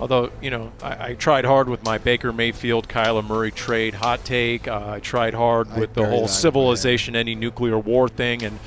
Although 0.00 0.30
you 0.40 0.50
know, 0.50 0.72
I, 0.82 1.08
I 1.08 1.14
tried 1.14 1.44
hard 1.44 1.68
with 1.68 1.84
my 1.84 1.98
Baker 1.98 2.32
Mayfield, 2.32 2.88
Kyler 2.88 3.26
Murray 3.26 3.50
trade 3.50 3.94
hot 3.94 4.24
take. 4.24 4.66
Uh, 4.66 4.94
I 4.94 5.00
tried 5.00 5.34
hard 5.34 5.68
I 5.70 5.80
with 5.80 5.94
the 5.94 6.06
whole 6.06 6.28
civilization 6.28 7.14
any 7.14 7.34
nuclear 7.34 7.78
war 7.78 8.08
thing, 8.08 8.42
and 8.42 8.58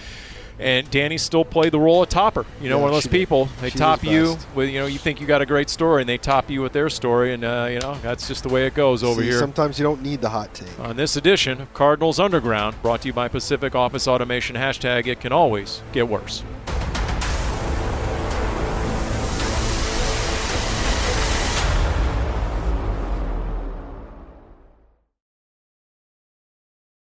and 0.60 0.90
Danny 0.90 1.18
still 1.18 1.46
played 1.46 1.72
the 1.72 1.80
role 1.80 2.02
of 2.02 2.10
topper. 2.10 2.46
You 2.62 2.70
know, 2.70 2.78
Yeah, 2.78 2.84
one 2.84 2.90
of 2.90 2.96
those 2.96 3.08
people. 3.08 3.48
They 3.62 3.70
top 3.70 4.04
you 4.04 4.38
with 4.56 4.70
you 4.70 4.80
know 4.80 4.86
you 4.86 4.98
think 4.98 5.22
you 5.22 5.28
got 5.28 5.42
a 5.42 5.46
great 5.46 5.70
story, 5.70 6.02
and 6.02 6.10
they 6.10 6.18
top 6.18 6.50
you 6.50 6.62
with 6.62 6.74
their 6.74 6.90
story, 6.90 7.34
and 7.34 7.44
uh, 7.44 7.68
you 7.70 7.80
know 7.80 7.96
that's 8.02 8.28
just 8.28 8.44
the 8.44 8.50
way 8.50 8.66
it 8.66 8.74
goes 8.74 9.04
over 9.04 9.22
See, 9.22 9.28
here. 9.28 9.40
Sometimes 9.40 9.78
you 9.78 9.84
don't 9.84 10.02
need 10.02 10.22
the 10.22 10.30
hot 10.30 10.54
take. 10.54 10.80
On 10.80 10.96
this 10.96 11.16
edition 11.16 11.62
of 11.62 11.74
Cardinals 11.74 12.20
Underground, 12.20 12.82
brought 12.82 13.02
to 13.02 13.08
you 13.08 13.14
by 13.14 13.28
Pacific 13.28 13.76
Office 13.76 14.08
Automation, 14.08 14.56
hashtag 14.56 15.08
it 15.08 15.20
can 15.20 15.32
always 15.32 15.82
get 15.92 16.08
worse. 16.08 16.44